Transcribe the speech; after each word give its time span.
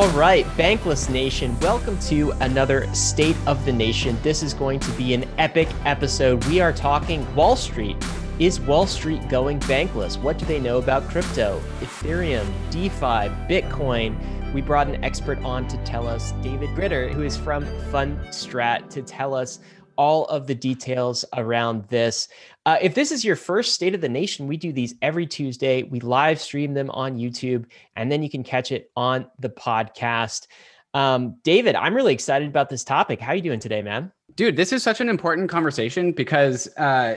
All 0.00 0.08
right, 0.12 0.46
Bankless 0.56 1.10
Nation, 1.10 1.60
welcome 1.60 1.98
to 1.98 2.30
another 2.40 2.90
State 2.94 3.36
of 3.46 3.62
the 3.66 3.72
Nation. 3.74 4.16
This 4.22 4.42
is 4.42 4.54
going 4.54 4.80
to 4.80 4.90
be 4.92 5.12
an 5.12 5.28
epic 5.36 5.68
episode. 5.84 6.42
We 6.46 6.58
are 6.58 6.72
talking 6.72 7.22
Wall 7.34 7.54
Street. 7.54 7.98
Is 8.38 8.60
Wall 8.60 8.86
Street 8.86 9.28
going 9.28 9.60
bankless? 9.60 10.18
What 10.18 10.38
do 10.38 10.46
they 10.46 10.58
know 10.58 10.78
about 10.78 11.06
crypto, 11.10 11.60
Ethereum, 11.80 12.50
DeFi, 12.70 13.28
Bitcoin? 13.46 14.16
We 14.54 14.62
brought 14.62 14.88
an 14.88 15.04
expert 15.04 15.38
on 15.40 15.68
to 15.68 15.76
tell 15.84 16.08
us, 16.08 16.32
David 16.40 16.74
Grider, 16.74 17.10
who 17.10 17.22
is 17.22 17.36
from 17.36 17.66
Fundstrat, 17.92 18.88
to 18.88 19.02
tell 19.02 19.34
us 19.34 19.60
all 20.00 20.24
of 20.28 20.46
the 20.46 20.54
details 20.54 21.26
around 21.36 21.84
this. 21.88 22.26
Uh, 22.64 22.78
if 22.80 22.94
this 22.94 23.12
is 23.12 23.22
your 23.22 23.36
first 23.36 23.74
State 23.74 23.94
of 23.94 24.00
the 24.00 24.08
Nation, 24.08 24.46
we 24.46 24.56
do 24.56 24.72
these 24.72 24.94
every 25.02 25.26
Tuesday. 25.26 25.82
We 25.82 26.00
live 26.00 26.40
stream 26.40 26.72
them 26.72 26.88
on 26.92 27.18
YouTube, 27.18 27.66
and 27.96 28.10
then 28.10 28.22
you 28.22 28.30
can 28.30 28.42
catch 28.42 28.72
it 28.72 28.90
on 28.96 29.26
the 29.40 29.50
podcast. 29.50 30.46
Um, 30.94 31.36
David, 31.44 31.74
I'm 31.74 31.94
really 31.94 32.14
excited 32.14 32.48
about 32.48 32.70
this 32.70 32.82
topic. 32.82 33.20
How 33.20 33.32
are 33.32 33.34
you 33.34 33.42
doing 33.42 33.60
today, 33.60 33.82
man? 33.82 34.10
Dude, 34.36 34.56
this 34.56 34.72
is 34.72 34.82
such 34.82 35.00
an 35.00 35.08
important 35.08 35.48
conversation 35.48 36.12
because 36.12 36.68
uh, 36.76 37.16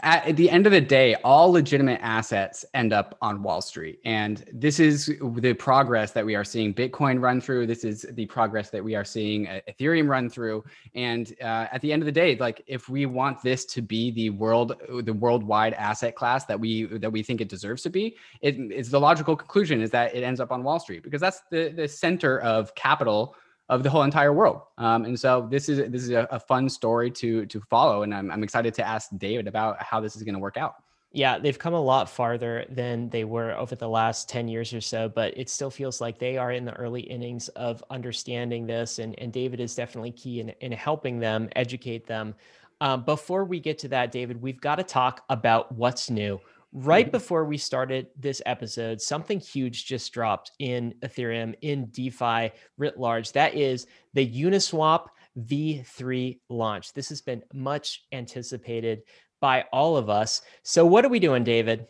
at 0.00 0.36
the 0.36 0.50
end 0.50 0.66
of 0.66 0.72
the 0.72 0.80
day, 0.80 1.14
all 1.16 1.52
legitimate 1.52 2.00
assets 2.02 2.64
end 2.74 2.92
up 2.92 3.16
on 3.20 3.42
Wall 3.42 3.60
Street. 3.60 4.00
And 4.04 4.44
this 4.52 4.80
is 4.80 5.12
the 5.20 5.54
progress 5.54 6.12
that 6.12 6.24
we 6.24 6.34
are 6.34 6.44
seeing 6.44 6.72
Bitcoin 6.72 7.20
run 7.20 7.40
through. 7.40 7.66
This 7.66 7.84
is 7.84 8.06
the 8.12 8.26
progress 8.26 8.70
that 8.70 8.82
we 8.82 8.94
are 8.94 9.04
seeing 9.04 9.48
uh, 9.48 9.60
Ethereum 9.68 10.08
run 10.08 10.28
through. 10.30 10.64
And 10.94 11.34
uh, 11.40 11.66
at 11.72 11.80
the 11.82 11.92
end 11.92 12.02
of 12.02 12.06
the 12.06 12.12
day, 12.12 12.36
like 12.36 12.62
if 12.66 12.88
we 12.88 13.06
want 13.06 13.42
this 13.42 13.64
to 13.66 13.82
be 13.82 14.10
the 14.10 14.30
world, 14.30 14.74
the 15.04 15.12
worldwide 15.12 15.74
asset 15.74 16.16
class 16.16 16.46
that 16.46 16.58
we 16.58 16.84
that 16.84 17.10
we 17.10 17.22
think 17.22 17.40
it 17.40 17.48
deserves 17.48 17.82
to 17.82 17.90
be, 17.90 18.16
it 18.40 18.56
is 18.72 18.90
the 18.90 19.00
logical 19.00 19.36
conclusion 19.36 19.80
is 19.80 19.90
that 19.90 20.14
it 20.14 20.22
ends 20.22 20.40
up 20.40 20.52
on 20.52 20.62
Wall 20.62 20.80
Street 20.80 21.02
because 21.02 21.20
that's 21.20 21.42
the 21.50 21.68
the 21.70 21.86
center 21.86 22.40
of 22.40 22.74
capital 22.74 23.34
of 23.68 23.82
the 23.82 23.90
whole 23.90 24.02
entire 24.02 24.32
world. 24.32 24.62
Um, 24.78 25.04
and 25.04 25.18
so 25.18 25.46
this 25.50 25.68
is 25.68 25.90
this 25.90 26.02
is 26.02 26.10
a, 26.10 26.26
a, 26.30 26.40
fun 26.40 26.68
story 26.68 27.10
to 27.12 27.44
to 27.46 27.60
follow, 27.60 28.02
and 28.02 28.14
I'm, 28.14 28.30
I'm 28.30 28.42
excited 28.42 28.74
to 28.74 28.86
ask 28.86 29.10
David 29.18 29.46
about 29.46 29.82
how 29.82 30.00
this 30.00 30.16
is 30.16 30.22
going 30.22 30.34
to 30.34 30.40
work 30.40 30.56
out. 30.56 30.76
Yeah, 31.10 31.38
they've 31.38 31.58
come 31.58 31.72
a 31.72 31.80
lot 31.80 32.10
farther 32.10 32.66
than 32.68 33.08
they 33.08 33.24
were 33.24 33.52
over 33.52 33.74
the 33.74 33.88
last 33.88 34.28
10 34.28 34.46
years 34.46 34.74
or 34.74 34.80
so, 34.82 35.08
but 35.08 35.36
it 35.38 35.48
still 35.48 35.70
feels 35.70 36.02
like 36.02 36.18
they 36.18 36.36
are 36.36 36.52
in 36.52 36.66
the 36.66 36.74
early 36.74 37.00
innings 37.00 37.48
of 37.48 37.82
understanding 37.88 38.66
this. 38.66 38.98
And, 38.98 39.18
and 39.18 39.32
David 39.32 39.58
is 39.58 39.74
definitely 39.74 40.12
key 40.12 40.40
in, 40.40 40.50
in 40.60 40.70
helping 40.70 41.18
them 41.18 41.48
educate 41.56 42.06
them. 42.06 42.34
Um, 42.82 43.04
before 43.04 43.46
we 43.46 43.58
get 43.58 43.78
to 43.80 43.88
that, 43.88 44.12
David, 44.12 44.40
we've 44.40 44.60
got 44.60 44.76
to 44.76 44.82
talk 44.82 45.24
about 45.30 45.72
what's 45.72 46.10
new 46.10 46.38
right 46.72 47.06
mm-hmm. 47.06 47.12
before 47.12 47.44
we 47.44 47.56
started 47.56 48.08
this 48.18 48.42
episode, 48.46 49.00
something 49.00 49.40
huge 49.40 49.86
just 49.86 50.12
dropped 50.12 50.52
in 50.58 50.94
Ethereum, 51.00 51.54
in 51.62 51.86
DeFi 51.86 52.52
writ 52.76 52.98
large. 52.98 53.32
That 53.32 53.54
is 53.54 53.86
the 54.14 54.26
Uniswap 54.26 55.06
V3 55.38 56.40
launch. 56.48 56.92
This 56.92 57.08
has 57.08 57.20
been 57.20 57.42
much 57.52 58.04
anticipated 58.12 59.02
by 59.40 59.64
all 59.72 59.96
of 59.96 60.10
us. 60.10 60.42
So, 60.62 60.84
what 60.84 61.04
are 61.04 61.08
we 61.08 61.20
doing, 61.20 61.44
David? 61.44 61.86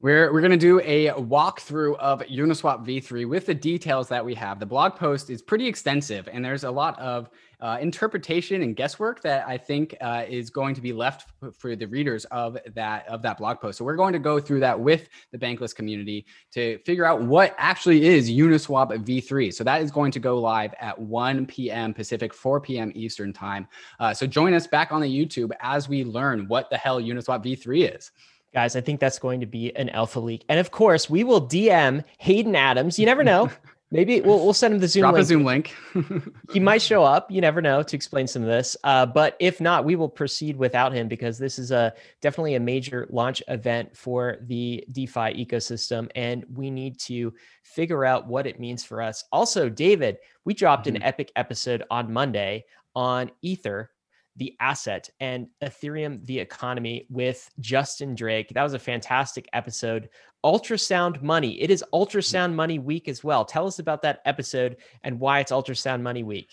We're, 0.00 0.32
we're 0.34 0.42
going 0.42 0.50
to 0.50 0.58
do 0.58 0.80
a 0.80 1.08
walkthrough 1.12 1.96
of 1.96 2.20
Uniswap 2.22 2.84
v3 2.84 3.26
with 3.26 3.46
the 3.46 3.54
details 3.54 4.06
that 4.08 4.22
we 4.22 4.34
have. 4.34 4.60
The 4.60 4.66
blog 4.66 4.96
post 4.96 5.30
is 5.30 5.40
pretty 5.40 5.66
extensive, 5.66 6.28
and 6.30 6.44
there's 6.44 6.64
a 6.64 6.70
lot 6.70 6.98
of 6.98 7.30
uh, 7.60 7.78
interpretation 7.80 8.62
and 8.62 8.76
guesswork 8.76 9.22
that 9.22 9.46
I 9.46 9.56
think 9.56 9.94
uh, 10.00 10.24
is 10.28 10.50
going 10.50 10.74
to 10.74 10.80
be 10.80 10.92
left 10.92 11.30
for 11.58 11.76
the 11.76 11.86
readers 11.86 12.24
of 12.26 12.58
that 12.74 13.06
of 13.08 13.22
that 13.22 13.38
blog 13.38 13.60
post. 13.60 13.78
So 13.78 13.84
we're 13.84 13.96
going 13.96 14.12
to 14.12 14.18
go 14.18 14.40
through 14.40 14.60
that 14.60 14.78
with 14.78 15.08
the 15.32 15.38
Bankless 15.38 15.74
community 15.74 16.26
to 16.52 16.78
figure 16.78 17.04
out 17.04 17.22
what 17.22 17.54
actually 17.58 18.06
is 18.06 18.30
Uniswap 18.30 18.92
v3. 19.04 19.52
So 19.52 19.64
that 19.64 19.82
is 19.82 19.90
going 19.90 20.12
to 20.12 20.20
go 20.20 20.38
live 20.38 20.74
at 20.80 20.98
1 20.98 21.46
p.m. 21.46 21.94
Pacific, 21.94 22.32
4 22.34 22.60
p.m. 22.60 22.92
Eastern 22.94 23.32
time. 23.32 23.66
Uh, 24.00 24.12
so 24.14 24.26
join 24.26 24.54
us 24.54 24.66
back 24.66 24.92
on 24.92 25.00
the 25.00 25.08
YouTube 25.08 25.50
as 25.60 25.88
we 25.88 26.04
learn 26.04 26.48
what 26.48 26.70
the 26.70 26.76
hell 26.76 27.00
Uniswap 27.00 27.44
v3 27.44 27.96
is. 27.96 28.10
Guys, 28.54 28.76
I 28.76 28.80
think 28.80 29.00
that's 29.00 29.18
going 29.18 29.40
to 29.40 29.46
be 29.46 29.74
an 29.74 29.88
alpha 29.90 30.20
leak. 30.20 30.44
And 30.48 30.60
of 30.60 30.70
course, 30.70 31.10
we 31.10 31.24
will 31.24 31.44
DM 31.44 32.04
Hayden 32.18 32.54
Adams. 32.54 33.00
You 33.00 33.06
never 33.06 33.24
know. 33.24 33.50
Maybe 33.94 34.20
we'll, 34.20 34.44
we'll 34.44 34.52
send 34.52 34.74
him 34.74 34.80
the 34.80 34.88
Zoom 34.88 35.02
Drop 35.02 35.14
link. 35.14 35.22
a 35.22 35.24
Zoom 35.24 35.44
link. 35.44 35.72
he 36.52 36.58
might 36.58 36.82
show 36.82 37.04
up. 37.04 37.30
You 37.30 37.40
never 37.40 37.62
know 37.62 37.80
to 37.80 37.94
explain 37.94 38.26
some 38.26 38.42
of 38.42 38.48
this. 38.48 38.76
Uh, 38.82 39.06
but 39.06 39.36
if 39.38 39.60
not, 39.60 39.84
we 39.84 39.94
will 39.94 40.08
proceed 40.08 40.56
without 40.56 40.92
him 40.92 41.06
because 41.06 41.38
this 41.38 41.60
is 41.60 41.70
a 41.70 41.94
definitely 42.20 42.56
a 42.56 42.60
major 42.60 43.06
launch 43.10 43.40
event 43.46 43.96
for 43.96 44.38
the 44.42 44.84
DeFi 44.90 45.46
ecosystem, 45.46 46.10
and 46.16 46.44
we 46.52 46.72
need 46.72 46.98
to 47.02 47.32
figure 47.62 48.04
out 48.04 48.26
what 48.26 48.48
it 48.48 48.58
means 48.58 48.82
for 48.82 49.00
us. 49.00 49.22
Also, 49.30 49.68
David, 49.68 50.16
we 50.44 50.54
dropped 50.54 50.88
mm-hmm. 50.88 50.96
an 50.96 51.04
epic 51.04 51.30
episode 51.36 51.84
on 51.88 52.12
Monday 52.12 52.64
on 52.96 53.30
Ether 53.42 53.92
the 54.36 54.56
asset 54.60 55.08
and 55.20 55.46
Ethereum, 55.62 56.24
the 56.26 56.38
economy 56.38 57.06
with 57.08 57.48
Justin 57.60 58.14
Drake. 58.14 58.48
That 58.50 58.62
was 58.62 58.74
a 58.74 58.78
fantastic 58.78 59.48
episode. 59.52 60.08
Ultrasound 60.44 61.22
Money. 61.22 61.60
It 61.62 61.70
is 61.70 61.84
Ultrasound 61.92 62.54
Money 62.54 62.78
Week 62.78 63.08
as 63.08 63.24
well. 63.24 63.44
Tell 63.44 63.66
us 63.66 63.78
about 63.78 64.02
that 64.02 64.20
episode 64.24 64.76
and 65.02 65.18
why 65.18 65.40
it's 65.40 65.52
Ultrasound 65.52 66.02
Money 66.02 66.22
Week. 66.22 66.50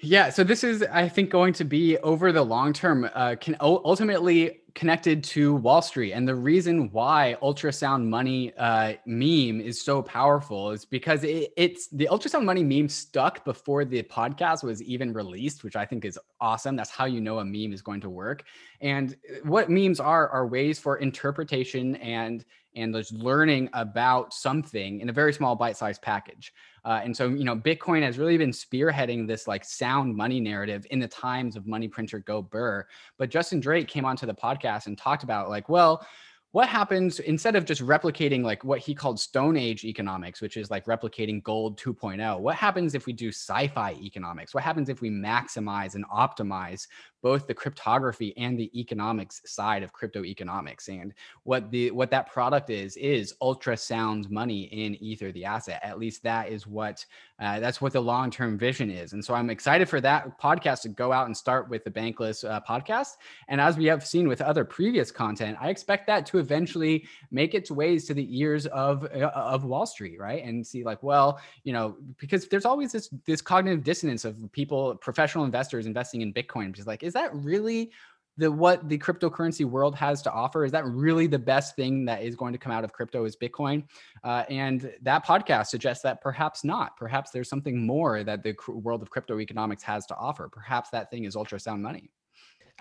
Yeah, 0.00 0.30
so 0.30 0.44
this 0.44 0.62
is, 0.62 0.84
I 0.84 1.08
think, 1.08 1.28
going 1.28 1.52
to 1.54 1.64
be 1.64 1.98
over 1.98 2.30
the 2.30 2.42
long 2.42 2.72
term, 2.72 3.10
uh, 3.14 3.34
can 3.40 3.56
ultimately 3.60 4.60
connected 4.76 5.24
to 5.24 5.56
Wall 5.56 5.82
Street. 5.82 6.12
And 6.12 6.28
the 6.28 6.36
reason 6.36 6.88
why 6.92 7.36
ultrasound 7.42 8.04
money 8.06 8.52
uh, 8.56 8.92
meme 9.06 9.60
is 9.60 9.82
so 9.82 10.00
powerful 10.00 10.70
is 10.70 10.84
because 10.84 11.24
it, 11.24 11.52
it's 11.56 11.88
the 11.88 12.08
ultrasound 12.12 12.44
money 12.44 12.62
meme 12.62 12.88
stuck 12.88 13.44
before 13.44 13.84
the 13.84 14.04
podcast 14.04 14.62
was 14.62 14.80
even 14.84 15.12
released, 15.12 15.64
which 15.64 15.74
I 15.74 15.84
think 15.84 16.04
is 16.04 16.16
awesome. 16.40 16.76
That's 16.76 16.90
how 16.90 17.06
you 17.06 17.20
know 17.20 17.40
a 17.40 17.44
meme 17.44 17.72
is 17.72 17.82
going 17.82 18.00
to 18.02 18.08
work. 18.08 18.44
And 18.80 19.16
what 19.42 19.68
memes 19.68 19.98
are 19.98 20.28
are 20.28 20.46
ways 20.46 20.78
for 20.78 20.98
interpretation 20.98 21.96
and 21.96 22.44
and 22.76 22.94
learning 23.10 23.68
about 23.72 24.32
something 24.32 25.00
in 25.00 25.08
a 25.08 25.12
very 25.12 25.32
small 25.32 25.56
bite-sized 25.56 26.02
package. 26.02 26.52
Uh, 26.88 27.02
and 27.04 27.14
so, 27.14 27.28
you 27.28 27.44
know, 27.44 27.54
Bitcoin 27.54 28.02
has 28.02 28.18
really 28.18 28.38
been 28.38 28.50
spearheading 28.50 29.26
this 29.28 29.46
like 29.46 29.62
sound 29.62 30.16
money 30.16 30.40
narrative 30.40 30.86
in 30.90 30.98
the 30.98 31.06
times 31.06 31.54
of 31.54 31.66
money 31.66 31.86
printer 31.86 32.18
go 32.20 32.40
burr. 32.40 32.86
But 33.18 33.28
Justin 33.28 33.60
Drake 33.60 33.88
came 33.88 34.06
onto 34.06 34.24
the 34.24 34.32
podcast 34.32 34.86
and 34.86 34.96
talked 34.96 35.22
about 35.22 35.50
like, 35.50 35.68
well, 35.68 36.06
what 36.52 36.66
happens 36.66 37.20
instead 37.20 37.56
of 37.56 37.66
just 37.66 37.82
replicating 37.82 38.42
like 38.42 38.64
what 38.64 38.78
he 38.78 38.94
called 38.94 39.20
stone 39.20 39.54
age 39.54 39.84
economics 39.84 40.40
which 40.40 40.56
is 40.56 40.70
like 40.70 40.86
replicating 40.86 41.42
gold 41.42 41.78
2.0 41.78 42.40
what 42.40 42.54
happens 42.54 42.94
if 42.94 43.04
we 43.04 43.12
do 43.12 43.28
sci-fi 43.28 43.92
economics 44.02 44.54
what 44.54 44.64
happens 44.64 44.88
if 44.88 45.02
we 45.02 45.10
maximize 45.10 45.94
and 45.94 46.08
optimize 46.08 46.86
both 47.22 47.46
the 47.46 47.54
cryptography 47.54 48.36
and 48.36 48.58
the 48.58 48.70
economics 48.78 49.42
side 49.44 49.82
of 49.82 49.92
crypto 49.92 50.24
economics. 50.24 50.88
And 50.88 51.12
what 51.44 51.70
the 51.70 51.90
what 51.90 52.10
that 52.10 52.30
product 52.32 52.70
is 52.70 52.96
is 52.96 53.34
ultrasound 53.42 54.30
money 54.30 54.64
in 54.64 54.94
Ether, 54.96 55.32
the 55.32 55.44
asset. 55.44 55.80
At 55.82 55.98
least 55.98 56.22
that 56.22 56.48
is 56.48 56.66
what 56.66 57.04
uh, 57.40 57.60
that's 57.60 57.80
what 57.80 57.92
the 57.92 58.00
long 58.00 58.30
term 58.30 58.58
vision 58.58 58.90
is. 58.90 59.12
And 59.12 59.24
so 59.24 59.34
I'm 59.34 59.50
excited 59.50 59.88
for 59.88 60.00
that 60.00 60.40
podcast 60.40 60.82
to 60.82 60.88
go 60.88 61.12
out 61.12 61.26
and 61.26 61.36
start 61.36 61.68
with 61.68 61.84
the 61.84 61.90
Bankless 61.90 62.48
uh, 62.48 62.60
podcast. 62.68 63.16
And 63.48 63.60
as 63.60 63.76
we 63.76 63.84
have 63.86 64.04
seen 64.04 64.26
with 64.26 64.40
other 64.40 64.64
previous 64.64 65.12
content, 65.12 65.56
I 65.60 65.68
expect 65.70 66.06
that 66.08 66.26
to 66.26 66.38
eventually 66.38 67.06
make 67.30 67.54
its 67.54 67.70
ways 67.70 68.06
to 68.06 68.14
the 68.14 68.38
ears 68.38 68.66
of 68.66 69.04
uh, 69.04 69.30
of 69.34 69.64
Wall 69.64 69.86
Street, 69.86 70.18
right? 70.18 70.44
And 70.44 70.66
see 70.66 70.84
like, 70.84 71.02
well, 71.02 71.40
you 71.64 71.72
know, 71.72 71.96
because 72.18 72.48
there's 72.48 72.64
always 72.64 72.92
this 72.92 73.08
this 73.24 73.40
cognitive 73.40 73.84
dissonance 73.84 74.24
of 74.24 74.36
people, 74.52 74.96
professional 74.96 75.44
investors 75.44 75.86
investing 75.86 76.22
in 76.22 76.32
Bitcoin, 76.32 76.72
because 76.72 76.86
like 76.86 77.02
is 77.08 77.14
that 77.14 77.34
really 77.34 77.90
the 78.36 78.50
what 78.50 78.88
the 78.88 78.96
cryptocurrency 78.96 79.64
world 79.64 79.96
has 79.96 80.22
to 80.22 80.32
offer? 80.32 80.64
Is 80.64 80.70
that 80.72 80.86
really 80.86 81.26
the 81.26 81.38
best 81.38 81.74
thing 81.74 82.04
that 82.04 82.22
is 82.22 82.36
going 82.36 82.52
to 82.52 82.58
come 82.58 82.72
out 82.72 82.84
of 82.84 82.92
crypto 82.92 83.24
is 83.24 83.36
bitcoin? 83.36 83.84
Uh, 84.22 84.44
and 84.48 84.92
that 85.02 85.26
podcast 85.26 85.66
suggests 85.66 86.04
that 86.04 86.20
perhaps 86.22 86.62
not. 86.64 86.96
Perhaps 86.96 87.32
there's 87.32 87.48
something 87.48 87.84
more 87.84 88.22
that 88.22 88.44
the 88.44 88.54
world 88.68 89.02
of 89.02 89.10
crypto 89.10 89.40
economics 89.40 89.82
has 89.82 90.06
to 90.06 90.16
offer. 90.16 90.48
Perhaps 90.48 90.90
that 90.90 91.10
thing 91.10 91.24
is 91.24 91.34
ultrasound 91.34 91.80
money. 91.80 92.10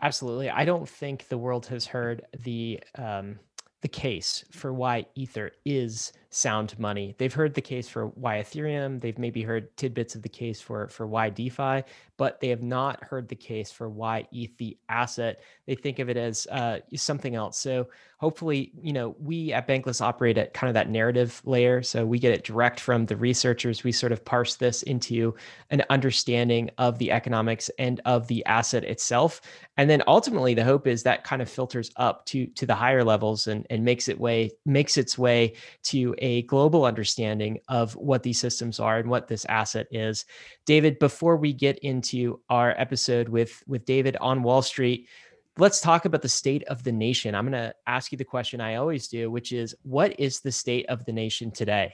Absolutely. 0.01 0.51
I 0.51 0.63
don't 0.63 0.87
think 0.87 1.27
the 1.27 1.39
world 1.39 1.65
has 1.65 1.87
heard 1.87 2.23
the 2.43 2.79
um, 2.95 3.39
the 3.81 3.87
case 3.87 4.43
for 4.51 4.73
why 4.73 5.05
ether 5.15 5.51
is 5.65 6.11
sound 6.29 6.77
money. 6.77 7.15
They've 7.17 7.33
heard 7.33 7.53
the 7.53 7.61
case 7.61 7.87
for 7.87 8.07
why 8.07 8.37
Ethereum. 8.41 9.01
They've 9.01 9.17
maybe 9.17 9.41
heard 9.41 9.75
tidbits 9.77 10.15
of 10.15 10.21
the 10.21 10.29
case 10.29 10.61
for 10.61 10.87
for 10.89 11.07
why 11.07 11.29
DeFi, 11.29 11.83
but 12.17 12.39
they 12.39 12.49
have 12.49 12.63
not 12.63 13.03
heard 13.03 13.27
the 13.27 13.35
case 13.35 13.71
for 13.71 13.89
why 13.89 14.27
ETH 14.31 14.55
the 14.57 14.77
asset. 14.89 15.41
They 15.65 15.75
think 15.75 15.99
of 15.99 16.09
it 16.09 16.17
as 16.17 16.47
uh, 16.47 16.79
something 16.95 17.35
else. 17.35 17.57
So 17.59 17.87
hopefully, 18.17 18.71
you 18.81 18.93
know, 18.93 19.15
we 19.19 19.53
at 19.53 19.67
Bankless 19.67 20.01
operate 20.01 20.37
at 20.37 20.53
kind 20.53 20.69
of 20.69 20.73
that 20.73 20.89
narrative 20.89 21.39
layer. 21.45 21.83
So 21.83 22.05
we 22.05 22.17
get 22.17 22.33
it 22.33 22.43
direct 22.43 22.79
from 22.79 23.05
the 23.05 23.15
researchers. 23.15 23.83
We 23.83 23.91
sort 23.91 24.11
of 24.11 24.25
parse 24.25 24.55
this 24.55 24.81
into 24.83 25.35
an 25.69 25.83
understanding 25.89 26.71
of 26.79 26.97
the 26.97 27.11
economics 27.11 27.69
and 27.77 28.01
of 28.05 28.27
the 28.27 28.43
asset 28.45 28.83
itself. 28.83 29.41
And 29.77 29.89
then 29.89 30.01
ultimately 30.07 30.55
the 30.55 30.63
hope 30.63 30.87
is 30.87 31.03
that 31.03 31.23
kind 31.23 31.41
of 31.41 31.49
filters 31.49 31.91
up 31.97 32.25
to 32.27 32.47
to 32.47 32.65
the 32.65 32.75
higher 32.75 33.03
levels 33.03 33.45
and, 33.47 33.67
and 33.69 33.85
makes 33.85 34.07
it 34.07 34.19
way 34.19 34.49
makes 34.65 34.97
its 34.97 35.17
way 35.17 35.53
to 35.83 36.15
a 36.19 36.43
global 36.43 36.85
understanding 36.85 37.59
of 37.67 37.95
what 37.95 38.23
these 38.23 38.39
systems 38.39 38.79
are 38.79 38.97
and 38.97 39.09
what 39.09 39.27
this 39.27 39.45
asset 39.45 39.87
is. 39.91 40.25
David, 40.65 40.99
before 40.99 41.37
we 41.37 41.53
get 41.53 41.79
into 41.79 42.39
our 42.49 42.73
episode 42.77 43.29
with 43.29 43.63
with 43.67 43.85
David 43.85 44.17
on 44.17 44.43
Wall 44.43 44.61
Street, 44.61 45.07
let's 45.57 45.81
talk 45.81 46.05
about 46.05 46.21
the 46.21 46.29
state 46.29 46.63
of 46.65 46.83
the 46.83 46.91
nation. 46.91 47.35
I'm 47.35 47.49
going 47.49 47.63
to 47.63 47.73
ask 47.85 48.11
you 48.11 48.17
the 48.17 48.23
question 48.23 48.61
I 48.61 48.75
always 48.75 49.07
do, 49.07 49.31
which 49.31 49.51
is 49.51 49.75
what 49.83 50.19
is 50.19 50.39
the 50.39 50.51
state 50.51 50.85
of 50.87 51.05
the 51.05 51.13
nation 51.13 51.51
today? 51.51 51.93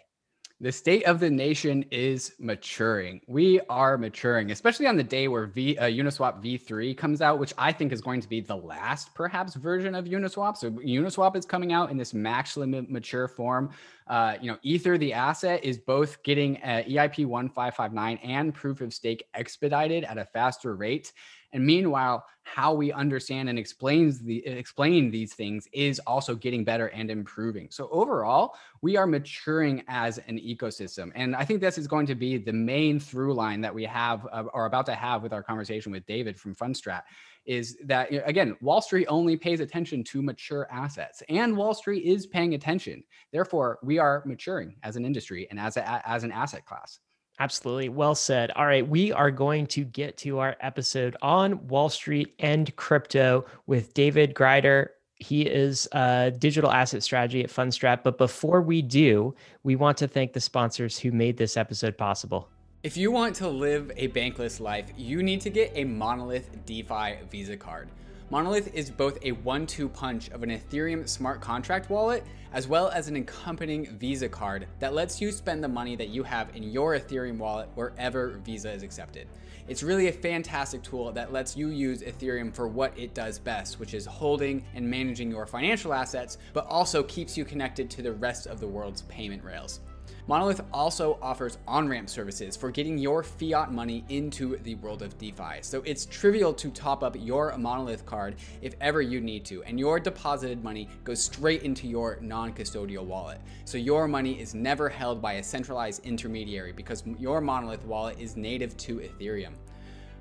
The 0.64 0.72
state 0.72 1.04
of 1.04 1.20
the 1.20 1.30
nation 1.30 1.84
is 1.92 2.36
maturing. 2.40 3.20
We 3.28 3.60
are 3.68 3.98
maturing, 3.98 4.50
especially 4.50 4.88
on 4.88 4.96
the 4.96 5.04
day 5.04 5.28
where 5.28 5.46
v, 5.46 5.78
uh, 5.78 5.88
Uniswap 5.88 6.42
v3 6.42 6.96
comes 6.96 7.22
out, 7.22 7.38
which 7.38 7.54
I 7.58 7.74
think 7.74 7.92
is 7.92 8.00
going 8.00 8.22
to 8.22 8.30
be 8.30 8.40
the 8.40 8.56
last, 8.56 9.14
perhaps, 9.14 9.56
version 9.56 9.94
of 9.94 10.06
Uniswap. 10.06 10.56
So 10.56 10.72
Uniswap 10.72 11.36
is 11.36 11.46
coming 11.46 11.74
out 11.74 11.92
in 11.92 11.98
this 11.98 12.14
maximally 12.14 12.90
mature 12.90 13.28
form. 13.28 13.72
Uh, 14.08 14.36
you 14.42 14.50
know, 14.50 14.58
Ether, 14.64 14.98
the 14.98 15.12
asset, 15.12 15.66
is 15.66 15.78
both 15.78 16.24
getting 16.24 16.56
uh, 16.64 16.84
EIP 16.88 17.26
1559 17.26 18.20
and 18.24 18.54
proof 18.54 18.80
of 18.80 18.94
stake 18.94 19.28
expedited 19.34 20.06
at 20.06 20.18
a 20.18 20.24
faster 20.24 20.78
rate. 20.78 21.12
And 21.54 21.66
meanwhile, 21.66 22.26
how 22.44 22.74
we 22.74 22.92
understand 22.92 23.48
and 23.48 23.58
explains 23.58 24.20
the 24.20 24.46
explain 24.46 25.10
these 25.10 25.34
things 25.34 25.68
is 25.72 26.00
also 26.06 26.36
getting 26.36 26.64
better 26.64 26.88
and 26.88 27.10
improving. 27.10 27.70
So 27.72 27.88
overall, 27.90 28.56
we 28.82 28.98
are 28.98 29.08
maturing 29.08 29.84
as 29.88 30.18
an 30.28 30.38
ecosystem, 30.38 31.12
and 31.16 31.36
I 31.36 31.46
think 31.46 31.62
this 31.62 31.78
is 31.78 31.88
going 31.88 32.06
to 32.08 32.16
be 32.16 32.38
the 32.38 32.52
main 32.52 33.00
through 33.00 33.34
line 33.34 33.62
that 33.62 33.74
we 33.74 33.86
have 33.86 34.28
uh, 34.32 34.44
or 34.54 34.66
about 34.66 34.86
to 34.88 34.96
have 34.96 35.24
with 35.24 35.32
our 35.32 35.42
conversation 35.42 35.92
with 35.92 36.06
David 36.06 36.38
from 36.38 36.54
Fundstrat. 36.54 37.04
Is 37.46 37.78
that 37.86 38.10
again, 38.26 38.58
Wall 38.62 38.82
Street 38.82 39.06
only 39.08 39.38
pays 39.38 39.60
attention 39.60 40.04
to 40.06 40.22
mature 40.22 40.68
assets, 40.72 41.24
and 41.30 41.56
Wall 41.56 41.74
Street 41.74 42.04
is 42.04 42.28
paying 42.28 42.56
attention. 42.56 43.04
Therefore, 43.32 43.80
we 43.84 44.00
are 44.00 44.24
maturing 44.26 44.76
as 44.84 44.98
an 44.98 45.06
industry 45.06 45.48
and 45.50 45.60
as 45.60 45.78
a, 45.78 46.08
as 46.10 46.24
an 46.24 46.32
asset 46.32 46.66
class. 46.66 47.00
Absolutely. 47.40 47.90
Well 47.90 48.16
said. 48.16 48.52
All 48.52 48.66
right. 48.66 48.88
We 48.88 49.12
are 49.12 49.32
going 49.32 49.68
to 49.68 49.84
get 49.84 50.18
to 50.18 50.40
our 50.40 50.56
episode 50.62 51.18
on 51.22 51.68
Wall 51.68 51.90
Street 51.90 52.36
and 52.40 52.74
crypto 52.76 53.46
with 53.66 53.94
David 53.94 54.34
Grider. 54.34 54.92
He 55.16 55.44
is 55.44 55.88
a 55.94 56.32
digital 56.38 56.72
asset 56.72 57.02
strategy 57.02 57.44
at 57.44 57.50
Fundstrat. 57.50 58.04
But 58.04 58.18
before 58.18 58.62
we 58.62 58.82
do, 58.82 59.34
we 59.64 59.76
want 59.76 59.98
to 59.98 60.08
thank 60.08 60.34
the 60.34 60.42
sponsors 60.42 61.00
who 61.00 61.12
made 61.12 61.38
this 61.38 61.58
episode 61.58 61.98
possible. 61.98 62.50
If 62.84 62.98
you 62.98 63.12
want 63.12 63.36
to 63.38 63.48
live 63.48 63.92
a 63.96 64.10
bankless 64.10 64.60
life, 64.60 64.92
you 64.98 65.24
need 65.24 65.40
to 65.42 65.50
get 65.50 65.72
a 65.74 65.86
Monolith 65.86 66.66
DeFi 66.66 67.20
Visa 67.32 67.56
card. 67.56 67.90
Monolith 68.34 68.74
is 68.74 68.90
both 68.90 69.20
a 69.22 69.32
one 69.32 69.68
two 69.68 69.88
punch 69.88 70.32
of 70.32 70.42
an 70.42 70.50
Ethereum 70.50 71.08
smart 71.08 71.40
contract 71.40 71.92
wallet 71.92 72.24
as 72.52 72.68
well 72.68 72.90
as 72.90 73.08
an 73.08 73.16
accompanying 73.16 73.86
Visa 73.98 74.28
card 74.28 74.66
that 74.80 74.96
lets 74.96 75.22
you 75.22 75.32
spend 75.32 75.64
the 75.64 75.68
money 75.68 75.96
that 75.96 76.08
you 76.08 76.24
have 76.24 76.50
in 76.56 76.64
your 76.64 76.98
Ethereum 76.98 77.38
wallet 77.38 77.70
wherever 77.76 78.40
Visa 78.44 78.72
is 78.72 78.82
accepted. 78.82 79.28
It's 79.68 79.84
really 79.84 80.08
a 80.08 80.12
fantastic 80.12 80.82
tool 80.82 81.12
that 81.12 81.32
lets 81.32 81.56
you 81.56 81.68
use 81.68 82.02
Ethereum 82.02 82.52
for 82.52 82.68
what 82.68 82.98
it 82.98 83.14
does 83.14 83.38
best, 83.38 83.80
which 83.80 83.94
is 83.94 84.08
holding 84.08 84.66
and 84.74 84.90
managing 84.90 85.30
your 85.30 85.46
financial 85.46 85.94
assets, 85.94 86.40
but 86.54 86.66
also 86.66 87.04
keeps 87.04 87.38
you 87.38 87.46
connected 87.46 87.88
to 87.92 88.02
the 88.02 88.14
rest 88.14 88.48
of 88.48 88.60
the 88.60 88.68
world's 88.68 89.04
payment 89.04 89.44
rails. 89.44 89.80
Monolith 90.28 90.62
also 90.72 91.18
offers 91.22 91.58
on 91.68 91.88
ramp 91.88 92.10
services 92.10 92.56
for 92.56 92.72
getting 92.72 92.98
your 92.98 93.24
fiat 93.24 93.72
money 93.74 94.06
into 94.10 94.58
the 94.60 94.76
world 94.76 95.02
of 95.02 95.18
DeFi. 95.18 95.60
So 95.62 95.82
it's 95.86 96.06
trivial 96.06 96.54
to 96.54 96.70
top 96.72 97.04
up 97.04 97.16
your 97.20 97.58
Monolith 97.58 98.06
card 98.06 98.36
if 98.62 98.76
ever 98.80 99.02
you 99.02 99.20
need 99.20 99.44
to, 99.46 99.64
and 99.64 99.80
your 99.80 100.00
deposited 100.00 100.64
money 100.64 100.88
goes 101.04 101.22
straight 101.22 101.64
into 101.64 101.88
your 101.88 102.20
non 102.22 102.54
custodial 102.54 103.04
wallet. 103.04 103.40
So 103.66 103.78
your 103.78 104.08
money 104.08 104.40
is 104.40 104.56
never 104.56 104.88
held 104.88 105.22
by 105.22 105.34
a 105.34 105.44
centralized 105.44 106.06
intermediary 106.06 106.72
because 106.72 107.04
your 107.20 107.42
Monolith 107.42 107.86
wallet 107.86 108.18
is 108.20 108.38
native 108.38 108.78
to 108.78 109.00
Ethereum. 109.00 109.54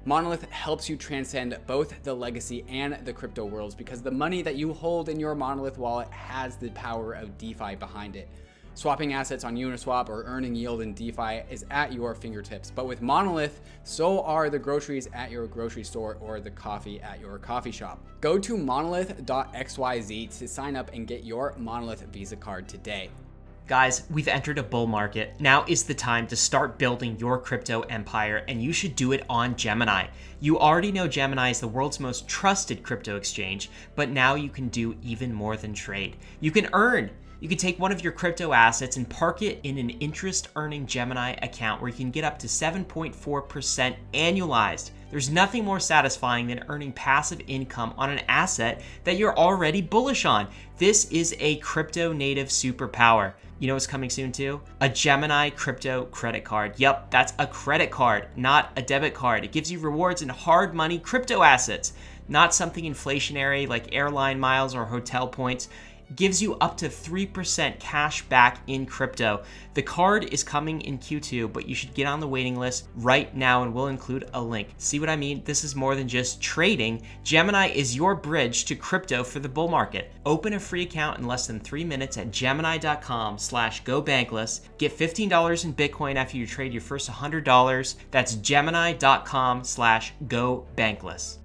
Monolith 0.05 0.51
helps 0.51 0.89
you 0.89 0.97
transcend 0.97 1.57
both 1.69 2.03
the 2.03 2.13
legacy 2.13 2.65
and 2.69 2.95
the 3.05 3.13
crypto 3.13 3.45
worlds 3.45 3.77
because 3.77 4.03
the 4.03 4.11
money 4.11 4.43
that 4.43 4.57
you 4.57 4.73
hold 4.73 5.09
in 5.09 5.21
your 5.21 5.37
Monolith 5.37 5.79
wallet 5.79 6.11
has 6.11 6.57
the 6.57 6.71
power 6.71 7.13
of 7.13 7.39
DeFi 7.39 7.77
behind 7.77 8.17
it. 8.17 8.29
Swapping 8.75 9.13
assets 9.13 9.45
on 9.45 9.55
Uniswap 9.55 10.09
or 10.09 10.25
earning 10.25 10.55
yield 10.55 10.81
in 10.81 10.95
DeFi 10.95 11.43
is 11.51 11.67
at 11.71 11.93
your 11.93 12.15
fingertips. 12.15 12.71
But 12.71 12.87
with 12.87 13.03
Monolith, 13.03 13.61
so 13.85 14.23
are 14.23 14.49
the 14.49 14.59
groceries 14.59 15.09
at 15.13 15.31
your 15.31 15.47
grocery 15.47 15.85
store 15.85 16.17
or 16.21 16.41
the 16.41 16.51
coffee 16.51 16.99
at 17.03 17.21
your 17.21 17.37
coffee 17.39 17.71
shop. 17.71 18.01
Go 18.23 18.39
to 18.39 18.57
monolith.xyz 18.57 20.39
to 20.39 20.49
sign 20.49 20.77
up 20.77 20.91
and 20.95 21.07
get 21.07 21.23
your 21.23 21.55
Monolith 21.59 22.07
Visa 22.13 22.37
card 22.37 22.67
today. 22.67 23.11
Guys, 23.69 24.05
we've 24.11 24.27
entered 24.27 24.59
a 24.59 24.63
bull 24.63 24.87
market. 24.87 25.35
Now 25.39 25.65
is 25.69 25.85
the 25.85 25.95
time 25.95 26.27
to 26.29 26.37
start 26.37 26.79
building 26.79 27.19
your 27.19 27.39
crypto 27.39 27.83
empire, 27.83 28.45
and 28.49 28.63
you 28.63 28.73
should 28.73 28.97
do 28.97 29.13
it 29.13 29.25
on 29.31 29.55
Gemini. 29.55 30.09
You 30.41 30.59
already 30.59 30.91
know 30.91 31.07
Gemini 31.07 31.51
is 31.51 31.61
the 31.61 31.69
world's 31.69 32.01
most 32.01 32.27
trusted 32.27 32.83
crypto 32.83 33.17
exchange, 33.17 33.71
but 33.95 34.09
now 34.09 34.35
you 34.35 34.49
can 34.49 34.69
do 34.69 34.97
even 35.03 35.33
more 35.33 35.57
than 35.57 35.75
trade. 35.75 36.17
You 36.41 36.51
can 36.51 36.69
earn 36.73 37.11
you 37.43 37.49
can 37.49 37.59
take 37.59 37.81
one 37.81 37.91
of 37.91 38.05
your 38.05 38.13
crypto 38.13 38.53
assets 38.53 38.97
and 38.97 39.11
park 39.11 39.43
it 39.43 39.59
in 39.65 39.77
an 39.77 39.91
interest 39.91 40.51
earning 40.55 40.87
Gemini 40.87 41.33
account 41.43 41.83
where 41.83 41.91
you 41.91 41.97
can 41.97 42.13
get 42.13 42.23
up 42.23 42.39
to 42.39 42.47
7.4% 42.47 43.97
annualized. 44.15 44.91
There's 45.11 45.29
nothing 45.29 45.65
more 45.65 45.81
satisfying 45.81 46.47
than 46.47 46.65
earning 46.69 46.93
passive 46.93 47.41
income 47.49 47.95
on 47.99 48.11
an 48.11 48.21
asset 48.29 48.81
that 49.03 49.17
you're 49.17 49.37
already 49.37 49.83
bullish 49.83 50.25
on. 50.25 50.47
This 50.79 51.11
is 51.11 51.35
a 51.41 51.57
crypto 51.57 52.13
native 52.13 52.47
superpower. 52.47 53.33
You 53.59 53.67
know 53.67 53.75
what's 53.75 53.89
coming 53.89 54.11
soon 54.11 54.31
too? 54.31 54.61
A 54.81 54.89
Gemini 54.89 55.51
crypto 55.51 56.05
credit 56.13 56.45
card. 56.45 56.75
Yep, 56.77 57.11
that's 57.11 57.33
a 57.41 57.47
credit 57.49 57.91
card, 57.91 58.29
not 58.37 58.71
a 58.77 58.83
debit 58.83 59.15
card. 59.15 59.45
It 59.45 59.51
gives 59.51 59.71
you 59.71 59.81
rewards 59.81 60.23
in 60.23 60.29
hard 60.29 60.75
money 60.75 61.01
crypto 61.01 61.43
assets, 61.43 61.95
not 62.29 62.55
something 62.55 62.85
inflationary 62.85 63.69
like 63.69 63.93
airline 63.95 64.39
miles 64.39 64.77
or 64.77 64.85
hotel 64.85 65.27
points 65.27 65.69
gives 66.17 66.43
you 66.43 66.55
up 66.57 66.77
to 66.79 66.89
3% 66.89 67.79
cash 67.79 68.23
back 68.23 68.63
in 68.67 68.87
crypto. 68.87 69.43
The 69.75 69.83
card 69.83 70.25
is 70.33 70.45
coming 70.45 70.81
in 70.83 70.99
Q2, 70.99 71.53
but 71.53 71.69
you 71.69 71.75
should 71.75 71.95
get 71.95 72.07
on 72.07 72.21
the 72.21 72.29
waiting 72.29 72.59
list 72.59 72.89
right 72.97 73.35
now 73.35 73.63
and 73.63 73.73
we'll 73.73 73.87
include 73.87 74.29
a 74.35 74.43
link. 74.43 74.69
See 74.79 75.01
what 75.01 75.09
I 75.09 75.17
mean? 75.17 75.43
This 75.45 75.65
is 75.65 75.75
more 75.75 75.95
than 75.95 76.09
just 76.09 76.41
trading. 76.41 77.03
Gemini 77.25 77.69
is 77.69 77.97
your 77.97 78.15
bridge 78.15 78.65
to 78.67 78.75
crypto 78.75 79.25
for 79.25 79.41
the 79.41 79.49
bull 79.49 79.69
market. 79.69 80.13
Open 80.27 80.53
a 80.53 80.61
free 80.61 80.83
account 80.83 81.19
in 81.19 81.27
less 81.27 81.47
than 81.47 81.61
three 81.61 81.85
minutes 81.85 82.19
at 82.19 82.31
gemini.com 82.31 83.39
slash 83.39 83.83
go 83.85 84.03
bankless. 84.03 84.61
Get 84.79 84.97
$15 84.97 85.65
in 85.65 85.75
Bitcoin 85.75 86.17
after 86.17 86.37
you 86.37 86.47
trade 86.47 86.73
your 86.73 86.83
first 86.83 87.11
$100. 87.11 87.95
That's 88.11 88.35
gemini.com 88.37 89.65
slash 89.65 90.13
go 90.29 90.67
bankless. 90.77 91.39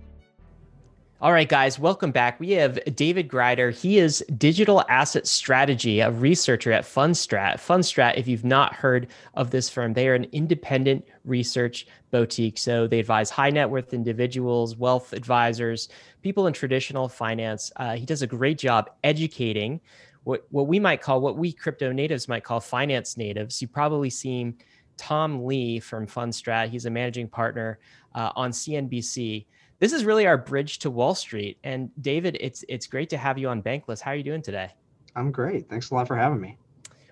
All 1.19 1.33
right, 1.33 1.49
guys, 1.49 1.79
welcome 1.79 2.11
back. 2.11 2.39
We 2.39 2.51
have 2.51 2.77
David 2.95 3.27
Grider. 3.27 3.71
He 3.71 3.97
is 3.97 4.23
digital 4.37 4.83
asset 4.87 5.25
strategy, 5.25 5.99
a 5.99 6.11
researcher 6.11 6.71
at 6.71 6.83
Fundstrat. 6.83 7.55
Fundstrat, 7.55 8.17
if 8.17 8.27
you've 8.27 8.45
not 8.45 8.75
heard 8.75 9.07
of 9.33 9.49
this 9.49 9.67
firm, 9.67 9.93
they 9.93 10.07
are 10.09 10.13
an 10.13 10.25
independent 10.25 11.07
research 11.25 11.87
boutique. 12.11 12.59
So 12.59 12.85
they 12.85 12.99
advise 12.99 13.31
high 13.31 13.49
net 13.49 13.67
worth 13.67 13.95
individuals, 13.95 14.75
wealth 14.75 15.11
advisors, 15.11 15.89
people 16.21 16.45
in 16.45 16.53
traditional 16.53 17.09
finance. 17.09 17.71
Uh, 17.77 17.95
he 17.95 18.05
does 18.05 18.21
a 18.21 18.27
great 18.27 18.59
job 18.59 18.91
educating 19.03 19.81
what, 20.23 20.45
what 20.51 20.67
we 20.67 20.77
might 20.77 21.01
call, 21.01 21.19
what 21.19 21.35
we 21.35 21.51
crypto 21.51 21.91
natives 21.91 22.27
might 22.27 22.43
call 22.43 22.59
finance 22.59 23.17
natives. 23.17 23.59
You 23.59 23.67
probably 23.67 24.11
seen 24.11 24.55
Tom 24.97 25.45
Lee 25.45 25.79
from 25.79 26.05
Fundstrat. 26.05 26.69
He's 26.69 26.85
a 26.85 26.91
managing 26.91 27.27
partner 27.27 27.79
uh, 28.13 28.33
on 28.35 28.51
CNBC 28.51 29.45
this 29.79 29.93
is 29.93 30.05
really 30.05 30.25
our 30.25 30.37
bridge 30.37 30.79
to 30.79 30.89
Wall 30.89 31.15
Street. 31.15 31.57
And 31.63 31.89
David, 32.01 32.37
it's 32.39 32.63
it's 32.67 32.87
great 32.87 33.09
to 33.09 33.17
have 33.17 33.37
you 33.37 33.49
on 33.49 33.61
Bankless. 33.61 34.01
How 34.01 34.11
are 34.11 34.15
you 34.15 34.23
doing 34.23 34.41
today? 34.41 34.69
I'm 35.15 35.31
great. 35.31 35.69
Thanks 35.69 35.89
a 35.91 35.95
lot 35.95 36.07
for 36.07 36.15
having 36.15 36.39
me. 36.39 36.57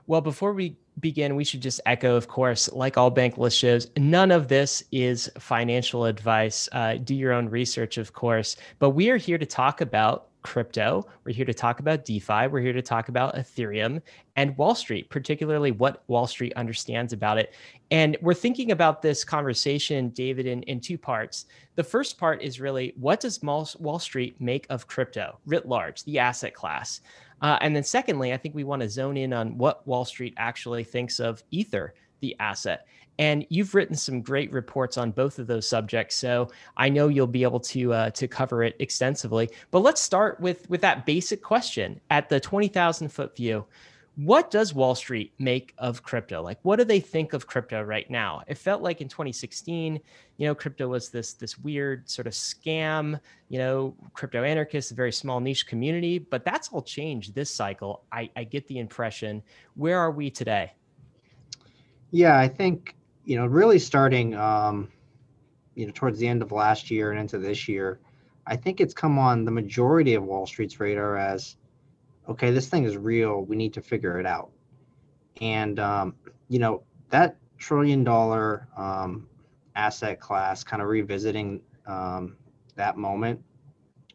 Well, 0.08 0.22
before 0.22 0.54
we 0.54 0.78
begin, 1.00 1.36
we 1.36 1.44
should 1.44 1.62
just 1.62 1.82
echo, 1.86 2.16
of 2.16 2.28
course, 2.28 2.72
like 2.72 2.98
all 2.98 3.12
Bankless 3.12 3.58
shows, 3.58 3.90
none 3.98 4.32
of 4.32 4.48
this 4.48 4.84
is 4.92 5.30
financial 5.40 6.06
advice. 6.06 6.70
Uh, 6.72 6.96
do 6.96 7.16
your 7.16 7.34
own 7.34 7.50
research, 7.50 7.98
of 7.98 8.14
course. 8.14 8.56
But 8.78 8.92
we 8.92 9.10
are 9.10 9.18
here 9.18 9.40
to 9.40 9.46
talk 9.46 9.82
about 9.82 10.28
crypto. 10.46 11.04
We're 11.24 11.34
here 11.34 11.46
to 11.46 11.54
talk 11.54 11.80
about 11.80 12.06
DeFi. 12.06 12.48
We're 12.48 12.62
here 12.62 12.72
to 12.72 12.82
talk 12.84 13.10
about 13.10 13.36
Ethereum 13.36 14.00
and 14.36 14.56
Wall 14.58 14.75
Street, 14.75 15.10
particularly 15.10 15.72
what 15.72 16.04
Wall 16.08 16.28
Street 16.28 16.54
understands 16.56 17.14
about 17.14 17.40
it. 17.40 17.56
And 17.90 18.16
we're 18.22 18.36
thinking 18.36 18.72
about 18.72 19.02
this 19.02 19.24
conversation, 19.24 20.10
David, 20.10 20.46
in, 20.46 20.62
in 20.64 20.80
two 20.80 21.00
parts. 21.00 21.48
The 21.75 21.84
first 21.84 22.20
part 22.20 22.44
is 22.44 22.62
really 22.62 22.94
what 22.96 23.20
does 23.20 23.42
Wall 23.42 24.00
Street 24.00 24.40
make 24.40 24.68
of 24.70 24.88
crypto 24.88 25.40
writ 25.48 25.68
large, 25.68 26.04
the 26.04 26.20
asset 26.20 26.54
class? 26.54 27.02
Uh, 27.42 27.58
and 27.62 27.75
then, 27.75 27.84
secondly, 27.84 28.32
I 28.32 28.38
think 28.38 28.54
we 28.54 28.64
want 28.64 28.84
to 28.84 28.90
zone 28.90 29.18
in 29.18 29.34
on 29.34 29.58
what 29.58 29.86
Wall 29.88 30.06
Street 30.06 30.36
actually 30.38 30.84
thinks 30.84 31.20
of 31.20 31.44
Ether, 31.50 31.96
the 32.22 32.36
asset. 32.40 32.86
And 33.18 33.46
you've 33.50 33.74
written 33.74 33.96
some 33.96 34.22
great 34.22 34.52
reports 34.52 34.98
on 34.98 35.12
both 35.12 35.40
of 35.40 35.48
those 35.48 35.68
subjects, 35.68 36.16
so 36.16 36.50
I 36.76 36.90
know 36.90 37.08
you'll 37.08 37.28
be 37.28 37.44
able 37.44 37.62
to 37.62 37.94
uh, 37.94 38.10
to 38.12 38.28
cover 38.28 38.64
it 38.64 38.76
extensively. 38.80 39.50
But 39.72 39.80
let's 39.80 40.02
start 40.02 40.40
with 40.40 40.70
with 40.70 40.82
that 40.82 41.06
basic 41.06 41.42
question 41.42 42.02
at 42.10 42.28
the 42.30 42.40
twenty 42.40 42.68
thousand 42.68 43.10
foot 43.10 43.36
view. 43.36 43.66
what 44.16 44.50
does 44.50 44.74
Wall 44.74 44.96
Street 44.96 45.34
make 45.40 45.74
of 45.78 46.02
crypto? 46.04 46.42
Like, 46.42 46.58
what 46.64 46.78
do 46.78 46.86
they 46.86 47.02
think 47.02 47.34
of 47.34 47.48
crypto 47.48 47.82
right 47.82 48.10
now? 48.10 48.44
It 48.48 48.58
felt 48.58 48.82
like 48.82 49.02
in 49.02 49.10
2016, 49.10 50.00
you 50.38 50.48
know, 50.48 50.56
crypto 50.56 50.88
was 50.88 51.10
this 51.10 51.34
this 51.34 51.58
weird 51.60 52.10
sort 52.10 52.28
of 52.28 52.34
scam, 52.34 53.20
you 53.50 53.60
know, 53.60 53.94
crypto 54.14 54.44
anarchists, 54.44 54.92
a 54.92 54.96
very 54.96 55.12
small 55.12 55.40
niche 55.42 55.68
community. 55.68 56.18
But 56.18 56.46
that's 56.46 56.70
all 56.70 56.82
changed 56.82 57.36
this 57.36 57.54
cycle. 57.54 58.04
I, 58.12 58.30
I 58.38 58.46
get 58.46 58.68
the 58.68 58.80
impression. 58.80 59.44
Where 59.76 60.00
are 60.00 60.12
we 60.12 60.30
today? 60.30 60.74
Yeah, 62.12 62.40
I 62.40 62.48
think 62.48 62.96
you 63.25 63.36
know, 63.36 63.46
really 63.46 63.79
starting, 63.79 64.36
um, 64.36 64.89
you 65.74 65.86
know, 65.86 65.91
towards 65.94 66.20
the 66.20 66.27
end 66.27 66.41
of 66.41 66.51
last 66.51 66.89
year 66.89 67.12
and 67.12 67.20
into 67.20 67.38
this 67.38 67.67
year, 67.67 68.00
I 68.48 68.55
think 68.55 68.79
it's 68.79 68.94
come 68.94 69.17
on 69.17 69.44
the 69.44 69.51
majority 69.51 70.13
of 70.13 70.24
Wall 70.24 70.46
Street's 70.46 70.79
radar 70.79 71.17
as 71.17 71.58
okay, 72.27 72.51
this 72.51 72.67
thing 72.67 72.86
is 72.86 72.98
real. 72.98 73.44
We 73.44 73.55
need 73.55 73.74
to 73.74 73.82
figure 73.82 74.20
it 74.20 74.25
out. 74.25 74.50
And, 75.41 75.79
um, 75.79 76.15
you 76.48 76.60
know, 76.60 76.84
that 77.10 77.38
trillion 77.58 78.03
dollar 78.03 78.67
um, 78.75 79.27
asset 79.75 80.20
class, 80.20 80.63
kind 80.63 80.82
of 80.82 80.88
revisiting 80.88 81.62
um, 81.86 82.38
that 82.75 82.98
moment, 82.98 83.44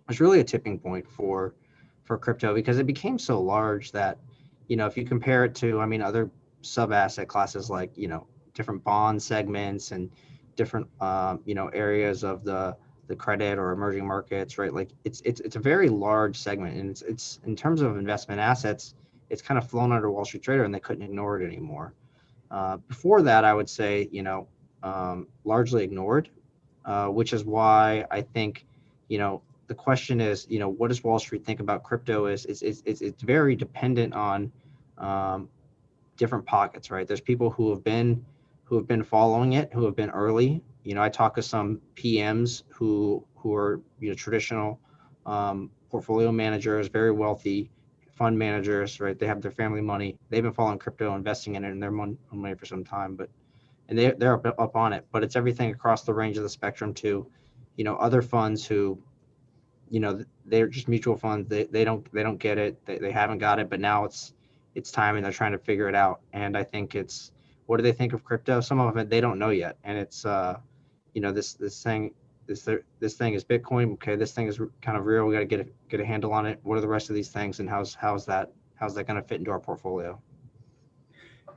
was 0.08 0.20
really 0.20 0.40
a 0.40 0.44
tipping 0.44 0.78
point 0.78 1.06
for 1.06 1.54
for 2.04 2.18
crypto 2.18 2.52
because 2.52 2.78
it 2.78 2.86
became 2.86 3.18
so 3.18 3.40
large 3.40 3.92
that, 3.92 4.18
you 4.66 4.76
know, 4.76 4.86
if 4.86 4.96
you 4.96 5.04
compare 5.04 5.44
it 5.44 5.54
to, 5.54 5.78
I 5.78 5.86
mean, 5.86 6.02
other 6.02 6.28
sub 6.62 6.92
asset 6.92 7.28
classes 7.28 7.70
like, 7.70 7.96
you 7.96 8.08
know, 8.08 8.26
different 8.60 8.84
bond 8.84 9.22
segments 9.22 9.90
and 9.90 10.10
different, 10.54 10.86
um, 11.00 11.40
you 11.46 11.54
know, 11.54 11.68
areas 11.68 12.22
of 12.22 12.44
the 12.44 12.76
the 13.06 13.16
credit 13.16 13.58
or 13.58 13.72
emerging 13.72 14.06
markets, 14.06 14.58
right? 14.58 14.72
Like 14.72 14.90
it's 15.04 15.22
it's 15.24 15.40
it's 15.40 15.56
a 15.56 15.58
very 15.58 15.88
large 15.88 16.36
segment, 16.36 16.76
and 16.76 16.90
it's 16.90 17.02
it's 17.02 17.40
in 17.46 17.56
terms 17.56 17.80
of 17.80 17.96
investment 17.96 18.38
assets, 18.38 18.94
it's 19.30 19.40
kind 19.40 19.56
of 19.56 19.68
flown 19.68 19.92
under 19.92 20.10
Wall 20.10 20.26
Street 20.26 20.42
Trader, 20.42 20.64
and 20.64 20.74
they 20.74 20.78
couldn't 20.78 21.02
ignore 21.02 21.40
it 21.40 21.46
anymore. 21.46 21.94
Uh, 22.50 22.76
before 22.76 23.22
that, 23.22 23.44
I 23.44 23.54
would 23.54 23.70
say 23.70 24.08
you 24.12 24.22
know 24.22 24.46
um, 24.82 25.26
largely 25.44 25.82
ignored, 25.82 26.28
uh, 26.84 27.08
which 27.08 27.32
is 27.32 27.42
why 27.44 28.04
I 28.10 28.20
think 28.20 28.66
you 29.08 29.18
know 29.18 29.40
the 29.68 29.74
question 29.74 30.20
is 30.20 30.46
you 30.50 30.58
know 30.58 30.68
what 30.68 30.88
does 30.88 31.02
Wall 31.02 31.18
Street 31.18 31.44
think 31.46 31.60
about 31.60 31.82
crypto? 31.82 32.26
Is 32.26 32.44
it's 32.44 32.62
it's, 32.62 33.00
it's 33.00 33.22
very 33.22 33.56
dependent 33.56 34.12
on 34.12 34.52
um, 34.98 35.48
different 36.16 36.44
pockets, 36.44 36.90
right? 36.90 37.08
There's 37.08 37.22
people 37.32 37.50
who 37.50 37.70
have 37.70 37.82
been 37.82 38.24
who 38.70 38.76
have 38.76 38.86
been 38.86 39.02
following 39.02 39.54
it, 39.54 39.68
who 39.72 39.84
have 39.84 39.96
been 39.96 40.10
early, 40.10 40.62
you 40.84 40.94
know, 40.94 41.02
I 41.02 41.08
talk 41.08 41.34
to 41.34 41.42
some 41.42 41.80
PMs 41.96 42.62
who 42.68 43.26
who 43.34 43.52
are 43.52 43.80
you 43.98 44.10
know 44.10 44.14
traditional 44.14 44.78
um, 45.26 45.70
portfolio 45.90 46.30
managers, 46.30 46.86
very 46.86 47.10
wealthy 47.10 47.68
fund 48.12 48.38
managers, 48.38 49.00
right? 49.00 49.18
They 49.18 49.26
have 49.26 49.42
their 49.42 49.50
family 49.50 49.80
money. 49.80 50.16
They've 50.28 50.44
been 50.44 50.52
following 50.52 50.78
crypto, 50.78 51.16
investing 51.16 51.56
in 51.56 51.64
it, 51.64 51.72
and 51.72 51.82
their 51.82 51.90
money, 51.90 52.16
for 52.54 52.64
some 52.64 52.84
time, 52.84 53.16
but 53.16 53.28
and 53.88 53.98
they 53.98 54.12
they're 54.12 54.34
up, 54.34 54.46
up 54.56 54.76
on 54.76 54.92
it. 54.92 55.04
But 55.10 55.24
it's 55.24 55.34
everything 55.34 55.72
across 55.72 56.04
the 56.04 56.14
range 56.14 56.36
of 56.36 56.44
the 56.44 56.48
spectrum 56.48 56.94
to, 56.94 57.26
you 57.74 57.82
know, 57.82 57.96
other 57.96 58.22
funds 58.22 58.64
who, 58.64 59.02
you 59.88 59.98
know, 59.98 60.24
they're 60.46 60.68
just 60.68 60.86
mutual 60.86 61.16
funds. 61.16 61.48
They 61.48 61.64
they 61.64 61.82
don't 61.84 62.06
they 62.12 62.22
don't 62.22 62.38
get 62.38 62.56
it. 62.56 62.86
They 62.86 62.98
they 62.98 63.10
haven't 63.10 63.38
got 63.38 63.58
it, 63.58 63.68
but 63.68 63.80
now 63.80 64.04
it's 64.04 64.32
it's 64.76 64.92
time 64.92 65.16
and 65.16 65.24
they're 65.24 65.32
trying 65.32 65.52
to 65.52 65.58
figure 65.58 65.88
it 65.88 65.96
out. 65.96 66.20
And 66.32 66.56
I 66.56 66.62
think 66.62 66.94
it's 66.94 67.32
what 67.70 67.76
do 67.76 67.84
they 67.84 67.92
think 67.92 68.12
of 68.12 68.24
crypto? 68.24 68.60
Some 68.60 68.80
of 68.80 68.92
them 68.92 69.08
they 69.08 69.20
don't 69.20 69.38
know 69.38 69.50
yet, 69.50 69.76
and 69.84 69.96
it's 69.96 70.26
uh 70.26 70.58
you 71.14 71.20
know 71.20 71.30
this 71.30 71.52
this 71.52 71.80
thing 71.80 72.12
this 72.48 72.68
this 72.98 73.14
thing 73.14 73.34
is 73.34 73.44
Bitcoin. 73.44 73.92
Okay, 73.92 74.16
this 74.16 74.32
thing 74.32 74.48
is 74.48 74.60
kind 74.82 74.98
of 74.98 75.06
real. 75.06 75.24
We 75.24 75.34
got 75.34 75.38
to 75.38 75.44
get 75.44 75.60
a, 75.60 75.66
get 75.88 76.00
a 76.00 76.04
handle 76.04 76.32
on 76.32 76.46
it. 76.46 76.58
What 76.64 76.78
are 76.78 76.80
the 76.80 76.88
rest 76.88 77.10
of 77.10 77.14
these 77.14 77.28
things, 77.28 77.60
and 77.60 77.70
how's 77.70 77.94
how's 77.94 78.26
that 78.26 78.50
how's 78.74 78.96
that 78.96 79.04
going 79.04 79.22
to 79.22 79.28
fit 79.28 79.38
into 79.38 79.52
our 79.52 79.60
portfolio? 79.60 80.20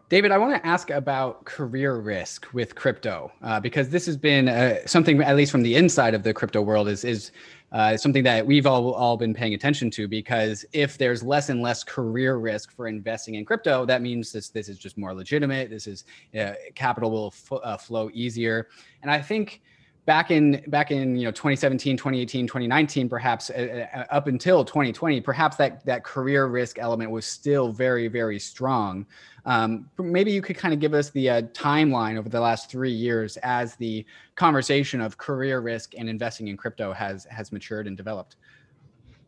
David, 0.10 0.32
I 0.32 0.38
want 0.38 0.54
to 0.54 0.68
ask 0.68 0.92
about 0.92 1.46
career 1.46 1.96
risk 1.96 2.46
with 2.54 2.76
crypto 2.76 3.32
uh, 3.42 3.60
because 3.60 3.90
this 3.90 4.06
has 4.06 4.16
been 4.16 4.48
uh, 4.48 4.86
something, 4.86 5.20
at 5.24 5.36
least 5.36 5.52
from 5.52 5.64
the 5.64 5.76
inside 5.76 6.14
of 6.14 6.22
the 6.22 6.32
crypto 6.32 6.62
world, 6.62 6.88
is 6.90 7.04
is 7.04 7.32
uh, 7.74 7.98
something 7.98 8.24
that 8.24 8.46
we've 8.46 8.66
all 8.66 8.94
all 8.94 9.18
been 9.18 9.34
paying 9.34 9.56
attention 9.56 9.90
to. 9.92 10.08
Because 10.08 10.64
if 10.72 10.98
there's 10.98 11.24
less 11.24 11.50
and 11.50 11.62
less 11.62 11.84
career 11.84 12.38
risk 12.38 12.72
for 12.72 12.88
investing 12.88 13.36
in 13.36 13.44
crypto, 13.44 13.86
that 13.86 14.02
means 14.02 14.32
this 14.32 14.50
this 14.50 14.70
is 14.70 14.78
just 14.78 14.98
more 14.98 15.14
legitimate. 15.14 15.70
This 15.70 15.88
is 15.88 16.06
uh, 16.40 16.54
capital 16.76 17.12
will 17.12 17.34
f- 17.36 17.60
uh, 17.64 17.78
flow 17.78 18.10
easier, 18.14 18.70
and 19.02 19.12
I 19.12 19.22
think 19.22 19.62
back 20.06 20.32
in 20.32 20.64
back 20.68 20.92
in 20.92 21.16
you 21.16 21.26
know 21.26 21.32
2017 21.32 21.96
2018 21.96 22.46
2019 22.46 23.08
perhaps 23.08 23.50
uh, 23.50 23.86
uh, 23.94 24.04
up 24.10 24.28
until 24.28 24.66
2020 24.66 25.22
perhaps 25.22 25.56
that 25.56 25.86
that 25.86 26.04
career 26.04 26.48
risk 26.48 26.78
element 26.78 27.10
was 27.10 27.26
still 27.26 27.72
very 27.72 28.08
very 28.08 28.40
strong 28.40 29.06
um, 29.46 29.90
maybe 29.98 30.32
you 30.32 30.42
could 30.42 30.58
kind 30.58 30.74
of 30.74 30.80
give 30.80 30.94
us 30.94 31.10
the 31.12 31.30
uh, 31.30 31.42
timeline 31.54 32.18
over 32.18 32.30
the 32.30 32.40
last 32.40 32.70
three 32.70 32.92
years 32.92 33.38
as 33.38 33.76
the 33.76 34.06
conversation 34.36 35.02
of 35.02 35.18
career 35.18 35.60
risk 35.60 35.94
and 35.98 36.10
investing 36.10 36.48
in 36.48 36.58
crypto 36.58 36.92
has 36.92 37.26
has 37.26 37.52
matured 37.52 37.88
and 37.88 37.96
developed 37.96 38.36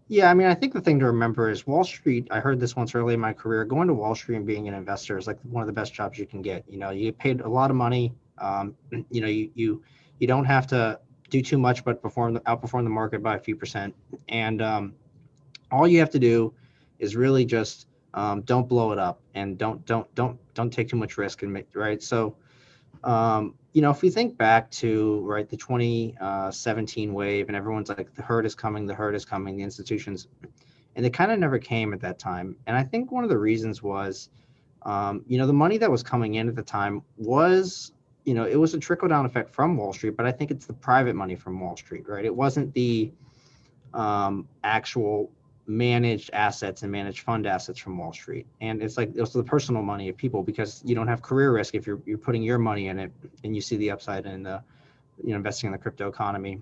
yeah, 0.07 0.29
I 0.29 0.35
mean, 0.35 0.45
I 0.45 0.53
think 0.53 0.73
the 0.73 0.81
thing 0.81 0.99
to 0.99 1.07
remember 1.07 1.49
is 1.49 1.65
Wall 1.65 1.83
Street. 1.83 2.27
I 2.29 2.39
heard 2.39 2.59
this 2.59 2.75
once 2.75 2.93
early 2.93 3.15
in 3.15 3.19
my 3.19 3.33
career. 3.33 3.65
Going 3.65 3.87
to 3.87 3.93
Wall 3.95 4.13
Street 4.13 4.35
and 4.35 4.45
being 4.45 4.67
an 4.67 4.75
investor 4.75 5.17
is 5.17 5.25
like 5.25 5.39
one 5.41 5.63
of 5.63 5.67
the 5.67 5.73
best 5.73 5.95
jobs 5.95 6.19
you 6.19 6.27
can 6.27 6.43
get. 6.43 6.63
You 6.69 6.77
know, 6.77 6.91
you 6.91 7.05
get 7.05 7.17
paid 7.17 7.41
a 7.41 7.49
lot 7.49 7.71
of 7.71 7.75
money. 7.75 8.13
Um, 8.37 8.75
you 9.09 9.19
know, 9.21 9.27
you 9.27 9.49
you 9.55 9.81
you 10.19 10.27
don't 10.27 10.45
have 10.45 10.67
to 10.67 10.99
do 11.29 11.41
too 11.41 11.57
much, 11.57 11.83
but 11.83 12.01
perform 12.01 12.37
outperform 12.39 12.83
the 12.83 12.89
market 12.89 13.21
by 13.21 13.35
a 13.35 13.39
few 13.39 13.55
percent. 13.55 13.95
And 14.29 14.61
um, 14.61 14.93
all 15.71 15.87
you 15.87 15.99
have 15.99 16.11
to 16.11 16.19
do 16.19 16.53
is 16.99 17.15
really 17.15 17.45
just 17.45 17.87
um, 18.13 18.41
don't 18.41 18.67
blow 18.67 18.91
it 18.91 18.99
up 18.99 19.21
and 19.33 19.57
don't 19.57 19.85
don't 19.85 20.13
don't 20.15 20.39
don't 20.53 20.71
take 20.71 20.89
too 20.89 20.97
much 20.97 21.17
risk 21.17 21.43
and 21.43 21.51
make 21.51 21.67
right. 21.73 22.01
So 22.01 22.35
um, 23.03 23.55
you 23.73 23.81
know, 23.81 23.91
if 23.91 24.01
we 24.01 24.09
think 24.09 24.37
back 24.37 24.71
to 24.71 25.21
right 25.25 25.47
the 25.49 25.57
2017 25.57 27.09
uh, 27.09 27.13
wave, 27.13 27.47
and 27.47 27.55
everyone's 27.55 27.89
like, 27.89 28.13
the 28.15 28.21
herd 28.21 28.45
is 28.45 28.55
coming, 28.55 28.85
the 28.85 28.95
herd 28.95 29.15
is 29.15 29.25
coming, 29.25 29.57
the 29.57 29.63
institutions, 29.63 30.27
and 30.95 31.03
they 31.03 31.09
kind 31.09 31.31
of 31.31 31.39
never 31.39 31.59
came 31.59 31.93
at 31.93 31.99
that 32.01 32.17
time. 32.17 32.55
And 32.67 32.77
I 32.77 32.83
think 32.83 33.11
one 33.11 33.23
of 33.23 33.29
the 33.29 33.37
reasons 33.37 33.83
was, 33.83 34.29
um, 34.83 35.23
you 35.27 35.37
know, 35.37 35.45
the 35.45 35.53
money 35.53 35.77
that 35.77 35.91
was 35.91 36.03
coming 36.03 36.35
in 36.35 36.47
at 36.47 36.55
the 36.55 36.63
time 36.63 37.01
was 37.17 37.91
you 38.25 38.33
know, 38.33 38.45
it 38.45 38.55
was 38.55 38.73
a 38.73 38.79
trickle 38.79 39.07
down 39.07 39.25
effect 39.25 39.53
from 39.53 39.77
Wall 39.77 39.93
Street, 39.93 40.17
but 40.17 40.25
I 40.25 40.31
think 40.31 40.51
it's 40.51 40.65
the 40.65 40.73
private 40.73 41.15
money 41.15 41.35
from 41.35 41.59
Wall 41.59 41.77
Street, 41.77 42.07
right? 42.07 42.25
It 42.25 42.35
wasn't 42.35 42.73
the 42.73 43.11
um, 43.93 44.47
actual 44.63 45.31
managed 45.67 46.29
assets 46.33 46.83
and 46.83 46.91
managed 46.91 47.21
fund 47.21 47.47
assets 47.47 47.79
from 47.79 47.97
Wall 47.97 48.13
Street. 48.13 48.45
And 48.61 48.81
it's 48.81 48.97
like 48.97 49.11
it's 49.15 49.31
the 49.31 49.43
personal 49.43 49.81
money 49.81 50.09
of 50.09 50.17
people 50.17 50.43
because 50.43 50.81
you 50.85 50.95
don't 50.95 51.07
have 51.07 51.21
career 51.21 51.53
risk 51.53 51.75
if 51.75 51.87
you're 51.87 52.01
you're 52.05 52.17
putting 52.17 52.43
your 52.43 52.57
money 52.57 52.87
in 52.87 52.99
it 52.99 53.11
and 53.43 53.55
you 53.55 53.61
see 53.61 53.77
the 53.77 53.91
upside 53.91 54.25
in 54.25 54.43
the 54.43 54.61
you 55.23 55.29
know 55.29 55.37
investing 55.37 55.67
in 55.67 55.71
the 55.71 55.77
crypto 55.77 56.07
economy. 56.07 56.59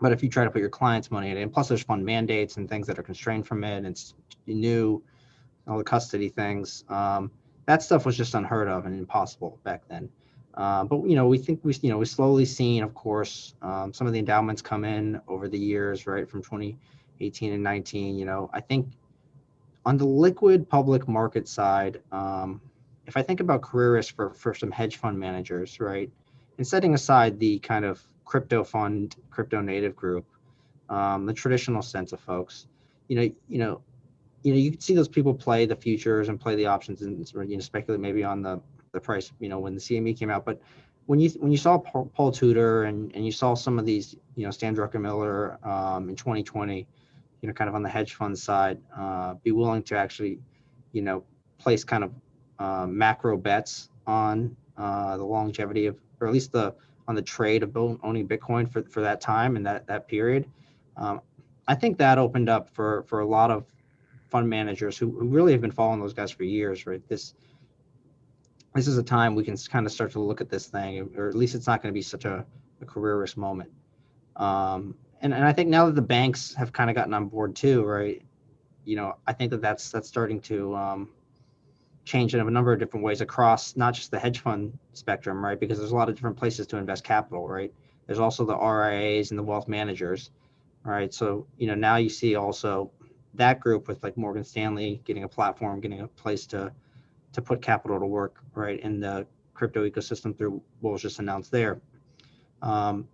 But 0.00 0.10
if 0.12 0.22
you 0.22 0.28
try 0.28 0.44
to 0.44 0.50
put 0.50 0.60
your 0.60 0.70
clients' 0.70 1.12
money 1.12 1.30
in 1.30 1.36
it, 1.36 1.42
and 1.42 1.52
plus 1.52 1.68
there's 1.68 1.82
fund 1.82 2.04
mandates 2.04 2.56
and 2.56 2.68
things 2.68 2.88
that 2.88 2.98
are 2.98 3.04
constrained 3.04 3.46
from 3.46 3.62
it, 3.62 3.76
and 3.76 3.86
it's 3.86 4.14
new, 4.46 5.00
all 5.68 5.78
the 5.78 5.84
custody 5.84 6.28
things. 6.28 6.84
Um, 6.88 7.30
that 7.66 7.82
stuff 7.82 8.04
was 8.04 8.16
just 8.16 8.34
unheard 8.34 8.66
of 8.66 8.84
and 8.86 8.98
impossible 8.98 9.60
back 9.62 9.82
then. 9.88 10.08
Uh, 10.54 10.84
but 10.84 11.04
you 11.08 11.16
know, 11.16 11.26
we 11.26 11.38
think 11.38 11.60
we 11.62 11.74
you 11.80 11.90
know 11.90 11.98
we 11.98 12.04
slowly 12.04 12.44
seen, 12.44 12.82
of 12.82 12.94
course, 12.94 13.54
um, 13.62 13.92
some 13.92 14.06
of 14.06 14.12
the 14.12 14.18
endowments 14.18 14.60
come 14.60 14.84
in 14.84 15.20
over 15.26 15.48
the 15.48 15.58
years, 15.58 16.06
right, 16.06 16.28
from 16.28 16.42
2018 16.42 17.52
and 17.52 17.62
19. 17.62 18.16
You 18.16 18.24
know, 18.26 18.50
I 18.52 18.60
think 18.60 18.88
on 19.86 19.96
the 19.96 20.04
liquid 20.04 20.68
public 20.68 21.08
market 21.08 21.48
side, 21.48 22.00
um, 22.12 22.60
if 23.06 23.16
I 23.16 23.22
think 23.22 23.40
about 23.40 23.62
career 23.62 23.94
risk 23.94 24.14
for 24.14 24.30
for 24.30 24.52
some 24.52 24.70
hedge 24.70 24.96
fund 24.96 25.18
managers, 25.18 25.80
right, 25.80 26.10
and 26.58 26.66
setting 26.66 26.94
aside 26.94 27.38
the 27.38 27.58
kind 27.60 27.84
of 27.84 28.02
crypto 28.26 28.62
fund, 28.62 29.16
crypto 29.30 29.60
native 29.60 29.96
group, 29.96 30.26
um, 30.90 31.24
the 31.24 31.32
traditional 31.32 31.82
sense 31.82 32.12
of 32.12 32.20
folks, 32.20 32.66
you 33.08 33.16
know, 33.16 33.22
you 33.48 33.58
know, 33.58 33.80
you 34.42 34.52
know, 34.52 34.58
you 34.58 34.70
can 34.72 34.80
see 34.80 34.94
those 34.94 35.08
people 35.08 35.32
play 35.32 35.64
the 35.64 35.76
futures 35.76 36.28
and 36.28 36.38
play 36.38 36.56
the 36.56 36.66
options 36.66 37.00
and 37.00 37.26
you 37.48 37.56
know 37.56 37.60
speculate 37.60 38.00
maybe 38.00 38.22
on 38.22 38.42
the 38.42 38.60
the 38.92 39.00
price, 39.00 39.32
you 39.40 39.48
know, 39.48 39.58
when 39.58 39.74
the 39.74 39.80
CME 39.80 40.18
came 40.18 40.30
out. 40.30 40.44
But 40.44 40.60
when 41.06 41.18
you 41.18 41.30
when 41.40 41.50
you 41.50 41.58
saw 41.58 41.78
Paul, 41.78 42.30
Tudor 42.30 42.84
and, 42.84 43.14
and 43.14 43.26
you 43.26 43.32
saw 43.32 43.54
some 43.54 43.78
of 43.78 43.84
these, 43.84 44.14
you 44.36 44.44
know, 44.44 44.50
Stan 44.50 44.76
Druckenmiller 44.76 45.64
um, 45.66 46.08
in 46.08 46.16
2020, 46.16 46.86
you 47.40 47.46
know, 47.46 47.52
kind 47.52 47.68
of 47.68 47.74
on 47.74 47.82
the 47.82 47.88
hedge 47.88 48.14
fund 48.14 48.38
side, 48.38 48.78
uh, 48.96 49.34
be 49.42 49.50
willing 49.50 49.82
to 49.84 49.96
actually, 49.96 50.38
you 50.92 51.02
know, 51.02 51.24
place 51.58 51.82
kind 51.82 52.04
of 52.04 52.12
uh, 52.58 52.86
macro 52.86 53.36
bets 53.36 53.88
on 54.06 54.56
uh, 54.76 55.16
the 55.16 55.24
longevity 55.24 55.86
of, 55.86 55.98
or 56.20 56.28
at 56.28 56.32
least 56.32 56.52
the 56.52 56.74
on 57.08 57.16
the 57.16 57.22
trade 57.22 57.64
of 57.64 57.76
owning 57.76 58.28
Bitcoin 58.28 58.70
for, 58.70 58.82
for 58.84 59.00
that 59.00 59.20
time 59.20 59.56
and 59.56 59.66
that 59.66 59.86
that 59.88 60.06
period. 60.06 60.48
Um, 60.96 61.20
I 61.66 61.74
think 61.74 61.98
that 61.98 62.18
opened 62.18 62.48
up 62.48 62.68
for 62.68 63.02
for 63.04 63.20
a 63.20 63.26
lot 63.26 63.50
of 63.50 63.64
fund 64.30 64.48
managers 64.48 64.96
who, 64.96 65.10
who 65.10 65.26
really 65.26 65.52
have 65.52 65.60
been 65.60 65.70
following 65.70 66.00
those 66.00 66.14
guys 66.14 66.30
for 66.30 66.44
years, 66.44 66.86
right? 66.86 67.06
This 67.08 67.34
this 68.74 68.86
is 68.86 68.96
a 68.98 69.02
time 69.02 69.34
we 69.34 69.44
can 69.44 69.56
kind 69.56 69.86
of 69.86 69.92
start 69.92 70.12
to 70.12 70.20
look 70.20 70.40
at 70.40 70.48
this 70.48 70.66
thing, 70.66 71.10
or 71.16 71.28
at 71.28 71.34
least 71.34 71.54
it's 71.54 71.66
not 71.66 71.82
going 71.82 71.92
to 71.92 71.94
be 71.96 72.02
such 72.02 72.24
a, 72.24 72.44
a 72.80 72.86
career 72.86 73.18
risk 73.18 73.36
moment. 73.36 73.70
Um, 74.36 74.94
and, 75.20 75.32
and 75.34 75.44
I 75.44 75.52
think 75.52 75.68
now 75.68 75.86
that 75.86 75.94
the 75.94 76.02
banks 76.02 76.54
have 76.54 76.72
kind 76.72 76.90
of 76.90 76.96
gotten 76.96 77.14
on 77.14 77.26
board 77.26 77.54
too, 77.54 77.84
right? 77.84 78.22
You 78.84 78.96
know, 78.96 79.16
I 79.26 79.32
think 79.32 79.50
that 79.50 79.60
that's 79.60 79.90
that's 79.90 80.08
starting 80.08 80.40
to 80.42 80.74
um, 80.74 81.08
changed 82.04 82.34
in 82.34 82.40
a 82.40 82.50
number 82.50 82.72
of 82.72 82.78
different 82.78 83.04
ways 83.04 83.20
across 83.20 83.76
not 83.76 83.94
just 83.94 84.10
the 84.10 84.18
hedge 84.18 84.40
fund 84.40 84.76
spectrum, 84.92 85.44
right? 85.44 85.58
Because 85.58 85.78
there's 85.78 85.92
a 85.92 85.96
lot 85.96 86.08
of 86.08 86.14
different 86.14 86.36
places 86.36 86.66
to 86.68 86.76
invest 86.78 87.04
capital, 87.04 87.46
right? 87.46 87.72
There's 88.06 88.18
also 88.18 88.44
the 88.44 88.56
RIAs 88.56 89.30
and 89.30 89.38
the 89.38 89.42
wealth 89.42 89.68
managers, 89.68 90.30
right? 90.84 91.12
So, 91.14 91.46
you 91.58 91.68
know, 91.68 91.74
now 91.74 91.96
you 91.96 92.08
see 92.08 92.34
also 92.34 92.90
that 93.34 93.60
group 93.60 93.86
with 93.86 94.02
like 94.02 94.16
Morgan 94.16 94.44
Stanley 94.44 95.00
getting 95.04 95.22
a 95.24 95.28
platform, 95.28 95.80
getting 95.80 96.00
a 96.00 96.08
place 96.08 96.46
to 96.46 96.72
to 97.32 97.42
put 97.42 97.62
capital 97.62 97.98
to 97.98 98.06
work, 98.06 98.40
right, 98.54 98.80
in 98.80 99.00
the 99.00 99.26
crypto 99.54 99.88
ecosystem 99.88 100.36
through 100.36 100.62
what 100.80 100.92
was 100.92 101.02
just 101.02 101.18
announced 101.18 101.50
there. 101.50 101.80
Um, 102.62 103.08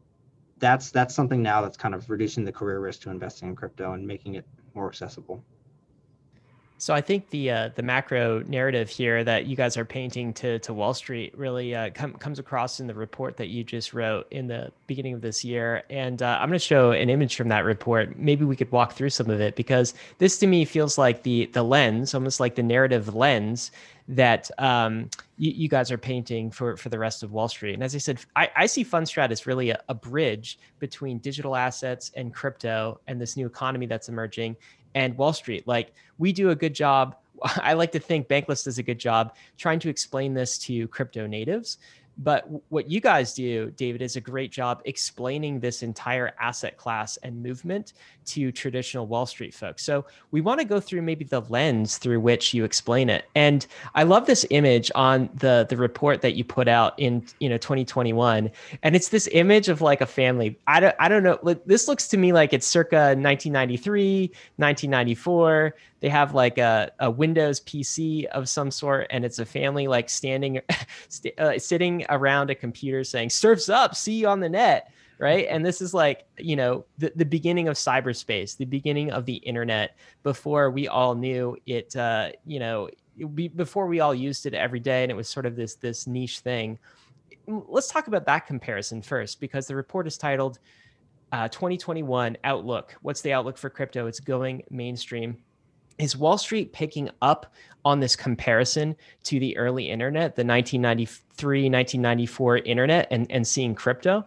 that's 0.59 0.91
that's 0.91 1.15
something 1.15 1.43
now 1.43 1.63
that's 1.63 1.77
kind 1.77 1.95
of 1.95 2.09
reducing 2.11 2.45
the 2.45 2.53
career 2.53 2.81
risk 2.81 3.03
to 3.03 3.11
investing 3.11 3.49
in 3.49 3.57
crypto 3.57 3.93
and 3.93 4.07
making 4.07 4.35
it 4.35 4.47
more 4.75 4.89
accessible. 4.89 5.45
So 6.81 6.95
I 6.95 7.01
think 7.01 7.31
the 7.31 7.51
uh, 7.51 7.71
the 7.75 7.83
macro 7.83 8.45
narrative 8.47 8.89
here 8.89 9.25
that 9.25 9.47
you 9.47 9.57
guys 9.57 9.77
are 9.77 9.85
painting 9.85 10.33
to 10.35 10.61
to 10.61 10.73
Wall 10.73 10.95
Street 10.95 11.37
really 11.37 11.75
uh, 11.75 11.91
com- 11.91 12.15
comes 12.15 12.39
across 12.39 12.79
in 12.79 12.87
the 12.87 12.95
report 12.95 13.37
that 13.39 13.49
you 13.49 13.65
just 13.65 13.93
wrote 13.93 14.29
in 14.31 14.47
the 14.47 14.71
beginning 14.87 15.13
of 15.15 15.21
this 15.21 15.45
year, 15.45 15.83
and 15.91 16.23
uh, 16.23 16.39
I'm 16.41 16.49
going 16.49 16.59
to 16.59 16.65
show 16.65 16.93
an 16.93 17.11
image 17.11 17.35
from 17.35 17.49
that 17.49 17.65
report. 17.65 18.17
Maybe 18.17 18.45
we 18.45 18.55
could 18.55 18.71
walk 18.71 18.93
through 18.93 19.11
some 19.11 19.29
of 19.29 19.41
it 19.41 19.57
because 19.57 19.93
this 20.19 20.39
to 20.39 20.47
me 20.47 20.65
feels 20.65 20.97
like 20.97 21.25
the 21.25 21.47
the 21.47 21.65
lens, 21.65 22.15
almost 22.15 22.39
like 22.39 22.55
the 22.55 22.63
narrative 22.63 23.13
lens 23.13 23.73
that 24.09 24.51
um, 24.59 25.11
you, 25.37 25.51
you, 25.51 25.69
guys 25.69 25.93
are 25.93 25.99
painting 25.99 26.51
for 26.51 26.77
for 26.77 26.89
the 26.89 26.99
rest 26.99 27.23
of 27.23 27.31
Wall 27.31 27.49
Street. 27.49 27.75
And 27.75 27.83
as 27.83 27.95
I 27.95 27.99
said, 27.99 28.21
I, 28.37 28.51
I 28.57 28.67
see 28.67 28.83
Fundstrat 28.83 29.31
as 29.31 29.47
really 29.47 29.71
a, 29.71 29.81
a 29.91 29.95
bridge 29.95 30.59
between 30.79 31.19
digital 31.19 31.55
assets 31.55 32.11
and 32.17 32.33
crypto 32.33 33.01
and 33.07 33.21
this 33.21 33.37
new 33.37 33.47
economy 33.47 33.85
that's 33.85 34.09
emerging 34.09 34.57
and 34.95 35.17
Wall 35.17 35.33
Street. 35.33 35.67
Like 35.67 35.93
we 36.19 36.33
do 36.33 36.51
a 36.51 36.57
good 36.57 36.75
job. 36.75 37.17
I 37.43 37.75
like 37.75 37.93
to 37.93 38.01
think 38.01 38.29
Bankless 38.29 38.65
does 38.65 38.79
a 38.79 38.83
good 38.83 38.99
job 38.99 39.35
trying 39.57 39.79
to 39.81 39.89
explain 39.89 40.35
this 40.35 40.59
to 40.59 40.89
crypto 40.89 41.27
natives. 41.27 41.79
But 42.19 42.49
what 42.69 42.91
you 42.91 43.01
guys 43.01 43.33
do, 43.33 43.71
David, 43.71 44.03
is 44.03 44.17
a 44.17 44.21
great 44.21 44.51
job 44.51 44.83
explaining 44.85 45.61
this 45.61 45.85
entire 45.85 46.35
asset 46.41 46.77
class 46.77 47.17
and 47.19 47.41
movement 47.43 47.93
to 48.27 48.51
traditional 48.51 49.07
Wall 49.07 49.25
Street 49.25 49.55
folks. 49.55 49.85
So 49.85 50.05
we 50.33 50.41
want 50.41 50.61
to 50.61 50.67
go 50.67 50.81
through 50.81 51.03
maybe 51.03 51.25
the 51.25 51.43
lens 51.43 51.97
through 51.97 52.21
which 52.21 52.53
you 52.53 52.65
explain 52.65 53.09
it. 53.09 53.27
And 53.37 53.65
I 53.95 54.03
love 54.03 54.27
this 54.27 54.45
image 54.51 54.91
on 54.97 55.31
the 55.35 55.67
the 55.69 55.77
report 55.77 56.21
that 56.23 56.35
you 56.35 56.45
put 56.45 56.67
out 56.67 56.95
in 56.99 57.25
you 57.39 57.49
know 57.49 57.59
2021, 57.59 58.51
and 58.83 58.97
it's 58.97 59.11
this 59.11 59.29
image 59.33 59.69
of 59.69 59.81
like 59.81 60.01
a 60.01 60.07
family. 60.07 60.59
I 60.67 60.81
don't 60.81 60.97
I 60.99 61.09
don't 61.09 61.23
know. 61.23 61.39
This 61.67 61.87
looks 61.87 62.09
to 62.09 62.17
me 62.17 62.33
like 62.33 62.53
it's 62.53 62.67
circa 62.67 63.15
1993, 63.15 64.33
1994 64.57 65.75
they 66.01 66.09
have 66.09 66.35
like 66.35 66.59
a, 66.59 66.91
a 66.99 67.11
windows 67.11 67.61
pc 67.61 68.25
of 68.27 68.49
some 68.49 68.71
sort 68.71 69.07
and 69.11 69.25
it's 69.25 69.39
a 69.39 69.47
family 69.47 69.89
like 69.89 70.09
standing 70.09 70.61
st- 71.09 71.39
uh, 71.39 71.59
sitting 71.59 72.05
around 72.09 72.51
a 72.51 72.55
computer 72.55 73.05
saying 73.05 73.31
surfs 73.31 73.69
up 73.69 73.95
see 73.95 74.15
you 74.15 74.29
on 74.29 74.41
the 74.41 74.49
net 74.49 74.91
right? 75.19 75.47
And 75.51 75.67
this 75.67 75.81
is 75.81 75.93
like 75.93 76.25
you 76.39 76.57
know 76.57 76.85
the, 76.97 77.13
the 77.17 77.25
beginning 77.25 77.69
of 77.69 77.77
cyberspace 77.77 78.57
the 78.57 78.65
beginning 78.65 79.11
of 79.11 79.27
the 79.27 79.35
internet. 79.35 79.97
Before 80.23 80.71
we 80.71 80.89
all 80.89 81.15
knew 81.15 81.57
it 81.67 81.95
uh, 81.97 82.31
you 82.47 82.61
know 82.61 82.89
be, 83.35 83.49
before 83.49 83.87
we 83.87 84.01
all 84.01 84.15
used 84.15 84.47
it 84.47 84.55
every 84.55 84.81
day 84.81 85.03
and 85.03 85.11
it 85.11 85.17
was 85.17 85.29
sort 85.29 85.47
of 85.47 85.57
this 85.57 85.75
this 85.75 86.07
niche 86.07 86.41
thing. 86.41 86.79
Let's 87.47 87.89
talk 87.89 88.07
about 88.09 88.27
that 88.27 88.47
comparison 88.47 89.03
first 89.03 89.41
because 89.41 89.67
the 89.67 89.75
report 89.75 90.07
is 90.07 90.19
titled 90.19 90.59
uh, 91.33 91.49
2021 91.49 92.37
outlook. 92.45 92.95
What's 93.03 93.21
the 93.21 93.33
outlook 93.33 93.59
for 93.59 93.71
crypto? 93.71 94.07
It's 94.07 94.21
going 94.21 94.63
mainstream 94.71 95.37
is 95.99 96.17
Wall 96.17 96.39
Street 96.39 96.73
picking 96.73 97.11
up 97.23 97.53
on 97.85 98.01
this 98.01 98.17
comparison 98.17 98.97
to 99.25 99.39
the 99.41 99.57
early 99.57 99.89
internet, 99.89 100.37
the 100.37 100.45
1993, 100.45 101.71
1994 101.71 102.59
internet, 102.59 103.09
and, 103.11 103.31
and 103.31 103.47
seeing 103.47 103.75
crypto? 103.75 104.25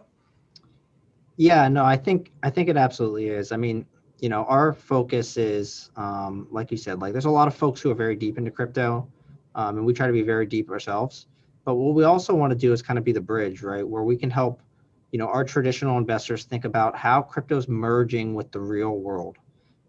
Yeah, 1.36 1.68
no, 1.68 1.84
I 1.84 1.96
think 1.96 2.30
I 2.42 2.50
think 2.50 2.68
it 2.68 2.76
absolutely 2.76 3.28
is. 3.28 3.52
I 3.52 3.56
mean, 3.56 3.86
you 4.20 4.28
know, 4.28 4.44
our 4.44 4.72
focus 4.72 5.36
is, 5.36 5.90
um, 5.96 6.46
like 6.50 6.70
you 6.70 6.76
said, 6.76 7.00
like 7.00 7.12
there's 7.12 7.24
a 7.24 7.30
lot 7.30 7.48
of 7.48 7.54
folks 7.54 7.80
who 7.80 7.90
are 7.90 7.94
very 7.94 8.14
deep 8.14 8.38
into 8.38 8.50
crypto, 8.50 9.08
um, 9.54 9.78
and 9.78 9.86
we 9.86 9.92
try 9.92 10.06
to 10.06 10.12
be 10.12 10.22
very 10.22 10.46
deep 10.46 10.70
ourselves. 10.70 11.26
But 11.64 11.74
what 11.76 11.94
we 11.94 12.04
also 12.04 12.34
want 12.34 12.50
to 12.52 12.58
do 12.58 12.72
is 12.72 12.82
kind 12.82 12.98
of 12.98 13.04
be 13.04 13.12
the 13.12 13.20
bridge, 13.20 13.62
right, 13.62 13.86
where 13.86 14.02
we 14.02 14.16
can 14.16 14.30
help, 14.30 14.62
you 15.10 15.18
know, 15.18 15.26
our 15.26 15.44
traditional 15.44 15.98
investors 15.98 16.44
think 16.44 16.64
about 16.64 16.96
how 16.96 17.22
crypto's 17.22 17.68
merging 17.68 18.34
with 18.34 18.50
the 18.52 18.60
real 18.60 18.98
world 18.98 19.38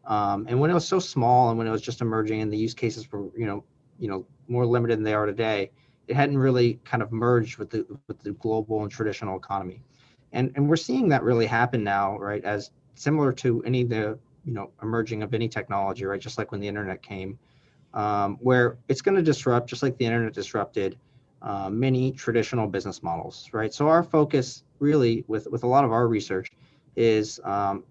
um, 0.06 0.46
and 0.50 0.60
when 0.60 0.70
it 0.70 0.74
was 0.74 0.88
so 0.88 1.00
small 1.00 1.50
and 1.50 1.58
when 1.58 1.68
it 1.68 1.72
was 1.72 1.82
just 1.82 2.02
emerging 2.02 2.42
and 2.42 2.52
the 2.52 2.58
use 2.58 2.74
cases 2.74 3.10
were, 3.12 3.30
you 3.38 3.46
know, 3.46 3.64
you 4.00 4.08
know, 4.08 4.26
more 4.48 4.66
limited 4.66 4.98
than 4.98 5.04
they 5.04 5.14
are 5.14 5.26
today, 5.26 5.72
it 6.08 6.16
hadn't 6.16 6.38
really 6.38 6.80
kind 6.84 7.02
of 7.02 7.12
merged 7.12 7.58
with 7.58 7.70
the 7.70 7.86
with 8.08 8.20
the 8.20 8.32
global 8.34 8.84
and 8.84 8.92
traditional 8.92 9.38
economy. 9.38 9.82
And 10.34 10.52
and 10.56 10.68
we're 10.68 10.76
seeing 10.76 11.08
that 11.10 11.24
really 11.24 11.46
happen 11.46 11.84
now, 11.84 12.18
right? 12.18 12.44
As 12.44 12.72
similar 12.96 13.32
to 13.34 13.64
any 13.64 13.82
of 13.82 13.90
the, 13.90 14.20
you 14.46 14.54
know, 14.54 14.72
emerging 14.82 15.24
of 15.24 15.34
any 15.34 15.48
technology, 15.48 16.06
right? 16.06 16.20
Just 16.20 16.38
like 16.38 16.52
when 16.52 16.60
the 16.60 16.68
internet 16.68 17.02
came, 17.02 17.40
um, 17.94 18.38
where 18.42 18.78
it's 18.90 19.02
going 19.02 19.16
to 19.16 19.22
disrupt, 19.24 19.70
just 19.70 19.84
like 19.84 19.98
the 19.98 20.06
internet 20.06 20.34
disrupted 20.34 20.98
uh, 21.42 21.70
many 21.70 22.12
traditional 22.12 22.68
business 22.68 23.02
models, 23.04 23.50
right? 23.54 23.74
So 23.74 23.88
our 23.88 24.04
focus 24.04 24.64
really 24.80 25.24
with 25.28 25.48
with 25.48 25.64
a 25.64 25.68
lot 25.68 25.86
of 25.86 25.92
our 25.94 26.08
research 26.08 26.52
is 26.96 27.40
um, 27.46 27.84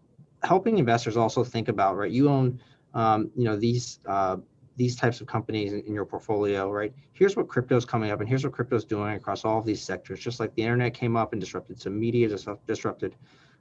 helping 0.43 0.79
investors 0.79 1.17
also 1.17 1.45
think 1.45 1.69
about 1.69 1.97
right 1.97 2.11
you 2.11 2.29
own 2.29 2.61
um, 2.95 3.31
you 3.37 3.45
know 3.45 3.57
these 3.57 4.01
uh, 4.07 4.37
these 4.77 4.97
types 4.97 5.21
of 5.21 5.27
companies 5.27 5.73
in, 5.73 5.81
in, 5.83 5.95
your 5.95 6.05
portfolio 6.05 6.71
right? 6.71 6.93
Here's 7.13 7.37
what 7.37 7.49
crypto's 7.49 7.85
coming 7.85 8.11
up 8.11 8.21
and 8.21 8.29
here's 8.29 8.45
what 8.45 8.53
crypto's 8.53 8.85
doing 8.85 9.15
across 9.15 9.45
all 9.45 9.59
of 9.59 9.65
these 9.65 9.83
sectors. 9.83 10.19
Just 10.19 10.41
like 10.41 10.55
the 10.55 10.63
internet 10.63 10.95
came 10.95 11.17
up 11.17 11.33
and 11.33 11.41
disrupted 11.41 11.81
some 11.81 11.99
media 11.99 12.29
disrupted 12.67 13.15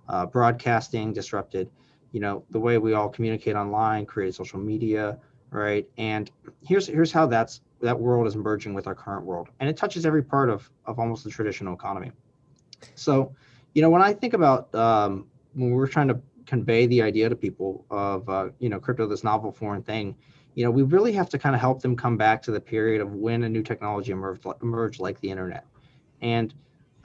uh, 0.10 0.26
broadcasting 0.26 1.14
disrupted 1.14 1.70
you 2.12 2.20
know 2.20 2.44
the 2.50 2.60
way 2.60 2.78
we 2.78 2.94
all 2.94 3.08
communicate 3.10 3.56
online 3.56 4.06
created 4.06 4.36
social 4.36 4.60
media 4.60 5.18
right? 5.52 5.88
And 5.98 6.32
here's 6.62 6.88
here's 6.88 7.12
how 7.12 7.28
that's 7.28 7.62
that 7.82 8.00
world 8.00 8.26
is 8.26 8.36
merging 8.36 8.74
with 8.74 8.88
our 8.88 8.96
current 8.96 9.26
world. 9.26 9.50
And 9.60 9.70
it 9.70 9.78
touches 9.78 10.06
every 10.06 10.24
part 10.24 10.50
of 10.50 10.70
of 10.86 10.98
almost 10.98 11.24
the 11.24 11.30
traditional 11.30 11.74
economy. 11.74 12.12
So 12.96 13.36
you 13.74 13.82
know 13.82 13.90
when 13.90 14.02
i 14.02 14.14
think 14.14 14.34
about 14.34 14.74
um, 14.76 15.28
when 15.54 15.72
we're 15.72 15.88
trying 15.88 16.08
to 16.08 16.20
convey 16.46 16.86
the 16.88 17.02
idea 17.02 17.30
to 17.30 17.36
people 17.36 17.86
of 17.90 18.28
uh, 18.30 18.50
you 18.60 18.70
know 18.70 18.80
crypto 18.80 19.08
this 19.08 19.24
novel 19.24 19.52
foreign 19.52 19.84
thing 19.84 20.16
you 20.56 20.66
know 20.66 20.72
we 20.72 20.84
really 20.84 21.14
have 21.14 21.30
to 21.30 21.40
kind 21.40 21.56
of 21.56 21.62
help 21.62 21.82
them 21.82 21.96
come 21.96 22.18
back 22.18 22.42
to 22.44 22.52
the 22.52 22.60
period 22.60 23.02
of 23.02 23.14
when 23.14 23.44
a 23.44 23.50
new 23.50 23.64
technology 23.64 24.12
emerged 24.12 24.46
emerged 24.62 25.00
like 25.00 25.20
the 25.22 25.30
internet. 25.30 25.66
And 26.22 26.54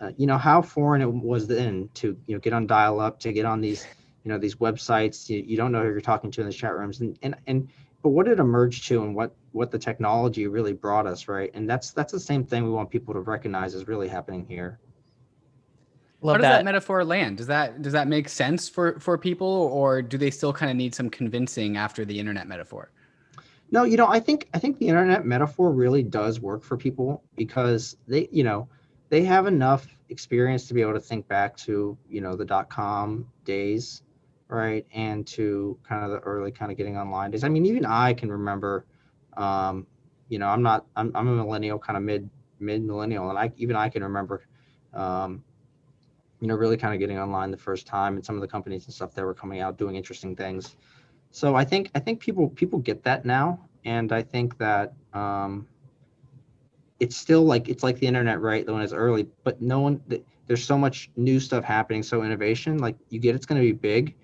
uh, 0.01 0.11
you 0.17 0.27
know 0.27 0.39
how 0.39 0.63
foreign 0.63 1.01
it 1.01 1.11
was 1.11 1.47
then 1.47 1.89
to 1.95 2.17
you 2.27 2.35
know 2.35 2.41
get 2.41 2.53
on 2.53 2.67
dial 2.67 3.01
up 3.01 3.21
to 3.21 3.33
get 3.33 3.47
on 3.47 3.61
these 3.61 3.87
you 4.25 4.31
know 4.31 4.39
these 4.39 4.57
websites 4.57 5.29
you, 5.29 5.43
you 5.47 5.57
don't 5.57 5.73
know 5.73 5.83
who 5.83 5.89
you're 5.89 6.01
talking 6.01 6.31
to 6.33 6.41
in 6.41 6.47
the 6.47 6.53
chat 6.53 6.75
rooms. 6.75 7.01
And 7.01 7.19
and 7.23 7.37
and 7.47 7.69
but 8.03 8.11
what 8.11 8.29
it 8.29 8.39
emerged 8.39 8.89
to 8.89 9.03
and 9.03 9.15
what 9.15 9.35
what 9.53 9.71
the 9.71 9.79
technology 9.79 10.47
really 10.47 10.73
brought 10.73 11.07
us 11.07 11.29
right? 11.29 11.51
And 11.55 11.71
that's 11.71 11.93
that's 11.93 12.13
the 12.13 12.21
same 12.21 12.45
thing 12.45 12.65
we 12.65 12.71
want 12.71 12.91
people 12.91 13.15
to 13.15 13.21
recognize 13.21 13.75
is 13.75 13.87
really 13.87 14.09
happening 14.09 14.45
here 14.49 14.81
Love 16.27 16.35
How 16.35 16.39
does 16.39 16.45
that. 16.45 16.57
that. 16.59 16.65
metaphor 16.65 17.05
land? 17.05 17.37
Does 17.37 17.47
that 17.47 17.83
does 17.83 17.93
that 17.93 18.09
make 18.09 18.29
sense 18.29 18.69
for 18.69 18.99
for 18.99 19.17
people, 19.17 19.71
or 19.73 20.03
do 20.03 20.19
they 20.19 20.31
still 20.31 20.53
kind 20.53 20.71
of 20.71 20.77
need 20.77 20.93
some 20.93 21.09
convincing 21.09 21.77
after 21.77 22.05
the 22.05 22.19
internet 22.19 22.49
metaphor? 22.49 22.91
No, 23.71 23.85
you 23.85 23.97
know, 23.97 24.09
I 24.09 24.19
think 24.19 24.49
I 24.53 24.59
think 24.59 24.79
the 24.79 24.89
internet 24.89 25.25
metaphor 25.25 25.71
really 25.71 26.03
does 26.03 26.41
work 26.41 26.65
for 26.65 26.77
people 26.77 27.23
because 27.37 27.97
they, 28.09 28.29
you 28.33 28.43
know, 28.43 28.69
they 29.09 29.23
have 29.23 29.47
enough 29.47 29.87
experience 30.09 30.67
to 30.67 30.75
be 30.75 30.81
able 30.81 30.95
to 30.95 31.01
think 31.01 31.29
back 31.29 31.57
to, 31.59 31.97
you 32.09 32.21
know, 32.21 32.35
the 32.35 32.45
dot 32.45 32.69
com 32.71 33.27
days, 33.45 34.03
right, 34.49 34.85
and 34.93 35.27
to 35.29 35.79
kind 35.89 36.05
of 36.05 36.11
the 36.11 36.19
early 36.19 36.51
kind 36.51 36.73
of 36.73 36.77
getting 36.77 36.97
online 36.97 37.31
days. 37.31 37.45
I 37.45 37.49
mean, 37.49 37.67
even 37.67 37.87
I 37.87 38.15
can 38.15 38.33
remember, 38.33 38.85
um, 39.37 39.87
you 40.29 40.41
know, 40.41 40.49
I'm 40.49 40.63
not, 40.63 40.87
I'm, 40.97 41.13
I'm 41.15 41.29
a 41.29 41.37
millennial, 41.37 41.79
kind 41.79 41.97
of 41.97 42.03
mid 42.03 42.29
mid 42.59 42.83
millennial, 42.85 43.31
and 43.31 43.39
I 43.39 43.53
even 43.57 43.77
I 43.77 43.89
can 43.89 44.03
remember. 44.03 44.47
Um, 44.95 45.45
you 46.41 46.49
know, 46.49 46.55
really 46.55 46.77
kind 46.77 46.93
of 46.95 47.01
getting 47.01 47.19
online 47.19 47.51
the 47.51 47.57
first 47.57 47.87
time 47.87 48.17
and 48.17 48.25
some 48.25 48.35
of 48.35 48.41
the 48.41 48.49
companies 48.49 48.85
and 48.87 48.95
stuff 48.95 49.15
that 49.15 49.25
were 49.25 49.35
coming 49.35 49.61
out 49.61 49.79
doing 49.79 49.97
interesting 49.97 50.37
things. 50.37 50.77
So 51.31 51.55
I 51.55 51.65
think 51.65 51.91
I 51.95 51.99
think 51.99 52.21
people 52.21 52.49
people 52.51 52.79
get 52.79 53.03
that 53.05 53.25
now, 53.25 53.61
and 53.85 54.13
I 54.13 54.23
think 54.23 54.59
that 54.59 54.95
um, 55.13 55.67
it's 57.01 57.17
still 57.17 57.43
like 57.43 57.69
it's 57.69 57.83
like 57.83 57.99
the 57.99 58.07
internet, 58.07 58.41
right? 58.41 58.65
The 58.65 58.73
when 58.73 58.83
it's 58.83 58.93
early, 58.93 59.27
but 59.45 59.61
no 59.61 59.81
one 59.81 60.01
there's 60.47 60.65
so 60.65 60.79
much 60.79 61.11
new 61.17 61.41
stuff 61.41 61.65
happening, 61.65 62.03
so 62.03 62.23
innovation. 62.23 62.79
Like 62.79 62.97
you 63.09 63.19
get, 63.19 63.35
it's 63.35 63.47
going 63.47 63.61
to 63.61 63.67
be 63.67 63.73
big, 63.73 64.15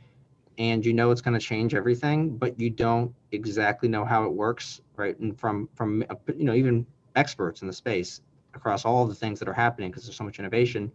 and 0.58 0.84
you 0.84 0.92
know 0.92 1.10
it's 1.10 1.20
going 1.20 1.38
to 1.38 1.44
change 1.44 1.74
everything, 1.74 2.36
but 2.36 2.58
you 2.58 2.70
don't 2.70 3.12
exactly 3.32 3.88
know 3.88 4.04
how 4.04 4.24
it 4.24 4.32
works, 4.32 4.80
right? 4.96 5.18
And 5.18 5.38
from 5.38 5.68
from 5.74 6.04
you 6.36 6.44
know 6.44 6.54
even 6.54 6.86
experts 7.16 7.62
in 7.62 7.66
the 7.66 7.74
space 7.74 8.20
across 8.54 8.84
all 8.84 9.06
the 9.06 9.14
things 9.14 9.38
that 9.38 9.48
are 9.48 9.54
happening 9.54 9.90
because 9.90 10.04
there's 10.04 10.16
so 10.16 10.24
much 10.24 10.38
innovation 10.38 10.90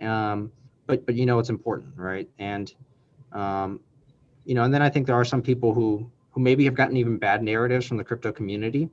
um, 0.00 0.52
but 0.86 1.06
but 1.06 1.14
you 1.14 1.26
know 1.26 1.38
it's 1.38 1.50
important, 1.50 1.92
right? 1.96 2.28
And 2.38 2.72
um, 3.32 3.80
you 4.44 4.54
know, 4.54 4.64
and 4.64 4.72
then 4.72 4.82
I 4.82 4.88
think 4.88 5.06
there 5.06 5.16
are 5.16 5.24
some 5.24 5.42
people 5.42 5.72
who 5.74 6.10
who 6.32 6.40
maybe 6.40 6.64
have 6.64 6.74
gotten 6.74 6.96
even 6.96 7.18
bad 7.18 7.42
narratives 7.42 7.86
from 7.86 7.96
the 7.96 8.04
crypto 8.04 8.32
community 8.32 8.88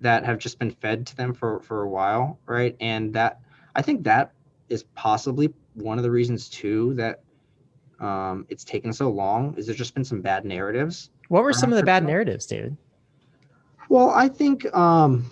that 0.00 0.24
have 0.24 0.38
just 0.38 0.58
been 0.58 0.70
fed 0.70 1.06
to 1.06 1.16
them 1.16 1.32
for 1.32 1.60
for 1.60 1.82
a 1.82 1.88
while, 1.88 2.38
right? 2.46 2.76
And 2.80 3.12
that 3.14 3.40
I 3.74 3.82
think 3.82 4.04
that 4.04 4.32
is 4.68 4.84
possibly 4.94 5.52
one 5.74 5.98
of 5.98 6.04
the 6.04 6.10
reasons 6.10 6.48
too 6.48 6.94
that 6.94 7.22
um, 8.00 8.46
it's 8.48 8.64
taken 8.64 8.92
so 8.92 9.10
long. 9.10 9.54
Is 9.56 9.66
there's 9.66 9.78
just 9.78 9.94
been 9.94 10.04
some 10.04 10.20
bad 10.20 10.44
narratives. 10.44 11.10
What 11.28 11.42
were 11.42 11.52
some 11.52 11.72
of 11.72 11.76
the 11.76 11.84
bad 11.84 12.04
narratives, 12.04 12.46
David? 12.46 12.76
Well, 13.88 14.10
I 14.10 14.28
think 14.28 14.72
um, 14.74 15.30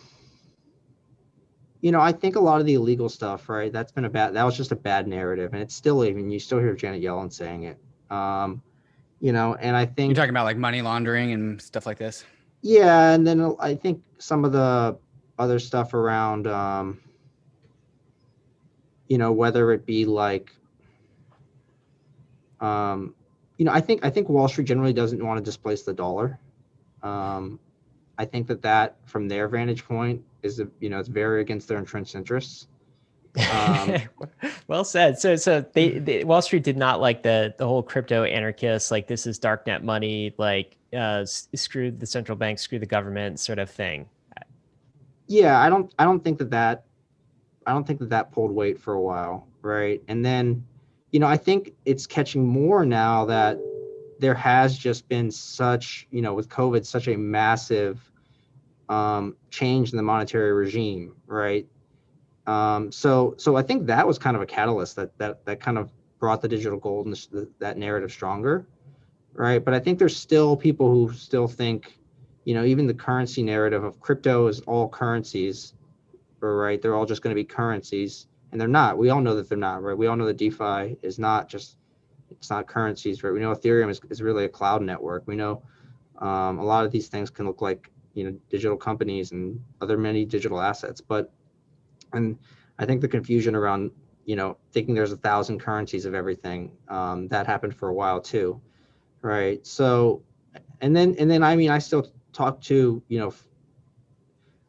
you 1.82 1.90
know, 1.90 2.00
I 2.00 2.12
think 2.12 2.36
a 2.36 2.40
lot 2.40 2.60
of 2.60 2.66
the 2.66 2.74
illegal 2.74 3.08
stuff, 3.08 3.48
right? 3.48 3.72
That's 3.72 3.90
been 3.90 4.04
a 4.04 4.08
bad. 4.08 4.34
That 4.34 4.44
was 4.44 4.56
just 4.56 4.70
a 4.70 4.76
bad 4.76 5.08
narrative, 5.08 5.52
and 5.52 5.60
it's 5.60 5.74
still 5.74 6.04
even. 6.04 6.30
You 6.30 6.38
still 6.38 6.60
hear 6.60 6.74
Janet 6.74 7.02
Yellen 7.02 7.30
saying 7.30 7.64
it. 7.64 7.78
Um, 8.08 8.62
you 9.20 9.32
know, 9.32 9.56
and 9.56 9.76
I 9.76 9.84
think 9.84 10.10
you're 10.10 10.16
talking 10.16 10.30
about 10.30 10.44
like 10.44 10.56
money 10.56 10.80
laundering 10.80 11.32
and 11.32 11.60
stuff 11.60 11.84
like 11.84 11.98
this. 11.98 12.24
Yeah, 12.62 13.10
and 13.10 13.26
then 13.26 13.56
I 13.58 13.74
think 13.74 14.00
some 14.18 14.44
of 14.44 14.52
the 14.52 14.96
other 15.40 15.58
stuff 15.58 15.92
around, 15.92 16.46
um, 16.46 17.00
you 19.08 19.18
know, 19.18 19.32
whether 19.32 19.72
it 19.72 19.84
be 19.84 20.04
like, 20.04 20.52
um, 22.60 23.12
you 23.58 23.64
know, 23.64 23.72
I 23.72 23.80
think 23.80 24.04
I 24.04 24.10
think 24.10 24.28
Wall 24.28 24.46
Street 24.46 24.68
generally 24.68 24.92
doesn't 24.92 25.24
want 25.24 25.38
to 25.38 25.44
displace 25.44 25.82
the 25.82 25.92
dollar. 25.92 26.38
Um, 27.02 27.58
I 28.18 28.24
think 28.24 28.46
that 28.46 28.62
that, 28.62 28.98
from 29.04 29.26
their 29.26 29.48
vantage 29.48 29.84
point, 29.84 30.22
is 30.42 30.60
you 30.80 30.90
know 30.90 30.98
it's 30.98 31.08
very 31.08 31.40
against 31.40 31.68
their 31.68 31.78
entrenched 31.78 32.14
interests. 32.14 32.68
Um, 33.50 33.96
well 34.68 34.84
said. 34.84 35.18
So, 35.18 35.36
so 35.36 35.64
they, 35.72 35.98
they, 35.98 36.24
Wall 36.24 36.42
Street 36.42 36.64
did 36.64 36.76
not 36.76 37.00
like 37.00 37.22
the 37.22 37.54
the 37.56 37.66
whole 37.66 37.82
crypto 37.82 38.24
anarchists, 38.24 38.90
like 38.90 39.06
this 39.06 39.26
is 39.26 39.38
darknet 39.38 39.82
money, 39.82 40.34
like 40.38 40.76
uh, 40.96 41.24
screw 41.24 41.90
the 41.90 42.06
central 42.06 42.36
bank, 42.36 42.58
screw 42.58 42.78
the 42.78 42.86
government, 42.86 43.40
sort 43.40 43.58
of 43.58 43.70
thing. 43.70 44.08
Yeah, 45.28 45.60
I 45.60 45.70
don't, 45.70 45.92
I 45.98 46.04
don't 46.04 46.22
think 46.22 46.38
that 46.38 46.50
that, 46.50 46.84
I 47.66 47.72
don't 47.72 47.86
think 47.86 48.00
that 48.00 48.10
that 48.10 48.32
pulled 48.32 48.50
weight 48.50 48.78
for 48.78 48.94
a 48.94 49.00
while, 49.00 49.46
right? 49.62 50.02
And 50.08 50.24
then, 50.24 50.66
you 51.10 51.20
know, 51.20 51.26
I 51.26 51.36
think 51.36 51.72
it's 51.86 52.06
catching 52.06 52.46
more 52.46 52.84
now 52.84 53.24
that 53.26 53.58
there 54.18 54.34
has 54.34 54.76
just 54.76 55.08
been 55.08 55.30
such, 55.30 56.06
you 56.10 56.20
know, 56.20 56.34
with 56.34 56.48
COVID, 56.48 56.84
such 56.84 57.08
a 57.08 57.16
massive 57.16 58.11
um, 58.88 59.36
change 59.50 59.90
in 59.90 59.96
the 59.96 60.02
monetary 60.02 60.52
regime, 60.52 61.14
right? 61.26 61.66
Um, 62.46 62.90
so, 62.90 63.34
so 63.38 63.56
I 63.56 63.62
think 63.62 63.86
that 63.86 64.06
was 64.06 64.18
kind 64.18 64.36
of 64.36 64.42
a 64.42 64.46
catalyst 64.46 64.96
that 64.96 65.16
that 65.18 65.44
that 65.44 65.60
kind 65.60 65.78
of 65.78 65.92
brought 66.18 66.40
the 66.42 66.48
digital 66.48 66.78
gold 66.78 67.06
and 67.06 67.14
the, 67.14 67.48
that 67.58 67.78
narrative 67.78 68.10
stronger, 68.12 68.66
right? 69.32 69.64
But 69.64 69.74
I 69.74 69.80
think 69.80 69.98
there's 69.98 70.16
still 70.16 70.56
people 70.56 70.90
who 70.90 71.12
still 71.12 71.48
think, 71.48 71.98
you 72.44 72.54
know, 72.54 72.64
even 72.64 72.86
the 72.86 72.94
currency 72.94 73.42
narrative 73.42 73.84
of 73.84 74.00
crypto 74.00 74.46
is 74.48 74.60
all 74.60 74.88
currencies, 74.88 75.74
right? 76.40 76.80
They're 76.80 76.94
all 76.94 77.06
just 77.06 77.22
going 77.22 77.34
to 77.34 77.40
be 77.40 77.44
currencies, 77.44 78.26
and 78.50 78.60
they're 78.60 78.68
not. 78.68 78.98
We 78.98 79.10
all 79.10 79.20
know 79.20 79.36
that 79.36 79.48
they're 79.48 79.58
not, 79.58 79.82
right? 79.82 79.96
We 79.96 80.06
all 80.06 80.16
know 80.16 80.26
that 80.26 80.36
DeFi 80.36 80.96
is 81.02 81.18
not 81.18 81.48
just 81.48 81.76
it's 82.30 82.50
not 82.50 82.66
currencies, 82.66 83.22
right? 83.22 83.32
We 83.32 83.40
know 83.40 83.54
Ethereum 83.54 83.90
is, 83.90 84.00
is 84.10 84.22
really 84.22 84.44
a 84.44 84.48
cloud 84.48 84.82
network. 84.82 85.22
We 85.26 85.36
know 85.36 85.62
um, 86.18 86.58
a 86.58 86.64
lot 86.64 86.84
of 86.84 86.90
these 86.90 87.08
things 87.08 87.30
can 87.30 87.46
look 87.46 87.60
like 87.60 87.90
you 88.14 88.24
know 88.24 88.36
digital 88.50 88.76
companies 88.76 89.32
and 89.32 89.60
other 89.80 89.96
many 89.96 90.24
digital 90.24 90.60
assets. 90.60 91.00
But 91.00 91.32
and 92.12 92.38
i 92.78 92.84
think 92.84 93.00
the 93.00 93.08
confusion 93.08 93.54
around 93.54 93.90
you 94.24 94.36
know 94.36 94.56
thinking 94.72 94.94
there's 94.94 95.12
a 95.12 95.16
thousand 95.16 95.58
currencies 95.58 96.04
of 96.04 96.14
everything 96.14 96.70
um, 96.88 97.28
that 97.28 97.46
happened 97.46 97.74
for 97.74 97.88
a 97.88 97.94
while 97.94 98.20
too 98.20 98.60
right? 99.22 99.64
So 99.66 100.22
and 100.80 100.94
then 100.94 101.14
and 101.18 101.30
then 101.30 101.42
i 101.42 101.56
mean 101.56 101.70
i 101.70 101.78
still 101.78 102.06
talk 102.32 102.60
to 102.60 103.02
you 103.08 103.18
know 103.18 103.32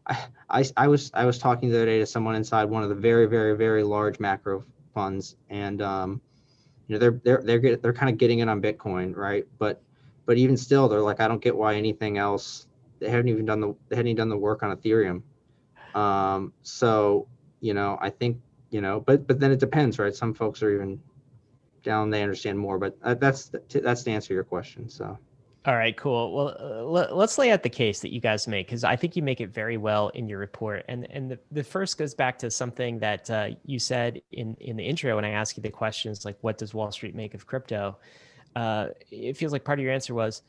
I, 0.06 0.26
I, 0.50 0.66
I 0.78 0.88
was 0.88 1.12
I 1.14 1.26
was 1.26 1.38
talking 1.40 1.70
the 1.70 1.78
other 1.78 1.86
day 1.86 2.00
to 2.00 2.06
someone 2.06 2.36
inside 2.36 2.66
one 2.66 2.84
of 2.84 2.90
the 2.90 2.96
very 2.96 3.26
very 3.26 3.56
very 3.58 3.84
large 3.84 4.20
macro 4.20 4.64
funds 4.94 5.36
and 5.50 5.82
um, 5.82 6.22
you 6.88 6.94
know 6.94 7.00
they're 7.00 7.20
they're 7.24 7.42
they're 7.44 7.60
get, 7.60 7.82
they're 7.82 7.94
kind 7.94 8.12
of 8.12 8.18
getting 8.18 8.40
it 8.40 8.50
on 8.50 8.62
Bitcoin 8.62 9.16
right? 9.16 9.46
But 9.58 9.82
but 10.26 10.38
even 10.38 10.56
still 10.56 10.88
they're 10.88 11.02
like 11.02 11.20
I 11.20 11.28
don't 11.28 11.42
get 11.42 11.56
why 11.56 11.76
anything 11.76 12.18
else 12.18 12.68
they 13.04 13.10
haven't 13.10 13.28
even 13.28 13.46
done 13.46 13.60
the 13.60 13.76
they 13.90 13.96
hadn't 13.96 14.10
even 14.10 14.18
done 14.18 14.30
the 14.30 14.38
work 14.38 14.64
on 14.64 14.76
Ethereum. 14.76 15.22
Um, 15.96 16.54
so 16.64 17.28
you 17.60 17.74
know, 17.74 17.98
I 18.02 18.10
think 18.10 18.40
you 18.72 18.82
know, 18.82 19.02
but 19.02 19.28
but 19.28 19.40
then 19.40 19.52
it 19.52 19.60
depends, 19.60 20.00
right? 20.00 20.16
Some 20.16 20.34
folks 20.34 20.64
are 20.64 20.74
even 20.74 21.00
down; 21.84 22.10
they 22.10 22.24
understand 22.24 22.58
more. 22.58 22.80
But 22.80 22.98
uh, 23.04 23.14
that's 23.16 23.52
that's 23.70 24.04
to 24.04 24.12
answer 24.12 24.34
your 24.34 24.44
question. 24.44 24.90
So. 24.90 25.18
All 25.66 25.76
right, 25.76 25.96
cool. 25.96 26.36
Well, 26.36 26.58
uh, 26.60 27.14
let's 27.14 27.38
lay 27.38 27.50
out 27.50 27.64
the 27.64 27.70
case 27.70 28.02
that 28.02 28.12
you 28.12 28.20
guys 28.20 28.50
make 28.50 28.68
because 28.68 28.84
I 28.84 28.98
think 28.98 29.16
you 29.16 29.24
make 29.24 29.40
it 29.40 29.54
very 29.54 29.78
well 29.78 30.10
in 30.10 30.28
your 30.28 30.40
report. 30.40 30.84
And 30.90 31.10
and 31.10 31.32
the, 31.32 31.40
the 31.52 31.64
first 31.64 31.98
goes 31.98 32.14
back 32.14 32.38
to 32.40 32.52
something 32.52 33.00
that 33.00 33.30
uh, 33.30 33.50
you 33.66 33.80
said 33.80 34.22
in 34.34 34.58
in 34.60 34.76
the 34.76 34.84
intro 34.84 35.16
when 35.16 35.24
I 35.24 35.30
asked 35.30 35.56
you 35.56 35.64
the 35.64 35.70
questions 35.70 36.26
like, 36.26 36.38
"What 36.42 36.58
does 36.58 36.74
Wall 36.74 36.92
Street 36.92 37.16
make 37.16 37.34
of 37.34 37.48
crypto?" 37.48 37.98
Uh, 38.58 38.88
it 39.10 39.38
feels 39.38 39.54
like 39.54 39.64
part 39.64 39.80
of 39.80 39.84
your 39.84 39.94
answer 39.94 40.14
was, 40.14 40.42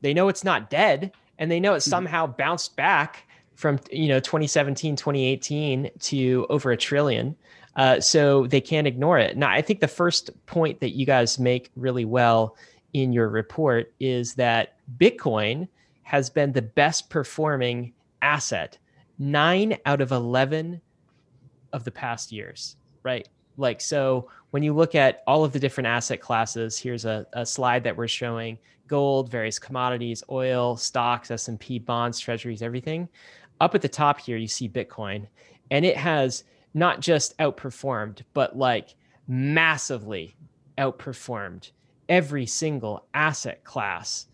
"They 0.00 0.14
know 0.14 0.28
it's 0.28 0.44
not 0.44 0.70
dead, 0.70 1.10
and 1.38 1.50
they 1.50 1.60
know 1.60 1.74
it 1.74 1.78
mm-hmm. 1.78 1.90
somehow 1.90 2.26
bounced 2.26 2.76
back 2.76 3.26
from 3.54 3.78
you 3.90 4.08
know 4.08 4.20
2017 4.20 4.96
2018 4.96 5.90
to 6.00 6.46
over 6.50 6.70
a 6.70 6.76
trillion. 6.76 7.36
Uh, 7.76 8.00
so 8.00 8.46
they 8.46 8.60
can't 8.60 8.86
ignore 8.86 9.18
it. 9.18 9.36
Now 9.36 9.50
i 9.50 9.60
think 9.60 9.80
the 9.80 9.88
first 9.88 10.30
point 10.46 10.80
that 10.80 10.90
you 10.90 11.06
guys 11.06 11.38
make 11.38 11.70
really 11.76 12.04
well 12.04 12.56
in 12.92 13.12
your 13.12 13.28
report 13.28 13.92
is 14.00 14.34
that 14.34 14.76
bitcoin 14.98 15.68
has 16.02 16.30
been 16.30 16.52
the 16.52 16.62
best 16.62 17.10
performing 17.10 17.92
asset 18.22 18.78
nine 19.18 19.76
out 19.84 20.00
of 20.00 20.12
11 20.12 20.80
of 21.72 21.84
the 21.84 21.90
past 21.90 22.32
years 22.32 22.76
right? 23.06 23.28
Like 23.56 23.80
so 23.80 24.28
when 24.50 24.62
you 24.62 24.74
look 24.74 24.94
at 24.94 25.22
all 25.26 25.44
of 25.44 25.52
the 25.52 25.58
different 25.58 25.86
asset 25.86 26.20
classes 26.20 26.78
here's 26.78 27.04
a, 27.04 27.26
a 27.32 27.46
slide 27.46 27.84
that 27.84 27.96
we're 27.96 28.08
showing 28.08 28.58
gold, 28.88 29.30
various 29.30 29.58
commodities, 29.58 30.22
oil, 30.30 30.76
stocks, 30.76 31.30
S&P 31.30 31.78
bonds, 31.78 32.18
treasuries, 32.18 32.62
everything. 32.62 33.08
Up 33.60 33.74
at 33.74 33.82
the 33.82 33.88
top 33.88 34.20
here, 34.20 34.36
you 34.36 34.48
see 34.48 34.68
Bitcoin, 34.68 35.26
and 35.70 35.84
it 35.84 35.96
has 35.96 36.44
not 36.74 37.00
just 37.00 37.36
outperformed, 37.38 38.22
but 38.34 38.56
like 38.56 38.94
massively 39.28 40.36
outperformed 40.78 41.70
every 42.08 42.46
single 42.46 43.06
asset 43.14 43.64
class 43.64 44.26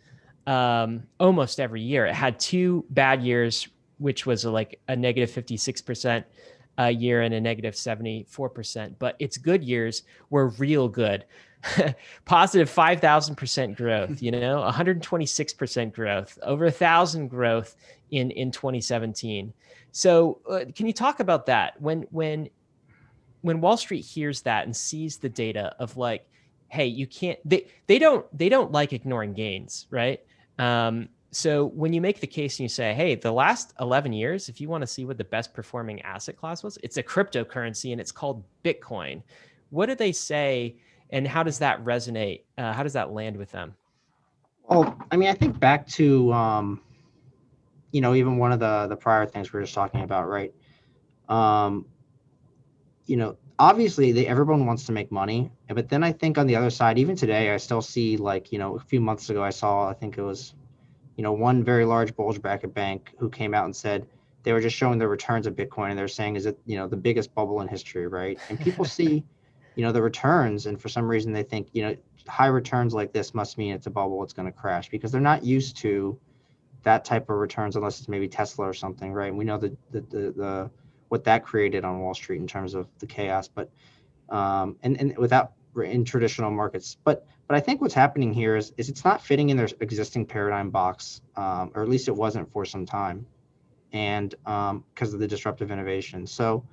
um, 0.47 1.05
almost 1.21 1.61
every 1.61 1.81
year. 1.81 2.07
It 2.07 2.15
had 2.15 2.39
two 2.39 2.85
bad 2.91 3.23
years, 3.23 3.69
which 3.99 4.27
was 4.27 4.45
like 4.45 4.81
a 4.89 4.97
negative 4.97 5.31
56% 5.31 6.25
a 6.79 6.91
year 6.91 7.23
and 7.23 7.35
a 7.35 7.41
negative 7.41 7.75
74%. 7.75 8.95
But 8.99 9.17
its 9.19 9.37
good 9.37 9.63
years 9.63 10.03
were 10.31 10.49
real 10.49 10.89
good. 10.89 11.25
positive 12.25 12.69
5000% 12.69 13.77
growth 13.77 14.21
you 14.21 14.31
know 14.31 14.69
126% 14.69 15.93
growth 15.93 16.39
over 16.43 16.67
a 16.67 16.71
thousand 16.71 17.29
growth 17.29 17.77
in 18.11 18.31
in 18.33 18.51
2017 18.51 19.53
so 19.93 20.41
uh, 20.51 20.65
can 20.75 20.87
you 20.87 20.93
talk 20.93 21.21
about 21.21 21.47
that? 21.47 21.81
When 21.81 22.07
when 22.11 22.49
when 23.43 23.61
wall 23.61 23.77
street 23.77 24.01
hears 24.01 24.41
that 24.43 24.65
and 24.65 24.75
sees 24.75 25.19
the 25.19 25.29
data 25.29 25.77
of 25.79 25.97
like 25.97 26.27
hey 26.69 26.87
you 26.87 27.07
can't 27.07 27.39
they 27.45 27.69
they 27.87 27.99
don't 27.99 28.27
they 28.37 28.49
don't 28.49 28.73
like 28.73 28.93
ignoring 28.93 29.35
gains 29.35 29.87
right? 29.91 30.21
Um, 30.59 31.09
so 31.31 31.67
when 31.67 31.93
you 31.93 32.01
make 32.01 32.21
the 32.21 32.27
case 32.27 32.59
and 32.59 32.65
you 32.65 32.69
say 32.69 32.95
hey 32.95 33.15
the 33.15 33.33
last 33.33 33.75
11 33.81 34.13
years 34.13 34.49
if 34.49 34.61
you 34.61 34.69
want 34.69 34.83
to 34.83 34.87
see 34.87 35.05
what 35.05 35.19
the 35.19 35.25
best 35.25 35.55
performing 35.55 36.01
asset 36.03 36.37
class 36.37 36.63
was 36.63 36.79
it's 36.83 36.97
a 36.97 37.03
cryptocurrency 37.03 37.93
and 37.93 38.01
it's 38.01 38.13
called 38.13 38.43
bitcoin. 38.65 39.23
What 39.71 39.87
do 39.87 39.95
they 39.95 40.13
say 40.13 40.77
and 41.13 41.29
how 41.29 41.43
does 41.43 41.59
that 41.59 41.85
resonate? 41.85 42.43
Uh, 42.59 42.73
how 42.73 42.83
does 42.83 42.95
that 42.95 43.13
land 43.13 43.37
with 43.37 43.53
them? 43.53 43.75
Well, 44.69 44.99
I 45.11 45.17
mean, 45.17 45.29
I 45.29 45.35
think 45.35 45.61
back 45.61 45.87
to, 45.89 46.33
um, 46.33 46.81
you 47.93 48.01
know, 48.01 48.15
even 48.15 48.39
one 48.39 48.53
of 48.53 48.59
the 48.59 48.87
the 48.89 48.97
prior 48.97 49.27
things 49.27 49.53
we 49.53 49.59
were 49.59 49.65
just 49.65 49.75
talking 49.75 50.03
about, 50.03 50.29
right? 50.29 50.53
Um, 51.29 51.87
you 53.07 53.17
know, 53.17 53.37
obviously, 53.59 54.13
they, 54.13 54.27
everyone 54.27 54.65
wants 54.65 54.85
to 54.87 54.93
make 54.93 55.13
money, 55.13 55.53
but 55.69 55.89
then 55.89 56.03
I 56.03 56.13
think 56.13 56.39
on 56.39 56.47
the 56.47 56.57
other 56.57 56.71
side, 56.71 56.99
even 56.99 57.15
today, 57.15 57.51
I 57.51 57.59
still 57.59 57.83
see 57.83 58.17
like, 58.17 58.51
you 58.51 58.59
know, 58.59 58.77
a 58.77 58.81
few 58.81 59.01
months 59.01 59.29
ago, 59.29 59.43
I 59.43 59.51
saw, 59.51 59.89
I 59.89 59.93
think 59.93 60.17
it 60.17 60.23
was, 60.23 60.55
you 61.17 61.23
know, 61.23 61.33
one 61.33 61.63
very 61.63 61.85
large 61.85 62.17
bulge 62.17 62.41
bracket 62.41 62.73
bank 62.73 63.13
who 63.19 63.29
came 63.29 63.53
out 63.53 63.67
and 63.67 63.77
said 63.77 64.07
they 64.45 64.53
were 64.53 64.61
just 64.61 64.77
showing 64.77 64.99
the 64.99 65.07
returns 65.07 65.47
of 65.47 65.55
Bitcoin, 65.55 65.91
and 65.91 65.99
they're 65.99 66.09
saying, 66.09 66.37
is 66.37 66.47
it, 66.47 66.59
you 66.65 66.77
know, 66.77 66.89
the 66.89 66.97
biggest 66.97 67.35
bubble 67.35 67.61
in 67.61 67.69
history, 67.69 68.07
right? 68.07 68.39
And 68.49 68.59
people 68.59 68.85
see 68.99 69.25
you 69.77 69.83
know 69.83 69.93
the 69.93 70.03
returns 70.03 70.67
and 70.67 70.81
for 70.81 70.89
some 70.89 71.09
reason 71.09 71.33
they 71.33 71.43
think 71.43 71.69
you 71.73 71.83
know 71.83 71.97
high 72.29 72.47
returns 72.47 72.95
like 72.95 73.13
this 73.13 73.35
must 73.35 73.59
mean 73.59 73.73
it's 73.73 73.87
a 73.87 73.91
bubble 73.91 74.23
it's 74.23 74.33
going 74.33 74.47
to 74.47 74.53
crash 74.53 74.89
because 74.89 75.11
they're 75.11 75.21
not 75.21 75.45
used 75.45 75.77
to 75.77 76.19
that 76.83 77.05
type 77.05 77.31
of 77.31 77.37
returns 77.37 77.77
unless 77.77 77.99
it's 77.99 78.09
maybe 78.09 78.29
tesla 78.29 78.67
or 78.69 78.75
something 78.75 79.13
right 79.13 79.29
and 79.29 79.39
we 79.39 79.45
know 79.45 79.59
the 79.59 79.77
the, 79.91 80.01
the, 80.03 80.33
the 80.37 80.71
what 81.09 81.25
that 81.25 81.45
created 81.45 81.85
on 81.85 82.01
wall 82.01 82.15
street 82.15 82.41
in 82.41 82.47
terms 82.47 82.75
of 82.75 82.87
the 82.99 83.07
chaos 83.07 83.49
but 83.49 83.71
um 84.29 84.77
and 84.83 84.99
and 85.01 85.17
without 85.19 85.53
in 85.85 86.05
traditional 86.05 86.51
markets 86.51 86.97
but 87.05 87.27
but 87.49 87.57
i 87.57 87.61
think 87.61 87.81
what's 87.81 87.95
happening 87.95 88.33
here 88.33 88.57
is 88.57 88.73
is 88.77 88.89
it's 88.89 89.05
not 89.05 89.23
fitting 89.23 89.51
in 89.51 89.57
their 89.57 89.69
existing 89.81 90.27
paradigm 90.27 90.71
box 90.71 91.23
um, 91.37 91.71
or 91.75 91.83
at 91.83 91.89
least 91.89 92.09
it 92.09 92.15
wasn't 92.15 92.51
for 92.53 92.65
some 92.65 92.85
time 92.85 93.27
and 93.93 94.31
because 94.31 94.71
um, 94.71 95.15
of 95.15 95.19
the 95.19 95.27
disruptive 95.29 95.71
innovation. 95.71 96.27
So, 96.27 96.65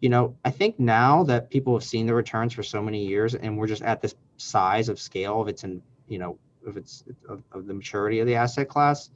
you 0.00 0.08
know, 0.08 0.36
I 0.44 0.50
think 0.50 0.78
now 0.78 1.24
that 1.24 1.50
people 1.50 1.74
have 1.74 1.84
seen 1.84 2.06
the 2.06 2.14
returns 2.14 2.52
for 2.52 2.62
so 2.62 2.80
many 2.80 3.04
years, 3.04 3.34
and 3.34 3.58
we're 3.58 3.66
just 3.66 3.82
at 3.82 4.00
this 4.00 4.14
size 4.36 4.88
of 4.88 5.00
scale 5.00 5.40
of 5.40 5.48
its, 5.48 5.64
in, 5.64 5.82
you 6.06 6.18
know, 6.18 6.38
of 6.66 6.76
its 6.76 7.04
of, 7.28 7.42
of 7.52 7.66
the 7.66 7.74
maturity 7.74 8.20
of 8.20 8.26
the 8.26 8.34
asset 8.34 8.68
class, 8.68 9.10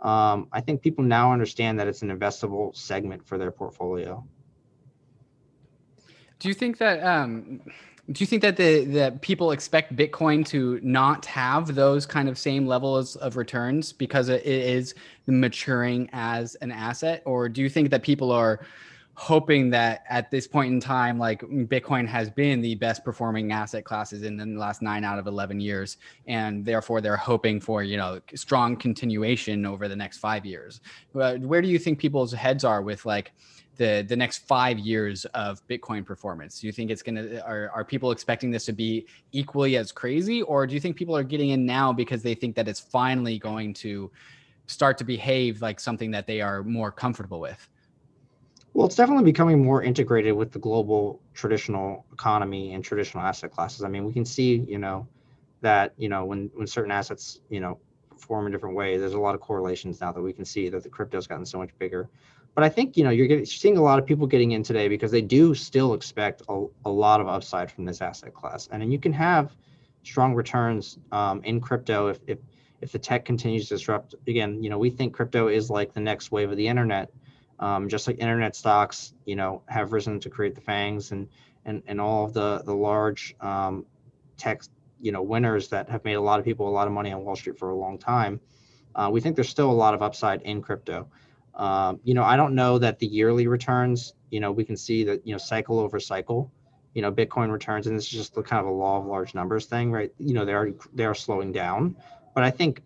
um, 0.00 0.48
I 0.52 0.60
think 0.60 0.82
people 0.82 1.04
now 1.04 1.32
understand 1.32 1.78
that 1.78 1.88
it's 1.88 2.02
an 2.02 2.16
investable 2.16 2.74
segment 2.74 3.26
for 3.26 3.36
their 3.36 3.50
portfolio. 3.50 4.24
Do 6.38 6.48
you 6.48 6.54
think 6.54 6.78
that 6.78 7.02
um, 7.02 7.60
do 8.12 8.22
you 8.22 8.26
think 8.26 8.42
that 8.42 8.56
the 8.56 8.84
that 8.84 9.20
people 9.22 9.50
expect 9.50 9.96
Bitcoin 9.96 10.46
to 10.48 10.78
not 10.82 11.24
have 11.26 11.74
those 11.74 12.06
kind 12.06 12.28
of 12.28 12.38
same 12.38 12.66
levels 12.66 13.16
of 13.16 13.36
returns 13.36 13.92
because 13.92 14.28
it 14.28 14.44
is 14.44 14.94
maturing 15.26 16.08
as 16.12 16.54
an 16.56 16.70
asset, 16.70 17.22
or 17.24 17.48
do 17.48 17.62
you 17.62 17.68
think 17.68 17.90
that 17.90 18.02
people 18.02 18.30
are 18.30 18.60
hoping 19.14 19.70
that 19.70 20.04
at 20.08 20.30
this 20.30 20.46
point 20.46 20.72
in 20.72 20.80
time, 20.80 21.18
like 21.18 21.40
mm, 21.42 21.66
Bitcoin 21.66 22.06
has 22.06 22.28
been 22.30 22.60
the 22.60 22.74
best 22.74 23.04
performing 23.04 23.52
asset 23.52 23.84
classes 23.84 24.22
in 24.22 24.36
the 24.36 24.46
last 24.58 24.82
nine 24.82 25.04
out 25.04 25.18
of 25.18 25.26
11 25.26 25.60
years. 25.60 25.98
And 26.26 26.64
therefore 26.64 27.00
they're 27.00 27.16
hoping 27.16 27.60
for, 27.60 27.82
you 27.82 27.96
know, 27.96 28.20
strong 28.34 28.76
continuation 28.76 29.64
over 29.64 29.88
the 29.88 29.96
next 29.96 30.18
five 30.18 30.44
years. 30.44 30.80
Where 31.12 31.62
do 31.62 31.68
you 31.68 31.78
think 31.78 31.98
people's 31.98 32.32
heads 32.32 32.64
are 32.64 32.82
with 32.82 33.06
like, 33.06 33.32
the 33.76 34.04
the 34.08 34.16
next 34.16 34.46
five 34.46 34.78
years 34.78 35.24
of 35.34 35.66
Bitcoin 35.66 36.04
performance? 36.04 36.60
Do 36.60 36.66
you 36.66 36.72
think 36.72 36.92
it's 36.92 37.02
gonna 37.02 37.40
are 37.44 37.70
are 37.74 37.84
people 37.84 38.12
expecting 38.12 38.50
this 38.52 38.64
to 38.66 38.72
be 38.72 39.06
equally 39.32 39.76
as 39.76 39.90
crazy, 39.90 40.42
or 40.42 40.64
do 40.66 40.74
you 40.74 40.80
think 40.80 40.96
people 40.96 41.16
are 41.16 41.24
getting 41.24 41.50
in 41.50 41.66
now 41.66 41.92
because 41.92 42.22
they 42.22 42.34
think 42.34 42.54
that 42.54 42.68
it's 42.68 42.78
finally 42.78 43.36
going 43.38 43.74
to 43.74 44.10
start 44.66 44.96
to 44.98 45.04
behave 45.04 45.60
like 45.60 45.80
something 45.80 46.12
that 46.12 46.26
they 46.26 46.40
are 46.40 46.62
more 46.62 46.92
comfortable 46.92 47.40
with? 47.40 47.68
Well, 48.74 48.86
it's 48.86 48.96
definitely 48.96 49.24
becoming 49.24 49.64
more 49.64 49.82
integrated 49.82 50.34
with 50.34 50.52
the 50.52 50.58
global 50.58 51.20
traditional 51.32 52.04
economy 52.12 52.74
and 52.74 52.84
traditional 52.84 53.24
asset 53.24 53.52
classes. 53.52 53.84
I 53.84 53.88
mean, 53.88 54.04
we 54.04 54.12
can 54.12 54.24
see, 54.24 54.56
you 54.68 54.78
know, 54.78 55.08
that 55.62 55.94
you 55.96 56.08
know 56.08 56.24
when 56.24 56.50
when 56.54 56.66
certain 56.66 56.90
assets, 56.90 57.40
you 57.48 57.60
know, 57.60 57.78
perform 58.10 58.46
in 58.46 58.52
different 58.52 58.76
ways. 58.76 59.00
There's 59.00 59.14
a 59.14 59.20
lot 59.20 59.34
of 59.34 59.40
correlations 59.40 60.00
now 60.00 60.12
that 60.12 60.20
we 60.20 60.32
can 60.32 60.44
see 60.44 60.68
that 60.68 60.82
the 60.82 60.88
crypto's 60.90 61.26
gotten 61.26 61.46
so 61.46 61.58
much 61.58 61.70
bigger 61.78 62.10
but 62.54 62.64
I 62.64 62.68
think 62.68 62.96
you 62.96 63.04
know 63.04 63.10
you're 63.10 63.26
getting 63.26 63.44
seeing 63.44 63.76
a 63.76 63.82
lot 63.82 63.98
of 63.98 64.06
people 64.06 64.26
getting 64.26 64.52
in 64.52 64.62
today 64.62 64.88
because 64.88 65.10
they 65.10 65.20
do 65.20 65.54
still 65.54 65.94
expect 65.94 66.42
a, 66.48 66.66
a 66.84 66.90
lot 66.90 67.20
of 67.20 67.28
upside 67.28 67.70
from 67.70 67.84
this 67.84 68.00
asset 68.00 68.32
class, 68.34 68.68
and 68.70 68.80
then 68.80 68.90
you 68.90 68.98
can 68.98 69.12
have 69.12 69.56
strong 70.04 70.34
returns 70.34 70.98
um, 71.12 71.42
in 71.44 71.60
crypto 71.60 72.08
if, 72.08 72.20
if 72.26 72.38
if 72.80 72.92
the 72.92 72.98
tech 72.98 73.24
continues 73.24 73.68
to 73.68 73.74
disrupt. 73.74 74.14
Again, 74.28 74.62
you 74.62 74.70
know 74.70 74.78
we 74.78 74.90
think 74.90 75.14
crypto 75.14 75.48
is 75.48 75.70
like 75.70 75.92
the 75.92 76.00
next 76.00 76.30
wave 76.30 76.50
of 76.50 76.56
the 76.56 76.68
internet, 76.68 77.10
um, 77.58 77.88
just 77.88 78.06
like 78.06 78.18
internet 78.18 78.56
stocks, 78.56 79.14
you 79.24 79.36
know, 79.36 79.62
have 79.66 79.92
risen 79.92 80.20
to 80.20 80.30
create 80.30 80.54
the 80.54 80.60
FAANGs 80.60 81.12
and 81.12 81.28
and 81.64 81.82
and 81.86 82.00
all 82.00 82.24
of 82.24 82.32
the 82.32 82.62
the 82.64 82.74
large 82.74 83.34
um, 83.40 83.86
tech 84.36 84.62
you 85.00 85.12
know 85.12 85.22
winners 85.22 85.68
that 85.68 85.88
have 85.88 86.04
made 86.04 86.14
a 86.14 86.20
lot 86.20 86.38
of 86.38 86.44
people 86.44 86.68
a 86.68 86.70
lot 86.70 86.86
of 86.86 86.92
money 86.92 87.12
on 87.12 87.24
Wall 87.24 87.36
Street 87.36 87.58
for 87.58 87.70
a 87.70 87.76
long 87.76 87.98
time. 87.98 88.40
Uh, 88.94 89.10
we 89.12 89.20
think 89.20 89.34
there's 89.34 89.48
still 89.48 89.70
a 89.70 89.72
lot 89.72 89.94
of 89.94 90.02
upside 90.02 90.42
in 90.42 90.62
crypto. 90.62 91.08
Um, 91.54 92.00
you 92.04 92.14
know, 92.14 92.24
I 92.24 92.36
don't 92.36 92.54
know 92.54 92.78
that 92.78 92.98
the 92.98 93.06
yearly 93.06 93.46
returns, 93.46 94.14
you 94.30 94.40
know, 94.40 94.50
we 94.50 94.64
can 94.64 94.76
see 94.76 95.04
that, 95.04 95.26
you 95.26 95.32
know, 95.32 95.38
cycle 95.38 95.78
over 95.78 96.00
cycle, 96.00 96.52
you 96.94 97.02
know, 97.02 97.12
Bitcoin 97.12 97.50
returns, 97.50 97.86
and 97.86 97.96
this 97.96 98.04
is 98.04 98.10
just 98.10 98.34
the 98.34 98.42
kind 98.42 98.60
of 98.60 98.66
a 98.66 98.74
law 98.74 98.98
of 98.98 99.06
large 99.06 99.34
numbers 99.34 99.66
thing, 99.66 99.92
right? 99.92 100.12
You 100.18 100.34
know, 100.34 100.44
they 100.44 100.52
are 100.52 100.70
they 100.94 101.04
are 101.04 101.14
slowing 101.14 101.52
down, 101.52 101.96
but 102.34 102.44
I 102.44 102.50
think, 102.50 102.82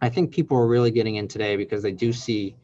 I 0.00 0.08
think 0.08 0.32
people 0.32 0.56
are 0.58 0.66
really 0.66 0.90
getting 0.90 1.16
in 1.16 1.28
today 1.28 1.56
because 1.56 1.82
they 1.82 1.92
do 1.92 2.12
see, 2.12 2.56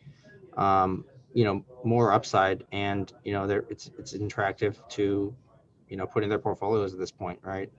um, 0.59 1.05
you 1.33 1.45
know, 1.45 1.65
more 1.85 2.13
upside, 2.13 2.65
and 2.73 3.13
you 3.25 3.33
know, 3.33 3.47
they're 3.47 3.65
it's 3.71 3.91
it's 3.99 4.13
attractive 4.13 4.81
to, 4.91 5.35
you 5.89 5.97
know, 5.97 6.07
put 6.07 6.23
in 6.23 6.29
their 6.29 6.39
portfolios 6.39 6.93
at 6.93 6.99
this 6.99 7.11
point, 7.11 7.39
right? 7.43 7.71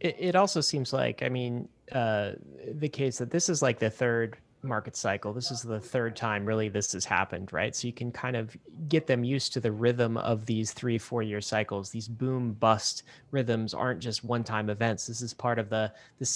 It, 0.00 0.16
it 0.18 0.36
also 0.36 0.60
seems 0.60 0.92
like, 0.92 1.22
I 1.22 1.28
mean, 1.28 1.68
uh, 1.92 2.32
the 2.74 2.88
case 2.88 3.18
that 3.18 3.30
this 3.30 3.48
is 3.48 3.62
like 3.62 3.78
the 3.78 3.90
third 3.90 4.36
market 4.64 4.96
cycle. 4.96 5.32
This 5.32 5.50
is 5.50 5.62
the 5.62 5.80
third 5.80 6.14
time 6.16 6.44
really 6.44 6.68
this 6.68 6.92
has 6.92 7.04
happened, 7.04 7.52
right? 7.52 7.74
So 7.74 7.86
you 7.86 7.92
can 7.92 8.12
kind 8.12 8.36
of 8.36 8.56
get 8.88 9.06
them 9.06 9.24
used 9.24 9.52
to 9.54 9.60
the 9.60 9.72
rhythm 9.72 10.16
of 10.16 10.46
these 10.46 10.72
three, 10.72 10.98
four 10.98 11.22
year 11.22 11.40
cycles. 11.40 11.90
These 11.90 12.08
boom 12.08 12.52
bust 12.54 13.02
rhythms 13.30 13.74
aren't 13.74 14.00
just 14.00 14.24
one 14.24 14.44
time 14.44 14.70
events. 14.70 15.06
This 15.06 15.22
is 15.22 15.34
part 15.34 15.58
of 15.58 15.68
the 15.68 15.92
the 16.18 16.26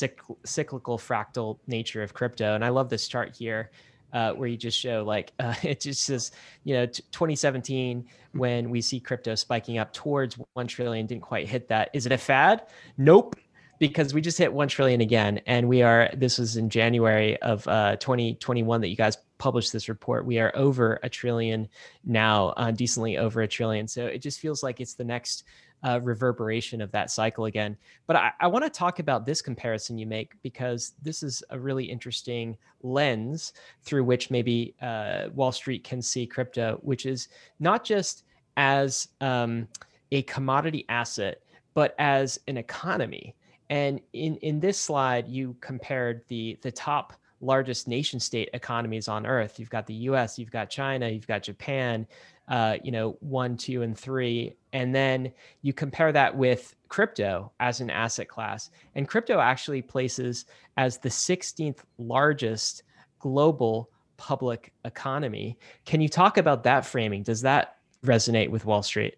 cyclical 0.45 0.99
fractal 0.99 1.59
nature 1.67 2.03
of 2.03 2.15
crypto. 2.15 2.55
And 2.55 2.65
I 2.65 2.71
love 2.71 2.89
this 2.89 3.07
chart 3.09 3.37
here. 3.37 3.71
Uh, 4.17 4.33
where 4.33 4.49
you 4.49 4.57
just 4.57 4.79
show 4.79 5.05
like 5.05 5.35
uh, 5.41 5.55
it 5.63 5.79
just 5.79 6.05
says 6.05 6.33
you 6.65 6.73
know 6.73 6.87
t- 6.87 7.03
2017 7.13 8.03
when 8.33 8.71
we 8.71 8.81
see 8.81 8.99
crypto 8.99 9.35
spiking 9.35 9.77
up 9.77 9.93
towards 9.93 10.39
1 10.55 10.67
trillion 10.67 11.05
didn't 11.05 11.23
quite 11.23 11.47
hit 11.47 11.69
that. 11.69 11.91
Is 11.93 12.07
it 12.07 12.13
a 12.13 12.19
fad? 12.19 12.67
Nope 12.97 13.37
because 13.79 14.15
we 14.15 14.23
just 14.23 14.39
hit 14.39 14.51
1 14.51 14.69
trillion 14.69 15.03
again 15.03 15.39
and 15.47 15.69
we 15.69 15.83
are 15.83 16.09
this 16.15 16.39
was 16.39 16.57
in 16.57 16.71
january 16.71 17.37
of 17.43 17.69
uh, 17.69 17.95
2021 17.97 18.81
that 18.81 18.89
you 18.89 18.97
guys 18.97 19.19
published 19.39 19.73
this 19.73 19.89
report. 19.89 20.25
We 20.25 20.39
are 20.39 20.53
over 20.55 20.99
a 21.03 21.09
trillion 21.09 21.69
now 22.05 22.49
uh, 22.57 22.71
decently 22.71 23.19
over 23.19 23.43
a 23.43 23.49
trillion. 23.49 23.87
So 23.89 24.07
it 24.07 24.19
just 24.19 24.41
feels 24.41 24.63
like 24.63 24.81
it's 24.81 24.95
the 24.95 25.05
next 25.05 25.45
uh, 25.87 26.01
reverberation 26.03 26.81
of 26.81 26.91
that 26.91 27.11
cycle 27.11 27.47
again 27.47 27.77
but 28.07 28.17
i, 28.17 28.31
I 28.41 28.47
want 28.47 28.65
to 28.65 28.71
talk 28.71 28.99
about 28.99 29.25
this 29.25 29.41
comparison 29.41 29.97
you 29.97 30.07
make 30.07 30.35
because 30.43 30.93
this 31.03 31.23
is 31.23 31.43
a 31.51 31.59
really 31.59 31.85
interesting 31.85 32.57
lens 32.83 33.53
through 33.83 34.05
which 34.05 34.31
maybe 34.31 34.75
uh, 34.83 35.29
wall 35.35 35.53
street 35.53 35.85
can 35.85 36.03
see 36.03 36.27
crypto 36.27 36.79
which 36.83 37.07
is 37.07 37.29
not 37.61 37.85
just 37.85 38.25
as 38.57 39.09
um, 39.21 39.69
a 40.13 40.23
commodity 40.23 40.85
asset 40.89 41.43
but 41.75 41.95
as 41.99 42.39
an 42.49 42.57
economy 42.57 43.35
and 43.71 44.01
in, 44.13 44.37
in 44.37 44.61
this 44.61 44.79
slide, 44.79 45.29
you 45.29 45.57
compared 45.61 46.23
the, 46.29 46.59
the 46.63 46.71
top 46.71 47.13
largest 47.41 47.87
nation 47.89 48.19
state 48.19 48.49
economies 48.55 49.09
on 49.09 49.27
earth. 49.27 49.59
You've 49.59 49.71
got 49.71 49.87
the 49.87 49.95
US, 49.95 50.39
you've 50.39 50.51
got 50.51 50.71
China, 50.71 51.09
you've 51.09 51.27
got 51.27 51.43
Japan, 51.43 52.07
uh, 52.49 52.77
you 52.83 52.93
know, 52.93 53.17
one, 53.21 53.57
two, 53.57 53.83
and 53.83 53.99
three. 53.99 54.57
And 54.73 54.95
then 54.95 55.33
you 55.63 55.73
compare 55.73 56.13
that 56.13 56.37
with 56.37 56.75
crypto 56.89 57.53
as 57.61 57.81
an 57.81 57.91
asset 57.91 58.29
class. 58.29 58.71
And 58.95 59.09
crypto 59.09 59.41
actually 59.41 59.83
places 59.83 60.47
as 60.77 60.99
the 60.99 61.09
16th 61.09 61.81
largest 61.99 62.83
global 63.19 63.91
public 64.17 64.73
economy. 64.85 65.59
Can 65.85 66.01
you 66.01 66.09
talk 66.09 66.39
about 66.39 66.63
that 66.65 66.87
framing? 66.87 67.23
Does 67.23 67.43
that 67.43 67.77
resonate 68.05 68.51
with 68.51 68.65
Wall 68.65 68.83
Street? 68.83 69.17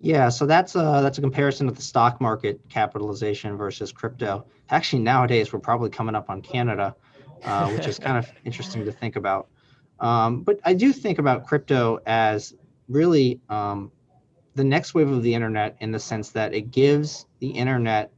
Yeah, 0.00 0.28
so 0.28 0.46
that's 0.46 0.76
a 0.76 1.00
that's 1.02 1.18
a 1.18 1.20
comparison 1.20 1.68
of 1.68 1.74
the 1.74 1.82
stock 1.82 2.20
market 2.20 2.60
capitalization 2.68 3.56
versus 3.56 3.90
crypto. 3.90 4.46
Actually, 4.70 5.02
nowadays 5.02 5.52
we're 5.52 5.58
probably 5.58 5.90
coming 5.90 6.14
up 6.14 6.30
on 6.30 6.40
Canada, 6.40 6.94
uh, 7.44 7.68
which 7.70 7.86
is 7.86 7.98
kind 7.98 8.16
of 8.16 8.30
interesting 8.44 8.84
to 8.84 8.92
think 8.92 9.16
about. 9.16 9.48
Um, 10.00 10.42
but 10.42 10.60
I 10.64 10.74
do 10.74 10.92
think 10.92 11.18
about 11.18 11.46
crypto 11.46 12.00
as 12.06 12.54
really 12.88 13.40
um, 13.48 13.90
the 14.54 14.64
next 14.64 14.94
wave 14.94 15.08
of 15.08 15.22
the 15.22 15.34
internet 15.34 15.76
in 15.80 15.92
the 15.92 15.98
sense 15.98 16.30
that 16.30 16.54
it 16.54 16.70
gives 16.70 17.26
the 17.40 17.48
internet 17.48 18.12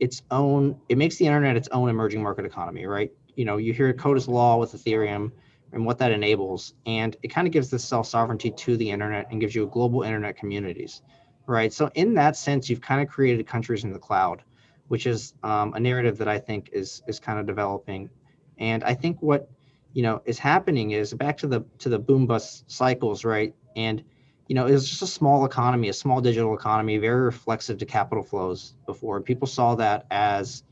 its 0.00 0.22
own. 0.30 0.80
It 0.88 0.98
makes 0.98 1.16
the 1.16 1.26
internet 1.26 1.56
its 1.56 1.68
own 1.68 1.88
emerging 1.88 2.22
market 2.22 2.44
economy, 2.44 2.86
right? 2.86 3.10
You 3.34 3.44
know, 3.44 3.56
you 3.56 3.72
hear 3.72 3.92
code 3.92 4.16
is 4.16 4.28
law 4.28 4.56
with 4.56 4.72
Ethereum 4.72 5.32
and 5.72 5.84
what 5.84 5.98
that 5.98 6.12
enables. 6.12 6.74
And 6.86 7.16
it 7.22 7.28
kind 7.28 7.46
of 7.46 7.52
gives 7.52 7.70
this 7.70 7.84
self 7.84 8.06
sovereignty 8.06 8.50
to 8.50 8.76
the 8.76 8.90
internet 8.90 9.26
and 9.30 9.40
gives 9.40 9.54
you 9.54 9.66
global 9.66 10.02
internet 10.02 10.36
communities, 10.36 11.02
right? 11.46 11.72
So, 11.72 11.90
in 11.94 12.14
that 12.14 12.36
sense, 12.36 12.68
you've 12.70 12.80
kind 12.80 13.00
of 13.00 13.08
created 13.08 13.46
countries 13.46 13.84
in 13.84 13.92
the 13.92 13.98
cloud, 13.98 14.42
which 14.88 15.06
is 15.06 15.34
um, 15.42 15.74
a 15.74 15.80
narrative 15.80 16.18
that 16.18 16.28
I 16.28 16.38
think 16.38 16.70
is 16.72 17.02
is 17.06 17.20
kind 17.20 17.38
of 17.38 17.46
developing. 17.46 18.10
And 18.58 18.82
I 18.84 18.94
think 18.94 19.20
what 19.20 19.50
you 19.96 20.02
know 20.02 20.20
is 20.26 20.38
happening 20.38 20.90
is 20.90 21.14
back 21.14 21.38
to 21.38 21.46
the 21.46 21.64
to 21.78 21.88
the 21.88 21.98
boom 21.98 22.26
bust 22.26 22.70
cycles, 22.70 23.24
right? 23.24 23.54
And 23.76 24.04
you 24.46 24.54
know, 24.54 24.66
it 24.66 24.72
was 24.72 24.86
just 24.86 25.00
a 25.00 25.06
small 25.06 25.46
economy, 25.46 25.88
a 25.88 25.92
small 25.94 26.20
digital 26.20 26.54
economy, 26.54 26.98
very 26.98 27.22
reflexive 27.22 27.78
to 27.78 27.86
capital 27.86 28.22
flows 28.22 28.74
before. 28.84 29.22
People 29.22 29.48
saw 29.48 29.74
that 29.76 30.06
as, 30.10 30.62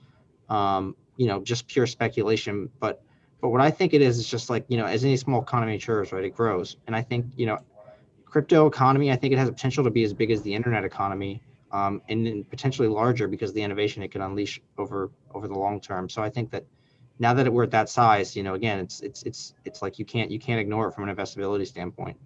um, 0.51 0.95
you 1.17 1.27
know, 1.27 1.43
just 1.43 1.67
pure 1.67 1.87
speculation. 1.87 2.69
But 2.81 3.03
but 3.41 3.49
what 3.49 3.63
I 3.63 3.71
think 3.71 3.95
it 3.95 4.03
is 4.03 4.19
is 4.19 4.29
just 4.29 4.51
like 4.51 4.67
you 4.69 4.77
know, 4.77 4.85
as 4.85 5.05
any 5.05 5.17
small 5.17 5.41
economy 5.41 5.73
matures, 5.73 6.13
right, 6.13 6.23
it 6.23 6.37
grows. 6.37 6.77
And 6.87 6.95
I 6.95 7.01
think 7.01 7.25
you 7.35 7.47
know, 7.47 7.59
crypto 8.27 8.67
economy, 8.67 9.11
I 9.11 9.17
think 9.17 9.33
it 9.33 9.39
has 9.39 9.49
potential 9.49 9.85
to 9.85 9.91
be 9.91 10.05
as 10.05 10.13
big 10.13 10.33
as 10.33 10.43
the 10.43 10.55
internet 10.55 10.85
economy, 10.85 11.41
um, 11.73 12.03
and, 12.11 12.27
and 12.27 12.51
potentially 12.51 12.89
larger 12.89 13.27
because 13.27 13.55
the 13.55 13.63
innovation 13.63 14.03
it 14.03 14.11
can 14.11 14.21
unleash 14.21 14.61
over 14.77 15.11
over 15.35 15.49
the 15.49 15.59
long 15.59 15.81
term. 15.81 16.11
So 16.11 16.23
I 16.23 16.29
think 16.29 16.51
that 16.51 16.67
now 17.19 17.35
that 17.35 17.53
we're 17.53 17.65
at 17.65 17.71
that 17.71 17.89
size, 17.89 18.35
you 18.35 18.43
know, 18.43 18.55
again, 18.55 18.79
it's 18.81 19.01
it's 19.01 19.23
it's 19.23 19.55
it's 19.65 19.83
like 19.83 19.99
you 19.99 20.05
can't 20.05 20.31
you 20.31 20.39
can't 20.39 20.61
ignore 20.61 20.89
it 20.89 20.95
from 20.95 21.09
an 21.09 21.15
investability 21.15 21.67
standpoint. 21.67 22.17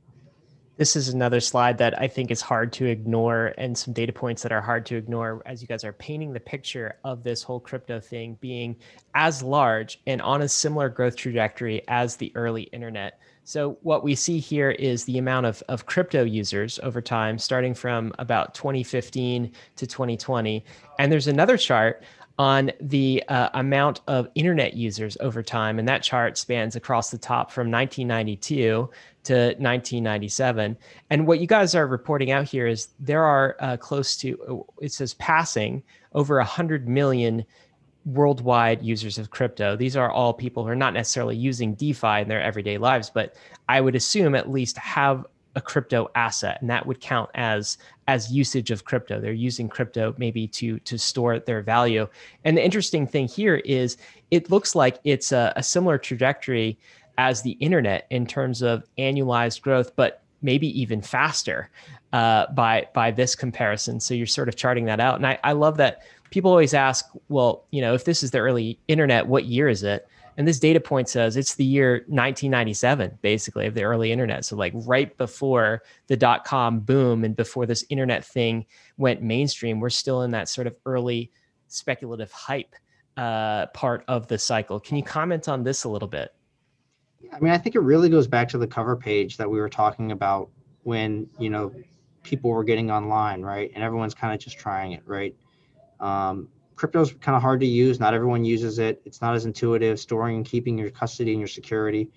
This 0.79 0.95
is 0.95 1.09
another 1.09 1.41
slide 1.41 1.79
that 1.79 2.01
I 2.01 2.07
think 2.07 2.31
is 2.31 2.41
hard 2.41 2.73
to 2.75 2.87
ignore, 2.87 3.53
and 3.59 3.77
some 3.77 3.93
data 3.93 4.13
points 4.13 4.43
that 4.45 4.53
are 4.53 4.61
hard 4.61 4.87
to 4.87 4.97
ignore 4.97 5.43
as 5.45 5.61
you 5.61 5.67
guys 5.67 5.83
are 5.83 5.93
painting 5.93 6.33
the 6.33 6.41
picture 6.41 6.99
of 7.03 7.25
this 7.25 7.43
whole 7.43 7.59
crypto 7.59 7.99
thing 7.99 8.39
being 8.41 8.77
as 9.13 9.43
large 9.43 10.01
and 10.07 10.23
on 10.23 10.41
a 10.41 10.49
similar 10.49 10.89
growth 10.89 11.17
trajectory 11.17 11.83
as 11.89 12.15
the 12.15 12.31
early 12.37 12.63
internet. 12.63 13.21
So, 13.43 13.79
what 13.81 14.05
we 14.05 14.15
see 14.15 14.39
here 14.39 14.71
is 14.71 15.05
the 15.05 15.19
amount 15.19 15.47
of, 15.47 15.63
of 15.69 15.87
crypto 15.87 16.23
users 16.23 16.79
over 16.85 17.01
time, 17.01 17.39
starting 17.39 17.75
from 17.75 18.13
about 18.21 18.55
2015 18.55 19.51
to 19.77 19.87
2020. 19.87 20.65
And 20.99 21.11
there's 21.11 21.27
another 21.29 21.57
chart 21.57 22.05
on 22.39 22.71
the 22.81 23.23
uh, 23.29 23.49
amount 23.55 24.01
of 24.07 24.29
internet 24.37 24.75
users 24.75 25.17
over 25.21 25.43
time. 25.43 25.79
And 25.79 25.89
that 25.89 26.03
chart 26.03 26.39
spans 26.39 26.77
across 26.77 27.11
the 27.11 27.19
top 27.19 27.51
from 27.51 27.71
1992 27.71 28.89
to 29.25 29.35
1997. 29.35 30.77
And 31.11 31.27
what 31.27 31.41
you 31.41 31.49
guys 31.49 31.75
are 31.75 31.87
reporting 31.87 32.31
out 32.31 32.49
here 32.49 32.67
is 32.67 32.89
there 33.01 33.25
are 33.25 33.57
uh, 33.59 33.77
close 33.77 34.17
to, 34.19 34.39
uh, 34.49 34.85
it 34.85 34.93
says 34.93 35.15
passing 35.15 35.83
over 36.13 36.37
100 36.37 36.89
million 36.89 37.45
worldwide 38.05 38.83
users 38.83 39.19
of 39.19 39.31
crypto. 39.31 39.77
These 39.77 39.97
are 39.97 40.11
all 40.11 40.33
people 40.33 40.63
who 40.63 40.71
are 40.71 40.77
not 40.77 40.95
necessarily 40.95 41.37
using 41.37 41.75
DeFi 41.75 42.21
in 42.21 42.29
their 42.29 42.41
everyday 42.41 42.79
lives, 42.79 43.11
but 43.11 43.35
I 43.69 43.81
would 43.81 43.97
assume 43.97 44.35
at 44.35 44.51
least 44.51 44.79
have 44.79 45.27
a 45.59 45.61
crypto 45.61 46.09
asset 46.15 46.57
and 46.61 46.71
that 46.71 46.87
would 46.87 47.01
count 47.01 47.29
as 47.35 47.79
as 48.07 48.33
usage 48.33 48.71
of 48.71 48.85
crypto. 48.85 49.21
They're 49.21 49.33
using 49.33 49.69
crypto 49.69 50.15
maybe 50.17 50.47
to 50.49 50.79
to 50.79 50.97
store 50.97 51.41
their 51.41 51.63
value. 51.63 52.07
And 52.45 52.57
the 52.57 52.65
interesting 52.65 53.09
thing 53.09 53.27
here 53.27 53.57
is 53.57 53.97
it 54.31 54.51
looks 54.51 54.77
like 54.77 55.01
it's 55.03 55.33
a, 55.33 55.53
a 55.57 55.63
similar 55.63 55.99
trajectory 55.99 56.79
as 57.19 57.43
the 57.43 57.57
internet 57.59 58.07
in 58.11 58.25
terms 58.25 58.63
of 58.63 58.85
annualized 58.99 59.61
growth 59.61 59.95
but 59.97 60.23
maybe 60.43 60.81
even 60.81 61.03
faster 61.03 61.69
uh, 62.13 62.47
by 62.53 62.87
by 62.95 63.11
this 63.11 63.35
comparison. 63.35 63.99
So 63.99 64.15
you're 64.15 64.27
sort 64.27 64.49
of 64.49 64.55
charting 64.55 64.85
that 64.85 65.01
out. 65.01 65.17
And 65.17 65.27
I, 65.27 65.41
I 65.43 65.53
love 65.53 65.77
that 65.79 66.03
people 66.31 66.53
always 66.53 66.73
ask 66.73 67.05
well 67.29 67.65
you 67.73 67.81
know 67.81 67.95
if 67.95 68.05
this 68.05 68.23
is 68.23 68.31
the 68.31 68.39
early 68.39 68.79
internet 68.87 69.27
what 69.27 69.47
year 69.47 69.69
is 69.69 69.83
it 69.83 70.07
and 70.39 70.47
this 70.47 70.61
data 70.61 70.79
point 70.79 71.09
says 71.09 71.37
it's 71.37 71.57
the 71.57 71.65
year 71.65 72.05
1997, 72.07 73.19
basically, 73.23 73.67
of 73.67 73.75
the 73.75 73.83
early 73.83 74.13
internet. 74.13 74.45
So, 74.45 74.55
like 74.55 74.73
right 74.75 75.15
before 75.19 75.83
the 76.07 76.17
dot 76.17 76.45
com 76.45 76.79
boom 76.79 77.25
and 77.25 77.35
before 77.35 77.67
this 77.67 77.85
internet 77.91 78.25
thing 78.25 78.65
went 78.99 79.21
mainstream, 79.21 79.81
we're 79.81 79.91
still 79.91 80.23
in 80.23 80.31
that 80.31 80.49
sort 80.49 80.69
of 80.69 80.77
early 80.87 81.33
speculative 81.67 82.31
hype 82.31 82.77
uh, 83.17 83.67
part 83.75 84.05
of 84.07 84.29
the 84.29 84.39
cycle. 84.39 84.79
Can 84.79 84.97
you 84.97 85.03
comment 85.03 85.49
on 85.49 85.65
this 85.65 85.83
a 85.83 85.89
little 85.89 86.07
bit? 86.07 86.33
I 87.33 87.41
mean, 87.41 87.53
I 87.53 87.59
think 87.59 87.75
it 87.75 87.81
really 87.81 88.09
goes 88.09 88.29
back 88.29 88.49
to 88.51 88.59
the 88.59 88.67
cover 88.67 88.95
page 88.95 89.39
that 89.39 89.51
we 89.51 89.59
were 89.59 89.69
talking 89.69 90.13
about 90.13 90.51
when, 90.85 91.29
you 91.41 91.51
know, 91.51 91.75
people 92.23 92.51
were 92.51 92.63
getting 92.63 92.93
online, 92.93 93.43
right? 93.43 93.73
And 93.75 93.83
everyone's 93.83 94.15
kind 94.15 94.33
of 94.33 94.39
just 94.39 94.57
trying 94.57 94.93
it, 94.93 95.03
right? 95.05 95.35
Um, 95.99 96.49
crypto's 96.79 97.13
kind 97.13 97.35
of 97.35 97.43
hard 97.43 97.61
to 97.61 97.67
use. 97.67 97.99
Not 97.99 98.15
everyone 98.15 98.45
uses 98.45 98.79
it. 98.79 99.03
It's 99.05 99.21
not 99.21 99.35
as 99.35 99.45
intuitive, 99.45 99.99
storing 99.99 100.37
and 100.37 100.47
keeping 100.47 100.79
your 100.79 100.91
custody 100.91 101.33
and 101.33 101.41
your 101.41 101.49
security. 101.49 102.11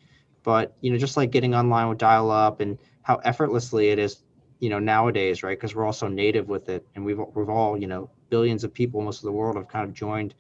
But 0.44 0.76
you 0.82 0.92
know, 0.92 0.98
just 0.98 1.18
like 1.18 1.32
getting 1.32 1.56
online 1.56 1.90
with 1.90 1.98
dial-up 1.98 2.62
and 2.62 2.78
how 3.02 3.16
effortlessly 3.18 3.90
it 3.90 4.00
is, 4.00 4.24
you 4.60 4.70
know, 4.70 4.80
nowadays, 4.80 5.42
right? 5.44 5.58
Because 5.58 5.76
we're 5.76 5.86
all 5.86 5.94
so 5.94 6.08
native 6.08 6.48
with 6.48 6.70
it, 6.70 6.86
and 6.96 7.04
we've 7.04 7.20
we've 7.36 7.50
all, 7.50 7.78
you 7.78 7.88
know, 7.88 8.10
billions 8.30 8.64
of 8.64 8.74
people, 8.74 9.02
most 9.02 9.18
of 9.18 9.24
the 9.24 9.32
world, 9.32 9.56
have 9.58 9.68
kind 9.68 9.88
of 9.88 9.94
joined 9.94 10.36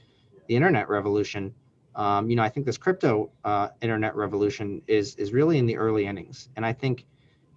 the 0.48 0.56
internet 0.56 0.88
revolution. 0.88 1.54
Um, 1.96 2.30
you 2.30 2.36
know, 2.36 2.44
I 2.44 2.50
think 2.50 2.66
this 2.66 2.78
crypto 2.78 3.32
uh, 3.44 3.70
internet 3.82 4.16
revolution 4.16 4.82
is 4.88 5.16
is 5.16 5.34
really 5.34 5.58
in 5.58 5.66
the 5.66 5.78
early 5.78 6.06
innings, 6.06 6.50
and 6.56 6.66
I 6.66 6.74
think, 6.74 7.06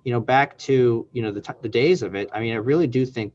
you 0.05 0.13
know, 0.13 0.21
back 0.21 0.57
to 0.59 1.07
you 1.13 1.23
know 1.23 1.31
the 1.31 1.41
t- 1.41 1.61
the 1.61 1.69
days 1.69 2.03
of 2.03 2.15
it. 2.15 2.31
I 2.33 2.41
mean, 2.41 2.53
I 2.55 2.57
really 2.57 2.87
do 2.87 3.05
think, 3.07 3.33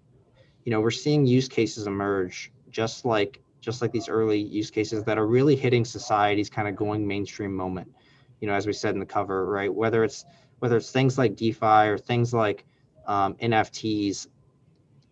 you 0.65 0.72
know, 0.72 0.82
we're 0.82 0.92
seeing 0.92 1.26
use 1.26 1.48
cases 1.48 1.88
emerge 1.88 2.52
just 2.71 3.05
like 3.05 3.41
just 3.62 3.82
like 3.82 3.91
these 3.91 4.08
early 4.10 4.39
use 4.39 4.71
cases 4.71 5.03
that 5.03 5.17
are 5.17 5.27
really 5.27 5.55
hitting 5.55 5.84
society's 5.84 6.49
kind 6.49 6.67
of 6.67 6.75
going 6.75 7.05
mainstream 7.05 7.53
moment. 7.53 7.91
You 8.39 8.47
know 8.47 8.53
as 8.53 8.65
we 8.65 8.73
said 8.73 8.93
in 8.93 8.99
the 8.99 9.05
cover 9.05 9.45
right 9.45 9.73
whether 9.73 10.03
it's 10.03 10.25
whether 10.60 10.77
it's 10.77 10.91
things 10.91 11.17
like 11.17 11.36
defi 11.36 11.65
or 11.65 11.97
things 11.97 12.34
like 12.34 12.65
um, 13.05 13.34
nfts 13.36 14.27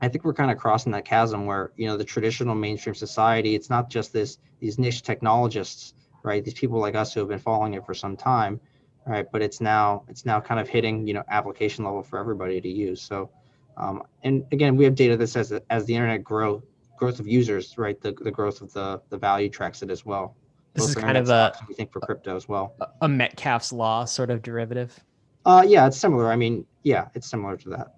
i 0.02 0.08
think 0.08 0.24
we're 0.24 0.34
kind 0.34 0.52
of 0.52 0.58
crossing 0.58 0.92
that 0.94 1.04
chasm 1.04 1.46
where 1.46 1.72
you 1.76 1.88
know 1.88 1.98
the 1.98 2.06
traditional 2.06 2.56
mainstream 2.56 2.96
society 2.96 3.54
it's 3.54 3.70
not 3.70 3.90
just 3.90 4.14
this 4.14 4.38
these 4.60 4.80
niche 4.80 5.04
technologists 5.04 5.94
right 6.24 6.46
these 6.46 6.54
people 6.54 6.80
like 6.80 6.96
us 6.96 7.14
who 7.14 7.20
have 7.20 7.30
been 7.30 7.40
following 7.40 7.74
it 7.74 7.86
for 7.86 7.94
some 7.94 8.16
time 8.16 8.62
right 9.08 9.32
but 9.32 9.42
it's 9.42 9.62
now 9.62 10.04
it's 10.08 10.26
now 10.26 10.40
kind 10.40 10.60
of 10.60 10.68
hitting 10.68 11.08
you 11.08 11.14
know 11.14 11.24
application 11.30 11.86
level 11.86 12.04
for 12.04 12.20
everybody 12.20 12.60
to 12.62 12.70
use. 12.70 13.02
So 13.02 13.30
um, 13.78 14.04
and 14.24 14.46
again 14.52 14.76
we 14.76 14.84
have 14.84 14.96
data 14.96 15.18
that 15.18 15.28
says 15.28 15.50
that 15.50 15.64
as 15.70 15.86
the 15.86 15.96
internet 15.96 16.24
grow 16.24 16.62
growth 16.98 17.20
of 17.20 17.28
users, 17.28 17.78
right? 17.78 18.00
The, 18.02 18.12
the 18.12 18.32
growth 18.32 18.62
of 18.62 18.74
the, 18.74 19.02
the 19.10 19.18
value 19.18 19.50
tracks 19.50 19.82
it 19.82 19.90
as 19.90 20.06
well. 20.06 20.36
This 20.74 20.88
Both 20.88 20.98
is 20.98 21.04
kind 21.04 21.18
of 21.18 21.30
a, 21.30 21.54
we 21.68 21.74
think 21.74 21.92
for 21.92 22.02
crypto 22.02 22.36
as 22.36 22.48
well. 22.48 22.76
A 23.02 23.08
Metcalfe's 23.08 23.72
law 23.72 24.06
sort 24.06 24.30
of 24.30 24.42
derivative. 24.42 25.00
Uh, 25.46 25.64
yeah, 25.66 25.88
it's 25.88 25.98
similar. 25.98 26.32
I 26.32 26.36
mean, 26.36 26.66
yeah, 26.84 27.08
it's 27.16 27.30
similar 27.30 27.56
to 27.58 27.70
that. 27.70 27.96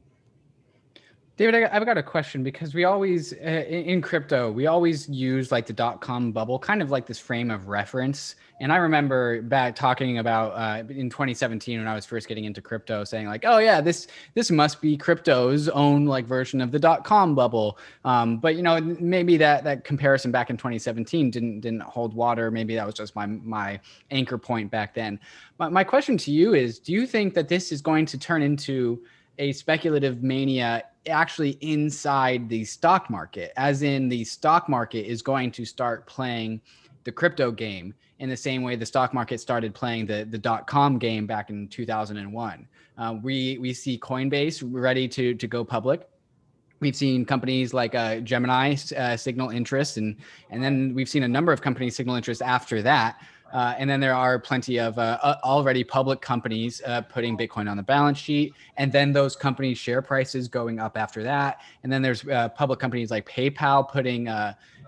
David, 1.39 1.63
I've 1.71 1.85
got 1.85 1.97
a 1.97 2.03
question 2.03 2.43
because 2.43 2.73
we 2.73 2.83
always, 2.83 3.31
uh, 3.31 3.63
in 3.69 4.01
crypto, 4.01 4.51
we 4.51 4.67
always 4.67 5.07
use 5.07 5.53
like 5.53 5.65
the 5.65 5.71
dot 5.71 6.01
com 6.01 6.33
bubble, 6.33 6.59
kind 6.59 6.81
of 6.81 6.91
like 6.91 7.05
this 7.05 7.17
frame 7.17 7.49
of 7.49 7.69
reference. 7.69 8.35
And 8.59 8.73
I 8.73 8.75
remember 8.75 9.41
back 9.43 9.73
talking 9.73 10.17
about 10.17 10.51
uh, 10.51 10.83
in 10.91 11.09
2017 11.09 11.79
when 11.79 11.87
I 11.87 11.95
was 11.95 12.05
first 12.05 12.27
getting 12.27 12.43
into 12.43 12.61
crypto, 12.61 13.05
saying 13.05 13.27
like, 13.27 13.45
"Oh 13.45 13.59
yeah, 13.59 13.79
this 13.79 14.07
this 14.33 14.51
must 14.51 14.81
be 14.81 14.97
crypto's 14.97 15.69
own 15.69 16.05
like 16.05 16.25
version 16.25 16.59
of 16.59 16.71
the 16.71 16.79
dot 16.79 17.05
com 17.05 17.35
bubble." 17.35 17.79
Um, 18.03 18.39
but 18.39 18.57
you 18.57 18.61
know, 18.61 18.81
maybe 18.81 19.37
that 19.37 19.63
that 19.63 19.85
comparison 19.85 20.31
back 20.31 20.49
in 20.49 20.57
2017 20.57 21.31
didn't 21.31 21.61
didn't 21.61 21.83
hold 21.83 22.13
water. 22.13 22.51
Maybe 22.51 22.75
that 22.75 22.85
was 22.85 22.95
just 22.95 23.15
my 23.15 23.27
my 23.27 23.79
anchor 24.11 24.37
point 24.37 24.71
back 24.71 24.93
then. 24.93 25.17
My, 25.57 25.69
my 25.69 25.83
question 25.85 26.17
to 26.17 26.31
you 26.33 26.53
is: 26.53 26.79
Do 26.79 26.91
you 26.91 27.07
think 27.07 27.33
that 27.35 27.47
this 27.47 27.71
is 27.71 27.81
going 27.81 28.07
to 28.07 28.17
turn 28.17 28.41
into 28.41 29.01
a 29.37 29.53
speculative 29.53 30.21
mania 30.21 30.83
actually 31.07 31.51
inside 31.61 32.49
the 32.49 32.63
stock 32.65 33.09
market, 33.09 33.51
as 33.57 33.83
in 33.83 34.09
the 34.09 34.23
stock 34.23 34.67
market 34.67 35.05
is 35.05 35.21
going 35.21 35.51
to 35.51 35.65
start 35.65 36.05
playing 36.05 36.61
the 37.03 37.11
crypto 37.11 37.51
game 37.51 37.93
in 38.19 38.29
the 38.29 38.37
same 38.37 38.63
way 38.63 38.75
the 38.75 38.85
stock 38.85 39.13
market 39.13 39.39
started 39.39 39.73
playing 39.73 40.05
the, 40.05 40.27
the 40.29 40.37
dot 40.37 40.67
com 40.67 40.99
game 40.99 41.25
back 41.25 41.49
in 41.49 41.67
2001. 41.69 42.67
Uh, 42.97 43.15
we, 43.23 43.57
we 43.59 43.73
see 43.73 43.97
Coinbase 43.97 44.61
ready 44.65 45.07
to, 45.07 45.33
to 45.33 45.47
go 45.47 45.63
public. 45.63 46.07
We've 46.81 46.95
seen 46.95 47.25
companies 47.25 47.73
like 47.73 47.95
uh, 47.95 48.19
Gemini 48.19 48.75
uh, 48.95 49.17
signal 49.17 49.49
interest, 49.49 49.97
and, 49.97 50.15
and 50.49 50.63
then 50.63 50.93
we've 50.93 51.09
seen 51.09 51.23
a 51.23 51.27
number 51.27 51.51
of 51.51 51.61
companies 51.61 51.95
signal 51.95 52.15
interest 52.15 52.41
after 52.41 52.81
that. 52.81 53.21
Uh, 53.53 53.75
and 53.77 53.89
then 53.89 53.99
there 53.99 54.13
are 54.13 54.39
plenty 54.39 54.79
of 54.79 54.97
uh, 54.97 55.17
uh, 55.21 55.35
already 55.43 55.83
public 55.83 56.21
companies 56.21 56.81
uh, 56.85 57.01
putting 57.01 57.37
Bitcoin 57.37 57.69
on 57.69 57.77
the 57.77 57.83
balance 57.83 58.17
sheet, 58.17 58.53
and 58.77 58.91
then 58.91 59.11
those 59.11 59.35
companies' 59.35 59.77
share 59.77 60.01
prices 60.01 60.47
going 60.47 60.79
up 60.79 60.97
after 60.97 61.23
that. 61.23 61.61
And 61.83 61.91
then 61.91 62.01
there's 62.01 62.27
uh, 62.27 62.49
public 62.49 62.79
companies 62.79 63.11
like 63.11 63.27
PayPal 63.27 63.89
putting 63.89 64.27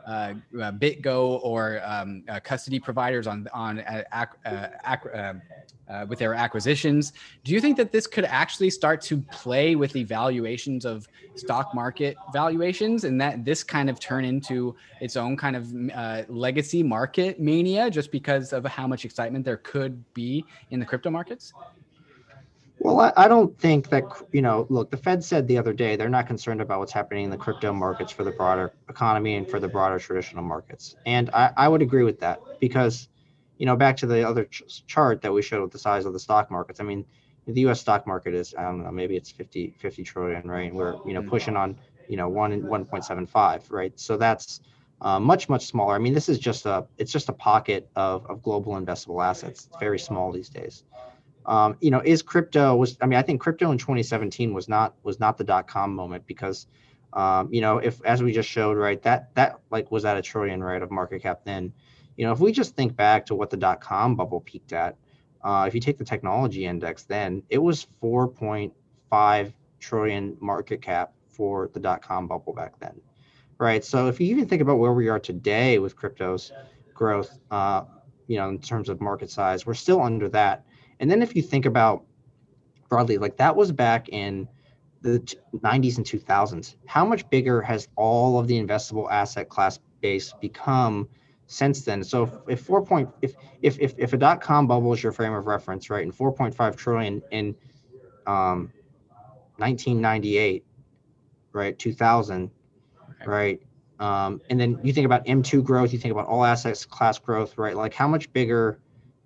uh, 0.07 0.11
uh, 0.11 0.71
BitGo 0.71 1.39
or 1.43 1.81
um, 1.83 2.23
uh, 2.29 2.39
custody 2.39 2.79
providers 2.79 3.27
on 3.27 3.47
on 3.53 3.79
uh, 3.79 4.25
uh, 4.45 5.33
uh, 5.89 6.05
with 6.07 6.19
their 6.19 6.33
acquisitions. 6.33 7.13
Do 7.43 7.51
you 7.51 7.59
think 7.59 7.75
that 7.77 7.91
this 7.91 8.07
could 8.07 8.23
actually 8.23 8.69
start 8.69 9.01
to 9.01 9.17
play 9.17 9.75
with 9.75 9.91
the 9.91 10.03
valuations 10.03 10.85
of 10.85 11.07
stock 11.35 11.75
market 11.75 12.15
valuations, 12.31 13.03
and 13.03 13.19
that 13.19 13.43
this 13.43 13.63
kind 13.63 13.89
of 13.89 13.99
turn 13.99 14.23
into 14.23 14.75
its 15.01 15.17
own 15.17 15.35
kind 15.35 15.55
of 15.55 16.29
legacy 16.29 16.83
market 16.83 17.39
mania, 17.39 17.89
just 17.89 18.11
because 18.11 18.53
of 18.53 18.63
how 18.65 18.87
much 18.87 19.03
excitement 19.05 19.43
there 19.43 19.57
could 19.57 20.01
be 20.13 20.45
in 20.69 20.79
the 20.79 20.85
crypto 20.85 21.09
markets? 21.09 21.53
Well, 22.83 22.99
I, 22.99 23.13
I, 23.15 23.27
don't 23.27 23.55
think 23.59 23.89
that, 23.89 24.05
you 24.31 24.41
know, 24.41 24.65
look, 24.69 24.89
the 24.89 24.97
Fed 24.97 25.23
said 25.23 25.47
the 25.47 25.59
other 25.59 25.71
day 25.71 25.95
they're 25.95 26.09
not 26.09 26.25
concerned 26.25 26.61
about 26.61 26.79
what's 26.79 26.91
happening 26.91 27.25
in 27.25 27.29
the 27.29 27.37
crypto 27.37 27.71
markets 27.71 28.11
for 28.11 28.23
the 28.23 28.31
broader 28.31 28.73
economy 28.89 29.35
and 29.35 29.47
for 29.47 29.59
the 29.59 29.67
broader 29.67 29.99
traditional 29.99 30.43
markets. 30.43 30.95
And 31.05 31.29
I, 31.29 31.51
I 31.55 31.67
would 31.67 31.83
agree 31.83 32.03
with 32.03 32.19
that 32.21 32.41
because, 32.59 33.07
you 33.59 33.67
know, 33.67 33.75
back 33.75 33.97
to 33.97 34.07
the 34.07 34.27
other 34.27 34.45
ch- 34.45 34.83
chart 34.87 35.21
that 35.21 35.31
we 35.31 35.43
showed 35.43 35.61
with 35.61 35.71
the 35.71 35.77
size 35.77 36.05
of 36.05 36.13
the 36.13 36.19
stock 36.19 36.49
markets. 36.49 36.79
I 36.79 36.83
mean, 36.83 37.05
the 37.45 37.61
US 37.69 37.79
stock 37.79 38.07
market 38.07 38.33
is, 38.33 38.55
I 38.57 38.63
don't 38.63 38.83
know, 38.83 38.91
maybe 38.91 39.15
it's 39.15 39.29
50, 39.29 39.75
50 39.77 40.03
trillion, 40.03 40.49
right? 40.49 40.69
And 40.69 40.75
we're, 40.75 40.95
you 41.05 41.13
know, 41.13 41.21
pushing 41.21 41.55
on, 41.55 41.77
you 42.09 42.17
know, 42.17 42.29
one 42.29 42.63
1.75, 42.63 43.69
right? 43.69 43.93
So 43.99 44.17
that's 44.17 44.59
uh, 45.01 45.19
much, 45.19 45.49
much 45.49 45.67
smaller. 45.67 45.93
I 45.93 45.99
mean, 45.99 46.15
this 46.15 46.29
is 46.29 46.39
just 46.39 46.65
a, 46.65 46.87
it's 46.97 47.11
just 47.11 47.29
a 47.29 47.33
pocket 47.33 47.91
of, 47.95 48.25
of 48.25 48.41
global 48.41 48.73
investable 48.73 49.23
assets. 49.23 49.67
It's 49.67 49.77
very 49.77 49.99
small 49.99 50.31
these 50.31 50.49
days 50.49 50.83
um, 51.45 51.75
you 51.81 51.91
know, 51.91 52.01
is 52.03 52.21
crypto 52.21 52.75
was 52.75 52.97
I 53.01 53.05
mean, 53.05 53.17
I 53.19 53.21
think 53.21 53.41
crypto 53.41 53.71
in 53.71 53.77
2017 53.77 54.53
was 54.53 54.67
not 54.67 54.95
was 55.03 55.19
not 55.19 55.37
the 55.37 55.43
dot 55.43 55.67
com 55.67 55.95
moment 55.95 56.25
because 56.27 56.67
um, 57.13 57.53
you 57.53 57.61
know, 57.61 57.77
if 57.77 58.01
as 58.05 58.23
we 58.23 58.31
just 58.31 58.49
showed, 58.49 58.77
right, 58.77 59.01
that 59.03 59.33
that 59.35 59.59
like 59.69 59.91
was 59.91 60.05
at 60.05 60.17
a 60.17 60.21
trillion 60.21 60.63
right 60.63 60.81
of 60.81 60.91
market 60.91 61.21
cap 61.21 61.41
then. 61.45 61.73
You 62.17 62.25
know, 62.25 62.33
if 62.33 62.39
we 62.39 62.51
just 62.51 62.75
think 62.75 62.95
back 62.95 63.25
to 63.27 63.35
what 63.35 63.49
the 63.49 63.57
dot 63.57 63.81
com 63.81 64.15
bubble 64.15 64.41
peaked 64.41 64.73
at, 64.73 64.95
uh, 65.43 65.65
if 65.67 65.73
you 65.73 65.81
take 65.81 65.97
the 65.97 66.03
technology 66.05 66.65
index, 66.65 67.03
then 67.03 67.41
it 67.49 67.57
was 67.57 67.87
4.5 68.01 68.71
4.5 69.11 69.53
trillion 69.79 70.37
market 70.39 70.81
cap 70.81 71.13
for 71.27 71.69
the 71.73 71.79
dot 71.79 72.01
com 72.01 72.27
bubble 72.27 72.53
back 72.53 72.79
then, 72.79 72.99
right? 73.57 73.83
So 73.83 74.07
if 74.07 74.19
you 74.19 74.27
even 74.27 74.47
think 74.47 74.61
about 74.61 74.77
where 74.77 74.93
we 74.93 75.09
are 75.09 75.19
today 75.19 75.79
with 75.79 75.95
cryptos 75.95 76.51
growth, 76.93 77.39
uh, 77.49 77.83
you 78.27 78.37
know, 78.37 78.49
in 78.49 78.59
terms 78.59 78.89
of 78.89 79.01
market 79.01 79.29
size, 79.29 79.65
we're 79.65 79.73
still 79.73 80.01
under 80.01 80.29
that. 80.29 80.65
And 81.01 81.11
then 81.11 81.21
if 81.21 81.35
you 81.35 81.41
think 81.41 81.65
about 81.65 82.05
broadly, 82.87 83.17
like 83.17 83.35
that 83.37 83.55
was 83.55 83.71
back 83.71 84.07
in 84.09 84.47
the 85.01 85.19
90s 85.55 85.97
and 85.97 86.05
2000s. 86.05 86.75
How 86.85 87.03
much 87.03 87.27
bigger 87.29 87.61
has 87.61 87.87
all 87.95 88.39
of 88.39 88.47
the 88.47 88.61
investable 88.61 89.11
asset 89.11 89.49
class 89.49 89.79
base 89.99 90.33
become 90.39 91.09
since 91.47 91.81
then? 91.83 92.03
So 92.03 92.23
if, 92.23 92.59
if 92.59 92.61
4 92.61 92.85
point 92.85 93.09
if 93.21 93.33
if 93.61 93.79
if 93.79 93.95
if 93.97 94.13
a 94.13 94.17
dot 94.17 94.41
com 94.41 94.67
bubble 94.67 94.93
is 94.93 95.01
your 95.01 95.11
frame 95.11 95.33
of 95.33 95.47
reference, 95.47 95.89
right, 95.89 96.03
and 96.03 96.15
4.5 96.15 96.75
trillion 96.75 97.21
in 97.31 97.55
um, 98.27 98.71
1998, 99.57 100.63
right, 101.53 101.77
2000, 101.79 102.51
okay. 103.09 103.25
right, 103.25 103.61
um, 103.99 104.41
and 104.49 104.59
then 104.59 104.79
you 104.83 104.93
think 104.93 105.05
about 105.05 105.25
M2 105.25 105.63
growth, 105.63 105.93
you 105.93 105.99
think 105.99 106.11
about 106.11 106.27
all 106.27 106.43
assets 106.43 106.85
class 106.85 107.19
growth, 107.19 107.57
right? 107.57 107.75
Like 107.75 107.93
how 107.93 108.07
much 108.07 108.31
bigger, 108.33 108.79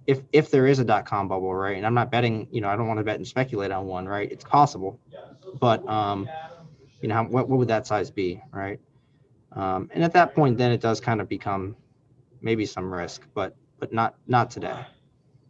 if 0.07 0.21
if 0.31 0.51
there 0.51 0.67
is 0.67 0.79
a 0.79 0.85
dot 0.85 1.05
com 1.05 1.27
bubble, 1.27 1.53
right? 1.53 1.77
And 1.77 1.85
I'm 1.85 1.93
not 1.93 2.11
betting, 2.11 2.47
you 2.51 2.61
know, 2.61 2.69
I 2.69 2.75
don't 2.75 2.87
want 2.87 2.99
to 2.99 3.03
bet 3.03 3.17
and 3.17 3.27
speculate 3.27 3.71
on 3.71 3.85
one, 3.85 4.07
right? 4.07 4.31
It's 4.31 4.43
possible, 4.43 4.99
but 5.59 5.87
um, 5.87 6.29
you 7.01 7.07
know, 7.07 7.23
what 7.23 7.49
what 7.49 7.59
would 7.59 7.67
that 7.67 7.87
size 7.87 8.11
be, 8.11 8.41
right? 8.51 8.79
Um, 9.53 9.89
and 9.93 10.03
at 10.03 10.13
that 10.13 10.35
point, 10.35 10.57
then 10.57 10.71
it 10.71 10.81
does 10.81 10.99
kind 10.99 11.21
of 11.21 11.29
become 11.29 11.75
maybe 12.41 12.65
some 12.65 12.93
risk, 12.93 13.27
but 13.33 13.55
but 13.79 13.93
not 13.93 14.15
not 14.27 14.51
today. 14.51 14.85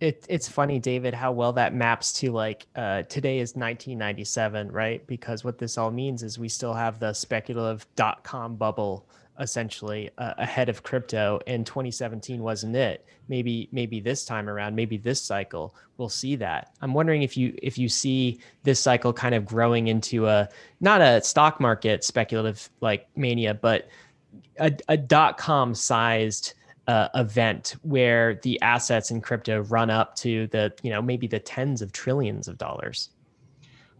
It, 0.01 0.25
it's 0.27 0.49
funny, 0.49 0.77
David, 0.77 1.13
how 1.13 1.31
well 1.31 1.53
that 1.53 1.73
maps 1.73 2.11
to 2.13 2.31
like 2.31 2.67
uh, 2.75 3.03
today 3.03 3.39
is 3.39 3.55
1997, 3.55 4.71
right? 4.71 5.05
Because 5.07 5.43
what 5.43 5.57
this 5.57 5.77
all 5.77 5.89
means 5.89 6.21
is 6.21 6.37
we 6.37 6.49
still 6.49 6.73
have 6.73 6.99
the 6.99 7.13
speculative 7.13 7.87
dot 7.95 8.23
com 8.23 8.57
bubble 8.57 9.07
essentially 9.39 10.09
uh, 10.17 10.33
ahead 10.37 10.69
of 10.69 10.83
crypto, 10.83 11.39
and 11.47 11.65
2017 11.65 12.41
wasn't 12.41 12.75
it. 12.75 13.05
Maybe 13.27 13.69
maybe 13.71 13.99
this 13.99 14.25
time 14.25 14.49
around, 14.49 14.75
maybe 14.75 14.97
this 14.97 15.21
cycle 15.21 15.75
we'll 15.97 16.09
see 16.09 16.35
that. 16.37 16.71
I'm 16.81 16.93
wondering 16.93 17.21
if 17.23 17.37
you 17.37 17.57
if 17.61 17.77
you 17.77 17.89
see 17.89 18.39
this 18.63 18.79
cycle 18.79 19.13
kind 19.13 19.35
of 19.35 19.45
growing 19.45 19.87
into 19.87 20.27
a 20.27 20.49
not 20.79 21.01
a 21.01 21.21
stock 21.21 21.59
market 21.59 22.03
speculative 22.03 22.69
like 22.81 23.07
mania, 23.15 23.53
but 23.53 23.87
a, 24.59 24.71
a 24.89 24.97
dot 24.97 25.37
com 25.37 25.73
sized 25.73 26.53
uh, 26.87 27.09
event 27.15 27.75
where 27.81 28.35
the 28.43 28.61
assets 28.61 29.11
in 29.11 29.21
crypto 29.21 29.61
run 29.63 29.89
up 29.89 30.15
to 30.15 30.47
the 30.47 30.73
you 30.83 30.89
know 30.89 31.01
maybe 31.01 31.27
the 31.27 31.39
tens 31.39 31.81
of 31.81 31.91
trillions 31.91 32.47
of 32.47 32.59
dollars 32.59 33.09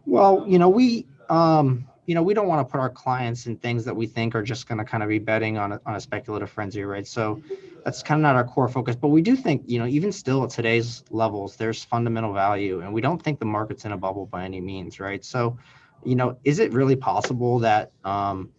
well 0.04 0.44
you 0.46 0.56
know 0.56 0.68
we 0.68 1.04
um 1.28 1.84
you 2.06 2.14
know 2.14 2.22
we 2.22 2.34
don't 2.34 2.46
want 2.46 2.66
to 2.66 2.70
put 2.70 2.80
our 2.80 2.90
clients 2.90 3.46
in 3.46 3.56
things 3.56 3.84
that 3.84 3.94
we 3.94 4.06
think 4.06 4.34
are 4.34 4.42
just 4.42 4.68
going 4.68 4.78
to 4.78 4.84
kind 4.84 5.02
of 5.02 5.08
be 5.08 5.18
betting 5.18 5.58
on 5.58 5.72
a, 5.72 5.80
on 5.86 5.96
a 5.96 6.00
speculative 6.00 6.50
frenzy 6.50 6.82
right 6.82 7.06
so 7.06 7.42
that's 7.84 8.02
kind 8.02 8.20
of 8.20 8.22
not 8.22 8.36
our 8.36 8.44
core 8.44 8.68
focus 8.68 8.96
but 8.96 9.08
we 9.08 9.20
do 9.22 9.36
think 9.36 9.62
you 9.66 9.78
know 9.78 9.86
even 9.86 10.10
still 10.10 10.44
at 10.44 10.50
today's 10.50 11.04
levels 11.10 11.56
there's 11.56 11.84
fundamental 11.84 12.32
value 12.32 12.80
and 12.80 12.92
we 12.92 13.00
don't 13.00 13.22
think 13.22 13.38
the 13.38 13.46
market's 13.46 13.84
in 13.84 13.92
a 13.92 13.96
bubble 13.96 14.26
by 14.26 14.44
any 14.44 14.60
means 14.60 14.98
right 15.00 15.24
so 15.24 15.58
you 16.04 16.14
know 16.14 16.36
is 16.44 16.58
it 16.58 16.72
really 16.72 16.96
possible 16.96 17.58
that 17.58 17.92
um 18.04 18.50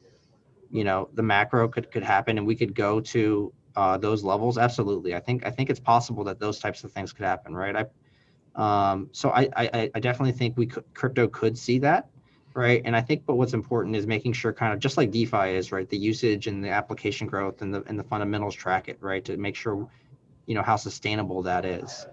you 0.69 0.83
know 0.83 1.09
the 1.13 1.23
macro 1.23 1.67
could 1.67 1.89
could 1.91 2.03
happen 2.03 2.37
and 2.37 2.45
we 2.45 2.55
could 2.55 2.75
go 2.75 2.99
to 2.99 3.53
uh, 3.77 3.95
those 3.95 4.23
levels, 4.23 4.57
absolutely. 4.57 5.13
I 5.13 5.19
think 5.19 5.45
I 5.45 5.51
think 5.51 5.69
it's 5.69 5.79
possible 5.79 6.23
that 6.23 6.39
those 6.39 6.57
types 6.57 6.83
of 6.83 6.91
things 6.91 7.13
could 7.13 7.25
happen, 7.25 7.55
right? 7.55 7.75
I 7.75 8.91
um, 8.91 9.09
so 9.11 9.29
I, 9.29 9.47
I 9.55 9.91
I 9.93 9.99
definitely 9.99 10.31
think 10.31 10.57
we 10.57 10.65
could, 10.65 10.83
crypto 10.95 11.27
could 11.27 11.55
see 11.55 11.77
that, 11.79 12.09
right? 12.58 12.82
And 12.84 12.95
I 12.95 13.01
think 13.01 13.24
but 13.26 13.36
what's 13.36 13.53
important 13.53 13.95
is 13.95 14.08
making 14.08 14.34
sure 14.34 14.51
kind 14.51 14.74
of 14.74 14.80
just 14.80 14.97
like 14.97 15.12
DeFi 15.12 15.55
is, 15.55 15.72
right? 15.72 15.88
The 15.88 15.97
usage 15.97 16.47
and 16.47 16.64
the 16.64 16.70
application 16.70 17.28
growth 17.28 17.62
and 17.62 17.72
the 17.74 17.84
and 17.86 17.97
the 17.97 18.03
fundamentals 18.03 18.55
track 18.55 18.89
it, 18.89 18.97
right? 18.99 19.24
To 19.26 19.38
make 19.38 19.55
sure 19.55 19.88
you 20.47 20.55
know 20.55 20.64
how 20.64 20.76
sustainable 20.76 21.43
that 21.43 21.66
is. 21.66 22.08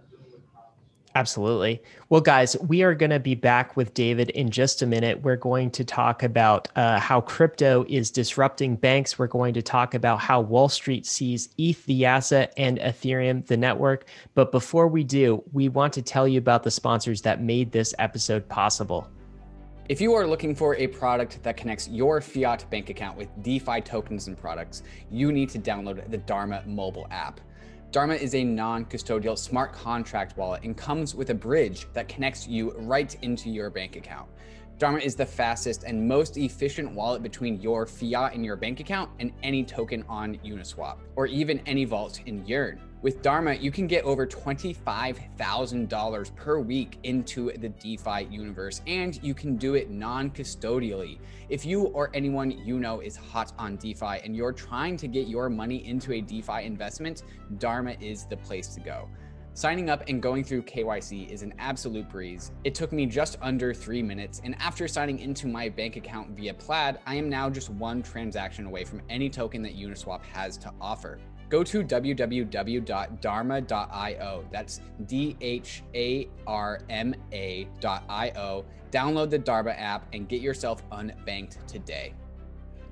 Absolutely. 1.17 1.81
Well, 2.09 2.21
guys, 2.21 2.57
we 2.67 2.83
are 2.83 2.93
going 2.93 3.11
to 3.11 3.21
be 3.21 3.37
back 3.37 3.77
with 3.77 3.95
David 3.95 4.31
in 4.31 4.51
just 4.51 4.83
a 4.83 4.87
minute. 4.87 5.23
We're 5.23 5.37
going 5.37 5.71
to 5.71 5.85
talk 5.85 6.25
about 6.25 6.67
uh, 6.75 6.99
how 6.99 7.21
crypto 7.21 7.87
is 7.89 8.11
disrupting 8.11 8.75
banks. 8.75 9.17
We're 9.17 9.29
going 9.29 9.55
to 9.55 9.63
talk 9.63 9.95
about 9.95 10.19
how 10.19 10.41
Wall 10.41 10.69
Street 10.69 11.07
sees 11.07 11.51
ETH, 11.57 11.87
the 11.87 12.05
asset, 12.05 12.53
and 12.57 12.81
Ethereum, 12.81 13.47
the 13.47 13.57
network. 13.57 14.07
But 14.35 14.51
before 14.51 14.89
we 14.89 15.05
do, 15.05 15.45
we 15.53 15.69
want 15.69 15.93
to 15.93 16.03
tell 16.03 16.27
you 16.27 16.39
about 16.39 16.65
the 16.65 16.73
sponsors 16.73 17.23
that 17.23 17.41
made 17.41 17.71
this 17.71 17.95
episode 18.01 18.49
possible. 18.49 19.09
If 19.87 20.01
you 20.01 20.15
are 20.15 20.27
looking 20.27 20.55
for 20.55 20.75
a 20.77 20.87
product 20.87 21.43
that 21.43 21.59
connects 21.59 21.89
your 21.89 22.23
fiat 22.23 22.65
bank 22.71 22.89
account 22.89 23.19
with 23.19 23.29
DeFi 23.43 23.83
tokens 23.83 24.29
and 24.29 24.39
products, 24.39 24.83
you 25.11 25.31
need 25.31 25.51
to 25.51 25.59
download 25.59 26.11
the 26.11 26.17
Dharma 26.17 26.63
mobile 26.65 27.07
app. 27.11 27.39
Dharma 27.91 28.15
is 28.15 28.35
a 28.35 28.43
non-custodial 28.43 29.37
smart 29.37 29.75
contract 29.75 30.39
wallet 30.39 30.63
and 30.63 30.75
comes 30.75 31.15
with 31.15 31.29
a 31.29 31.35
bridge 31.35 31.87
that 31.93 32.09
connects 32.09 32.49
you 32.49 32.73
right 32.79 33.15
into 33.21 33.51
your 33.51 33.69
bank 33.69 33.97
account. 33.97 34.31
Dharma 34.79 35.01
is 35.01 35.17
the 35.17 35.27
fastest 35.27 35.85
and 35.85 36.09
most 36.09 36.39
efficient 36.39 36.91
wallet 36.91 37.23
between 37.23 37.61
your 37.61 37.85
fiat 37.85 38.33
in 38.33 38.43
your 38.43 38.57
bank 38.57 38.81
account 38.81 39.11
and 39.19 39.33
any 39.43 39.63
token 39.63 40.03
on 40.09 40.37
Uniswap, 40.39 40.97
or 41.15 41.27
even 41.27 41.61
any 41.67 41.85
vault 41.85 42.23
in 42.25 42.43
Yearn. 42.47 42.81
With 43.05 43.21
Dharma, 43.21 43.53
you 43.53 43.71
can 43.71 43.87
get 43.87 44.03
over 44.05 44.27
$25,000 44.27 46.37
per 46.37 46.59
week 46.59 46.99
into 47.03 47.53
the 47.53 47.69
DeFi 47.69 48.29
universe, 48.31 48.81
and 48.87 49.23
you 49.23 49.35
can 49.35 49.59
do 49.59 49.75
it 49.75 49.91
non 49.91 50.31
custodially. 50.31 51.19
If 51.51 51.67
you 51.67 51.89
or 51.89 52.09
anyone 52.15 52.51
you 52.51 52.81
know 52.81 53.01
is 53.01 53.15
hot 53.15 53.53
on 53.59 53.77
DeFi 53.77 54.21
and 54.25 54.35
you're 54.35 54.55
trying 54.55 54.97
to 54.97 55.07
get 55.07 55.29
your 55.29 55.51
money 55.51 55.87
into 55.87 56.15
a 56.15 56.23
DeFi 56.23 56.65
investment, 56.65 57.25
Dharma 57.59 57.95
is 58.01 58.25
the 58.25 58.39
place 58.39 58.69
to 58.69 58.81
go. 58.81 59.11
Signing 59.53 59.91
up 59.91 60.05
and 60.09 60.23
going 60.23 60.43
through 60.43 60.63
KYC 60.63 61.31
is 61.31 61.43
an 61.43 61.53
absolute 61.59 62.09
breeze. 62.09 62.53
It 62.65 62.75
took 62.75 62.91
me 62.91 63.05
just 63.05 63.37
under 63.43 63.75
three 63.75 64.03
minutes, 64.03 64.41
and 64.45 64.57
after 64.59 64.89
signing 64.89 65.19
into 65.19 65.47
my 65.47 65.69
bank 65.69 65.97
account 65.97 66.31
via 66.31 66.55
Plaid, 66.55 67.01
I 67.05 67.17
am 67.17 67.29
now 67.29 67.51
just 67.51 67.69
one 67.69 68.03
transaction 68.03 68.65
away 68.65 68.85
from 68.85 69.03
any 69.11 69.29
token 69.29 69.61
that 69.61 69.77
Uniswap 69.77 70.25
has 70.25 70.57
to 70.57 70.73
offer 70.81 71.19
go 71.49 71.63
to 71.65 71.83
www.dharma.io. 71.85 72.45
That's 74.51 74.81
D 75.07 75.37
H 75.41 75.83
A 75.95 76.29
R 76.47 76.81
M 76.89 77.15
A.io. 77.33 78.65
Download 78.91 79.31
the 79.31 79.39
Dharma 79.39 79.71
app 79.73 80.07
and 80.13 80.29
get 80.29 80.41
yourself 80.41 80.89
unbanked 80.91 81.65
today. 81.67 82.15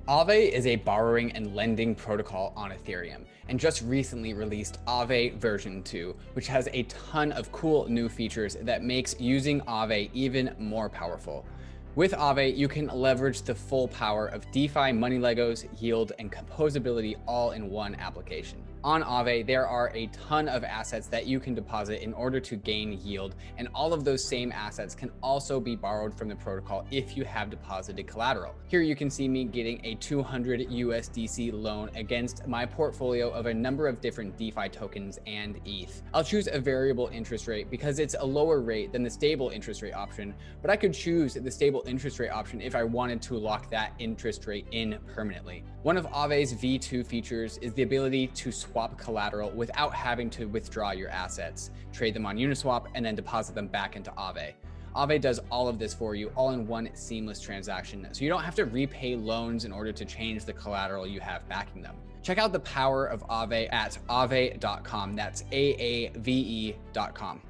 Aave 0.09 0.51
is 0.51 0.67
a 0.67 0.75
borrowing 0.77 1.31
and 1.33 1.55
lending 1.55 1.95
protocol 1.95 2.53
on 2.57 2.73
Ethereum 2.73 3.25
and 3.49 3.61
just 3.61 3.83
recently 3.83 4.35
released 4.35 4.85
Aave 4.87 5.37
version 5.37 5.81
2, 5.85 6.17
which 6.33 6.49
has 6.49 6.69
a 6.73 6.83
ton 6.85 7.31
of 7.31 7.53
cool 7.53 7.89
new 7.89 8.09
features 8.09 8.57
that 8.63 8.83
makes 8.83 9.15
using 9.21 9.61
Aave 9.61 10.11
even 10.13 10.57
more 10.59 10.89
powerful. 10.89 11.47
With 11.95 12.13
Aave, 12.13 12.57
you 12.57 12.69
can 12.69 12.87
leverage 12.87 13.43
the 13.43 13.55
full 13.55 13.87
power 13.87 14.29
of 14.29 14.51
DeFi, 14.51 14.93
money 14.93 15.19
Legos, 15.19 15.69
yield, 15.79 16.13
and 16.19 16.33
composability 16.33 17.17
all 17.27 17.51
in 17.51 17.69
one 17.69 17.95
application. 17.97 18.63
On 18.85 19.01
Aave, 19.05 19.47
there 19.47 19.65
are 19.65 19.93
a 19.95 20.09
ton 20.09 20.49
of 20.49 20.65
assets 20.65 21.07
that 21.07 21.25
you 21.25 21.39
can 21.39 21.55
deposit 21.55 22.03
in 22.03 22.13
order 22.15 22.41
to 22.41 22.57
gain 22.57 22.99
yield, 23.01 23.37
and 23.57 23.69
all 23.77 23.93
of 23.93 24.03
those 24.03 24.25
same 24.25 24.51
assets 24.51 24.93
can 24.93 25.09
also 25.23 25.61
be 25.61 25.77
borrowed 25.77 26.13
from 26.13 26.29
the 26.29 26.35
protocol 26.35 26.85
if 26.91 27.17
you 27.17 27.25
have 27.25 27.49
deposited 27.49 28.09
collateral. 28.09 28.57
Here 28.67 28.81
you 28.81 28.97
can 28.97 29.09
see 29.09 29.29
me 29.29 29.45
getting 29.45 29.81
a 29.85 29.95
200 29.95 30.69
USDC 30.69 31.53
loan 31.53 31.91
against 31.95 32.45
my 32.49 32.67
portfolio 32.67 33.31
of 33.31 33.47
a 33.47 33.55
number 33.55 33.87
of 33.87 34.01
different 34.01 34.37
DeFi 34.37 34.69
tokens 34.69 35.21
and 35.29 35.61
ETH. 35.65 36.03
I'll 36.13 36.25
choose 36.25 36.49
a 36.51 36.59
variable 36.59 37.09
interest 37.13 37.47
rate 37.47 37.71
because 37.71 38.01
it's 38.01 38.17
a 38.19 38.27
lower 38.27 38.61
rate 38.61 38.91
than 38.91 39.05
the 39.05 39.11
stable 39.11 39.51
interest 39.51 39.83
rate 39.83 39.95
option, 39.95 40.35
but 40.61 40.73
I 40.73 40.77
could 40.77 40.93
choose 40.93 41.35
the 41.35 41.51
stable 41.53 41.85
interest 41.87 42.19
rate 42.19 42.31
option 42.31 42.61
if 42.61 42.75
I 42.75 42.83
wanted 42.83 43.23
to 43.23 43.39
lock 43.39 43.71
that 43.71 43.93
interest 44.01 44.49
rate 44.49 44.67
in 44.73 44.99
permanently. 45.15 45.63
One 45.85 45.97
of 45.97 46.07
Aave's 46.07 46.53
V2 46.55 47.07
features 47.07 47.59
is 47.59 47.73
the 47.75 47.83
ability 47.83 48.27
to 48.27 48.51
swap 48.51 48.72
collateral 48.97 49.51
without 49.51 49.95
having 49.95 50.31
to 50.31 50.47
withdraw 50.47 50.91
your 50.93 51.09
assets, 51.11 51.71
trade 51.93 52.15
them 52.15 52.27
on 52.27 52.37
Uniswap, 52.37 52.87
and 52.95 53.05
then 53.05 53.15
deposit 53.15 53.55
them 53.55 53.67
back 53.67 53.97
into 53.97 54.11
Aave. 54.13 54.55
Aave 54.95 55.21
does 55.21 55.41
all 55.51 55.69
of 55.69 55.79
this 55.79 55.95
for 55.95 56.15
you 56.15 56.31
all 56.37 56.51
in 56.51 56.67
one 56.67 56.91
seamless 56.95 57.41
transaction, 57.41 58.07
so 58.13 58.25
you 58.25 58.31
don't 58.31 58.43
have 58.43 58.55
to 58.57 58.65
repay 58.65 59.17
loans 59.17 59.65
in 59.65 59.73
order 59.73 59.93
to 59.93 60.05
change 60.05 60.45
the 60.45 60.53
collateral 60.53 61.07
you 61.07 61.21
have 61.21 61.49
backing 61.49 61.83
them. 61.83 61.97
Check 62.23 62.39
out 62.39 62.53
the 62.53 62.61
power 62.61 63.07
of 63.07 63.27
Aave 63.29 63.73
at 63.73 63.99
aave.com. 64.09 65.17
That's 65.17 65.45
A 65.53 65.75
A 65.75 66.11
V 66.19 66.33
E.com. 66.33 67.41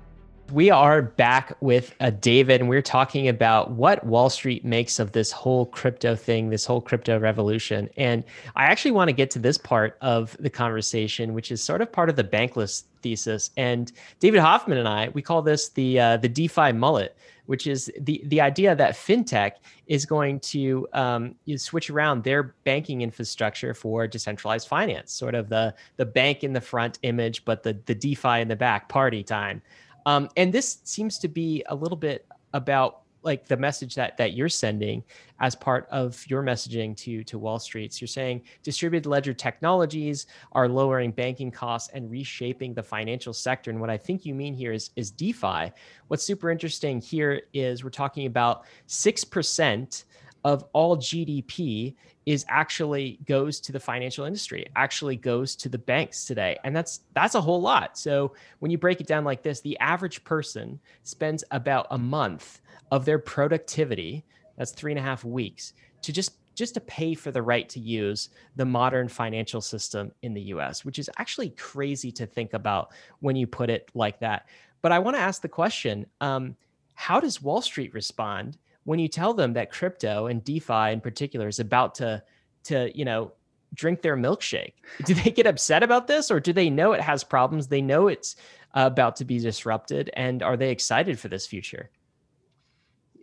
We 0.53 0.69
are 0.69 1.01
back 1.01 1.57
with 1.61 1.95
uh, 1.99 2.11
David, 2.11 2.61
and 2.61 2.69
we're 2.69 2.83
talking 2.83 3.27
about 3.27 3.71
what 3.71 4.05
Wall 4.05 4.29
Street 4.29 4.67
makes 4.67 4.99
of 4.99 5.13
this 5.13 5.33
whole 5.33 5.65
crypto 5.65 6.15
thing, 6.15 6.51
this 6.51 6.67
whole 6.67 6.83
crypto 6.83 7.19
revolution. 7.19 7.89
And 7.97 8.23
I 8.55 8.65
actually 8.65 8.91
want 8.91 9.09
to 9.09 9.15
get 9.15 9.31
to 9.31 9.39
this 9.39 9.57
part 9.57 9.97
of 10.03 10.37
the 10.41 10.51
conversation, 10.51 11.33
which 11.33 11.51
is 11.51 11.63
sort 11.63 11.81
of 11.81 11.91
part 11.91 12.11
of 12.11 12.17
the 12.17 12.25
bankless 12.25 12.83
thesis. 13.01 13.51
And 13.57 13.91
David 14.21 14.41
Hoffman 14.41 14.77
and 14.77 14.87
I, 14.87 15.09
we 15.15 15.23
call 15.23 15.41
this 15.41 15.71
the 15.71 15.99
uh, 15.99 16.17
the 16.19 16.29
DeFi 16.29 16.73
mullet, 16.73 17.17
which 17.47 17.67
is 17.67 17.91
the 17.99 18.21
the 18.27 18.43
idea 18.43 18.75
that 18.77 18.93
fintech 18.93 19.53
is 19.87 20.05
going 20.05 20.39
to 20.41 20.87
um, 20.93 21.35
switch 21.57 21.89
around 21.89 22.25
their 22.25 22.43
banking 22.65 23.01
infrastructure 23.01 23.73
for 23.73 24.07
decentralized 24.07 24.69
finance, 24.69 25.15
sort 25.15 25.35
of 25.35 25.49
the 25.49 25.75
the 25.97 26.05
bank 26.05 26.45
in 26.45 26.53
the 26.53 26.61
front 26.61 26.99
image, 27.05 27.43
but 27.47 27.63
the 27.63 27.79
the 27.87 27.95
DeFi 27.95 28.43
in 28.43 28.49
the 28.49 28.57
back, 28.57 28.91
party 28.91 29.23
time. 29.23 29.63
Um, 30.07 30.29
and 30.37 30.53
this 30.53 30.81
seems 30.85 31.19
to 31.19 31.29
be 31.29 31.65
a 31.69 31.75
little 31.75 31.97
bit 31.97 32.27
about 32.53 33.03
like 33.25 33.47
the 33.47 33.57
message 33.57 33.95
that 33.95 34.17
that 34.17 34.33
you're 34.33 34.49
sending 34.49 35.03
as 35.39 35.55
part 35.55 35.87
of 35.91 36.25
your 36.29 36.43
messaging 36.43 36.97
to 36.97 37.23
to 37.25 37.39
Wall 37.39 37.59
Street. 37.59 37.93
So 37.93 37.99
you're 38.01 38.09
saying 38.09 38.43
distributed 38.63 39.09
ledger 39.09 39.33
technologies 39.33 40.27
are 40.53 40.69
lowering 40.69 41.13
banking 41.13 41.51
costs 41.51 41.89
and 41.95 42.11
reshaping 42.11 42.75
the 42.75 42.83
financial 42.83 43.33
sector. 43.33 43.71
And 43.71 43.81
what 43.81 43.91
I 43.91 43.97
think 43.97 44.27
you 44.27 44.35
mean 44.35 44.55
here 44.55 44.73
is 44.73 44.91
is 44.97 45.11
DeFi. 45.11 45.73
What's 46.09 46.25
super 46.25 46.51
interesting 46.51 47.01
here 47.01 47.43
is 47.53 47.85
we're 47.85 47.91
talking 47.91 48.27
about 48.27 48.65
six 48.87 49.25
percent 49.25 50.05
of 50.45 50.64
all 50.72 50.97
GDP 50.97 51.95
is 52.26 52.45
actually 52.49 53.18
goes 53.26 53.61
to 53.61 53.72
the 53.72 53.80
financial 53.80 54.24
industry 54.24 54.66
actually 54.76 55.16
goes 55.16 55.57
to 55.57 55.68
the 55.68 55.78
banks 55.78 56.24
today 56.24 56.57
and 56.64 56.74
that's 56.74 57.01
that's 57.14 57.34
a 57.34 57.40
whole 57.40 57.61
lot 57.61 57.99
so 57.99 58.32
when 58.61 58.70
you 58.70 58.78
break 58.78 59.01
it 59.01 59.07
down 59.07 59.24
like 59.24 59.43
this 59.43 59.61
the 59.61 59.78
average 59.78 60.22
person 60.22 60.78
spends 61.03 61.43
about 61.51 61.86
a 61.90 61.99
month 61.99 62.61
of 62.93 63.05
their 63.05 63.18
productivity 63.18 64.24
that's 64.57 64.70
three 64.70 64.93
and 64.93 64.99
a 64.99 65.03
half 65.03 65.24
weeks 65.24 65.72
to 66.01 66.12
just 66.12 66.36
just 66.55 66.74
to 66.74 66.80
pay 66.80 67.14
for 67.14 67.30
the 67.30 67.43
right 67.43 67.68
to 67.70 67.80
use 67.80 68.30
the 68.57 68.64
modern 68.64 69.09
financial 69.09 69.61
system 69.61 70.12
in 70.22 70.34
the 70.34 70.43
US, 70.43 70.84
which 70.84 70.99
is 70.99 71.11
actually 71.18 71.51
crazy 71.51 72.12
to 72.12 72.26
think 72.26 72.53
about 72.53 72.93
when 73.20 73.36
you 73.36 73.47
put 73.47 73.70
it 73.70 73.90
like 73.95 74.20
that. 74.20 74.47
But 74.82 74.93
I 74.93 74.99
want 74.99 75.16
to 75.16 75.22
ask 75.22 75.40
the 75.40 75.49
question 75.49 76.07
um, 76.20 76.57
how 76.95 77.20
does 77.20 77.43
Wall 77.43 77.62
Street 77.62 77.95
respond 77.95 78.59
when 78.85 78.99
you 78.99 79.09
tell 79.09 79.35
them 79.35 79.53
that 79.53 79.70
crypto 79.70 80.26
and 80.26 80.43
DeFi 80.45 80.93
in 80.93 81.01
particular 81.01 81.49
is 81.49 81.61
about 81.61 81.95
to 81.97 82.22
to 82.64 82.97
you 82.97 83.05
know 83.05 83.33
drink 83.74 84.03
their 84.03 84.16
milkshake, 84.16 84.74
do 85.05 85.14
they 85.14 85.30
get 85.30 85.47
upset 85.47 85.83
about 85.83 86.07
this, 86.07 86.30
or 86.30 86.41
do 86.41 86.53
they 86.53 86.70
know 86.70 86.93
it 86.93 87.01
has 87.01 87.24
problems? 87.24 87.68
They 87.68 87.83
know 87.83 88.09
it's 88.09 88.37
uh, 88.74 88.85
about 88.87 89.16
to 89.16 89.24
be 89.24 89.39
disrupted, 89.39 90.11
and 90.14 90.43
are 90.43 90.57
they 90.57 90.70
excited 90.70 91.18
for 91.18 91.28
this 91.28 91.47
future? 91.47 91.91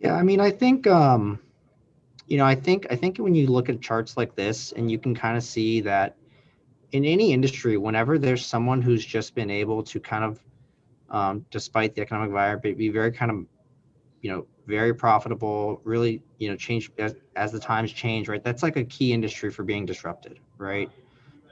Yeah, 0.00 0.14
I 0.14 0.22
mean, 0.22 0.40
I 0.40 0.50
think 0.50 0.86
um, 0.86 1.38
you 2.30 2.38
know, 2.38 2.44
I 2.44 2.54
think 2.54 2.86
I 2.90 2.96
think 2.96 3.18
when 3.18 3.34
you 3.34 3.48
look 3.48 3.68
at 3.68 3.80
charts 3.80 4.16
like 4.16 4.36
this, 4.36 4.72
and 4.72 4.90
you 4.90 4.98
can 4.98 5.14
kind 5.14 5.36
of 5.36 5.42
see 5.42 5.80
that 5.82 6.16
in 6.92 7.04
any 7.04 7.32
industry, 7.32 7.76
whenever 7.76 8.18
there's 8.18 8.46
someone 8.46 8.80
who's 8.80 9.04
just 9.04 9.34
been 9.34 9.50
able 9.50 9.82
to 9.82 10.00
kind 10.00 10.24
of, 10.24 10.40
um, 11.10 11.44
despite 11.50 11.94
the 11.94 12.02
economic 12.02 12.28
environment, 12.28 12.78
be 12.78 12.88
very 12.88 13.12
kind 13.12 13.30
of, 13.30 13.46
you 14.22 14.30
know, 14.30 14.46
very 14.70 14.94
profitable, 14.94 15.80
really, 15.84 16.22
you 16.38 16.48
know, 16.48 16.56
change 16.56 16.90
as, 16.98 17.14
as 17.36 17.52
the 17.52 17.60
times 17.60 17.92
change, 17.92 18.28
right? 18.28 18.42
That's 18.42 18.62
like 18.62 18.76
a 18.76 18.84
key 18.84 19.12
industry 19.12 19.50
for 19.50 19.64
being 19.64 19.84
disrupted, 19.84 20.38
right? 20.56 20.90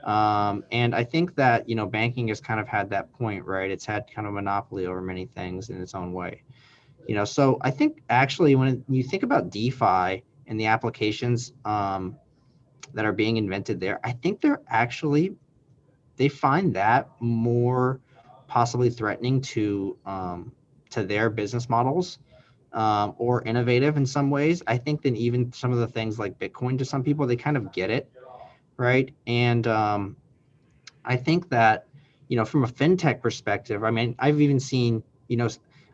Um, 0.03 0.63
and 0.71 0.95
I 0.95 1.03
think 1.03 1.35
that, 1.35 1.67
you 1.69 1.75
know, 1.75 1.85
banking 1.85 2.29
has 2.29 2.39
kind 2.39 2.59
of 2.59 2.67
had 2.67 2.89
that 2.91 3.11
point, 3.11 3.45
right? 3.45 3.69
It's 3.69 3.85
had 3.85 4.09
kind 4.09 4.25
of 4.25 4.33
monopoly 4.33 4.85
over 4.85 5.01
many 5.01 5.25
things 5.25 5.69
in 5.69 5.81
its 5.81 5.93
own 5.93 6.13
way. 6.13 6.43
You 7.07 7.15
know, 7.15 7.25
so 7.25 7.57
I 7.61 7.71
think 7.71 8.01
actually 8.09 8.55
when 8.55 8.83
you 8.87 9.03
think 9.03 9.23
about 9.23 9.49
DeFi 9.49 10.23
and 10.47 10.59
the 10.59 10.67
applications 10.67 11.53
um, 11.65 12.15
that 12.93 13.05
are 13.05 13.13
being 13.13 13.37
invented 13.37 13.79
there, 13.79 13.99
I 14.03 14.13
think 14.13 14.41
they're 14.41 14.61
actually, 14.67 15.35
they 16.15 16.29
find 16.29 16.73
that 16.75 17.09
more 17.19 17.99
possibly 18.47 18.89
threatening 18.89 19.41
to 19.41 19.97
um, 20.05 20.51
to 20.89 21.03
their 21.03 21.29
business 21.29 21.69
models 21.69 22.17
um, 22.73 23.15
or 23.17 23.41
innovative 23.43 23.97
in 23.97 24.05
some 24.05 24.29
ways. 24.29 24.61
I 24.67 24.77
think 24.77 25.01
than 25.01 25.15
even 25.15 25.51
some 25.51 25.71
of 25.71 25.79
the 25.79 25.87
things 25.87 26.19
like 26.19 26.37
Bitcoin 26.39 26.77
to 26.79 26.85
some 26.85 27.03
people, 27.03 27.25
they 27.25 27.35
kind 27.35 27.57
of 27.57 27.71
get 27.71 27.89
it, 27.89 28.11
right? 28.77 29.13
And 29.27 29.65
um, 29.67 30.15
I 31.05 31.15
think 31.15 31.49
that, 31.49 31.87
you 32.27 32.37
know, 32.37 32.45
from 32.45 32.63
a 32.63 32.67
fintech 32.67 33.21
perspective, 33.21 33.83
I 33.83 33.91
mean, 33.91 34.15
I've 34.19 34.39
even 34.41 34.59
seen, 34.59 35.03
you 35.27 35.37
know, 35.37 35.49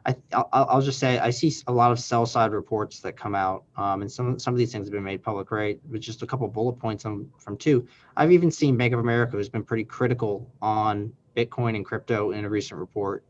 I, 0.06 0.16
I'll, 0.34 0.50
I'll 0.54 0.82
just 0.82 1.00
say 1.00 1.18
I 1.18 1.32
see 1.32 1.52
a 1.68 1.72
lot 1.72 1.92
of 1.92 2.00
sell 2.00 2.26
side 2.26 2.52
reports 2.52 3.00
that 3.00 3.18
come 3.18 3.34
out, 3.34 3.64
um, 3.76 4.02
and 4.02 4.12
some 4.12 4.38
some 4.38 4.54
of 4.54 4.58
these 4.60 4.72
things 4.72 4.88
have 4.88 4.92
been 4.92 5.04
made 5.04 5.24
public, 5.24 5.50
right? 5.50 5.80
With 5.90 6.02
just 6.02 6.22
a 6.22 6.28
couple 6.28 6.48
bullet 6.48 6.74
points 6.74 7.06
on, 7.06 7.28
from 7.40 7.58
two. 7.58 7.88
I've 8.16 8.32
even 8.32 8.52
seen 8.52 8.78
Bank 8.78 8.94
of 8.94 9.00
America 9.00 9.32
who's 9.32 9.50
been 9.50 9.64
pretty 9.64 9.84
critical 9.84 10.48
on 10.62 11.12
Bitcoin 11.36 11.76
and 11.76 11.84
crypto 11.84 12.32
in 12.32 12.46
a 12.46 12.50
recent 12.50 12.80
report 12.80 13.24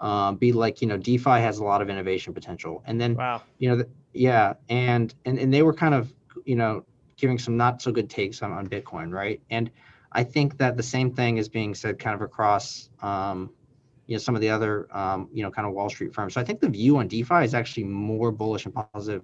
um, 0.00 0.36
be 0.36 0.52
like 0.52 0.80
you 0.82 0.88
know 0.88 0.96
defi 0.96 1.30
has 1.30 1.58
a 1.58 1.64
lot 1.64 1.82
of 1.82 1.88
innovation 1.88 2.34
potential. 2.34 2.82
And 2.86 3.00
then 3.00 3.14
wow. 3.16 3.42
you 3.58 3.68
know 3.68 3.76
the, 3.76 3.88
yeah 4.12 4.54
and, 4.68 5.14
and 5.24 5.38
and 5.38 5.52
they 5.52 5.62
were 5.62 5.74
kind 5.74 5.94
of 5.94 6.12
you 6.44 6.56
know 6.56 6.84
giving 7.16 7.38
some 7.38 7.56
not 7.56 7.80
so 7.80 7.92
good 7.92 8.10
takes 8.10 8.42
on, 8.42 8.52
on 8.52 8.66
bitcoin 8.66 9.12
right? 9.12 9.40
And 9.50 9.70
i 10.12 10.22
think 10.22 10.56
that 10.58 10.76
the 10.76 10.82
same 10.82 11.12
thing 11.12 11.38
is 11.38 11.48
being 11.48 11.74
said 11.74 11.98
kind 11.98 12.14
of 12.14 12.22
across 12.22 12.88
um, 13.02 13.50
you 14.06 14.14
know 14.14 14.18
some 14.18 14.34
of 14.34 14.40
the 14.40 14.50
other 14.50 14.88
um, 14.96 15.28
you 15.32 15.42
know 15.42 15.50
kind 15.50 15.66
of 15.66 15.74
wall 15.74 15.90
street 15.90 16.14
firms. 16.14 16.34
So 16.34 16.40
i 16.40 16.44
think 16.44 16.60
the 16.60 16.68
view 16.68 16.98
on 16.98 17.08
defi 17.08 17.44
is 17.44 17.54
actually 17.54 17.84
more 17.84 18.30
bullish 18.30 18.64
and 18.64 18.74
positive 18.74 19.22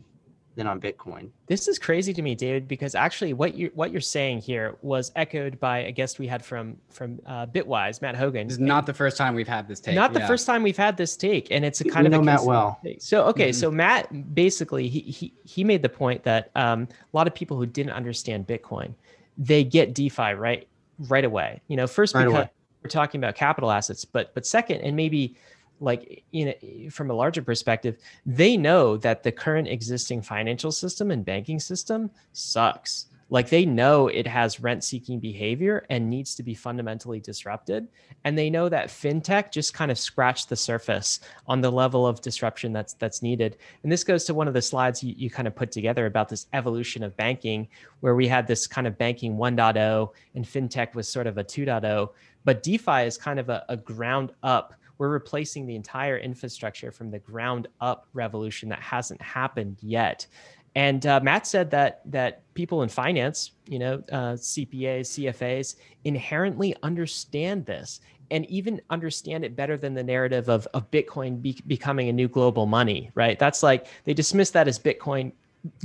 than 0.56 0.66
on 0.66 0.80
Bitcoin. 0.80 1.30
This 1.46 1.68
is 1.68 1.78
crazy 1.78 2.12
to 2.12 2.22
me, 2.22 2.34
David, 2.34 2.66
because 2.66 2.94
actually 2.94 3.32
what 3.32 3.54
you 3.54 3.70
what 3.74 3.92
you're 3.92 4.00
saying 4.00 4.40
here 4.40 4.76
was 4.82 5.12
echoed 5.16 5.60
by 5.60 5.78
a 5.78 5.92
guest 5.92 6.18
we 6.18 6.26
had 6.26 6.44
from 6.44 6.76
from 6.90 7.20
uh, 7.26 7.46
Bitwise, 7.46 8.02
Matt 8.02 8.16
Hougan. 8.16 8.48
This 8.48 8.54
is 8.54 8.58
not 8.58 8.86
the 8.86 8.94
first 8.94 9.16
time 9.16 9.34
we've 9.34 9.48
had 9.48 9.68
this 9.68 9.80
take. 9.80 9.94
Not 9.94 10.12
the 10.12 10.20
first 10.20 10.46
time 10.46 10.62
we've 10.62 10.76
had 10.76 10.96
this 10.96 11.16
take, 11.16 11.50
and 11.50 11.64
it's 11.64 11.80
a 11.80 11.84
kind 11.84 12.04
we 12.04 12.06
of 12.06 12.12
know 12.12 12.22
Matt 12.22 12.42
well. 12.42 12.80
Take. 12.82 13.00
So 13.00 13.24
okay, 13.26 13.50
mm-hmm. 13.50 13.60
so 13.60 13.70
Matt 13.70 14.34
basically 14.34 14.88
he 14.88 15.00
he 15.00 15.32
he 15.44 15.64
made 15.64 15.82
the 15.82 15.88
point 15.88 16.24
that 16.24 16.50
um, 16.54 16.88
a 17.12 17.16
lot 17.16 17.26
of 17.26 17.34
people 17.34 17.56
who 17.56 17.66
didn't 17.66 17.92
understand 17.92 18.46
Bitcoin, 18.46 18.94
they 19.38 19.62
get 19.62 19.94
DeFi 19.94 20.34
right 20.34 20.66
right 21.08 21.24
away. 21.24 21.60
You 21.68 21.76
know, 21.76 21.86
first 21.86 22.14
right 22.14 22.24
because 22.24 22.34
away. 22.34 22.50
we're 22.82 22.90
talking 22.90 23.20
about 23.20 23.36
capital 23.36 23.70
assets, 23.70 24.04
but 24.04 24.34
but 24.34 24.44
second, 24.44 24.80
and 24.80 24.96
maybe 24.96 25.36
like 25.80 26.24
you 26.30 26.46
know 26.46 26.90
from 26.90 27.10
a 27.10 27.14
larger 27.14 27.42
perspective 27.42 27.96
they 28.26 28.56
know 28.56 28.96
that 28.98 29.22
the 29.22 29.32
current 29.32 29.66
existing 29.66 30.22
financial 30.22 30.70
system 30.70 31.10
and 31.10 31.24
banking 31.24 31.58
system 31.58 32.10
sucks. 32.32 33.06
Like 33.32 33.48
they 33.48 33.64
know 33.64 34.08
it 34.08 34.26
has 34.26 34.58
rent 34.58 34.82
seeking 34.82 35.20
behavior 35.20 35.86
and 35.88 36.10
needs 36.10 36.34
to 36.34 36.42
be 36.42 36.52
fundamentally 36.52 37.20
disrupted 37.20 37.86
and 38.24 38.36
they 38.36 38.50
know 38.50 38.68
that 38.68 38.88
fintech 38.88 39.52
just 39.52 39.72
kind 39.72 39.92
of 39.92 39.98
scratched 39.98 40.48
the 40.48 40.56
surface 40.56 41.20
on 41.46 41.60
the 41.60 41.70
level 41.70 42.08
of 42.08 42.20
disruption 42.20 42.72
that's 42.72 42.94
that's 42.94 43.22
needed. 43.22 43.56
And 43.84 43.92
this 43.92 44.02
goes 44.02 44.24
to 44.24 44.34
one 44.34 44.48
of 44.48 44.54
the 44.54 44.60
slides 44.60 45.04
you, 45.04 45.14
you 45.16 45.30
kind 45.30 45.46
of 45.46 45.54
put 45.54 45.70
together 45.70 46.06
about 46.06 46.28
this 46.28 46.48
evolution 46.52 47.04
of 47.04 47.16
banking 47.16 47.68
where 48.00 48.16
we 48.16 48.26
had 48.26 48.48
this 48.48 48.66
kind 48.66 48.88
of 48.88 48.98
banking 48.98 49.36
1.0 49.36 50.08
and 50.34 50.44
fintech 50.44 50.94
was 50.94 51.08
sort 51.08 51.28
of 51.28 51.38
a 51.38 51.44
2.0 51.44 52.10
but 52.44 52.64
defi 52.64 53.06
is 53.06 53.16
kind 53.16 53.38
of 53.38 53.48
a, 53.48 53.64
a 53.68 53.76
ground 53.76 54.32
up 54.42 54.74
we're 55.00 55.08
replacing 55.08 55.64
the 55.66 55.74
entire 55.74 56.18
infrastructure 56.18 56.92
from 56.92 57.10
the 57.10 57.18
ground 57.18 57.66
up 57.80 58.06
revolution 58.12 58.68
that 58.68 58.80
hasn't 58.80 59.20
happened 59.22 59.78
yet. 59.80 60.26
And 60.74 61.06
uh, 61.06 61.20
Matt 61.22 61.46
said 61.46 61.70
that 61.70 62.02
that 62.04 62.42
people 62.52 62.82
in 62.82 62.90
finance, 62.90 63.52
you 63.66 63.78
know, 63.78 63.94
uh, 64.12 64.34
CPAs, 64.34 65.08
CFAs, 65.16 65.76
inherently 66.04 66.76
understand 66.82 67.64
this 67.64 68.00
and 68.30 68.44
even 68.50 68.78
understand 68.90 69.42
it 69.42 69.56
better 69.56 69.78
than 69.78 69.94
the 69.94 70.04
narrative 70.04 70.50
of, 70.50 70.68
of 70.74 70.88
Bitcoin 70.90 71.40
be- 71.40 71.62
becoming 71.66 72.10
a 72.10 72.12
new 72.12 72.28
global 72.28 72.66
money, 72.66 73.10
right? 73.14 73.38
That's 73.38 73.62
like 73.62 73.86
they 74.04 74.12
dismiss 74.12 74.50
that 74.50 74.68
as 74.68 74.78
Bitcoin 74.78 75.32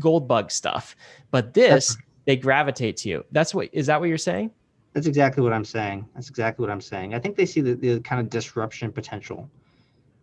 gold 0.01 0.27
bug 0.27 0.51
stuff, 0.51 0.93
but 1.31 1.53
this 1.53 1.95
they 2.25 2.35
gravitate 2.35 2.97
to. 2.97 3.23
That's 3.31 3.55
what 3.55 3.69
is 3.71 3.87
that 3.87 4.01
what 4.01 4.09
you're 4.09 4.17
saying? 4.17 4.51
That's 4.95 5.07
exactly 5.07 5.43
what 5.43 5.51
I'm 5.51 5.65
saying. 5.65 6.07
That's 6.15 6.29
exactly 6.29 6.63
what 6.63 6.71
I'm 6.71 6.79
saying. 6.79 7.13
I 7.13 7.19
think 7.19 7.35
they 7.35 7.45
see 7.45 7.59
the, 7.59 7.73
the 7.73 7.99
kind 7.99 8.21
of 8.21 8.29
disruption 8.29 8.93
potential. 8.93 9.49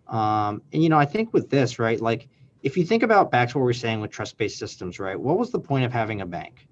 Um, 0.09 0.63
and 0.73 0.83
you 0.83 0.89
know, 0.89 0.99
I 0.99 1.05
think 1.05 1.35
with 1.35 1.51
this, 1.51 1.79
right, 1.79 2.01
like 2.01 2.27
if 2.63 2.79
you 2.79 2.85
think 2.87 3.03
about 3.03 3.31
back 3.31 3.51
to 3.51 3.59
what 3.59 3.67
we 3.67 3.71
are 3.71 3.75
saying 3.75 4.01
with 4.01 4.11
trust-based 4.11 4.59
systems, 4.59 4.99
right? 4.99 5.21
What 5.21 5.39
was 5.39 5.51
the 5.51 5.61
point 5.61 5.85
of 5.85 5.93
having 5.93 6.23
a 6.23 6.27
bank? 6.27 6.67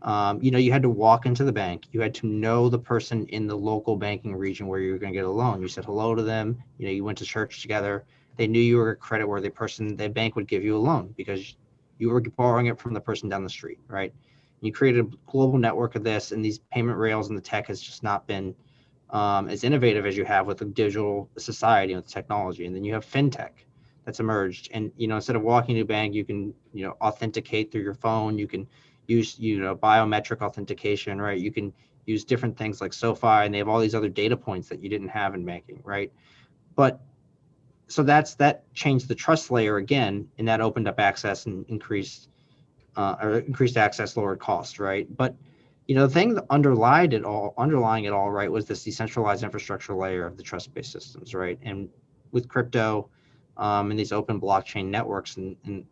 Um, 0.00 0.42
you 0.42 0.50
know, 0.50 0.56
you 0.56 0.72
had 0.72 0.80
to 0.80 0.88
walk 0.88 1.26
into 1.26 1.44
the 1.44 1.52
bank. 1.52 1.84
You 1.92 2.00
had 2.00 2.14
to 2.16 2.26
know 2.26 2.70
the 2.70 2.78
person 2.78 3.26
in 3.26 3.46
the 3.46 3.54
local 3.54 3.96
banking 3.96 4.34
region 4.34 4.66
where 4.66 4.80
you 4.80 4.92
were 4.92 4.98
going 4.98 5.12
to 5.12 5.18
get 5.18 5.26
a 5.26 5.30
loan. 5.30 5.60
You 5.60 5.68
said 5.68 5.84
hello 5.84 6.14
to 6.14 6.22
them. 6.22 6.56
You 6.78 6.86
know, 6.86 6.92
you 6.92 7.04
went 7.04 7.18
to 7.18 7.24
church 7.26 7.60
together. 7.60 8.04
They 8.38 8.46
knew 8.46 8.60
you 8.60 8.78
were 8.78 8.92
a 8.92 8.96
credit-worthy 8.96 9.50
person. 9.50 9.94
The 9.94 10.08
bank 10.08 10.36
would 10.36 10.48
give 10.48 10.64
you 10.64 10.74
a 10.74 10.80
loan 10.80 11.12
because 11.18 11.54
you 11.98 12.08
were 12.08 12.22
borrowing 12.22 12.66
it 12.66 12.80
from 12.80 12.94
the 12.94 13.00
person 13.00 13.28
down 13.28 13.44
the 13.44 13.50
street, 13.50 13.78
right? 13.88 14.14
You 14.62 14.72
created 14.72 15.04
a 15.04 15.30
global 15.30 15.58
network 15.58 15.96
of 15.96 16.04
this 16.04 16.32
and 16.32 16.44
these 16.44 16.58
payment 16.72 16.96
rails 16.96 17.28
and 17.28 17.36
the 17.36 17.42
tech 17.42 17.66
has 17.66 17.80
just 17.80 18.02
not 18.02 18.26
been 18.26 18.54
um, 19.10 19.48
as 19.48 19.64
innovative 19.64 20.06
as 20.06 20.16
you 20.16 20.24
have 20.24 20.46
with 20.46 20.58
the 20.58 20.64
digital 20.64 21.28
society 21.36 21.94
with 21.94 22.06
technology. 22.06 22.64
And 22.64 22.74
then 22.74 22.84
you 22.84 22.94
have 22.94 23.04
fintech 23.04 23.50
that's 24.04 24.20
emerged. 24.20 24.70
And 24.72 24.90
you 24.96 25.08
know, 25.08 25.16
instead 25.16 25.36
of 25.36 25.42
walking 25.42 25.74
to 25.74 25.82
a 25.82 25.84
bank, 25.84 26.14
you 26.14 26.24
can 26.24 26.54
you 26.72 26.84
know 26.84 26.96
authenticate 27.00 27.70
through 27.70 27.82
your 27.82 27.94
phone. 27.94 28.38
You 28.38 28.46
can 28.46 28.66
use 29.06 29.38
you 29.38 29.60
know 29.60 29.76
biometric 29.76 30.40
authentication, 30.42 31.20
right? 31.20 31.38
You 31.38 31.52
can 31.52 31.72
use 32.06 32.24
different 32.24 32.56
things 32.56 32.80
like 32.80 32.92
SoFi, 32.92 33.26
and 33.26 33.54
they 33.54 33.58
have 33.58 33.68
all 33.68 33.80
these 33.80 33.94
other 33.94 34.08
data 34.08 34.36
points 34.36 34.68
that 34.68 34.82
you 34.82 34.88
didn't 34.88 35.08
have 35.08 35.34
in 35.34 35.44
banking, 35.44 35.80
right? 35.84 36.12
But 36.74 37.00
so 37.88 38.02
that's 38.02 38.34
that 38.36 38.72
changed 38.74 39.08
the 39.08 39.14
trust 39.14 39.50
layer 39.50 39.76
again, 39.76 40.28
and 40.38 40.48
that 40.48 40.60
opened 40.60 40.88
up 40.88 40.98
access 40.98 41.46
and 41.46 41.64
increased 41.68 42.28
uh, 42.96 43.16
or 43.20 43.38
increased 43.38 43.76
access, 43.76 44.16
lowered 44.16 44.38
cost, 44.38 44.78
right? 44.78 45.06
But 45.16 45.36
you 45.86 45.94
know, 45.94 46.06
the 46.06 46.14
thing 46.14 46.34
that 46.34 47.12
it 47.12 47.24
all, 47.24 47.54
underlying 47.58 48.04
it 48.04 48.12
all, 48.12 48.30
right, 48.30 48.50
was 48.50 48.66
this 48.66 48.84
decentralized 48.84 49.42
infrastructure 49.42 49.94
layer 49.94 50.24
of 50.24 50.36
the 50.36 50.42
trust-based 50.42 50.92
systems, 50.92 51.34
right? 51.34 51.58
And 51.62 51.88
with 52.30 52.48
crypto 52.48 53.10
um, 53.56 53.90
and 53.90 53.98
these 53.98 54.12
open 54.12 54.40
blockchain 54.40 54.86
networks 54.86 55.36
and, 55.36 55.56
and 55.64 55.84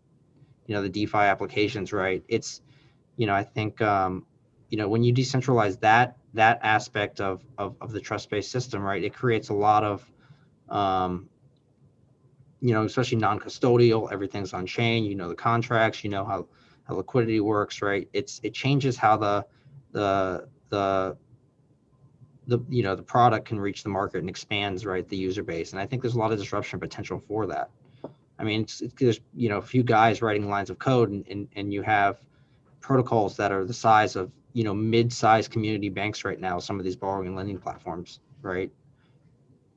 you 0.66 0.74
know 0.74 0.82
the 0.82 0.88
DeFi 0.88 1.18
applications, 1.18 1.92
right? 1.92 2.22
It's 2.28 2.62
you 3.16 3.26
know, 3.26 3.34
I 3.34 3.42
think 3.42 3.80
um, 3.82 4.26
you 4.68 4.78
know 4.78 4.88
when 4.88 5.03
you 5.03 5.12
decentralize 5.12 5.80
that 5.80 6.16
that 6.34 6.61
aspect 6.62 7.20
of 7.20 7.42
of, 7.59 7.76
of 7.80 7.92
the 7.92 8.01
trust-based 8.01 8.51
system, 8.51 8.82
right, 8.82 9.03
it 9.03 9.12
creates 9.12 9.48
a 9.48 9.55
lot 9.55 9.84
of 9.84 10.11
um, 10.68 11.28
you 12.61 12.72
know, 12.74 12.84
especially 12.84 13.18
non-custodial, 13.18 14.12
everything's 14.12 14.53
on 14.53 14.66
chain. 14.66 15.05
You 15.05 15.16
know 15.16 15.28
the 15.28 15.34
contracts, 15.34 16.05
you 16.05 16.11
know 16.11 16.24
how 16.24 16.46
liquidity 16.95 17.41
works, 17.41 17.82
right? 17.82 18.09
It's 18.12 18.41
it 18.43 18.55
changes 18.55 18.97
how 18.97 19.16
the 19.16 19.47
the 19.93 20.49
the 20.68 21.16
the 22.47 22.59
you 22.68 22.82
know 22.82 22.97
the 22.97 23.03
product 23.03 23.47
can 23.47 23.61
reach 23.61 23.82
the 23.82 23.88
market 23.88 24.18
and 24.18 24.28
expands 24.28 24.84
right 24.84 25.09
the 25.09 25.16
user 25.16 25.43
base. 25.43 25.72
And 25.72 25.80
i 25.80 25.86
think 25.86 26.03
there's 26.03 26.14
a 26.14 26.18
lot 26.18 26.32
of 26.32 26.38
disruption 26.38 26.80
potential 26.80 27.22
for 27.26 27.47
that. 27.47 27.70
I 28.38 28.45
mean 28.45 28.62
it's, 28.62 28.80
it's 28.80 28.95
there's 28.95 29.20
you 29.34 29.49
know 29.49 29.59
a 29.59 29.62
few 29.62 29.82
guys 29.82 30.22
writing 30.22 30.49
lines 30.49 30.70
of 30.70 30.78
code 30.78 31.11
and, 31.11 31.26
and 31.28 31.49
and 31.57 31.72
you 31.72 31.82
have 31.82 32.18
protocols 32.80 33.36
that 33.36 33.53
are 33.53 33.64
the 33.64 33.74
size 33.74 34.16
of 34.16 34.32
you 34.53 34.64
know 34.64 34.74
mid-sized 34.74 35.51
community 35.51 35.88
banks 35.88 36.24
right 36.24 36.41
now 36.41 36.59
some 36.59 36.78
of 36.78 36.84
these 36.84 36.97
borrowing 36.97 37.28
and 37.28 37.36
lending 37.36 37.59
platforms 37.59 38.20
right 38.43 38.70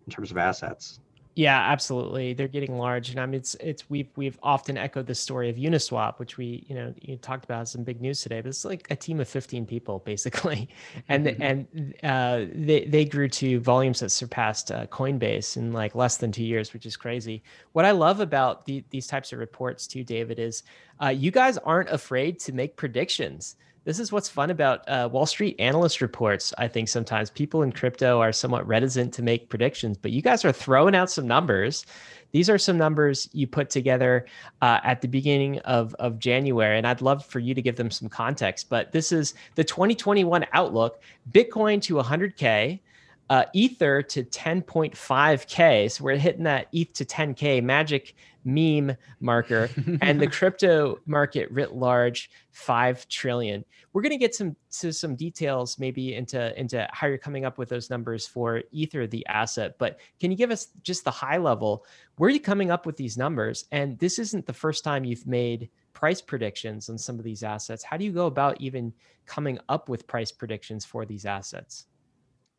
in 0.07 0.11
terms 0.11 0.31
of 0.31 0.37
assets 0.37 0.99
yeah, 1.35 1.59
absolutely. 1.71 2.33
They're 2.33 2.47
getting 2.47 2.77
large, 2.77 3.09
and 3.09 3.19
I 3.19 3.25
mean, 3.25 3.35
it's 3.35 3.55
it's 3.55 3.89
we've 3.89 4.09
we've 4.15 4.37
often 4.43 4.77
echoed 4.77 5.07
the 5.07 5.15
story 5.15 5.49
of 5.49 5.55
Uniswap, 5.55 6.19
which 6.19 6.37
we 6.37 6.63
you 6.67 6.75
know 6.75 6.93
you 7.01 7.17
talked 7.17 7.43
about 7.43 7.67
some 7.67 7.83
big 7.83 8.01
news 8.01 8.21
today. 8.21 8.39
But 8.41 8.49
it's 8.49 8.63
like 8.63 8.85
a 8.91 8.95
team 8.95 9.19
of 9.19 9.27
fifteen 9.27 9.65
people 9.65 9.99
basically, 9.99 10.69
and 11.09 11.27
and 11.27 11.95
uh, 12.03 12.45
they 12.53 12.85
they 12.85 13.05
grew 13.05 13.27
to 13.29 13.59
volumes 13.61 14.01
that 14.01 14.11
surpassed 14.11 14.71
uh, 14.71 14.85
Coinbase 14.87 15.57
in 15.57 15.73
like 15.73 15.95
less 15.95 16.17
than 16.17 16.31
two 16.31 16.43
years, 16.43 16.71
which 16.71 16.85
is 16.85 16.95
crazy. 16.95 17.41
What 17.71 17.85
I 17.85 17.91
love 17.91 18.19
about 18.19 18.65
the, 18.65 18.83
these 18.91 19.07
types 19.07 19.33
of 19.33 19.39
reports 19.39 19.87
too, 19.87 20.03
David, 20.03 20.37
is 20.37 20.61
uh, 21.01 21.09
you 21.09 21.31
guys 21.31 21.57
aren't 21.57 21.89
afraid 21.89 22.39
to 22.41 22.53
make 22.53 22.77
predictions 22.77 23.55
this 23.85 23.99
is 23.99 24.11
what's 24.11 24.29
fun 24.29 24.49
about 24.49 24.87
uh, 24.87 25.09
Wall 25.11 25.25
Street 25.25 25.55
analyst 25.59 26.01
reports. 26.01 26.53
I 26.57 26.67
think 26.67 26.87
sometimes 26.87 27.29
people 27.29 27.63
in 27.63 27.71
crypto 27.71 28.21
are 28.21 28.31
somewhat 28.31 28.65
reticent 28.65 29.13
to 29.15 29.23
make 29.23 29.49
predictions, 29.49 29.97
but 29.97 30.11
you 30.11 30.21
guys 30.21 30.45
are 30.45 30.53
throwing 30.53 30.95
out 30.95 31.09
some 31.09 31.27
numbers. 31.27 31.85
These 32.31 32.49
are 32.49 32.57
some 32.57 32.77
numbers 32.77 33.29
you 33.33 33.45
put 33.45 33.69
together 33.69 34.25
uh, 34.61 34.79
at 34.83 35.01
the 35.01 35.07
beginning 35.07 35.59
of, 35.59 35.93
of 35.95 36.17
January, 36.17 36.77
and 36.77 36.87
I'd 36.87 37.01
love 37.01 37.25
for 37.25 37.39
you 37.39 37.53
to 37.53 37.61
give 37.61 37.75
them 37.75 37.91
some 37.91 38.07
context. 38.07 38.69
But 38.69 38.91
this 38.91 39.11
is 39.11 39.33
the 39.55 39.63
2021 39.63 40.45
outlook 40.53 41.01
Bitcoin 41.31 41.81
to 41.83 41.95
100K, 41.95 42.79
uh, 43.29 43.45
Ether 43.53 44.01
to 44.01 44.23
10.5K. 44.23 45.91
So 45.91 46.03
we're 46.03 46.15
hitting 46.15 46.43
that 46.43 46.67
ETH 46.71 46.93
to 46.93 47.05
10K 47.05 47.61
magic 47.61 48.15
meme 48.45 48.95
marker 49.19 49.69
and 50.01 50.21
the 50.21 50.27
crypto 50.27 50.99
market 51.05 51.49
writ 51.51 51.73
large 51.73 52.29
5 52.51 53.07
trillion. 53.07 53.65
We're 53.93 54.01
going 54.01 54.11
to 54.11 54.17
get 54.17 54.35
some 54.35 54.55
to 54.79 54.91
some 54.91 55.15
details 55.15 55.77
maybe 55.79 56.15
into 56.15 56.59
into 56.59 56.87
how 56.91 57.07
you're 57.07 57.17
coming 57.17 57.45
up 57.45 57.57
with 57.57 57.69
those 57.69 57.89
numbers 57.89 58.25
for 58.25 58.63
ether 58.71 59.07
the 59.07 59.25
asset 59.27 59.75
but 59.77 59.99
can 60.19 60.31
you 60.31 60.37
give 60.37 60.51
us 60.51 60.67
just 60.83 61.03
the 61.03 61.11
high 61.11 61.37
level? 61.37 61.85
Where 62.17 62.27
are 62.27 62.31
you 62.31 62.39
coming 62.39 62.71
up 62.71 62.85
with 62.85 62.97
these 62.97 63.17
numbers? 63.17 63.65
And 63.71 63.97
this 63.99 64.19
isn't 64.19 64.45
the 64.45 64.53
first 64.53 64.83
time 64.83 65.03
you've 65.03 65.27
made 65.27 65.69
price 65.93 66.21
predictions 66.21 66.89
on 66.89 66.97
some 66.97 67.17
of 67.17 67.23
these 67.23 67.43
assets. 67.43 67.83
How 67.83 67.97
do 67.97 68.05
you 68.05 68.11
go 68.11 68.25
about 68.25 68.59
even 68.59 68.93
coming 69.25 69.59
up 69.69 69.89
with 69.89 70.07
price 70.07 70.31
predictions 70.31 70.85
for 70.85 71.05
these 71.05 71.25
assets? 71.25 71.87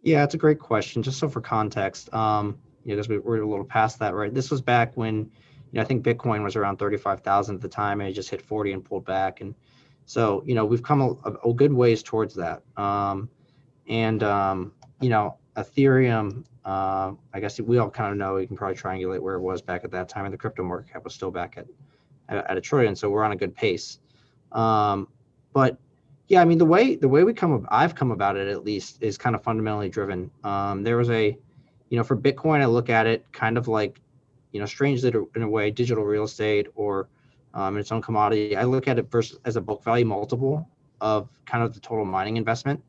Yeah 0.02 0.24
it's 0.24 0.34
a 0.34 0.38
great 0.38 0.58
question. 0.58 1.02
Just 1.02 1.18
so 1.18 1.28
for 1.28 1.40
context 1.40 2.12
um 2.14 2.58
you 2.84 2.90
know 2.90 2.96
because 2.96 3.08
we, 3.08 3.18
we're 3.18 3.42
a 3.42 3.48
little 3.48 3.64
past 3.64 3.98
that 3.98 4.14
right? 4.14 4.32
This 4.32 4.50
was 4.50 4.60
back 4.60 4.96
when 4.96 5.30
you 5.74 5.80
know, 5.80 5.82
I 5.82 5.86
think 5.86 6.04
Bitcoin 6.04 6.44
was 6.44 6.54
around 6.54 6.76
35,000 6.76 7.56
at 7.56 7.60
the 7.60 7.68
time 7.68 8.00
and 8.00 8.08
it 8.08 8.12
just 8.12 8.30
hit 8.30 8.40
40 8.40 8.74
and 8.74 8.84
pulled 8.84 9.04
back. 9.04 9.40
And 9.40 9.56
so, 10.06 10.40
you 10.46 10.54
know, 10.54 10.64
we've 10.64 10.84
come 10.84 11.00
a, 11.00 11.48
a 11.48 11.52
good 11.52 11.72
ways 11.72 12.00
towards 12.00 12.32
that. 12.36 12.62
Um, 12.76 13.28
and, 13.88 14.22
um, 14.22 14.72
you 15.00 15.08
know, 15.08 15.36
Ethereum, 15.56 16.44
uh, 16.64 17.10
I 17.32 17.40
guess 17.40 17.60
we 17.60 17.78
all 17.78 17.90
kind 17.90 18.12
of 18.12 18.18
know, 18.18 18.34
we 18.34 18.46
can 18.46 18.56
probably 18.56 18.76
triangulate 18.76 19.18
where 19.18 19.34
it 19.34 19.40
was 19.40 19.62
back 19.62 19.82
at 19.82 19.90
that 19.90 20.08
time. 20.08 20.26
And 20.26 20.32
the 20.32 20.38
crypto 20.38 20.62
market 20.62 20.92
cap 20.92 21.02
was 21.02 21.12
still 21.12 21.32
back 21.32 21.58
at, 21.58 21.66
at, 22.28 22.48
at 22.48 22.56
a 22.56 22.60
trillion. 22.60 22.94
So 22.94 23.10
we're 23.10 23.24
on 23.24 23.32
a 23.32 23.36
good 23.36 23.56
pace. 23.56 23.98
Um, 24.52 25.08
but 25.52 25.76
yeah, 26.28 26.40
I 26.40 26.44
mean, 26.44 26.58
the 26.58 26.64
way, 26.64 26.94
the 26.94 27.08
way 27.08 27.24
we 27.24 27.34
come, 27.34 27.66
I've 27.68 27.96
come 27.96 28.12
about 28.12 28.36
it 28.36 28.46
at 28.46 28.62
least 28.62 28.98
is 29.00 29.18
kind 29.18 29.34
of 29.34 29.42
fundamentally 29.42 29.88
driven. 29.88 30.30
Um, 30.44 30.84
there 30.84 30.96
was 30.96 31.10
a, 31.10 31.36
you 31.88 31.98
know, 31.98 32.04
for 32.04 32.16
Bitcoin, 32.16 32.60
I 32.60 32.66
look 32.66 32.90
at 32.90 33.08
it 33.08 33.26
kind 33.32 33.58
of 33.58 33.66
like 33.66 34.00
you 34.54 34.60
know, 34.60 34.66
strangely 34.66 35.12
in 35.34 35.42
a 35.42 35.48
way, 35.48 35.72
digital 35.72 36.04
real 36.04 36.24
estate 36.24 36.68
or 36.76 37.08
um, 37.54 37.76
its 37.76 37.90
own 37.90 38.00
commodity. 38.00 38.56
I 38.56 38.62
look 38.62 38.86
at 38.86 39.00
it 39.00 39.10
versus 39.10 39.38
as 39.44 39.56
a 39.56 39.60
book 39.60 39.82
value 39.82 40.04
multiple 40.06 40.70
of 41.00 41.28
kind 41.44 41.64
of 41.64 41.74
the 41.74 41.80
total 41.80 42.04
mining 42.04 42.36
investment 42.36 42.80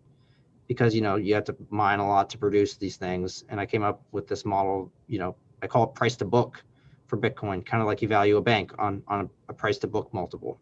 because 0.68 0.94
you 0.94 1.02
know 1.02 1.16
you 1.16 1.34
have 1.34 1.44
to 1.46 1.56
mine 1.72 2.00
a 2.00 2.08
lot 2.08 2.30
to 2.30 2.38
produce 2.38 2.78
these 2.78 2.98
things. 2.98 3.46
And 3.50 3.60
I 3.60 3.66
came 3.66 3.82
up 3.82 4.04
with 4.12 4.28
this 4.28 4.46
model. 4.46 4.92
You 5.08 5.18
know, 5.18 5.36
I 5.64 5.68
call 5.68 5.86
it 5.86 5.96
price 5.96 6.16
to 6.18 6.26
book 6.26 6.64
for 7.08 7.18
Bitcoin, 7.18 7.66
kind 7.66 7.82
of 7.82 7.88
like 7.88 8.04
you 8.04 8.08
value 8.08 8.38
a 8.38 8.42
bank 8.42 8.72
on 8.78 9.02
on 9.08 9.28
a, 9.50 9.54
price 9.54 9.80
to 9.80 9.88
book 9.88 10.14
multiple. 10.14 10.60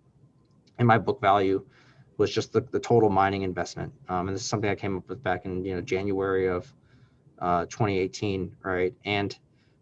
And 0.79 0.87
my 0.87 0.97
book 0.97 1.19
value 1.19 1.65
was 2.17 2.33
just 2.33 2.53
the, 2.53 2.61
the 2.61 2.79
total 2.79 3.09
mining 3.09 3.41
investment. 3.41 3.91
Um, 4.07 4.29
and 4.29 4.35
this 4.35 4.43
is 4.43 4.47
something 4.47 4.69
I 4.69 4.75
came 4.75 4.97
up 4.97 5.09
with 5.09 5.21
back 5.21 5.43
in 5.43 5.65
you 5.65 5.75
know 5.75 5.81
January 5.81 6.47
of 6.47 6.73
uh, 7.39 7.65
2018, 7.65 8.55
right? 8.63 8.93
And 9.03 9.37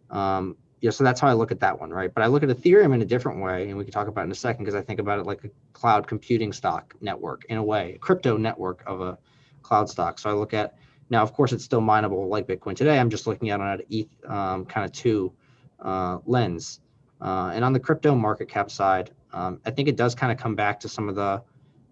um, 0.09 0.57
yeah, 0.81 0.89
so 0.89 1.03
that's 1.03 1.21
how 1.21 1.27
I 1.27 1.33
look 1.33 1.51
at 1.51 1.59
that 1.59 1.79
one, 1.79 1.91
right? 1.91 2.11
But 2.13 2.23
I 2.23 2.27
look 2.27 2.41
at 2.41 2.49
Ethereum 2.49 2.93
in 2.93 3.01
a 3.01 3.05
different 3.05 3.39
way, 3.39 3.69
and 3.69 3.77
we 3.77 3.83
can 3.83 3.93
talk 3.93 4.07
about 4.07 4.21
it 4.21 4.25
in 4.25 4.31
a 4.31 4.35
second 4.35 4.65
because 4.65 4.75
I 4.75 4.81
think 4.81 4.99
about 4.99 5.19
it 5.19 5.27
like 5.27 5.43
a 5.43 5.49
cloud 5.73 6.07
computing 6.07 6.51
stock 6.51 6.95
network 7.01 7.45
in 7.45 7.57
a 7.57 7.63
way, 7.63 7.93
a 7.95 7.99
crypto 7.99 8.35
network 8.35 8.83
of 8.87 8.99
a 8.99 9.17
cloud 9.61 9.89
stock. 9.89 10.17
So 10.17 10.29
I 10.29 10.33
look 10.33 10.55
at 10.55 10.75
now, 11.11 11.21
of 11.21 11.33
course, 11.33 11.51
it's 11.51 11.63
still 11.63 11.81
mineable 11.81 12.27
like 12.27 12.47
Bitcoin 12.47 12.75
today. 12.75 12.97
I'm 12.97 13.09
just 13.09 13.27
looking 13.27 13.51
at 13.51 13.79
it 13.79 13.87
ETH 13.89 14.29
um, 14.29 14.65
kind 14.65 14.85
of 14.85 14.91
two 14.91 15.31
uh, 15.79 16.17
lens. 16.25 16.79
Uh, 17.21 17.51
and 17.53 17.63
on 17.63 17.73
the 17.73 17.79
crypto 17.79 18.15
market 18.15 18.49
cap 18.49 18.71
side, 18.71 19.11
um, 19.33 19.61
I 19.65 19.71
think 19.71 19.87
it 19.87 19.95
does 19.95 20.15
kind 20.15 20.31
of 20.31 20.39
come 20.39 20.55
back 20.55 20.79
to 20.79 20.89
some 20.89 21.09
of 21.09 21.15
the 21.15 21.43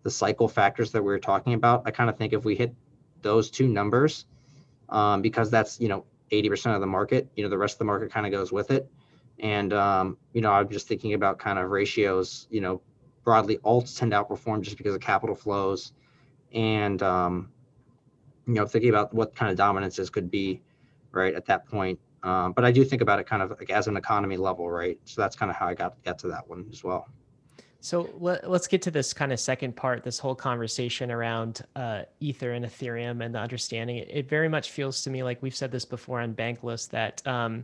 the 0.02 0.10
cycle 0.10 0.48
factors 0.48 0.92
that 0.94 1.02
we 1.04 1.08
were 1.08 1.20
talking 1.20 1.54
about. 1.54 1.84
I 1.86 1.92
kind 1.92 2.10
of 2.10 2.18
think 2.18 2.34
if 2.34 2.46
we 2.46 2.56
hit 2.56 2.74
those 3.22 3.52
two 3.52 3.68
numbers, 3.68 4.26
um, 4.88 5.22
because 5.22 5.52
that's 5.52 5.80
you 5.80 5.90
know 5.90 6.06
80% 6.32 6.76
of 6.76 6.82
the 6.82 6.88
market 6.88 7.30
you 7.36 7.44
know 7.44 7.50
the 7.50 7.58
rest 7.58 7.76
of 7.76 7.80
the 7.80 7.86
market 7.86 8.12
kind 8.12 8.26
of 8.26 8.32
goes 8.32 8.52
with 8.52 8.72
it. 8.72 8.90
And 9.40 9.74
um, 9.74 10.18
you 10.34 10.42
know 10.42 10.52
i'm 10.52 10.70
just 10.70 10.88
thinking 10.88 11.14
about 11.14 11.40
kind 11.40 11.60
of 11.60 11.70
ratios 11.70 12.48
you 12.50 12.62
know 12.62 12.82
broadly 13.24 13.58
alts 13.60 13.98
tend 13.98 14.12
to 14.12 14.24
outperform 14.24 14.62
just 14.62 14.78
because 14.78 14.96
of 14.96 15.02
capital 15.02 15.36
flows. 15.36 15.94
And 16.54 17.02
um, 17.04 17.52
you 18.48 18.54
know 18.54 18.66
thinking 18.66 18.90
about 18.90 19.14
what 19.14 19.36
kind 19.36 19.52
of 19.52 19.58
dominances 19.58 20.10
could 20.10 20.30
be 20.32 20.62
right 21.12 21.34
at 21.34 21.46
that 21.46 21.68
point. 21.68 22.00
Um, 22.24 22.52
but 22.52 22.66
i 22.66 22.72
do 22.72 22.84
think 22.84 23.02
about 23.02 23.20
it 23.20 23.26
kind 23.28 23.42
of 23.42 23.52
like 23.52 23.70
as 23.70 23.88
an 23.88 23.96
economy 23.96 24.36
level 24.36 24.70
right? 24.70 25.00
So 25.06 25.22
that's 25.22 25.36
kind 25.36 25.50
of 25.50 25.56
how 25.56 25.68
i 25.68 25.74
got 25.74 26.04
got 26.04 26.20
to 26.20 26.28
that 26.28 26.48
one 26.50 26.68
as 26.72 26.84
well 26.84 27.08
so 27.82 28.10
let, 28.20 28.44
us 28.44 28.68
get 28.68 28.82
to 28.84 28.92
this 28.92 29.14
kind 29.14 29.32
of 29.32 29.40
second 29.40 29.76
part, 29.76 30.04
this 30.04 30.20
whole 30.20 30.36
conversation 30.36 31.12
around 31.12 31.62
uh, 31.76 32.04
Ether 32.20 32.52
and 32.52 32.66
Ethereum 32.66 33.24
and 33.24 33.34
the 33.34 33.40
understanding. 33.40 33.98
It, 33.98 34.10
it, 34.12 34.30
very 34.30 34.50
much 34.50 34.72
feels 34.72 35.02
to 35.04 35.10
me 35.10 35.24
like 35.24 35.42
we've 35.42 35.56
said 35.56 35.72
this 35.72 35.86
before 35.86 36.20
on 36.20 36.34
Bankless 36.34 36.90
that 36.90 37.26
um, 37.26 37.64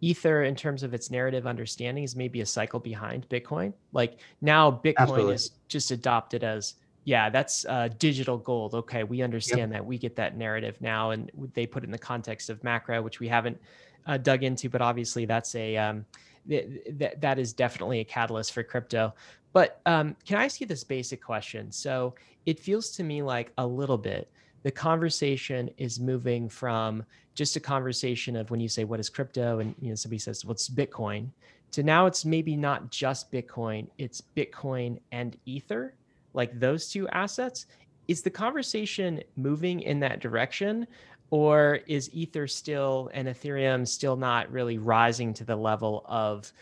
Ether, 0.00 0.42
in 0.42 0.56
terms 0.56 0.82
of 0.82 0.92
its 0.92 1.10
narrative 1.10 1.46
understanding, 1.46 2.02
is 2.02 2.16
maybe 2.16 2.40
a 2.40 2.46
cycle 2.46 2.80
behind 2.80 3.28
Bitcoin. 3.28 3.72
Like 3.92 4.18
now, 4.40 4.70
Bitcoin 4.70 4.94
Absolutely. 4.98 5.34
is 5.34 5.50
just 5.68 5.90
adopted 5.92 6.42
as 6.42 6.74
yeah, 7.04 7.28
that's 7.28 7.64
uh, 7.66 7.90
digital 7.98 8.38
gold. 8.38 8.74
Okay, 8.74 9.04
we 9.04 9.22
understand 9.22 9.58
yep. 9.58 9.70
that. 9.70 9.86
We 9.86 9.98
get 9.98 10.16
that 10.16 10.36
narrative 10.36 10.76
now, 10.80 11.10
and 11.10 11.30
they 11.52 11.66
put 11.66 11.82
it 11.82 11.86
in 11.86 11.92
the 11.92 11.98
context 11.98 12.50
of 12.50 12.64
macro, 12.64 13.02
which 13.02 13.20
we 13.20 13.28
haven't 13.28 13.60
uh, 14.06 14.16
dug 14.16 14.42
into, 14.42 14.68
but 14.68 14.80
obviously 14.80 15.26
that's 15.26 15.54
a 15.54 15.76
um, 15.76 16.06
th- 16.48 16.66
th- 16.98 17.14
that 17.18 17.38
is 17.38 17.52
definitely 17.52 18.00
a 18.00 18.04
catalyst 18.04 18.52
for 18.52 18.62
crypto. 18.62 19.14
But 19.54 19.80
um, 19.86 20.14
can 20.26 20.36
I 20.36 20.44
ask 20.44 20.60
you 20.60 20.66
this 20.66 20.84
basic 20.84 21.22
question? 21.22 21.72
So 21.72 22.14
it 22.44 22.60
feels 22.60 22.90
to 22.96 23.02
me 23.02 23.22
like 23.22 23.52
a 23.56 23.66
little 23.66 23.98
bit 23.98 24.30
the 24.62 24.70
conversation 24.70 25.68
is 25.76 26.00
moving 26.00 26.48
from 26.48 27.04
just 27.34 27.54
a 27.54 27.60
conversation 27.60 28.34
of 28.34 28.50
when 28.50 28.60
you 28.60 28.68
say 28.68 28.84
what 28.84 28.98
is 28.98 29.10
crypto 29.10 29.58
and 29.58 29.74
you 29.78 29.90
know 29.90 29.94
somebody 29.94 30.18
says 30.18 30.42
what's 30.42 30.70
Bitcoin 30.70 31.28
to 31.74 31.82
now 31.82 32.06
it's 32.06 32.24
maybe 32.24 32.56
not 32.56 32.88
just 32.90 33.32
Bitcoin, 33.32 33.88
it's 33.98 34.22
Bitcoin 34.36 35.00
and 35.10 35.36
Ether, 35.44 35.94
like 36.32 36.60
those 36.60 36.88
two 36.88 37.08
assets. 37.08 37.66
Is 38.06 38.22
the 38.22 38.30
conversation 38.30 39.20
moving 39.36 39.80
in 39.80 39.98
that 39.98 40.20
direction? 40.20 40.86
Or 41.30 41.80
is 41.88 42.14
Ether 42.14 42.46
still 42.46 43.10
and 43.12 43.26
Ethereum 43.26 43.88
still 43.88 44.14
not 44.14 44.52
really 44.52 44.78
rising 44.78 45.34
to 45.34 45.44
the 45.44 45.56
level 45.56 46.04
of 46.06 46.52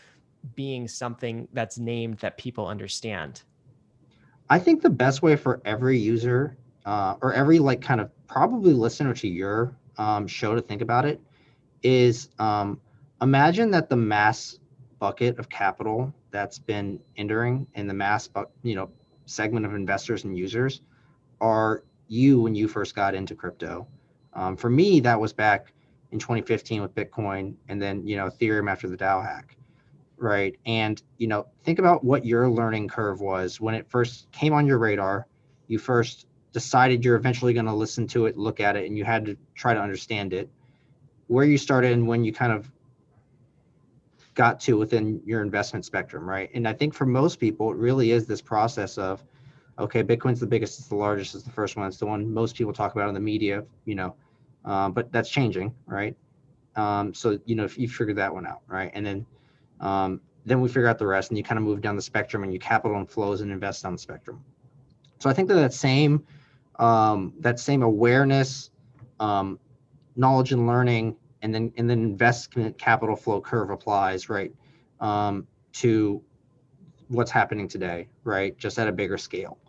being 0.55 0.87
something 0.87 1.47
that's 1.53 1.77
named 1.77 2.19
that 2.19 2.37
people 2.37 2.67
understand? 2.67 3.43
I 4.49 4.59
think 4.59 4.81
the 4.81 4.89
best 4.89 5.21
way 5.21 5.35
for 5.35 5.61
every 5.65 5.97
user 5.97 6.57
uh, 6.85 7.15
or 7.21 7.33
every 7.33 7.59
like 7.59 7.81
kind 7.81 8.01
of 8.01 8.11
probably 8.27 8.73
listener 8.73 9.13
to 9.13 9.27
your 9.27 9.75
um, 9.97 10.27
show 10.27 10.55
to 10.55 10.61
think 10.61 10.81
about 10.81 11.05
it 11.05 11.21
is 11.81 12.29
um, 12.39 12.79
imagine 13.21 13.71
that 13.71 13.89
the 13.89 13.95
mass 13.95 14.59
bucket 14.99 15.37
of 15.37 15.49
capital 15.49 16.13
that's 16.31 16.57
been 16.57 16.99
entering 17.17 17.67
in 17.75 17.87
the 17.87 17.93
mass 17.93 18.27
but 18.27 18.51
you 18.63 18.75
know 18.75 18.89
segment 19.25 19.65
of 19.65 19.73
investors 19.73 20.23
and 20.23 20.37
users 20.37 20.81
are 21.41 21.83
you 22.07 22.41
when 22.41 22.55
you 22.55 22.67
first 22.67 22.95
got 22.95 23.13
into 23.13 23.35
crypto 23.35 23.87
um, 24.33 24.55
for 24.55 24.69
me 24.69 24.99
that 24.99 25.19
was 25.19 25.33
back 25.33 25.73
in 26.11 26.19
2015 26.19 26.81
with 26.81 26.95
bitcoin 26.95 27.53
and 27.67 27.81
then 27.81 28.05
you 28.07 28.15
know 28.15 28.29
ethereum 28.29 28.71
after 28.71 28.87
the 28.87 28.97
dao 28.97 29.21
hack 29.23 29.57
right 30.23 30.57
and 30.65 31.03
you 31.17 31.27
know 31.27 31.45
think 31.63 31.79
about 31.79 32.03
what 32.03 32.25
your 32.25 32.49
learning 32.49 32.87
curve 32.87 33.21
was 33.21 33.61
when 33.61 33.75
it 33.75 33.87
first 33.89 34.31
came 34.31 34.53
on 34.53 34.65
your 34.65 34.79
radar 34.79 35.27
you 35.67 35.77
first 35.77 36.27
decided 36.51 37.03
you're 37.03 37.15
eventually 37.15 37.53
going 37.53 37.65
to 37.65 37.73
listen 37.73 38.07
to 38.07 38.25
it 38.25 38.37
look 38.37 38.59
at 38.59 38.75
it 38.75 38.85
and 38.87 38.97
you 38.97 39.03
had 39.03 39.25
to 39.25 39.37
try 39.55 39.73
to 39.73 39.79
understand 39.79 40.33
it 40.33 40.49
where 41.27 41.45
you 41.45 41.57
started 41.57 41.91
and 41.91 42.07
when 42.07 42.23
you 42.23 42.33
kind 42.33 42.51
of 42.51 42.71
got 44.35 44.59
to 44.61 44.77
within 44.77 45.21
your 45.25 45.41
investment 45.41 45.85
spectrum, 45.85 46.27
right? 46.27 46.49
And 46.53 46.67
I 46.67 46.73
think 46.73 46.93
for 46.93 47.05
most 47.05 47.39
people, 47.39 47.71
it 47.71 47.77
really 47.77 48.11
is 48.11 48.25
this 48.25 48.41
process 48.41 48.97
of, 48.97 49.23
okay, 49.79 50.03
Bitcoin's 50.03 50.39
the 50.39 50.47
biggest, 50.47 50.79
it's 50.79 50.87
the 50.87 50.95
largest, 50.95 51.35
it's 51.35 51.43
the 51.43 51.51
first 51.51 51.75
one, 51.75 51.87
it's 51.87 51.97
the 51.97 52.05
one 52.05 52.31
most 52.31 52.55
people 52.55 52.73
talk 52.73 52.93
about 52.93 53.07
in 53.07 53.13
the 53.13 53.19
media, 53.19 53.63
you 53.85 53.95
know, 53.95 54.15
um, 54.65 54.93
but 54.93 55.11
that's 55.11 55.29
changing, 55.29 55.73
right? 55.85 56.15
Um, 56.75 57.13
so 57.13 57.39
you 57.45 57.55
know, 57.55 57.63
if 57.63 57.77
you 57.77 57.87
figure 57.87 58.15
that 58.15 58.33
one 58.33 58.47
out, 58.47 58.61
right, 58.67 58.91
and 58.93 59.05
then 59.05 59.25
um, 59.83 60.21
then 60.45 60.59
we 60.59 60.67
figure 60.67 60.87
out 60.87 60.97
the 60.97 61.07
rest, 61.07 61.29
and 61.29 61.37
you 61.37 61.43
kind 61.43 61.57
of 61.57 61.63
move 61.63 61.81
down 61.81 61.95
the 61.95 62.01
spectrum, 62.01 62.43
and 62.43 62.51
you 62.51 62.59
capital 62.59 62.97
and 62.97 63.09
flows 63.09 63.41
and 63.41 63.51
invest 63.51 63.83
down 63.83 63.93
the 63.93 63.99
spectrum. 63.99 64.43
So 65.19 65.29
I 65.29 65.33
think 65.33 65.47
that 65.49 65.55
that 65.55 65.73
same 65.73 66.25
um, 66.79 67.33
that 67.39 67.59
same 67.59 67.83
awareness, 67.83 68.71
um, 69.19 69.59
knowledge 70.15 70.51
and 70.51 70.67
learning 70.67 71.15
and 71.43 71.53
then 71.53 71.71
and 71.77 71.89
then 71.89 71.99
investment 71.99 72.77
capital 72.79 73.15
flow 73.15 73.39
curve 73.39 73.69
applies 73.69 74.29
right 74.29 74.51
um, 74.99 75.45
to 75.73 76.23
what's 77.09 77.29
happening 77.29 77.67
today 77.67 78.07
right 78.23 78.57
just 78.57 78.79
at 78.79 78.87
a 78.87 78.91
bigger 78.91 79.17
scale. 79.17 79.59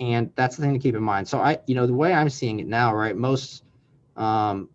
And 0.00 0.32
that's 0.34 0.56
the 0.56 0.62
thing 0.62 0.72
to 0.72 0.78
keep 0.78 0.96
in 0.96 1.02
mind. 1.02 1.28
So 1.28 1.38
i 1.38 1.58
you 1.66 1.74
know 1.74 1.86
the 1.86 1.94
way 1.94 2.12
i'm 2.12 2.30
seeing 2.30 2.58
it 2.58 2.66
now 2.66 2.94
right 2.94 3.16
most 3.16 3.64
um, 4.16 4.68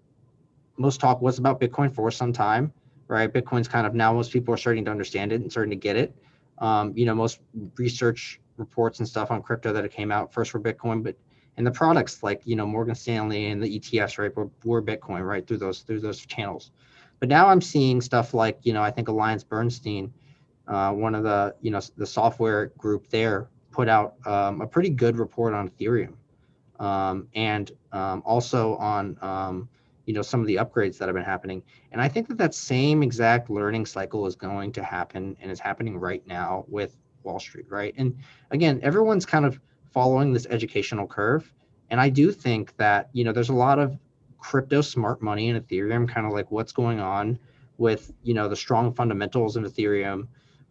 most 0.78 1.02
talk 1.02 1.22
was 1.22 1.40
about 1.40 1.60
bitcoin 1.60 1.94
for 1.94 2.10
some 2.12 2.32
time 2.32 2.72
right? 3.08 3.32
Bitcoin's 3.32 3.68
kind 3.68 3.88
of 3.88 3.94
now 3.94 4.14
most 4.14 4.32
people 4.32 4.54
are 4.54 4.58
starting 4.58 4.86
to 4.86 4.92
understand 4.92 5.32
it 5.32 5.42
and 5.42 5.52
starting 5.52 5.72
to 5.72 5.78
get 5.78 5.96
it. 5.96 6.16
Um, 6.60 6.94
you 6.96 7.06
know 7.06 7.14
most 7.14 7.40
research 7.78 8.40
reports 8.58 9.00
and 9.00 9.08
stuff 9.08 9.30
on 9.30 9.44
crypto 9.44 9.72
that 9.74 9.92
came 9.92 10.12
out 10.12 10.34
first 10.34 10.50
for 10.50 10.60
bitcoin 10.60 11.04
but 11.04 11.16
and 11.58 11.66
the 11.66 11.72
products 11.72 12.24
like 12.24 12.42
you 12.46 12.56
know 12.56 12.66
Morgan 12.66 12.96
Stanley 12.96 13.48
and 13.48 13.62
the 13.62 13.80
ETFs, 13.80 14.18
right, 14.18 14.36
were, 14.36 14.50
were 14.64 14.82
Bitcoin, 14.82 15.28
right, 15.28 15.46
through 15.46 15.58
those 15.58 15.82
through 15.82 16.00
those 16.00 16.26
channels. 16.26 16.72
But 17.20 17.30
now 17.30 17.48
I'm 17.48 17.62
seeing 17.62 18.00
stuff 18.00 18.34
like 18.34 18.60
you 18.64 18.74
know 18.74 18.84
I 18.84 18.92
think 18.92 19.08
Alliance 19.08 19.44
Bernstein, 19.44 20.14
uh, 20.68 20.94
one 20.94 21.16
of 21.16 21.24
the 21.24 21.56
you 21.62 21.72
know 21.72 21.82
the 21.98 22.06
software 22.06 22.68
group 22.78 23.10
there, 23.10 23.50
put 23.72 23.90
out 23.90 24.16
um, 24.26 24.62
a 24.62 24.68
pretty 24.68 24.90
good 24.90 25.18
report 25.18 25.54
on 25.54 25.70
Ethereum, 25.70 26.14
um, 26.80 27.28
and 27.34 27.72
um, 27.92 28.22
also 28.24 28.76
on 28.76 29.18
um, 29.22 29.68
you 30.08 30.14
know 30.14 30.24
some 30.24 30.40
of 30.42 30.48
the 30.48 30.56
upgrades 30.56 30.98
that 30.98 31.08
have 31.08 31.16
been 31.16 31.24
happening. 31.24 31.62
And 31.92 32.02
I 32.02 32.08
think 32.08 32.28
that 32.30 32.38
that 32.40 32.56
same 32.56 33.04
exact 33.04 33.50
learning 33.52 33.86
cycle 33.86 34.26
is 34.26 34.36
going 34.36 34.72
to 34.72 34.84
happen 34.84 35.38
and 35.42 35.52
is 35.52 35.60
happening 35.60 36.00
right 36.00 36.26
now 36.26 36.66
with 36.68 36.98
Wall 37.24 37.40
Street, 37.40 37.66
right? 37.70 37.94
And 37.98 38.16
again, 38.50 38.80
everyone's 38.82 39.26
kind 39.26 39.46
of 39.46 39.60
following 39.92 40.34
this 40.34 40.48
educational 40.50 41.06
curve. 41.06 41.54
And 41.90 42.00
I 42.00 42.10
do 42.10 42.32
think 42.32 42.76
that, 42.78 43.10
you 43.14 43.24
know, 43.24 43.34
there's 43.34 43.50
a 43.50 43.54
lot 43.54 43.80
of 43.80 43.98
crypto 44.40 44.82
smart 44.82 45.22
money 45.22 45.50
in 45.50 45.60
Ethereum, 45.62 46.08
kind 46.08 46.26
of 46.26 46.32
like 46.32 46.50
what's 46.52 46.72
going 46.72 47.00
on 47.00 47.38
with, 47.78 48.14
you 48.24 48.34
know, 48.34 48.48
the 48.48 48.56
strong 48.56 48.94
fundamentals 48.94 49.58
of 49.58 49.64
Ethereum, 49.64 50.28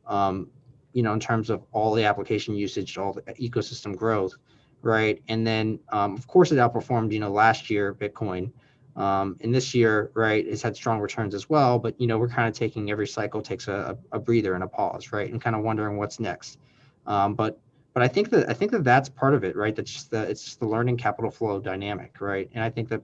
um, 0.07 0.49
you 0.95 1.03
know, 1.03 1.12
in 1.12 1.20
terms 1.20 1.51
of 1.51 1.62
all 1.72 1.95
the 1.95 2.05
application 2.05 2.55
usage, 2.55 2.97
all 2.97 3.12
the 3.12 3.22
ecosystem 3.34 3.95
growth, 3.95 4.34
right? 4.80 5.22
And 5.28 5.47
then, 5.47 5.78
um, 5.91 6.14
of 6.14 6.26
course, 6.26 6.53
it 6.53 6.57
outperformed, 6.57 7.12
you 7.12 7.20
know, 7.20 7.30
last 7.30 7.68
year, 7.68 7.95
Bitcoin. 7.95 8.51
Um, 8.97 9.36
and 9.42 9.55
this 9.55 9.74
year, 9.74 10.11
right, 10.14 10.47
has 10.49 10.62
had 10.62 10.74
strong 10.74 11.01
returns 11.01 11.34
as 11.34 11.51
well. 11.51 11.78
But, 11.78 12.01
you 12.01 12.07
know, 12.07 12.18
we're 12.18 12.28
kind 12.28 12.49
of 12.49 12.55
taking 12.55 12.90
every 12.90 13.07
cycle 13.07 13.42
takes 13.42 13.68
a, 13.68 13.99
a 14.12 14.18
breather 14.18 14.55
and 14.55 14.64
a 14.64 14.66
pause, 14.66 15.12
right? 15.12 15.30
And 15.30 15.40
kind 15.40 15.55
of 15.55 15.62
wondering 15.62 15.99
what's 15.99 16.18
next. 16.18 16.59
Um, 17.07 17.34
but 17.34 17.61
but 17.92 18.03
I 18.03 18.09
think 18.09 18.28
that 18.30 18.51
I 18.51 18.53
think 18.53 18.72
that 18.72 18.84
that's 18.84 19.09
part 19.09 19.34
of 19.34 19.42
it, 19.44 19.57
right? 19.57 19.74
That's 19.74 19.90
just 19.90 20.11
the 20.11 20.22
it's 20.22 20.44
just 20.44 20.61
the 20.61 20.66
learning 20.66 20.99
capital 20.99 21.30
flow 21.30 21.61
dynamic, 21.61 22.20
right? 22.20 22.51
And 22.55 22.62
I 22.62 22.70
think 22.70 22.88
that 22.88 23.03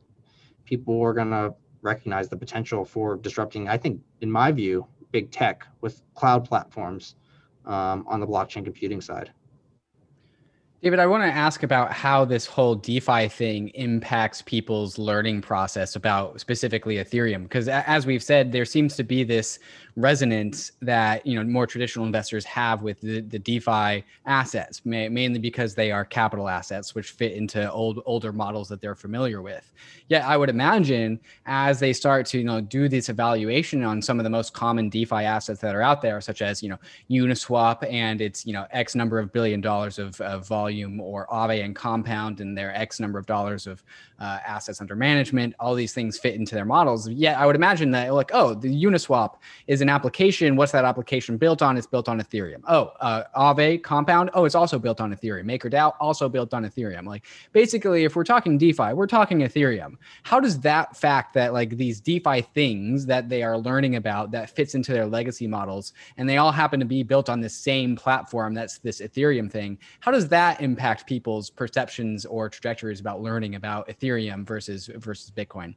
people 0.64 1.00
are 1.02 1.14
going 1.14 1.30
to 1.30 1.54
recognize 1.82 2.28
the 2.28 2.36
potential 2.36 2.84
for 2.84 3.16
disrupting. 3.16 3.68
I 3.68 3.76
think, 3.76 4.00
in 4.20 4.30
my 4.30 4.52
view, 4.52 4.86
big 5.10 5.30
tech 5.30 5.66
with 5.80 6.02
cloud 6.14 6.44
platforms 6.46 7.16
um, 7.64 8.04
on 8.06 8.20
the 8.20 8.26
blockchain 8.26 8.64
computing 8.64 9.00
side. 9.00 9.32
David, 10.82 10.98
I 10.98 11.06
want 11.06 11.22
to 11.22 11.28
ask 11.28 11.62
about 11.62 11.92
how 11.92 12.24
this 12.24 12.44
whole 12.44 12.74
DeFi 12.74 13.28
thing 13.28 13.68
impacts 13.68 14.42
people's 14.42 14.98
learning 14.98 15.40
process 15.40 15.94
about 15.94 16.40
specifically 16.40 16.96
Ethereum. 16.96 17.44
Because 17.44 17.68
as 17.68 18.04
we've 18.04 18.22
said, 18.22 18.50
there 18.50 18.64
seems 18.64 18.96
to 18.96 19.04
be 19.04 19.22
this 19.22 19.60
resonance 19.96 20.72
that 20.80 21.26
you 21.26 21.38
know 21.38 21.44
more 21.44 21.66
traditional 21.66 22.06
investors 22.06 22.44
have 22.44 22.82
with 22.82 23.00
the, 23.00 23.20
the 23.20 23.38
DeFi 23.38 24.04
assets, 24.26 24.80
mainly 24.84 25.38
because 25.38 25.74
they 25.74 25.90
are 25.90 26.04
capital 26.04 26.48
assets, 26.48 26.94
which 26.94 27.10
fit 27.10 27.32
into 27.32 27.70
old 27.70 28.00
older 28.06 28.32
models 28.32 28.68
that 28.68 28.80
they're 28.80 28.94
familiar 28.94 29.42
with. 29.42 29.70
Yet, 30.08 30.24
I 30.24 30.36
would 30.36 30.48
imagine 30.48 31.20
as 31.46 31.78
they 31.78 31.92
start 31.92 32.26
to 32.26 32.38
you 32.38 32.44
know 32.44 32.60
do 32.60 32.88
this 32.88 33.08
evaluation 33.08 33.84
on 33.84 34.00
some 34.00 34.18
of 34.18 34.24
the 34.24 34.30
most 34.30 34.54
common 34.54 34.88
DeFi 34.88 35.24
assets 35.24 35.60
that 35.60 35.74
are 35.74 35.82
out 35.82 36.00
there, 36.00 36.20
such 36.20 36.40
as 36.40 36.62
you 36.62 36.70
know 36.70 36.78
Uniswap 37.10 37.86
and 37.90 38.20
its 38.20 38.46
you 38.46 38.52
know 38.52 38.66
X 38.70 38.94
number 38.94 39.18
of 39.18 39.32
billion 39.32 39.60
dollars 39.60 39.98
of, 39.98 40.18
of 40.22 40.46
volume, 40.46 41.00
or 41.00 41.26
Aave 41.26 41.62
and 41.64 41.76
Compound 41.76 42.40
and 42.40 42.56
their 42.56 42.74
X 42.74 42.98
number 42.98 43.18
of 43.18 43.26
dollars 43.26 43.66
of 43.66 43.82
uh, 44.18 44.38
assets 44.46 44.80
under 44.80 44.96
management. 44.96 45.54
All 45.60 45.74
these 45.74 45.92
things 45.92 46.18
fit 46.18 46.34
into 46.34 46.54
their 46.54 46.64
models. 46.64 47.08
Yet, 47.08 47.38
I 47.38 47.44
would 47.44 47.56
imagine 47.56 47.90
that 47.90 48.14
like 48.14 48.30
oh, 48.32 48.54
the 48.54 48.68
Uniswap 48.68 49.36
is 49.66 49.81
an 49.82 49.88
application. 49.88 50.56
What's 50.56 50.72
that 50.72 50.84
application 50.84 51.36
built 51.36 51.60
on? 51.60 51.76
It's 51.76 51.86
built 51.86 52.08
on 52.08 52.20
Ethereum. 52.20 52.62
Oh, 52.66 52.92
uh, 53.00 53.24
Aave 53.36 53.82
Compound. 53.82 54.30
Oh, 54.32 54.44
it's 54.46 54.54
also 54.54 54.78
built 54.78 55.00
on 55.00 55.14
Ethereum. 55.14 55.44
MakerDAO 55.44 55.94
also 56.00 56.28
built 56.28 56.54
on 56.54 56.64
Ethereum. 56.64 57.06
Like 57.06 57.26
basically, 57.52 58.04
if 58.04 58.16
we're 58.16 58.24
talking 58.24 58.56
DeFi, 58.56 58.94
we're 58.94 59.06
talking 59.06 59.40
Ethereum. 59.40 59.96
How 60.22 60.40
does 60.40 60.60
that 60.60 60.96
fact 60.96 61.34
that 61.34 61.52
like 61.52 61.76
these 61.76 62.00
DeFi 62.00 62.42
things 62.54 63.04
that 63.06 63.28
they 63.28 63.42
are 63.42 63.58
learning 63.58 63.96
about 63.96 64.30
that 64.30 64.50
fits 64.50 64.74
into 64.74 64.92
their 64.92 65.06
legacy 65.06 65.46
models, 65.46 65.92
and 66.16 66.28
they 66.28 66.38
all 66.38 66.52
happen 66.52 66.80
to 66.80 66.86
be 66.86 67.02
built 67.02 67.28
on 67.28 67.40
the 67.40 67.48
same 67.48 67.96
platform 67.96 68.54
that's 68.54 68.78
this 68.78 69.00
Ethereum 69.00 69.50
thing? 69.50 69.78
How 70.00 70.10
does 70.10 70.28
that 70.28 70.60
impact 70.60 71.06
people's 71.06 71.50
perceptions 71.50 72.24
or 72.24 72.48
trajectories 72.48 73.00
about 73.00 73.20
learning 73.20 73.56
about 73.56 73.88
Ethereum 73.88 74.46
versus 74.46 74.86
versus 74.96 75.30
Bitcoin? 75.30 75.74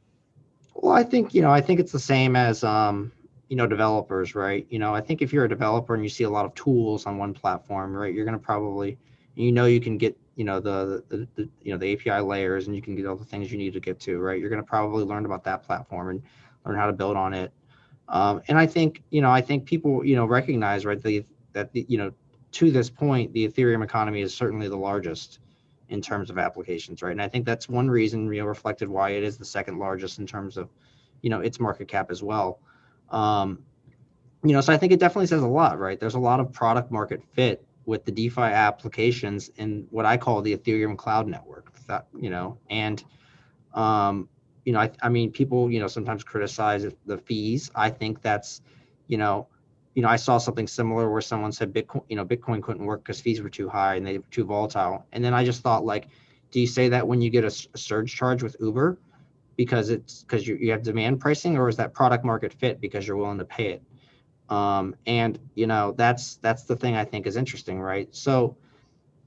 Well, 0.74 0.92
I 0.92 1.02
think 1.02 1.34
you 1.34 1.42
know, 1.42 1.50
I 1.50 1.60
think 1.60 1.80
it's 1.80 1.92
the 1.92 1.98
same 1.98 2.36
as 2.36 2.62
um, 2.62 3.12
you 3.48 3.56
know 3.56 3.66
developers 3.66 4.34
right? 4.34 4.66
You 4.70 4.78
know 4.78 4.94
i 4.94 5.00
think 5.00 5.22
if 5.22 5.32
you're 5.32 5.44
a 5.44 5.48
developer 5.48 5.94
and 5.94 6.02
you 6.02 6.08
see 6.08 6.24
a 6.24 6.30
lot 6.30 6.44
of 6.44 6.54
tools 6.54 7.06
on 7.06 7.18
one 7.18 7.34
platform 7.34 7.94
right 7.94 8.12
you're 8.12 8.24
going 8.24 8.38
to 8.38 8.44
probably 8.44 8.98
you 9.34 9.52
know 9.52 9.66
you 9.66 9.80
can 9.80 9.98
get 9.98 10.16
you 10.34 10.44
know 10.44 10.60
the, 10.60 11.02
the, 11.08 11.28
the 11.34 11.48
you 11.62 11.72
know 11.72 11.78
the 11.78 11.92
api 11.94 12.20
layers 12.20 12.66
and 12.66 12.76
you 12.76 12.82
can 12.82 12.94
get 12.94 13.06
all 13.06 13.16
the 13.16 13.24
things 13.24 13.50
you 13.50 13.58
need 13.58 13.72
to 13.72 13.80
get 13.80 14.00
to 14.00 14.18
right? 14.18 14.40
You're 14.40 14.50
going 14.50 14.62
to 14.62 14.66
probably 14.66 15.04
learn 15.04 15.24
about 15.24 15.44
that 15.44 15.62
platform 15.62 16.10
and 16.10 16.22
learn 16.64 16.76
how 16.76 16.86
to 16.86 16.92
build 16.92 17.16
on 17.16 17.32
it. 17.34 17.52
Um, 18.08 18.40
and 18.48 18.56
i 18.58 18.66
think 18.66 19.02
you 19.10 19.20
know 19.20 19.30
i 19.30 19.40
think 19.40 19.64
people 19.64 20.04
you 20.04 20.14
know 20.14 20.26
recognize 20.26 20.84
right 20.86 21.02
the, 21.02 21.24
that 21.52 21.72
the, 21.72 21.84
you 21.88 21.98
know 21.98 22.12
to 22.52 22.70
this 22.70 22.88
point 22.88 23.32
the 23.32 23.48
ethereum 23.48 23.82
economy 23.82 24.20
is 24.20 24.32
certainly 24.32 24.68
the 24.68 24.76
largest 24.76 25.40
in 25.88 26.00
terms 26.00 26.30
of 26.30 26.38
applications 26.38 27.02
right? 27.02 27.12
And 27.12 27.22
i 27.22 27.28
think 27.28 27.44
that's 27.44 27.68
one 27.68 27.90
reason 27.90 28.32
you 28.32 28.40
know 28.40 28.46
reflected 28.46 28.88
why 28.88 29.10
it 29.10 29.24
is 29.24 29.36
the 29.36 29.44
second 29.44 29.78
largest 29.78 30.18
in 30.18 30.26
terms 30.26 30.56
of 30.56 30.70
you 31.22 31.30
know 31.30 31.40
its 31.40 31.58
market 31.58 31.88
cap 31.88 32.10
as 32.10 32.22
well 32.22 32.60
um, 33.10 33.62
you 34.44 34.52
know, 34.52 34.60
so 34.60 34.72
I 34.72 34.76
think 34.76 34.92
it 34.92 35.00
definitely 35.00 35.26
says 35.26 35.42
a 35.42 35.48
lot, 35.48 35.78
right? 35.78 35.98
There's 35.98 36.14
a 36.14 36.20
lot 36.20 36.40
of 36.40 36.52
product 36.52 36.90
market 36.90 37.22
fit 37.32 37.64
with 37.84 38.04
the 38.04 38.12
DeFi 38.12 38.42
applications 38.42 39.50
in 39.56 39.86
what 39.90 40.04
I 40.04 40.16
call 40.16 40.42
the 40.42 40.56
Ethereum 40.56 40.96
Cloud 40.96 41.26
Network. 41.26 41.72
That 41.86 42.06
you 42.18 42.30
know, 42.30 42.58
and 42.68 43.02
um, 43.74 44.28
you 44.64 44.72
know, 44.72 44.80
I, 44.80 44.90
I 45.02 45.08
mean, 45.08 45.30
people 45.30 45.70
you 45.70 45.80
know 45.80 45.86
sometimes 45.86 46.24
criticize 46.24 46.86
the 47.06 47.18
fees. 47.18 47.70
I 47.74 47.90
think 47.90 48.22
that's 48.22 48.60
you 49.08 49.18
know, 49.18 49.48
you 49.94 50.02
know, 50.02 50.08
I 50.08 50.16
saw 50.16 50.38
something 50.38 50.66
similar 50.66 51.10
where 51.10 51.20
someone 51.20 51.52
said 51.52 51.72
Bitcoin, 51.72 52.02
you 52.08 52.16
know, 52.16 52.24
Bitcoin 52.24 52.62
couldn't 52.62 52.84
work 52.84 53.02
because 53.02 53.20
fees 53.20 53.40
were 53.40 53.50
too 53.50 53.68
high 53.68 53.96
and 53.96 54.06
they 54.06 54.18
were 54.18 54.24
too 54.30 54.44
volatile. 54.44 55.06
And 55.12 55.24
then 55.24 55.32
I 55.32 55.44
just 55.44 55.62
thought, 55.62 55.84
like, 55.84 56.08
do 56.50 56.60
you 56.60 56.66
say 56.66 56.88
that 56.88 57.06
when 57.06 57.20
you 57.20 57.30
get 57.30 57.44
a, 57.44 57.68
a 57.74 57.78
surge 57.78 58.14
charge 58.14 58.42
with 58.42 58.56
Uber 58.60 58.98
because 59.56 59.90
it's 59.90 60.22
because 60.22 60.46
you, 60.46 60.56
you 60.56 60.70
have 60.70 60.82
demand 60.82 61.20
pricing, 61.20 61.56
or 61.56 61.68
is 61.68 61.76
that 61.76 61.94
product 61.94 62.24
market 62.24 62.52
fit 62.52 62.80
because 62.80 63.06
you're 63.06 63.16
willing 63.16 63.38
to 63.38 63.44
pay 63.44 63.72
it? 63.72 63.82
Um, 64.48 64.94
and 65.06 65.38
you 65.54 65.66
know, 65.66 65.94
that's 65.96 66.36
that's 66.36 66.64
the 66.64 66.76
thing 66.76 66.94
I 66.94 67.04
think 67.04 67.26
is 67.26 67.36
interesting, 67.36 67.80
right? 67.80 68.14
So, 68.14 68.56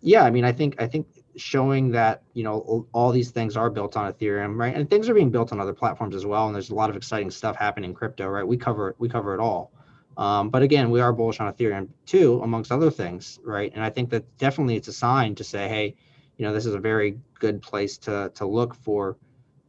yeah, 0.01 0.23
I 0.23 0.29
mean, 0.29 0.45
I 0.45 0.51
think 0.51 0.81
I 0.81 0.87
think 0.87 1.07
showing 1.35 1.91
that 1.91 2.21
you 2.33 2.43
know 2.43 2.87
all 2.93 3.11
these 3.11 3.31
things 3.31 3.57
are 3.57 3.69
built 3.69 3.97
on 3.97 4.11
Ethereum, 4.11 4.57
right? 4.57 4.75
And 4.75 4.89
things 4.89 5.09
are 5.09 5.13
being 5.13 5.31
built 5.31 5.51
on 5.51 5.59
other 5.59 5.73
platforms 5.73 6.15
as 6.15 6.25
well. 6.25 6.45
And 6.45 6.55
there's 6.55 6.69
a 6.69 6.75
lot 6.75 6.89
of 6.89 6.95
exciting 6.95 7.31
stuff 7.31 7.55
happening 7.55 7.89
in 7.89 7.95
crypto, 7.95 8.27
right? 8.27 8.47
We 8.47 8.57
cover 8.57 8.95
we 8.97 9.09
cover 9.09 9.33
it 9.33 9.39
all. 9.39 9.71
Um, 10.17 10.49
but 10.49 10.61
again, 10.63 10.89
we 10.89 10.99
are 10.99 11.13
bullish 11.13 11.39
on 11.39 11.51
Ethereum 11.51 11.87
too, 12.05 12.41
amongst 12.43 12.71
other 12.71 12.91
things, 12.91 13.39
right? 13.43 13.71
And 13.73 13.83
I 13.83 13.89
think 13.89 14.09
that 14.09 14.37
definitely 14.37 14.75
it's 14.75 14.89
a 14.89 14.93
sign 14.93 15.33
to 15.35 15.45
say, 15.45 15.69
hey, 15.69 15.95
you 16.37 16.45
know, 16.45 16.53
this 16.53 16.65
is 16.65 16.73
a 16.73 16.79
very 16.79 17.19
good 17.39 17.61
place 17.61 17.97
to 17.99 18.31
to 18.35 18.45
look 18.45 18.75
for 18.75 19.17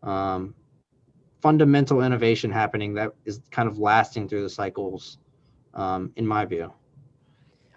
um, 0.03 0.55
fundamental 1.41 2.03
innovation 2.03 2.51
happening 2.51 2.95
that 2.95 3.13
is 3.25 3.41
kind 3.51 3.69
of 3.69 3.79
lasting 3.79 4.29
through 4.29 4.43
the 4.43 4.51
cycles, 4.51 5.19
um, 5.75 6.13
in 6.17 6.27
my 6.27 6.45
view. 6.45 6.73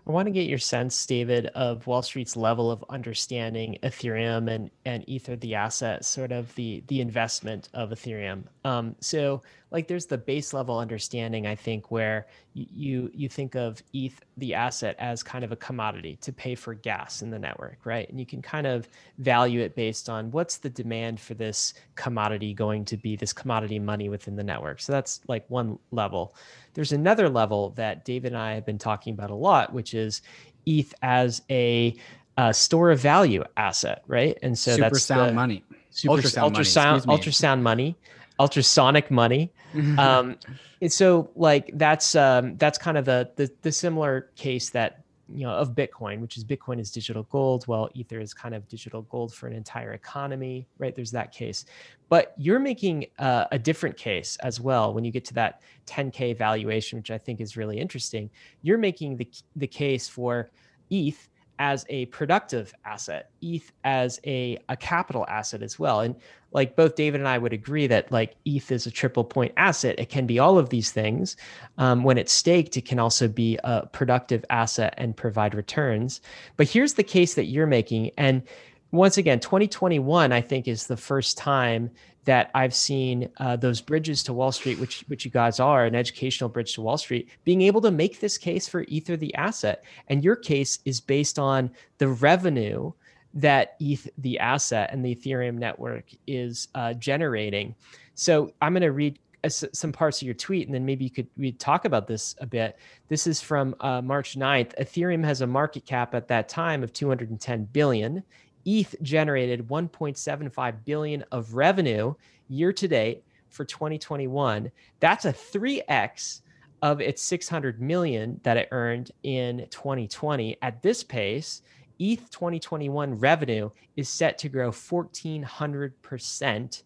I 0.06 0.12
want 0.12 0.26
to 0.26 0.32
get 0.32 0.50
your 0.50 0.60
sense, 0.60 1.06
David, 1.06 1.46
of 1.48 1.88
Wall 1.88 2.02
Street's 2.02 2.36
level 2.36 2.70
of 2.70 2.84
understanding 2.90 3.78
Ethereum 3.84 4.52
and 4.52 4.70
and 4.84 5.08
Ether, 5.08 5.38
the 5.38 5.56
asset, 5.56 6.04
sort 6.04 6.34
of 6.34 6.54
the 6.56 6.84
the 6.88 7.00
investment 7.00 7.70
of 7.74 7.92
Ethereum. 7.92 8.44
Um, 8.66 8.98
so, 9.00 9.42
like, 9.74 9.88
there's 9.88 10.06
the 10.06 10.20
base 10.20 10.54
level 10.54 10.78
understanding, 10.78 11.48
I 11.48 11.56
think, 11.56 11.90
where 11.90 12.28
you 12.54 13.10
you 13.12 13.28
think 13.28 13.56
of 13.56 13.82
ETH, 13.92 14.22
the 14.38 14.54
asset, 14.54 14.96
as 15.00 15.24
kind 15.24 15.44
of 15.44 15.52
a 15.52 15.56
commodity 15.56 16.16
to 16.22 16.32
pay 16.32 16.54
for 16.54 16.76
gas 16.76 17.24
in 17.24 17.32
the 17.32 17.40
network, 17.40 17.80
right? 17.84 18.08
And 18.08 18.20
you 18.20 18.26
can 18.28 18.40
kind 18.40 18.68
of 18.68 18.88
value 19.18 19.62
it 19.62 19.76
based 19.76 20.10
on 20.10 20.30
what's 20.30 20.58
the 20.58 20.70
demand 20.70 21.20
for 21.20 21.34
this 21.34 21.74
commodity 21.96 22.54
going 22.54 22.86
to 22.86 22.98
be, 22.98 23.16
this 23.16 23.34
commodity 23.34 23.80
money 23.80 24.10
within 24.10 24.36
the 24.36 24.44
network. 24.44 24.80
So 24.80 24.92
that's 24.92 25.22
like 25.28 25.44
one 25.50 25.80
level. 25.90 26.36
There's 26.76 26.92
another 26.92 27.28
level 27.28 27.72
that 27.72 28.06
David 28.06 28.34
and 28.34 28.42
I 28.42 28.54
have 28.54 28.68
been 28.68 28.78
talking 28.78 29.16
about 29.16 29.32
a 29.32 29.36
lot, 29.36 29.74
which 29.74 29.96
is 29.96 30.22
ETH 30.68 30.94
as 31.02 31.42
a, 31.50 31.96
a 32.38 32.54
store 32.54 32.92
of 32.92 33.00
value 33.00 33.44
asset, 33.58 34.04
right? 34.06 34.38
And 34.44 34.58
so 34.58 34.74
super 34.74 34.90
that's 34.92 35.04
sound 35.04 35.32
the, 35.32 35.34
money, 35.34 35.64
super, 35.90 36.18
ultrasound, 36.18 36.52
ultrasound, 36.52 37.08
money, 37.08 37.20
ultrasound 37.20 37.62
money, 37.62 37.98
ultrasonic 38.40 39.12
money. 39.12 39.52
um, 39.98 40.38
and 40.82 40.92
so 40.92 41.30
like 41.36 41.72
that's 41.76 42.16
um, 42.16 42.58
that's 42.58 42.78
kind 42.78 42.98
of 42.98 43.06
the, 43.06 43.30
the 43.36 43.52
the 43.62 43.72
similar 43.72 44.32
case 44.36 44.70
that 44.72 45.04
you 45.30 45.46
know 45.46 45.54
of 45.54 45.74
bitcoin 45.74 46.20
which 46.20 46.36
is 46.36 46.44
bitcoin 46.44 46.80
is 46.80 46.92
digital 46.92 47.24
gold 47.24 47.66
well 47.66 47.90
ether 47.94 48.20
is 48.20 48.34
kind 48.34 48.54
of 48.54 48.68
digital 48.68 49.04
gold 49.04 49.34
for 49.34 49.48
an 49.48 49.54
entire 49.54 49.94
economy 49.94 50.68
right? 50.78 50.96
There's 50.96 51.12
that 51.12 51.32
case. 51.32 51.66
But 52.10 52.34
you're 52.38 52.60
making 52.60 53.08
uh, 53.18 53.46
a 53.52 53.58
different 53.58 53.98
case 53.98 54.38
as 54.44 54.60
well 54.60 54.94
when 54.94 55.04
you 55.04 55.12
get 55.12 55.26
to 55.26 55.34
that 55.36 55.62
10k 55.88 56.38
valuation 56.38 57.00
which 57.00 57.12
i 57.12 57.18
think 57.18 57.40
is 57.40 57.58
really 57.58 57.80
interesting. 57.80 58.30
You're 58.62 58.78
making 58.78 59.18
the, 59.18 59.30
the 59.56 59.68
case 59.68 60.08
for 60.08 60.52
eth 60.92 61.30
as 61.60 61.86
a 61.90 62.06
productive 62.08 62.74
asset, 62.86 63.30
ETH 63.42 63.72
as 63.84 64.20
a, 64.26 64.58
a 64.70 64.78
capital 64.78 65.26
asset 65.28 65.62
as 65.62 65.78
well. 65.78 66.02
And 66.02 66.16
like 66.52 66.76
both 66.76 66.96
David 66.96 67.22
and 67.22 67.28
I 67.28 67.38
would 67.38 67.54
agree 67.54 67.88
that 67.88 68.12
like 68.12 68.36
ETH 68.46 68.72
is 68.72 68.86
a 68.86 68.92
triple 68.92 69.24
point 69.24 69.54
asset. 69.58 70.00
It 70.00 70.10
can 70.10 70.26
be 70.26 70.40
all 70.40 70.58
of 70.58 70.70
these 70.70 70.92
things. 70.92 71.36
Um, 71.78 72.04
when 72.04 72.18
it's 72.18 72.32
staked, 72.32 72.78
it 72.78 72.86
can 72.86 73.00
also 73.00 73.28
be 73.28 73.60
a 73.64 73.86
productive 73.88 74.46
asset 74.50 74.94
and 74.98 75.16
provide 75.16 75.56
returns. 75.56 76.22
But 76.58 76.68
here's 76.68 76.94
the 76.94 77.04
case 77.04 77.34
that 77.36 77.46
you're 77.46 77.68
making. 77.68 78.12
And 78.18 78.44
once 78.92 79.18
again, 79.18 79.40
2021, 79.40 80.32
I 80.32 80.42
think, 80.42 80.68
is 80.68 80.86
the 80.86 80.98
first 80.98 81.38
time 81.38 81.90
that 82.26 82.52
I've 82.56 82.74
seen 82.74 83.30
uh, 83.38 83.56
those 83.56 83.82
bridges 83.82 84.24
to 84.24 84.34
Wall 84.34 84.52
Street, 84.52 84.80
which 84.80 85.02
which 85.08 85.26
you 85.26 85.32
guys 85.32 85.60
are, 85.60 85.86
an 85.86 85.96
educational 85.96 86.50
bridge 86.50 86.74
to 86.76 86.82
Wall 86.82 86.98
Street, 86.98 87.30
being 87.44 87.62
able 87.62 87.82
to 87.82 87.92
make 87.92 88.20
this 88.20 88.38
case 88.38 88.68
for 88.68 88.82
Ether 88.88 89.18
the 89.18 89.34
asset. 89.36 89.84
And 90.08 90.24
your 90.24 90.36
case 90.36 90.80
is 90.86 91.02
based 91.02 91.38
on 91.38 91.70
the 91.98 92.08
revenue 92.08 92.92
that 93.34 93.76
ETH 93.80 94.10
the 94.20 94.40
asset 94.40 94.90
and 94.94 95.04
the 95.04 95.16
Ethereum 95.16 95.56
network 95.56 96.06
is 96.28 96.68
uh, 96.76 96.94
generating. 96.94 97.76
So 98.16 98.54
I'm 98.62 98.74
going 98.74 98.84
to 98.84 98.92
read 98.92 99.18
uh, 99.44 99.50
some 99.50 99.92
parts 99.92 100.22
of 100.22 100.26
your 100.26 100.36
tweet, 100.36 100.68
and 100.68 100.74
then 100.74 100.86
maybe 100.86 101.04
you 101.04 101.12
could 101.12 101.28
we 101.38 101.52
talk 101.52 101.86
about 101.86 102.08
this 102.08 102.36
a 102.40 102.46
bit. 102.46 102.78
This 103.10 103.28
is 103.28 103.42
from 103.42 103.76
uh, 103.82 104.02
March 104.02 104.38
9th. 104.38 104.74
Ethereum 104.80 105.24
has 105.24 105.42
a 105.42 105.48
market 105.48 105.86
cap 105.86 106.16
at 106.16 106.28
that 106.28 106.48
time 106.48 106.84
of 106.84 106.94
210 106.94 107.66
billion. 107.66 108.24
ETH 108.66 108.96
generated 109.02 109.68
1.75 109.68 110.86
billion 110.86 111.24
of 111.32 111.54
revenue 111.54 112.14
year 112.48 112.72
to 112.74 112.88
date 112.88 113.24
for 113.50 113.66
2021. 113.66 114.72
That's 115.00 115.26
a 115.26 115.34
3x 115.34 116.42
of 116.82 117.02
its 117.02 117.22
600 117.22 117.82
million 117.82 118.40
that 118.44 118.58
it 118.58 118.70
earned 118.72 119.12
in 119.24 119.68
2020. 119.70 120.58
At 120.62 120.82
this 120.82 121.04
pace, 121.04 121.62
ETH 122.00 122.30
2021 122.30 123.20
revenue 123.20 123.70
is 123.96 124.10
set 124.10 124.38
to 124.40 124.50
grow 124.50 124.72
1400%. 124.72 126.84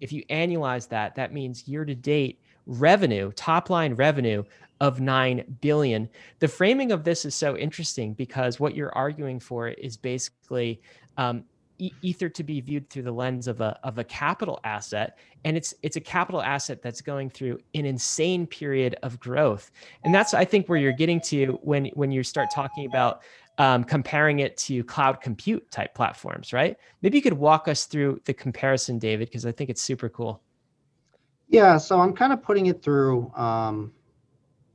If 0.00 0.12
you 0.12 0.24
annualize 0.26 0.88
that, 0.88 1.14
that 1.14 1.32
means 1.32 1.68
year 1.68 1.84
to 1.84 1.94
date 1.94 2.40
revenue, 2.66 3.32
top 3.32 3.70
line 3.70 3.94
revenue 3.94 4.42
of 4.80 5.00
9 5.00 5.56
billion. 5.60 6.08
The 6.38 6.48
framing 6.48 6.92
of 6.92 7.04
this 7.04 7.24
is 7.24 7.34
so 7.34 7.56
interesting 7.56 8.14
because 8.14 8.60
what 8.60 8.74
you're 8.74 8.94
arguing 8.94 9.40
for 9.40 9.68
is 9.68 9.96
basically 9.96 10.82
um, 11.16 11.44
ether 11.78 12.28
to 12.28 12.42
be 12.42 12.60
viewed 12.60 12.88
through 12.88 13.02
the 13.02 13.12
lens 13.12 13.48
of 13.48 13.60
a 13.60 13.78
of 13.84 13.98
a 13.98 14.04
capital 14.04 14.60
asset. 14.64 15.18
And 15.44 15.56
it's 15.56 15.74
it's 15.82 15.96
a 15.96 16.00
capital 16.00 16.42
asset 16.42 16.82
that's 16.82 17.00
going 17.00 17.30
through 17.30 17.58
an 17.74 17.84
insane 17.86 18.46
period 18.46 18.96
of 19.02 19.20
growth. 19.20 19.70
And 20.04 20.14
that's 20.14 20.34
i 20.34 20.44
think 20.44 20.68
where 20.68 20.78
you're 20.78 20.92
getting 20.92 21.20
to 21.22 21.58
when 21.62 21.86
when 21.94 22.10
you 22.10 22.22
start 22.22 22.48
talking 22.50 22.86
about 22.86 23.22
um, 23.58 23.84
comparing 23.84 24.40
it 24.40 24.58
to 24.58 24.84
cloud 24.84 25.22
compute 25.22 25.70
type 25.70 25.94
platforms 25.94 26.52
right? 26.52 26.76
Maybe 27.00 27.16
you 27.16 27.22
could 27.22 27.34
walk 27.34 27.68
us 27.68 27.86
through 27.86 28.20
the 28.24 28.34
comparison 28.34 28.98
david 28.98 29.28
because 29.28 29.46
i 29.46 29.52
think 29.52 29.70
it's 29.70 29.80
super 29.80 30.08
cool 30.08 30.42
yeah 31.48 31.78
so 31.78 32.00
i'm 32.00 32.12
kind 32.12 32.32
of 32.32 32.42
putting 32.42 32.66
it 32.66 32.82
through 32.82 33.30
um, 33.34 33.92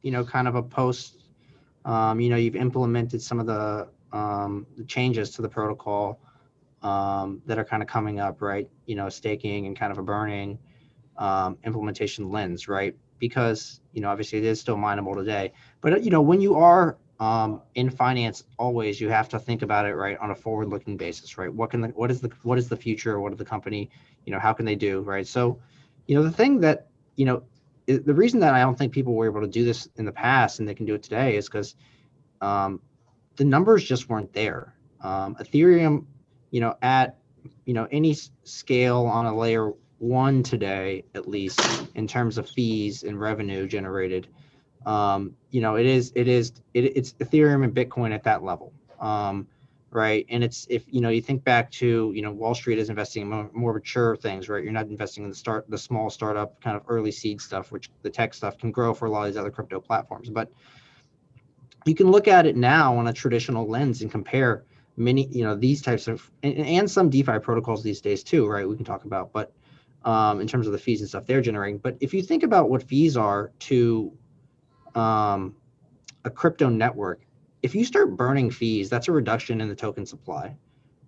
you 0.01 0.11
know 0.11 0.23
kind 0.23 0.47
of 0.47 0.55
a 0.55 0.63
post 0.63 1.25
um, 1.85 2.19
you 2.19 2.29
know 2.29 2.35
you've 2.35 2.55
implemented 2.55 3.21
some 3.21 3.39
of 3.39 3.47
the, 3.47 3.87
um, 4.13 4.67
the 4.77 4.83
changes 4.83 5.31
to 5.31 5.41
the 5.41 5.49
protocol 5.49 6.19
um, 6.81 7.41
that 7.45 7.57
are 7.59 7.65
kind 7.65 7.81
of 7.83 7.89
coming 7.89 8.19
up, 8.19 8.41
right? 8.41 8.69
You 8.85 8.95
know, 8.95 9.09
staking 9.09 9.67
and 9.67 9.77
kind 9.77 9.91
of 9.91 9.97
a 9.97 10.03
burning 10.03 10.59
um, 11.17 11.57
implementation 11.65 12.29
lens, 12.31 12.67
right? 12.67 12.95
Because 13.19 13.81
you 13.93 14.01
know, 14.01 14.09
obviously 14.09 14.39
it 14.39 14.45
is 14.45 14.59
still 14.59 14.77
mineable 14.77 15.15
today, 15.15 15.53
but 15.81 16.03
you 16.03 16.11
know, 16.11 16.21
when 16.21 16.41
you 16.41 16.55
are 16.55 16.97
um, 17.19 17.61
in 17.75 17.89
finance, 17.89 18.43
always 18.57 18.99
you 18.99 19.09
have 19.09 19.29
to 19.29 19.39
think 19.39 19.61
about 19.61 19.85
it 19.85 19.95
right 19.95 20.17
on 20.19 20.31
a 20.31 20.35
forward-looking 20.35 20.97
basis, 20.97 21.37
right? 21.37 21.53
What 21.53 21.69
can 21.69 21.81
the 21.81 21.89
what 21.89 22.11
is 22.11 22.21
the 22.21 22.31
what 22.43 22.57
is 22.57 22.69
the 22.69 22.77
future? 22.77 23.19
What 23.19 23.31
are 23.31 23.35
the 23.37 23.45
company? 23.45 23.89
You 24.25 24.33
know, 24.33 24.39
how 24.39 24.53
can 24.53 24.65
they 24.65 24.75
do, 24.75 25.01
right? 25.01 25.27
So, 25.27 25.59
you 26.07 26.15
know, 26.15 26.23
the 26.23 26.31
thing 26.31 26.59
that 26.61 26.87
you 27.15 27.25
know, 27.25 27.43
the 27.85 28.13
reason 28.13 28.39
that 28.39 28.53
I 28.53 28.61
don't 28.61 28.77
think 28.77 28.93
people 28.93 29.13
were 29.13 29.25
able 29.25 29.41
to 29.41 29.47
do 29.47 29.65
this 29.65 29.89
in 29.97 30.05
the 30.05 30.11
past 30.11 30.59
and 30.59 30.67
they 30.67 30.73
can 30.73 30.85
do 30.85 30.93
it 30.95 31.03
today 31.03 31.35
is 31.35 31.47
because 31.47 31.75
um, 32.39 32.81
the 33.35 33.45
numbers 33.45 33.83
just 33.83 34.09
weren't 34.09 34.31
there. 34.33 34.75
Um, 35.01 35.35
Ethereum 35.35 36.05
you 36.51 36.59
know, 36.59 36.77
at 36.81 37.17
you 37.65 37.73
know 37.73 37.87
any 37.91 38.15
scale 38.43 39.05
on 39.05 39.25
a 39.25 39.35
layer 39.35 39.71
one 39.97 40.43
today, 40.43 41.03
at 41.15 41.27
least 41.27 41.59
in 41.95 42.07
terms 42.07 42.37
of 42.37 42.49
fees 42.49 43.03
and 43.03 43.19
revenue 43.19 43.67
generated, 43.67 44.27
um, 44.85 45.35
you 45.49 45.61
know, 45.61 45.75
it 45.75 45.85
is 45.85 46.11
it 46.15 46.27
is 46.27 46.53
it, 46.73 46.97
it's 46.97 47.13
Ethereum 47.13 47.63
and 47.63 47.73
Bitcoin 47.73 48.13
at 48.13 48.23
that 48.23 48.43
level. 48.43 48.73
Um, 48.99 49.47
right? 49.91 50.25
And 50.29 50.43
it's 50.43 50.65
if 50.69 50.85
you 50.87 51.01
know 51.01 51.09
you 51.09 51.21
think 51.21 51.43
back 51.43 51.69
to 51.71 52.11
you 52.15 52.21
know 52.21 52.31
wall 52.31 52.55
street 52.55 52.79
is 52.79 52.89
investing 52.89 53.23
in 53.23 53.29
more, 53.29 53.49
more, 53.53 53.73
mature 53.73 54.15
things 54.15 54.49
right? 54.49 54.63
You're 54.63 54.71
not 54.71 54.87
investing 54.87 55.23
in 55.25 55.29
the 55.29 55.35
start 55.35 55.69
the 55.69 55.77
small 55.77 56.09
startup 56.09 56.59
kind 56.61 56.77
of 56.77 56.83
early 56.87 57.11
seed 57.11 57.41
stuff 57.41 57.71
which 57.71 57.91
the 58.01 58.09
tech 58.09 58.33
stuff 58.33 58.57
can 58.57 58.71
grow 58.71 58.93
for 58.93 59.05
a 59.05 59.11
lot 59.11 59.27
of 59.27 59.33
these 59.33 59.37
other 59.37 59.51
crypto 59.51 59.79
platforms. 59.79 60.29
But 60.29 60.49
you 61.85 61.93
can 61.93 62.09
look 62.09 62.27
at 62.27 62.45
it 62.45 62.55
now 62.55 62.97
on 62.97 63.07
a 63.07 63.13
traditional 63.13 63.67
lens 63.67 64.01
and 64.01 64.09
compare 64.09 64.63
many 64.95 65.27
you 65.27 65.43
know 65.43 65.55
these 65.55 65.81
types 65.81 66.07
of 66.07 66.31
and, 66.41 66.57
and 66.57 66.89
some 66.89 67.09
defi 67.09 67.39
protocols 67.39 67.83
these 67.83 68.01
days 68.01 68.23
too 68.23 68.47
right? 68.47 68.67
We 68.67 68.75
can 68.75 68.85
talk 68.85 69.03
about 69.03 69.33
but 69.33 69.51
um, 70.03 70.41
in 70.41 70.47
terms 70.47 70.65
of 70.65 70.73
the 70.73 70.79
fees 70.79 71.01
and 71.01 71.09
stuff 71.09 71.25
they're 71.25 71.41
generating. 71.41 71.79
But 71.79 71.97
if 71.99 72.13
you 72.13 72.23
think 72.23 72.43
about 72.43 72.69
what 72.69 72.81
fees 72.81 73.17
are 73.17 73.51
to 73.59 74.11
um, 74.95 75.55
a 76.23 76.29
crypto 76.29 76.69
network 76.69 77.21
if 77.63 77.75
you 77.75 77.85
start 77.85 78.15
burning 78.17 78.49
fees, 78.49 78.89
that's 78.89 79.07
a 79.07 79.11
reduction 79.11 79.61
in 79.61 79.69
the 79.69 79.75
token 79.75 80.05
supply, 80.05 80.55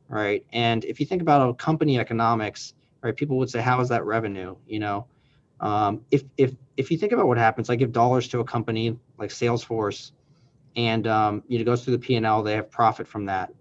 right? 0.08 0.46
And 0.54 0.86
if 0.86 1.00
you 1.00 1.06
think 1.06 1.22
about 1.22 1.50
a 1.50 1.54
company 1.54 2.00
economics, 2.00 2.74
right, 3.02 3.16
people 3.16 3.38
would 3.38 3.50
say, 3.50 3.62
how 3.62 3.82
is 3.82 3.90
that 3.90 4.06
revenue? 4.06 4.56
You 4.68 4.80
know, 4.80 5.08
um, 5.60 6.02
if 6.12 6.24
if 6.38 6.54
if 6.78 6.92
you 6.92 6.98
think 6.98 7.12
about 7.12 7.28
what 7.28 7.38
happens, 7.38 7.70
I 7.70 7.76
give 7.76 7.92
dollars 7.92 8.28
to 8.30 8.40
a 8.40 8.44
company 8.44 8.98
like 9.18 9.30
Salesforce, 9.30 10.12
and 10.76 11.08
um, 11.08 11.44
you 11.48 11.60
know, 11.60 11.66
goes 11.66 11.84
through 11.84 11.94
the 11.94 12.00
P 12.00 12.16
and 12.16 12.26
L, 12.26 12.44
they 12.44 12.56
have 12.56 12.70
profit 12.70 13.08
from 13.08 13.26
that, 13.26 13.54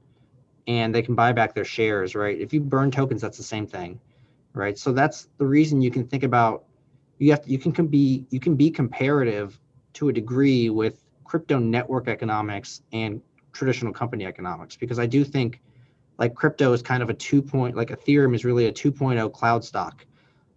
and 0.66 0.94
they 0.94 1.02
can 1.02 1.14
buy 1.14 1.32
back 1.32 1.54
their 1.54 1.64
shares, 1.64 2.14
right? 2.14 2.38
If 2.38 2.52
you 2.52 2.60
burn 2.60 2.90
tokens, 2.90 3.20
that's 3.22 3.38
the 3.38 3.44
same 3.44 3.66
thing, 3.66 4.00
right? 4.52 4.76
So 4.78 4.92
that's 4.92 5.28
the 5.38 5.46
reason 5.46 5.80
you 5.80 5.90
can 5.90 6.06
think 6.06 6.24
about 6.24 6.64
you 7.18 7.30
have 7.30 7.42
to, 7.42 7.50
you 7.50 7.58
can, 7.58 7.72
can 7.72 7.86
be 7.86 8.26
you 8.30 8.40
can 8.40 8.56
be 8.56 8.70
comparative 8.70 9.58
to 9.94 10.08
a 10.08 10.12
degree 10.12 10.70
with 10.70 11.01
crypto 11.32 11.58
network 11.58 12.08
economics 12.08 12.82
and 12.92 13.18
traditional 13.54 13.90
company 13.90 14.26
economics 14.26 14.76
because 14.76 14.98
I 14.98 15.06
do 15.06 15.24
think 15.24 15.62
like 16.18 16.34
crypto 16.34 16.74
is 16.74 16.82
kind 16.82 17.02
of 17.02 17.08
a 17.08 17.14
two 17.14 17.40
point 17.40 17.74
like 17.74 17.88
Ethereum 17.88 18.34
is 18.34 18.44
really 18.44 18.66
a 18.66 18.72
2.0 18.72 19.32
cloud 19.32 19.64
stock 19.64 20.04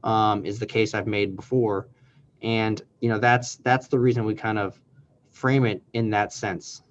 um, 0.03 0.45
is 0.45 0.59
the 0.59 0.65
case 0.65 0.93
I've 0.93 1.07
made 1.07 1.34
before 1.34 1.88
and 2.41 2.82
you 2.99 3.07
know 3.07 3.19
that's 3.19 3.55
that's 3.55 3.88
the 3.88 3.97
reason 3.97 4.26
we 4.26 4.36
kind 4.36 4.59
of 4.59 4.78
frame 5.32 5.63
it 5.63 5.82
in 5.93 6.09
that 6.09 6.34
sense 6.34 6.82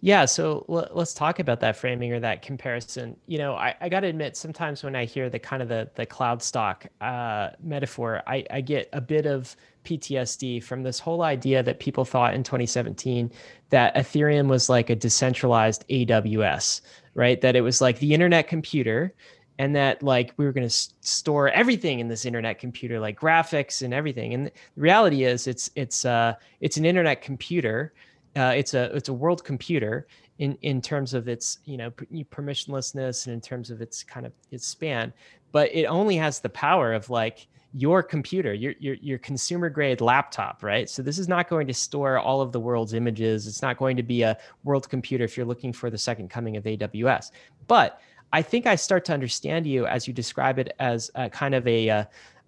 yeah, 0.00 0.26
so 0.26 0.66
let's 0.68 1.14
talk 1.14 1.38
about 1.38 1.60
that 1.60 1.76
framing 1.76 2.12
or 2.12 2.20
that 2.20 2.42
comparison. 2.42 3.16
You 3.26 3.38
know, 3.38 3.54
I, 3.54 3.74
I 3.80 3.88
got 3.88 4.00
to 4.00 4.06
admit, 4.06 4.36
sometimes 4.36 4.84
when 4.84 4.94
I 4.94 5.06
hear 5.06 5.30
the 5.30 5.38
kind 5.38 5.62
of 5.62 5.70
the 5.70 5.88
the 5.94 6.04
cloud 6.04 6.42
stock 6.42 6.86
uh, 7.00 7.52
metaphor, 7.62 8.22
I, 8.26 8.44
I 8.50 8.60
get 8.60 8.90
a 8.92 9.00
bit 9.00 9.24
of 9.24 9.56
PTSD 9.84 10.62
from 10.62 10.82
this 10.82 10.98
whole 10.98 11.22
idea 11.22 11.62
that 11.62 11.80
people 11.80 12.04
thought 12.04 12.34
in 12.34 12.42
2017 12.42 13.30
that 13.70 13.94
Ethereum 13.94 14.48
was 14.48 14.68
like 14.68 14.90
a 14.90 14.96
decentralized 14.96 15.84
AWS, 15.88 16.80
right? 17.14 17.40
That 17.40 17.56
it 17.56 17.60
was 17.62 17.80
like 17.80 17.98
the 17.98 18.14
internet 18.14 18.48
computer, 18.48 19.14
and 19.58 19.74
that 19.76 20.02
like 20.02 20.32
we 20.36 20.44
were 20.44 20.52
going 20.52 20.62
to 20.62 20.66
s- 20.66 20.94
store 21.00 21.48
everything 21.50 22.00
in 22.00 22.08
this 22.08 22.24
internet 22.24 22.58
computer, 22.58 22.98
like 22.98 23.18
graphics 23.18 23.82
and 23.82 23.94
everything. 23.94 24.34
And 24.34 24.46
the 24.46 24.52
reality 24.76 25.24
is, 25.24 25.46
it's 25.46 25.70
it's 25.76 26.04
uh 26.04 26.34
it's 26.60 26.76
an 26.76 26.84
internet 26.84 27.22
computer 27.22 27.92
uh, 28.36 28.52
it's 28.56 28.74
a 28.74 28.94
it's 28.96 29.08
a 29.08 29.12
world 29.12 29.44
computer 29.44 30.06
in 30.38 30.56
in 30.62 30.80
terms 30.80 31.14
of 31.14 31.28
its 31.28 31.58
you 31.64 31.76
know 31.76 31.90
permissionlessness 31.90 33.26
and 33.26 33.34
in 33.34 33.40
terms 33.40 33.70
of 33.70 33.80
its 33.80 34.02
kind 34.02 34.26
of 34.26 34.32
its 34.50 34.66
span 34.66 35.12
but 35.52 35.72
it 35.74 35.84
only 35.84 36.16
has 36.16 36.40
the 36.40 36.48
power 36.48 36.92
of 36.92 37.08
like 37.10 37.46
your 37.72 38.02
computer 38.02 38.54
your, 38.54 38.72
your 38.78 38.94
your 38.94 39.18
consumer 39.18 39.68
grade 39.68 40.00
laptop 40.00 40.62
right? 40.62 40.88
So 40.88 41.02
this 41.02 41.18
is 41.18 41.28
not 41.28 41.48
going 41.48 41.66
to 41.66 41.74
store 41.74 42.18
all 42.18 42.40
of 42.40 42.52
the 42.52 42.60
world's 42.60 42.94
images. 42.94 43.48
It's 43.48 43.62
not 43.62 43.76
going 43.76 43.96
to 43.96 44.02
be 44.02 44.22
a 44.22 44.38
world 44.62 44.88
computer 44.88 45.24
if 45.24 45.36
you're 45.36 45.46
looking 45.46 45.72
for 45.72 45.90
the 45.90 45.98
second 45.98 46.30
coming 46.30 46.56
of 46.56 46.64
aws 46.64 47.30
but 47.66 48.00
i 48.32 48.42
think 48.42 48.66
i 48.66 48.74
start 48.74 49.04
to 49.06 49.12
understand 49.12 49.66
you 49.66 49.86
as 49.86 50.06
you 50.06 50.12
describe 50.14 50.58
it 50.58 50.74
as 50.78 51.10
a 51.14 51.28
kind 51.28 51.54
of 51.54 51.66
a 51.66 51.90
uh, 51.90 52.04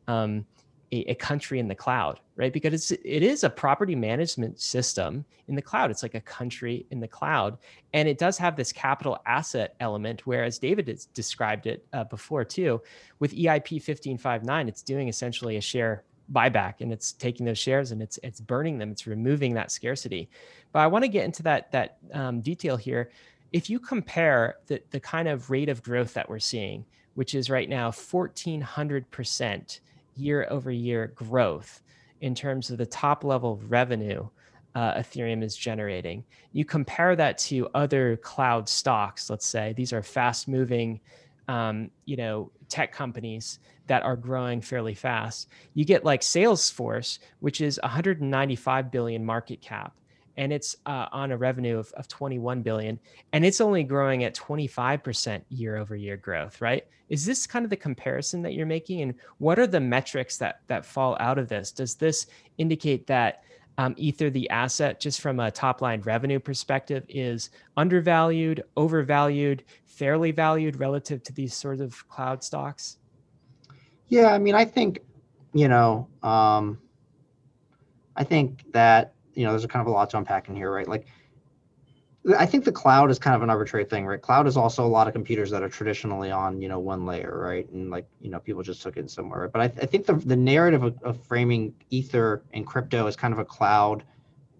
um, 0.08 0.44
a, 0.92 1.10
a, 1.10 1.14
country 1.14 1.58
in 1.58 1.68
the 1.68 1.74
cloud, 1.74 2.20
right? 2.36 2.52
Because 2.52 2.72
it's, 2.74 2.90
it 2.90 3.22
is 3.22 3.44
a 3.44 3.50
property 3.50 3.94
management 3.94 4.60
system 4.60 5.24
in 5.48 5.54
the 5.54 5.62
cloud. 5.62 5.90
It's 5.90 6.02
like 6.02 6.14
a 6.14 6.20
country 6.20 6.86
in 6.90 7.00
the 7.00 7.08
cloud. 7.08 7.58
And 7.92 8.08
it 8.08 8.18
does 8.18 8.38
have 8.38 8.56
this 8.56 8.72
capital 8.72 9.18
asset 9.26 9.74
element, 9.80 10.26
whereas 10.26 10.58
David 10.58 10.88
has 10.88 11.06
described 11.06 11.66
it 11.66 11.84
uh, 11.92 12.04
before 12.04 12.44
too. 12.44 12.80
With 13.18 13.32
EIP 13.32 13.72
1559, 13.72 14.68
it's 14.68 14.82
doing 14.82 15.08
essentially 15.08 15.56
a 15.56 15.60
share 15.60 16.04
buyback 16.32 16.80
and 16.80 16.92
it's 16.92 17.12
taking 17.12 17.46
those 17.46 17.58
shares 17.58 17.92
and 17.92 18.02
it's 18.02 18.18
it's 18.24 18.40
burning 18.40 18.78
them 18.78 18.90
it's 18.90 19.06
removing 19.06 19.54
that 19.54 19.70
scarcity 19.70 20.28
but 20.72 20.80
i 20.80 20.86
want 20.88 21.04
to 21.04 21.08
get 21.08 21.24
into 21.24 21.40
that 21.40 21.70
that 21.70 21.98
um, 22.12 22.40
detail 22.40 22.76
here 22.76 23.10
if 23.52 23.70
you 23.70 23.78
compare 23.78 24.56
the, 24.66 24.82
the 24.90 24.98
kind 24.98 25.28
of 25.28 25.50
rate 25.50 25.68
of 25.68 25.84
growth 25.84 26.14
that 26.14 26.28
we're 26.28 26.40
seeing 26.40 26.84
which 27.14 27.34
is 27.34 27.48
right 27.48 27.68
now 27.68 27.90
1400% 27.90 29.80
year 30.16 30.46
over 30.50 30.70
year 30.70 31.12
growth 31.14 31.82
in 32.20 32.34
terms 32.34 32.70
of 32.70 32.78
the 32.78 32.86
top 32.86 33.24
level 33.24 33.60
revenue 33.68 34.28
uh, 34.74 34.94
Ethereum 34.94 35.42
is 35.42 35.56
generating. 35.56 36.22
You 36.52 36.66
compare 36.66 37.16
that 37.16 37.38
to 37.38 37.66
other 37.74 38.18
cloud 38.18 38.68
stocks, 38.68 39.30
let's 39.30 39.46
say 39.46 39.72
these 39.72 39.92
are 39.94 40.02
fast 40.02 40.48
moving, 40.48 41.00
um, 41.48 41.90
you 42.04 42.16
know, 42.16 42.52
tech 42.68 42.92
companies 42.92 43.58
that 43.86 44.02
are 44.02 44.16
growing 44.16 44.60
fairly 44.60 44.94
fast. 44.94 45.48
You 45.72 45.86
get 45.86 46.04
like 46.04 46.20
Salesforce, 46.20 47.20
which 47.40 47.62
is 47.62 47.80
195 47.82 48.90
billion 48.90 49.24
market 49.24 49.62
cap 49.62 49.96
and 50.36 50.52
it's 50.52 50.76
uh, 50.86 51.06
on 51.12 51.32
a 51.32 51.36
revenue 51.36 51.78
of, 51.78 51.92
of 51.92 52.08
21 52.08 52.62
billion 52.62 52.98
and 53.32 53.44
it's 53.44 53.60
only 53.60 53.82
growing 53.82 54.24
at 54.24 54.34
25% 54.34 55.42
year 55.48 55.76
over 55.76 55.96
year 55.96 56.16
growth 56.16 56.60
right? 56.60 56.86
Is 57.08 57.24
this 57.24 57.46
kind 57.46 57.64
of 57.64 57.70
the 57.70 57.76
comparison 57.76 58.42
that 58.42 58.54
you're 58.54 58.66
making 58.66 59.02
and 59.02 59.14
what 59.38 59.58
are 59.58 59.66
the 59.66 59.80
metrics 59.80 60.38
that 60.38 60.60
that 60.66 60.84
fall 60.84 61.16
out 61.20 61.38
of 61.38 61.48
this? 61.48 61.72
Does 61.72 61.94
this 61.94 62.26
indicate 62.58 63.06
that 63.06 63.42
um, 63.78 63.94
ether 63.96 64.30
the 64.30 64.48
asset 64.50 65.00
just 65.00 65.20
from 65.20 65.38
a 65.40 65.50
top 65.50 65.82
line 65.82 66.00
revenue 66.02 66.38
perspective 66.38 67.04
is 67.08 67.50
undervalued 67.76 68.62
overvalued 68.76 69.64
fairly 69.84 70.30
valued 70.30 70.78
relative 70.78 71.22
to 71.24 71.32
these 71.32 71.54
sorts 71.54 71.80
of 71.80 72.08
cloud 72.08 72.42
stocks? 72.42 72.98
Yeah 74.08 74.32
i 74.32 74.38
mean 74.38 74.54
i 74.54 74.64
think 74.64 75.00
you 75.52 75.68
know 75.68 76.08
um, 76.22 76.78
i 78.14 78.24
think 78.24 78.64
that 78.72 79.14
you 79.36 79.44
know, 79.44 79.50
there's 79.50 79.64
a 79.64 79.68
kind 79.68 79.82
of 79.82 79.86
a 79.86 79.90
lot 79.90 80.10
to 80.10 80.18
unpack 80.18 80.48
in 80.48 80.56
here, 80.56 80.72
right? 80.72 80.88
Like, 80.88 81.06
I 82.36 82.46
think 82.46 82.64
the 82.64 82.72
cloud 82.72 83.10
is 83.10 83.20
kind 83.20 83.36
of 83.36 83.42
an 83.42 83.50
arbitrary 83.50 83.84
thing, 83.84 84.04
right? 84.04 84.20
Cloud 84.20 84.48
is 84.48 84.56
also 84.56 84.84
a 84.84 84.88
lot 84.88 85.06
of 85.06 85.12
computers 85.12 85.50
that 85.50 85.62
are 85.62 85.68
traditionally 85.68 86.32
on, 86.32 86.60
you 86.60 86.68
know, 86.68 86.80
one 86.80 87.06
layer, 87.06 87.38
right? 87.38 87.70
And 87.70 87.88
like, 87.90 88.08
you 88.20 88.30
know, 88.30 88.40
people 88.40 88.64
just 88.64 88.82
took 88.82 88.96
it 88.96 89.08
somewhere. 89.10 89.42
Right? 89.42 89.52
But 89.52 89.60
I, 89.60 89.68
th- 89.68 89.80
I 89.82 89.86
think 89.86 90.06
the, 90.06 90.14
the 90.14 90.34
narrative 90.34 90.82
of, 90.82 91.00
of, 91.04 91.24
framing 91.26 91.74
Ether 91.90 92.42
and 92.52 92.66
crypto 92.66 93.06
as 93.06 93.14
kind 93.14 93.32
of 93.32 93.38
a 93.38 93.44
cloud, 93.44 94.02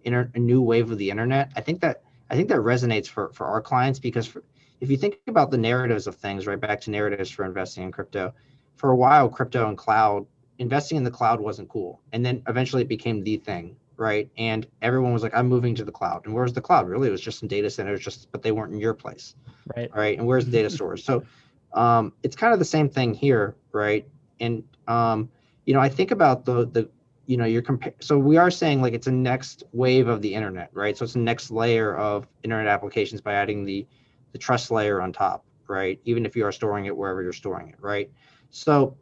inter- 0.04 0.30
a 0.34 0.38
new 0.38 0.62
wave 0.62 0.92
of 0.92 0.98
the 0.98 1.10
internet. 1.10 1.50
I 1.56 1.60
think 1.60 1.80
that 1.80 2.02
I 2.30 2.36
think 2.36 2.48
that 2.50 2.58
resonates 2.58 3.08
for 3.08 3.32
for 3.32 3.46
our 3.46 3.60
clients 3.60 3.98
because 3.98 4.28
for, 4.28 4.44
if 4.80 4.90
you 4.90 4.96
think 4.96 5.18
about 5.26 5.50
the 5.50 5.58
narratives 5.58 6.06
of 6.06 6.14
things, 6.14 6.46
right, 6.46 6.60
back 6.60 6.80
to 6.82 6.90
narratives 6.90 7.30
for 7.30 7.44
investing 7.44 7.82
in 7.82 7.90
crypto, 7.90 8.32
for 8.76 8.90
a 8.90 8.96
while, 8.96 9.28
crypto 9.28 9.68
and 9.68 9.76
cloud 9.76 10.26
investing 10.58 10.96
in 10.96 11.04
the 11.04 11.10
cloud 11.10 11.40
wasn't 11.40 11.68
cool, 11.68 12.00
and 12.12 12.24
then 12.24 12.42
eventually 12.48 12.82
it 12.82 12.88
became 12.88 13.22
the 13.22 13.36
thing, 13.36 13.76
right? 13.96 14.30
And 14.36 14.66
everyone 14.82 15.12
was 15.12 15.22
like, 15.22 15.34
I'm 15.34 15.48
moving 15.48 15.74
to 15.76 15.84
the 15.84 15.92
cloud. 15.92 16.26
And 16.26 16.34
where's 16.34 16.52
the 16.52 16.60
cloud? 16.60 16.88
Really, 16.88 17.08
it 17.08 17.12
was 17.12 17.20
just 17.20 17.42
in 17.42 17.48
data 17.48 17.70
centers, 17.70 18.00
just 18.00 18.30
but 18.32 18.42
they 18.42 18.52
weren't 18.52 18.72
in 18.72 18.80
your 18.80 18.94
place. 18.94 19.34
Right. 19.76 19.90
Right. 19.94 20.18
And 20.18 20.26
where's 20.26 20.44
the 20.44 20.52
data 20.52 20.70
stores? 20.76 21.04
So 21.04 21.24
um, 21.72 22.12
it's 22.22 22.36
kind 22.36 22.52
of 22.52 22.58
the 22.58 22.64
same 22.64 22.88
thing 22.88 23.14
here, 23.14 23.56
right? 23.72 24.06
And 24.40 24.62
um, 24.88 25.28
you 25.64 25.74
know, 25.74 25.80
I 25.80 25.88
think 25.88 26.10
about 26.10 26.44
the 26.44 26.66
the 26.66 26.88
you 27.26 27.36
know, 27.36 27.44
you're 27.44 27.62
compare 27.62 27.94
so 28.00 28.18
we 28.18 28.36
are 28.36 28.50
saying 28.50 28.80
like 28.80 28.94
it's 28.94 29.08
a 29.08 29.12
next 29.12 29.64
wave 29.72 30.08
of 30.08 30.22
the 30.22 30.32
internet, 30.32 30.70
right? 30.72 30.96
So 30.96 31.04
it's 31.04 31.14
the 31.14 31.18
next 31.18 31.50
layer 31.50 31.96
of 31.96 32.26
internet 32.44 32.68
applications 32.68 33.20
by 33.20 33.34
adding 33.34 33.64
the 33.64 33.86
the 34.32 34.38
trust 34.38 34.70
layer 34.70 35.00
on 35.00 35.12
top, 35.12 35.44
right? 35.66 36.00
Even 36.04 36.24
if 36.24 36.36
you 36.36 36.44
are 36.44 36.52
storing 36.52 36.86
it 36.86 36.96
wherever 36.96 37.22
you're 37.22 37.32
storing 37.32 37.68
it, 37.68 37.76
right? 37.80 38.10
So 38.50 38.96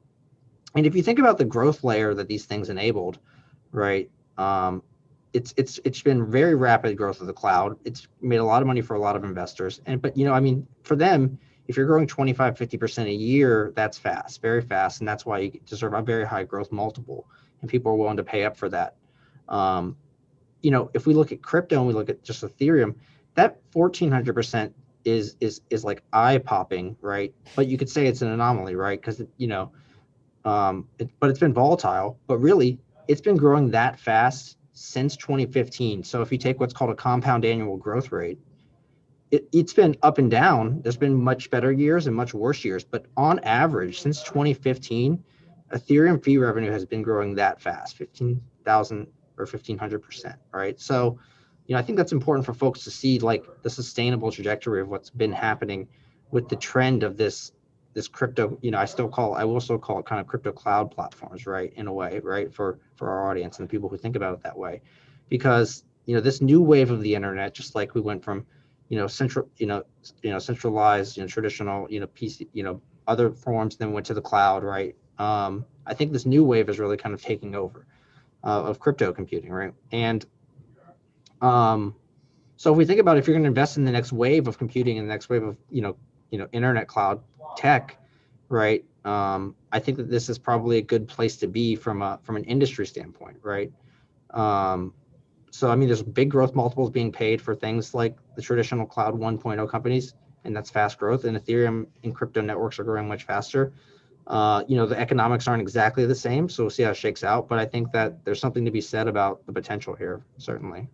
and 0.74 0.86
if 0.86 0.96
you 0.96 1.02
think 1.02 1.18
about 1.18 1.38
the 1.38 1.44
growth 1.44 1.84
layer 1.84 2.14
that 2.14 2.28
these 2.28 2.46
things 2.46 2.70
enabled, 2.70 3.18
right? 3.72 4.10
Um, 4.38 4.82
it's 5.32 5.52
it's 5.56 5.80
it's 5.84 6.00
been 6.00 6.30
very 6.30 6.54
rapid 6.54 6.96
growth 6.96 7.20
of 7.20 7.26
the 7.26 7.32
cloud. 7.32 7.76
It's 7.84 8.06
made 8.20 8.36
a 8.36 8.44
lot 8.44 8.62
of 8.62 8.68
money 8.68 8.80
for 8.80 8.94
a 8.94 9.00
lot 9.00 9.16
of 9.16 9.24
investors. 9.24 9.80
And 9.86 10.00
but 10.00 10.16
you 10.16 10.24
know, 10.24 10.32
I 10.32 10.40
mean, 10.40 10.66
for 10.82 10.96
them, 10.96 11.38
if 11.66 11.76
you're 11.76 11.86
growing 11.86 12.06
25, 12.06 12.54
50% 12.54 13.06
a 13.06 13.12
year, 13.12 13.72
that's 13.74 13.98
fast, 13.98 14.42
very 14.42 14.60
fast. 14.60 15.00
And 15.00 15.08
that's 15.08 15.24
why 15.24 15.38
you 15.38 15.60
deserve 15.66 15.94
a 15.94 16.02
very 16.02 16.26
high 16.26 16.44
growth 16.44 16.70
multiple. 16.70 17.26
And 17.60 17.70
people 17.70 17.92
are 17.92 17.96
willing 17.96 18.18
to 18.18 18.24
pay 18.24 18.44
up 18.44 18.56
for 18.56 18.68
that. 18.68 18.96
Um, 19.48 19.96
you 20.62 20.70
know, 20.70 20.90
if 20.94 21.06
we 21.06 21.14
look 21.14 21.32
at 21.32 21.42
crypto 21.42 21.78
and 21.78 21.86
we 21.86 21.94
look 21.94 22.10
at 22.10 22.22
just 22.22 22.42
Ethereum, 22.42 22.94
that 23.34 23.58
1400% 23.72 24.72
is 25.04 25.36
is 25.40 25.60
is 25.70 25.84
like 25.84 26.02
eye 26.12 26.38
popping, 26.38 26.96
right? 27.00 27.34
But 27.56 27.66
you 27.68 27.76
could 27.76 27.90
say 27.90 28.06
it's 28.06 28.22
an 28.22 28.30
anomaly, 28.30 28.74
right? 28.74 29.00
Because 29.00 29.22
you 29.36 29.46
know, 29.46 29.72
um, 30.44 30.88
it, 30.98 31.10
but 31.20 31.30
it's 31.30 31.38
been 31.38 31.52
volatile. 31.52 32.18
But 32.26 32.38
really, 32.38 32.78
it's 33.08 33.20
been 33.20 33.36
growing 33.36 33.70
that 33.70 33.98
fast 33.98 34.56
since 34.72 35.16
2015. 35.16 36.02
So 36.04 36.22
if 36.22 36.32
you 36.32 36.38
take 36.38 36.60
what's 36.60 36.72
called 36.72 36.90
a 36.90 36.94
compound 36.94 37.44
annual 37.44 37.76
growth 37.76 38.12
rate, 38.12 38.38
it, 39.30 39.48
it's 39.52 39.72
been 39.72 39.96
up 40.02 40.18
and 40.18 40.30
down. 40.30 40.80
There's 40.82 40.96
been 40.96 41.14
much 41.14 41.50
better 41.50 41.72
years 41.72 42.06
and 42.06 42.14
much 42.14 42.34
worse 42.34 42.64
years, 42.64 42.84
but 42.84 43.06
on 43.16 43.38
average, 43.40 44.00
since 44.00 44.22
2015, 44.22 45.22
Ethereum 45.72 46.22
fee 46.22 46.38
revenue 46.38 46.70
has 46.70 46.84
been 46.84 47.02
growing 47.02 47.34
that 47.34 47.60
fast, 47.60 47.96
15,000 47.96 49.06
or 49.36 49.44
1500 49.44 49.98
percent, 50.00 50.36
right? 50.52 50.78
So, 50.80 51.18
you 51.66 51.74
know, 51.74 51.78
I 51.78 51.82
think 51.82 51.98
that's 51.98 52.12
important 52.12 52.46
for 52.46 52.54
folks 52.54 52.84
to 52.84 52.90
see 52.90 53.18
like 53.18 53.44
the 53.62 53.70
sustainable 53.70 54.30
trajectory 54.30 54.80
of 54.80 54.88
what's 54.88 55.10
been 55.10 55.32
happening 55.32 55.88
with 56.30 56.48
the 56.48 56.56
trend 56.56 57.02
of 57.02 57.16
this 57.16 57.52
this 57.94 58.08
crypto 58.08 58.58
you 58.60 58.70
know 58.70 58.78
i 58.78 58.84
still 58.84 59.08
call 59.08 59.34
i 59.34 59.44
will 59.44 59.60
still 59.60 59.78
call 59.78 59.98
it 60.00 60.06
kind 60.06 60.20
of 60.20 60.26
crypto 60.26 60.52
cloud 60.52 60.90
platforms 60.90 61.46
right 61.46 61.72
in 61.76 61.86
a 61.86 61.92
way 61.92 62.20
right 62.22 62.52
for 62.52 62.78
for 62.96 63.08
our 63.08 63.30
audience 63.30 63.58
and 63.58 63.68
the 63.68 63.70
people 63.70 63.88
who 63.88 63.96
think 63.96 64.16
about 64.16 64.34
it 64.34 64.42
that 64.42 64.56
way 64.56 64.80
because 65.28 65.84
you 66.06 66.14
know, 66.14 66.20
this 66.20 66.40
new 66.40 66.60
wave 66.60 66.90
of 66.90 67.00
the 67.02 67.14
internet, 67.14 67.54
just 67.54 67.74
like 67.74 67.94
we 67.94 68.00
went 68.00 68.22
from, 68.22 68.46
you 68.88 68.98
know, 68.98 69.06
central, 69.06 69.48
you 69.56 69.66
know, 69.66 69.82
you 70.22 70.30
know, 70.30 70.38
centralized, 70.38 71.16
you 71.16 71.22
know, 71.22 71.26
traditional, 71.26 71.90
you 71.90 72.00
know, 72.00 72.06
PC, 72.08 72.48
you 72.52 72.62
know, 72.62 72.80
other 73.06 73.30
forms, 73.30 73.76
then 73.76 73.92
went 73.92 74.06
to 74.06 74.14
the 74.14 74.20
cloud, 74.20 74.62
right? 74.62 74.94
Um, 75.18 75.64
I 75.86 75.94
think 75.94 76.12
this 76.12 76.26
new 76.26 76.44
wave 76.44 76.68
is 76.68 76.78
really 76.78 76.96
kind 76.96 77.14
of 77.14 77.22
taking 77.22 77.54
over 77.54 77.86
uh, 78.42 78.64
of 78.64 78.78
crypto 78.78 79.12
computing, 79.12 79.50
right? 79.50 79.72
And 79.92 80.24
um, 81.40 81.94
so 82.56 82.72
if 82.72 82.78
we 82.78 82.84
think 82.84 83.00
about 83.00 83.16
if 83.16 83.26
you're 83.26 83.34
going 83.34 83.44
to 83.44 83.48
invest 83.48 83.76
in 83.76 83.84
the 83.84 83.92
next 83.92 84.12
wave 84.12 84.46
of 84.46 84.58
computing 84.58 84.98
and 84.98 85.08
the 85.08 85.12
next 85.12 85.28
wave 85.28 85.42
of 85.42 85.56
you 85.70 85.82
know 85.82 85.96
you 86.34 86.38
know 86.38 86.48
internet 86.50 86.88
cloud 86.88 87.22
tech, 87.56 87.96
right? 88.48 88.84
Um, 89.04 89.54
I 89.70 89.78
think 89.78 89.96
that 89.98 90.10
this 90.10 90.28
is 90.28 90.36
probably 90.36 90.78
a 90.78 90.82
good 90.82 91.06
place 91.06 91.36
to 91.36 91.46
be 91.46 91.76
from 91.76 92.02
a 92.02 92.18
from 92.24 92.34
an 92.34 92.42
industry 92.42 92.86
standpoint, 92.88 93.36
right? 93.42 93.70
Um, 94.30 94.92
so 95.52 95.70
I 95.70 95.76
mean, 95.76 95.88
there's 95.88 96.02
big 96.02 96.32
growth 96.32 96.52
multiples 96.56 96.90
being 96.90 97.12
paid 97.12 97.40
for 97.40 97.54
things 97.54 97.94
like 97.94 98.16
the 98.34 98.42
traditional 98.42 98.84
cloud 98.84 99.14
1.0 99.14 99.70
companies, 99.70 100.14
and 100.42 100.56
that's 100.56 100.70
fast 100.70 100.98
growth. 100.98 101.22
And 101.24 101.36
Ethereum 101.36 101.86
and 102.02 102.12
crypto 102.12 102.40
networks 102.40 102.80
are 102.80 102.84
growing 102.84 103.06
much 103.06 103.22
faster. 103.22 103.72
Uh, 104.26 104.64
you 104.66 104.76
know, 104.76 104.86
the 104.86 104.98
economics 104.98 105.46
aren't 105.46 105.62
exactly 105.62 106.04
the 106.04 106.16
same, 106.16 106.48
so 106.48 106.64
we'll 106.64 106.70
see 106.70 106.82
how 106.82 106.90
it 106.90 106.96
shakes 106.96 107.22
out. 107.22 107.48
But 107.48 107.60
I 107.60 107.64
think 107.64 107.92
that 107.92 108.24
there's 108.24 108.40
something 108.40 108.64
to 108.64 108.72
be 108.72 108.80
said 108.80 109.06
about 109.06 109.46
the 109.46 109.52
potential 109.52 109.94
here, 109.94 110.24
certainly. 110.38 110.88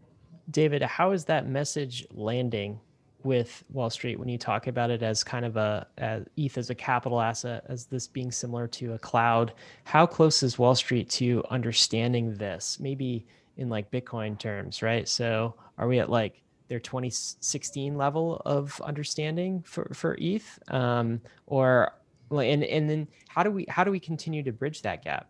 David, 0.51 0.83
how 0.83 1.13
is 1.13 1.25
that 1.27 1.49
message 1.49 2.07
landing 2.11 2.81
with 3.25 3.65
Wall 3.71 3.91
Street 3.91 4.19
when 4.19 4.29
you 4.29 4.39
talk 4.39 4.67
about 4.67 4.91
it 4.91 5.03
as 5.03 5.23
kind 5.23 5.45
of 5.45 5.57
a 5.57 5.87
as 5.99 6.25
ETH 6.37 6.59
as 6.59 6.71
a 6.71 6.75
capital 6.75 7.21
asset, 7.21 7.65
as 7.69 7.87
this 7.87 8.07
being 8.07 8.31
similar 8.31 8.67
to 8.69 8.95
a 8.95 8.99
cloud? 8.99 9.53
How 9.85 10.07
close 10.07 10.43
is 10.43 10.59
Wall 10.59 10.75
Street 10.75 11.09
to 11.11 11.45
understanding 11.51 12.35
this? 12.35 12.79
Maybe 12.81 13.27
in 13.57 13.69
like 13.69 13.91
Bitcoin 13.91 14.39
terms, 14.39 14.83
right? 14.83 15.09
So 15.09 15.55
are 15.79 15.87
we 15.87 15.99
at 15.99 16.11
like 16.11 16.43
their 16.69 16.81
2016 16.81 17.97
level 17.97 18.41
of 18.47 18.81
understanding 18.83 19.63
for 19.67 19.91
for 19.95 20.17
ETH, 20.21 20.59
um, 20.69 21.21
or 21.47 21.93
and 22.31 22.65
and 22.65 22.89
then 22.89 23.09
how 23.29 23.43
do 23.43 23.51
we 23.51 23.67
how 23.69 23.85
do 23.85 23.91
we 23.91 24.01
continue 24.01 24.43
to 24.43 24.53
bridge 24.53 24.83
that 24.83 25.05
gap? 25.05 25.29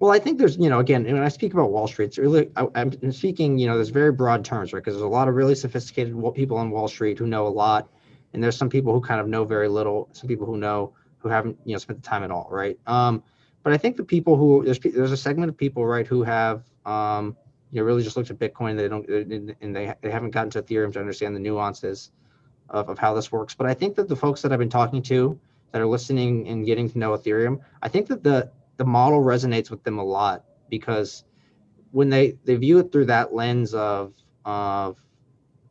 Well, 0.00 0.10
I 0.10 0.18
think 0.18 0.38
there's, 0.38 0.56
you 0.56 0.70
know, 0.70 0.78
again, 0.78 1.04
when 1.04 1.18
I 1.18 1.28
speak 1.28 1.52
about 1.52 1.70
Wall 1.70 1.86
Street, 1.86 2.06
it's 2.06 2.18
really, 2.18 2.50
I, 2.56 2.66
am 2.74 3.12
speaking, 3.12 3.58
you 3.58 3.66
know, 3.66 3.74
there's 3.74 3.90
very 3.90 4.12
broad 4.12 4.46
terms, 4.46 4.72
right? 4.72 4.80
Because 4.80 4.94
there's 4.94 5.04
a 5.04 5.08
lot 5.08 5.28
of 5.28 5.34
really 5.34 5.54
sophisticated 5.54 6.14
people 6.34 6.56
on 6.56 6.70
Wall 6.70 6.88
Street 6.88 7.18
who 7.18 7.26
know 7.26 7.46
a 7.46 7.48
lot, 7.50 7.90
and 8.32 8.42
there's 8.42 8.56
some 8.56 8.70
people 8.70 8.94
who 8.94 9.02
kind 9.02 9.20
of 9.20 9.28
know 9.28 9.44
very 9.44 9.68
little, 9.68 10.08
some 10.12 10.26
people 10.26 10.46
who 10.46 10.56
know 10.56 10.94
who 11.18 11.28
haven't, 11.28 11.58
you 11.66 11.74
know, 11.74 11.78
spent 11.78 12.02
the 12.02 12.08
time 12.08 12.22
at 12.22 12.30
all, 12.30 12.48
right? 12.50 12.78
Um, 12.86 13.22
but 13.62 13.74
I 13.74 13.76
think 13.76 13.98
the 13.98 14.04
people 14.04 14.36
who 14.36 14.64
there's 14.64 14.78
there's 14.78 15.12
a 15.12 15.18
segment 15.18 15.50
of 15.50 15.56
people, 15.58 15.84
right, 15.84 16.06
who 16.06 16.22
have, 16.22 16.64
um, 16.86 17.36
you 17.70 17.80
know, 17.80 17.84
really 17.84 18.02
just 18.02 18.16
looked 18.16 18.30
at 18.30 18.38
Bitcoin, 18.38 18.78
they 18.78 18.88
don't, 18.88 19.06
and 19.06 19.76
they 19.76 19.92
they 20.00 20.10
haven't 20.10 20.30
gotten 20.30 20.48
to 20.52 20.62
Ethereum 20.62 20.94
to 20.94 20.98
understand 20.98 21.36
the 21.36 21.40
nuances 21.40 22.10
of, 22.70 22.88
of 22.88 22.98
how 22.98 23.12
this 23.12 23.30
works. 23.30 23.54
But 23.54 23.66
I 23.66 23.74
think 23.74 23.96
that 23.96 24.08
the 24.08 24.16
folks 24.16 24.40
that 24.40 24.50
I've 24.50 24.58
been 24.58 24.70
talking 24.70 25.02
to 25.02 25.38
that 25.72 25.82
are 25.82 25.86
listening 25.86 26.48
and 26.48 26.64
getting 26.64 26.88
to 26.88 26.98
know 26.98 27.10
Ethereum, 27.10 27.60
I 27.82 27.88
think 27.88 28.06
that 28.06 28.22
the 28.22 28.50
the 28.80 28.86
model 28.86 29.20
resonates 29.20 29.70
with 29.70 29.84
them 29.84 29.98
a 29.98 30.02
lot 30.02 30.42
because 30.70 31.24
when 31.90 32.08
they 32.08 32.38
they 32.46 32.56
view 32.56 32.78
it 32.78 32.90
through 32.90 33.04
that 33.04 33.34
lens 33.34 33.74
of 33.74 34.14
of 34.46 34.96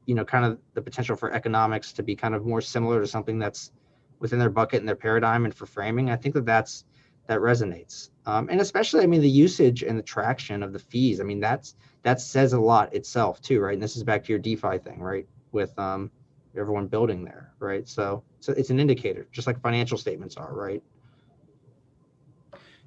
you 0.05 0.13
know 0.13 0.23
kind 0.23 0.45
of 0.45 0.59
the 0.75 0.81
potential 0.81 1.15
for 1.15 1.31
economics 1.31 1.91
to 1.91 2.03
be 2.03 2.15
kind 2.15 2.35
of 2.35 2.45
more 2.45 2.61
similar 2.61 3.01
to 3.01 3.07
something 3.07 3.39
that's 3.39 3.71
within 4.19 4.37
their 4.37 4.51
bucket 4.51 4.79
and 4.79 4.87
their 4.87 4.95
paradigm 4.95 5.45
and 5.45 5.55
for 5.55 5.65
framing 5.65 6.11
i 6.11 6.15
think 6.15 6.35
that 6.35 6.45
that's 6.45 6.85
that 7.25 7.39
resonates. 7.39 8.09
Um, 8.27 8.47
and 8.51 8.61
especially 8.61 9.01
i 9.01 9.07
mean 9.07 9.21
the 9.21 9.29
usage 9.29 9.81
and 9.81 9.97
the 9.97 10.03
traction 10.03 10.61
of 10.61 10.71
the 10.71 10.77
fees 10.79 11.19
i 11.19 11.23
mean 11.23 11.39
that's 11.39 11.75
that 12.03 12.21
says 12.21 12.53
a 12.53 12.59
lot 12.59 12.93
itself 12.93 13.41
too 13.41 13.59
right? 13.59 13.73
And 13.73 13.81
this 13.81 13.97
is 13.97 14.03
back 14.03 14.23
to 14.25 14.31
your 14.31 14.39
defi 14.39 14.77
thing 14.77 14.99
right? 15.01 15.27
With 15.51 15.77
um, 15.79 16.11
everyone 16.55 16.85
building 16.85 17.23
there 17.23 17.53
right? 17.57 17.89
So 17.89 18.23
so 18.39 18.53
it's 18.53 18.69
an 18.69 18.79
indicator 18.79 19.27
just 19.31 19.47
like 19.47 19.59
financial 19.61 19.97
statements 19.97 20.37
are 20.37 20.53
right 20.53 20.83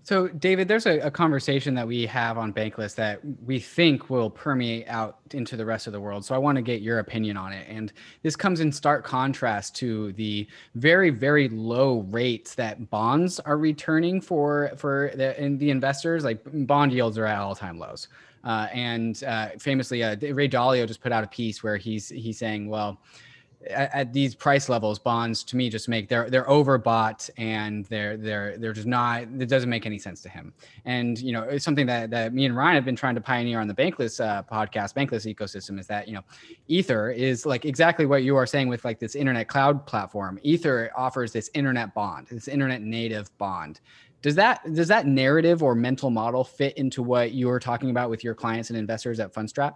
so, 0.05 0.29
David, 0.29 0.67
there's 0.67 0.87
a, 0.87 0.99
a, 1.01 1.11
conversation 1.11 1.75
that 1.75 1.87
we 1.87 2.07
have 2.07 2.37
on 2.37 2.53
Bankless 2.53 2.95
that 2.97 3.21
we 3.45 3.61
think 3.61 4.11
will 4.11 4.31
permeate 4.31 4.89
out 4.89 5.19
into 5.31 5.57
the 5.57 5.65
rest 5.65 5.87
of 5.87 5.93
the 5.93 6.01
world. 6.01 6.25
So, 6.25 6.35
I 6.35 6.39
want 6.39 6.57
to 6.57 6.63
get 6.63 6.83
your 6.83 6.99
opinion 6.99 7.37
on 7.37 7.53
it. 7.53 7.67
And 7.69 7.93
this 8.23 8.35
comes 8.35 8.61
in 8.61 8.73
stark 8.73 9.05
contrast 9.05 9.77
to 9.77 10.13
the 10.15 10.47
very, 10.75 11.11
very 11.11 11.49
low 11.49 12.01
rates 12.11 12.55
that 12.57 12.91
bonds 12.91 13.39
are 13.41 13.59
returning 13.59 14.21
for 14.21 14.73
for 14.77 15.13
the, 15.15 15.57
the 15.59 15.71
investors. 15.71 16.25
Like 16.25 16.41
bond 16.67 16.93
yields 16.93 17.17
are 17.17 17.27
at 17.27 17.39
all 17.39 17.55
time 17.55 17.79
lows. 17.79 18.09
Uh, 18.45 18.67
and 18.73 19.23
uh, 19.23 19.51
famously, 19.59 20.03
uh, 20.03 20.17
Ray 20.21 20.49
Dalio 20.49 20.87
just 20.87 21.01
put 21.01 21.13
out 21.13 21.23
a 21.23 21.29
piece 21.29 21.63
where 21.63 21.77
he's 21.77 22.09
he's 22.09 22.39
saying, 22.39 22.69
well 22.69 22.99
at, 23.71 23.95
at, 23.95 24.13
these 24.13 24.35
price 24.35 24.69
levels, 24.69 24.99
bonds 24.99 25.45
to 25.45 25.57
me 25.57 25.71
just 25.71 25.89
make 25.89 26.09
they're 26.09 26.29
they're 26.29 26.45
overbought 26.45 27.31
and 27.37 27.85
they're 27.87 28.17
they're 28.17 28.57
they're 28.59 28.73
just 28.73 28.87
not. 28.87 29.23
It 29.23 29.49
doesn't 29.49 29.71
make 29.71 29.87
any 29.87 29.99
sense 29.99 30.21
to 30.23 30.29
him. 30.29 30.53
And 30.85 31.19
you 31.21 31.33
know, 31.33 31.43
it's 31.43 31.65
something 31.65 31.87
that 31.87 32.11
that 32.11 32.35
me 32.35 32.45
and 32.45 32.57
Ryan 32.57 32.75
have 32.77 32.85
been 32.85 32.97
trying 32.97 33.15
to 33.15 33.21
pioneer 33.21 33.61
on 33.61 33.69
the 33.69 33.75
Bankless 33.75 34.25
uh, 34.25 34.43
podcast, 34.43 34.95
Bankless 34.95 35.33
ecosystem, 35.33 35.79
is 35.79 35.87
that 35.87 36.09
you 36.09 36.15
know, 36.15 36.23
Ether 36.69 37.11
is 37.11 37.47
like 37.47 37.65
exactly 37.65 38.07
what 38.07 38.23
you 38.23 38.37
are 38.37 38.47
saying 38.47 38.69
with 38.69 38.85
like 38.85 38.99
this 38.99 39.15
internet 39.15 39.49
cloud 39.49 39.87
platform. 39.87 40.39
Ether 40.43 40.91
offers 40.97 41.33
this 41.33 41.51
internet 41.55 41.95
bond, 41.95 42.27
this 42.29 42.49
internet 42.49 42.83
native 42.83 43.37
bond. 43.39 43.81
Does 44.23 44.37
that 44.37 44.61
does 44.73 44.89
that 44.89 45.07
narrative 45.07 45.63
or 45.63 45.75
mental 45.75 46.09
model 46.09 46.45
fit 46.45 46.77
into 46.79 47.03
what 47.03 47.33
you 47.33 47.51
are 47.51 47.59
talking 47.59 47.91
about 47.91 48.09
with 48.09 48.23
your 48.23 48.35
clients 48.35 48.71
and 48.71 48.79
investors 48.79 49.19
at 49.19 49.33
Fundstrat? 49.33 49.75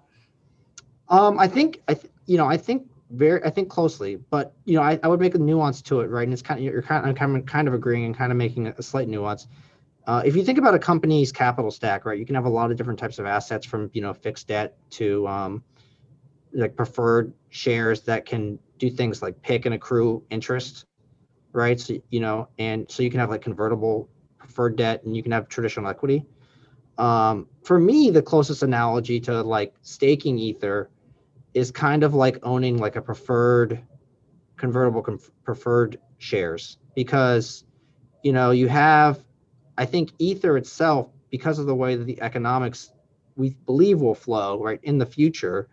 Um, 1.08 1.38
I 1.38 1.48
think 1.48 1.82
I 1.88 1.94
th- 1.94 2.12
you 2.26 2.36
know 2.36 2.46
I 2.46 2.56
think 2.56 2.88
very 3.10 3.42
I 3.44 3.50
think 3.50 3.68
closely, 3.68 4.16
but 4.16 4.52
you 4.64 4.76
know 4.76 4.82
I, 4.82 4.98
I 5.02 5.08
would 5.08 5.20
make 5.20 5.34
a 5.34 5.38
nuance 5.38 5.82
to 5.82 6.00
it, 6.00 6.10
right? 6.10 6.24
And 6.24 6.32
it's 6.32 6.42
kind 6.42 6.58
of 6.58 6.64
you're 6.64 6.82
kind 6.82 7.08
of 7.08 7.16
kind 7.16 7.36
of, 7.36 7.46
kind 7.46 7.68
of 7.68 7.74
agreeing 7.74 8.04
and 8.04 8.16
kind 8.16 8.32
of 8.32 8.38
making 8.38 8.66
a 8.66 8.82
slight 8.82 9.08
nuance. 9.08 9.46
Uh, 10.06 10.22
if 10.24 10.36
you 10.36 10.44
think 10.44 10.58
about 10.58 10.74
a 10.74 10.78
company's 10.78 11.32
capital 11.32 11.70
stack, 11.70 12.04
right, 12.04 12.18
you 12.18 12.24
can 12.24 12.34
have 12.34 12.44
a 12.44 12.50
lot 12.50 12.70
of 12.70 12.76
different 12.76 12.98
types 12.98 13.18
of 13.18 13.26
assets 13.26 13.66
from 13.66 13.90
you 13.92 14.02
know 14.02 14.12
fixed 14.12 14.48
debt 14.48 14.76
to 14.90 15.26
um, 15.28 15.62
like 16.52 16.76
preferred 16.76 17.32
shares 17.50 18.02
that 18.02 18.24
can 18.24 18.58
do 18.78 18.90
things 18.90 19.22
like 19.22 19.40
pick 19.42 19.66
and 19.66 19.74
accrue 19.74 20.22
interest, 20.30 20.86
right? 21.52 21.78
So 21.78 21.94
you 22.10 22.20
know, 22.20 22.48
and 22.58 22.90
so 22.90 23.02
you 23.02 23.10
can 23.10 23.20
have 23.20 23.30
like 23.30 23.42
convertible 23.42 24.08
preferred 24.38 24.76
debt, 24.76 25.04
and 25.04 25.16
you 25.16 25.22
can 25.22 25.32
have 25.32 25.48
traditional 25.48 25.88
equity. 25.88 26.24
Um, 26.98 27.46
for 27.62 27.78
me, 27.78 28.10
the 28.10 28.22
closest 28.22 28.62
analogy 28.62 29.20
to 29.20 29.42
like 29.42 29.74
staking 29.82 30.38
ether 30.38 30.88
is 31.56 31.70
kind 31.70 32.02
of 32.02 32.12
like 32.12 32.38
owning 32.42 32.76
like 32.76 32.96
a 32.96 33.00
preferred 33.00 33.80
convertible 34.58 35.02
preferred 35.42 35.98
shares 36.18 36.76
because 36.94 37.64
you 38.22 38.30
know 38.30 38.50
you 38.50 38.68
have 38.68 39.24
i 39.78 39.84
think 39.86 40.12
ether 40.18 40.58
itself 40.58 41.08
because 41.30 41.58
of 41.58 41.64
the 41.64 41.74
way 41.74 41.96
that 41.96 42.04
the 42.04 42.20
economics 42.20 42.92
we 43.36 43.56
believe 43.64 44.02
will 44.02 44.14
flow 44.14 44.62
right 44.62 44.80
in 44.82 44.98
the 44.98 45.06
future 45.06 45.68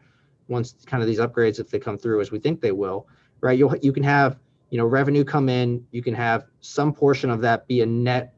once 0.48 0.74
kind 0.86 1.04
of 1.04 1.08
these 1.08 1.20
upgrades 1.20 1.60
if 1.60 1.70
they 1.70 1.80
come 1.80 1.98
through 1.98 2.22
as 2.22 2.32
we 2.32 2.40
think 2.40 2.62
they 2.62 2.72
will 2.72 3.06
right 3.42 3.60
you 3.60 3.70
you 3.82 3.92
can 3.92 4.04
have 4.04 4.40
you 4.70 4.78
know 4.78 4.86
revenue 4.86 5.26
come 5.26 5.50
in 5.50 5.86
you 5.92 6.02
can 6.02 6.14
have 6.14 6.46
some 6.62 6.94
portion 6.94 7.30
of 7.30 7.42
that 7.42 7.68
be 7.68 7.82
a 7.82 7.86
net 7.86 8.34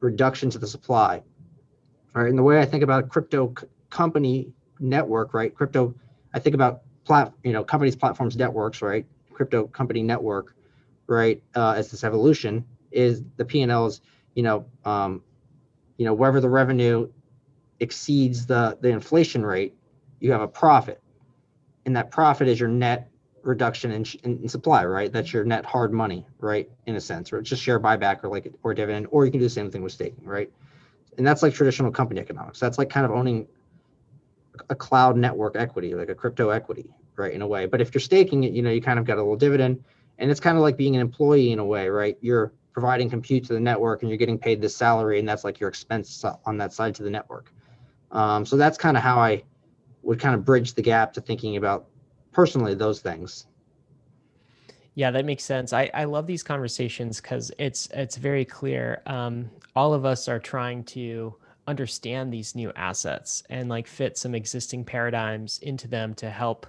reduction 0.00 0.50
to 0.50 0.58
the 0.58 0.66
supply 0.66 1.22
right 2.12 2.28
and 2.28 2.36
the 2.36 2.42
way 2.42 2.60
i 2.60 2.66
think 2.66 2.82
about 2.82 3.08
crypto 3.08 3.54
c- 3.58 3.66
company 3.88 4.52
network 4.80 5.32
right 5.32 5.54
crypto 5.54 5.94
i 6.34 6.38
think 6.38 6.54
about 6.54 6.82
plat, 7.10 7.32
you 7.42 7.52
know, 7.52 7.64
companies, 7.64 7.96
platforms, 7.96 8.36
networks, 8.36 8.82
right? 8.82 9.04
Crypto 9.32 9.66
company 9.66 10.00
network, 10.00 10.54
right? 11.08 11.42
Uh, 11.56 11.72
as 11.72 11.90
this 11.90 12.04
evolution 12.04 12.64
is 12.92 13.24
the 13.36 13.44
P 13.44 13.62
and 13.62 13.72
Ls, 13.72 14.00
you 14.36 14.44
know, 14.44 14.64
um, 14.84 15.20
you 15.96 16.04
know, 16.04 16.14
wherever 16.14 16.40
the 16.40 16.48
revenue 16.48 17.10
exceeds 17.80 18.46
the 18.46 18.78
the 18.80 18.90
inflation 18.90 19.44
rate, 19.44 19.74
you 20.20 20.30
have 20.30 20.40
a 20.40 20.46
profit, 20.46 21.02
and 21.84 21.96
that 21.96 22.12
profit 22.12 22.46
is 22.46 22.60
your 22.60 22.68
net 22.68 23.10
reduction 23.42 23.90
in, 23.90 24.04
in, 24.22 24.42
in, 24.42 24.48
supply, 24.48 24.84
right? 24.84 25.12
That's 25.12 25.32
your 25.32 25.44
net 25.44 25.64
hard 25.64 25.92
money, 25.92 26.24
right? 26.38 26.70
In 26.86 26.94
a 26.94 27.00
sense, 27.00 27.32
or 27.32 27.42
just 27.42 27.60
share 27.60 27.80
buyback 27.80 28.22
or 28.22 28.28
like 28.28 28.54
or 28.62 28.72
dividend, 28.72 29.08
or 29.10 29.24
you 29.24 29.32
can 29.32 29.40
do 29.40 29.46
the 29.46 29.50
same 29.50 29.68
thing 29.68 29.82
with 29.82 29.92
staking, 29.92 30.24
right? 30.24 30.48
And 31.18 31.26
that's 31.26 31.42
like 31.42 31.54
traditional 31.54 31.90
company 31.90 32.20
economics. 32.20 32.60
That's 32.60 32.78
like 32.78 32.88
kind 32.88 33.04
of 33.04 33.10
owning 33.10 33.48
a 34.68 34.76
cloud 34.76 35.16
network 35.16 35.56
equity, 35.56 35.96
like 35.96 36.08
a 36.08 36.14
crypto 36.14 36.50
equity, 36.50 36.88
right? 37.20 37.32
In 37.32 37.42
a 37.42 37.46
way. 37.46 37.66
But 37.66 37.80
if 37.80 37.94
you're 37.94 38.00
staking 38.00 38.44
it, 38.44 38.52
you 38.52 38.62
know, 38.62 38.70
you 38.70 38.82
kind 38.82 38.98
of 38.98 39.04
got 39.04 39.18
a 39.18 39.22
little 39.22 39.36
dividend. 39.36 39.84
And 40.18 40.30
it's 40.30 40.40
kind 40.40 40.56
of 40.56 40.62
like 40.62 40.76
being 40.76 40.96
an 40.96 41.00
employee 41.00 41.52
in 41.52 41.58
a 41.58 41.64
way, 41.64 41.88
right? 41.88 42.18
You're 42.20 42.52
providing 42.72 43.10
compute 43.10 43.44
to 43.44 43.52
the 43.52 43.60
network 43.60 44.02
and 44.02 44.10
you're 44.10 44.18
getting 44.18 44.38
paid 44.38 44.60
this 44.60 44.76
salary, 44.76 45.18
and 45.18 45.28
that's 45.28 45.44
like 45.44 45.60
your 45.60 45.68
expense 45.68 46.24
on 46.44 46.58
that 46.58 46.72
side 46.72 46.94
to 46.96 47.02
the 47.02 47.10
network. 47.10 47.52
Um, 48.12 48.44
so 48.44 48.56
that's 48.56 48.76
kind 48.76 48.96
of 48.96 49.02
how 49.02 49.18
I 49.18 49.42
would 50.02 50.18
kind 50.18 50.34
of 50.34 50.44
bridge 50.44 50.74
the 50.74 50.82
gap 50.82 51.12
to 51.14 51.20
thinking 51.20 51.56
about 51.56 51.86
personally 52.32 52.74
those 52.74 53.00
things. 53.00 53.46
Yeah, 54.94 55.10
that 55.12 55.24
makes 55.24 55.44
sense. 55.44 55.72
I, 55.72 55.90
I 55.94 56.04
love 56.04 56.26
these 56.26 56.42
conversations 56.42 57.20
because 57.20 57.52
it's 57.58 57.88
it's 57.94 58.16
very 58.16 58.44
clear. 58.44 59.02
Um, 59.06 59.50
all 59.74 59.94
of 59.94 60.04
us 60.04 60.28
are 60.28 60.38
trying 60.38 60.84
to 60.84 61.36
understand 61.66 62.32
these 62.32 62.54
new 62.54 62.72
assets 62.74 63.42
and 63.48 63.68
like 63.68 63.86
fit 63.86 64.18
some 64.18 64.34
existing 64.34 64.84
paradigms 64.84 65.58
into 65.62 65.86
them 65.86 66.14
to 66.14 66.28
help 66.28 66.66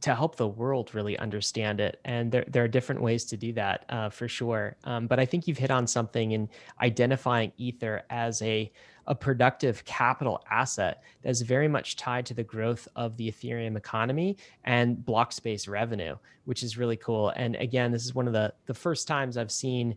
to 0.00 0.14
help 0.14 0.36
the 0.36 0.46
world 0.46 0.94
really 0.94 1.18
understand 1.18 1.80
it. 1.80 2.00
And 2.04 2.30
there, 2.30 2.44
there 2.48 2.64
are 2.64 2.68
different 2.68 3.00
ways 3.00 3.24
to 3.26 3.36
do 3.36 3.52
that 3.54 3.84
uh, 3.88 4.10
for 4.10 4.28
sure. 4.28 4.76
Um, 4.84 5.06
but 5.06 5.18
I 5.18 5.24
think 5.24 5.48
you've 5.48 5.58
hit 5.58 5.70
on 5.70 5.86
something 5.86 6.32
in 6.32 6.48
identifying 6.80 7.52
Ether 7.56 8.02
as 8.10 8.42
a, 8.42 8.70
a 9.06 9.14
productive 9.14 9.84
capital 9.84 10.44
asset 10.50 11.02
that's 11.22 11.40
very 11.40 11.68
much 11.68 11.96
tied 11.96 12.26
to 12.26 12.34
the 12.34 12.44
growth 12.44 12.86
of 12.94 13.16
the 13.16 13.30
Ethereum 13.30 13.76
economy 13.76 14.36
and 14.64 15.04
block 15.04 15.32
space 15.32 15.66
revenue, 15.66 16.16
which 16.44 16.62
is 16.62 16.76
really 16.76 16.96
cool. 16.96 17.30
And 17.30 17.56
again, 17.56 17.90
this 17.90 18.04
is 18.04 18.14
one 18.14 18.26
of 18.26 18.32
the, 18.32 18.52
the 18.66 18.74
first 18.74 19.08
times 19.08 19.36
I've 19.36 19.52
seen 19.52 19.96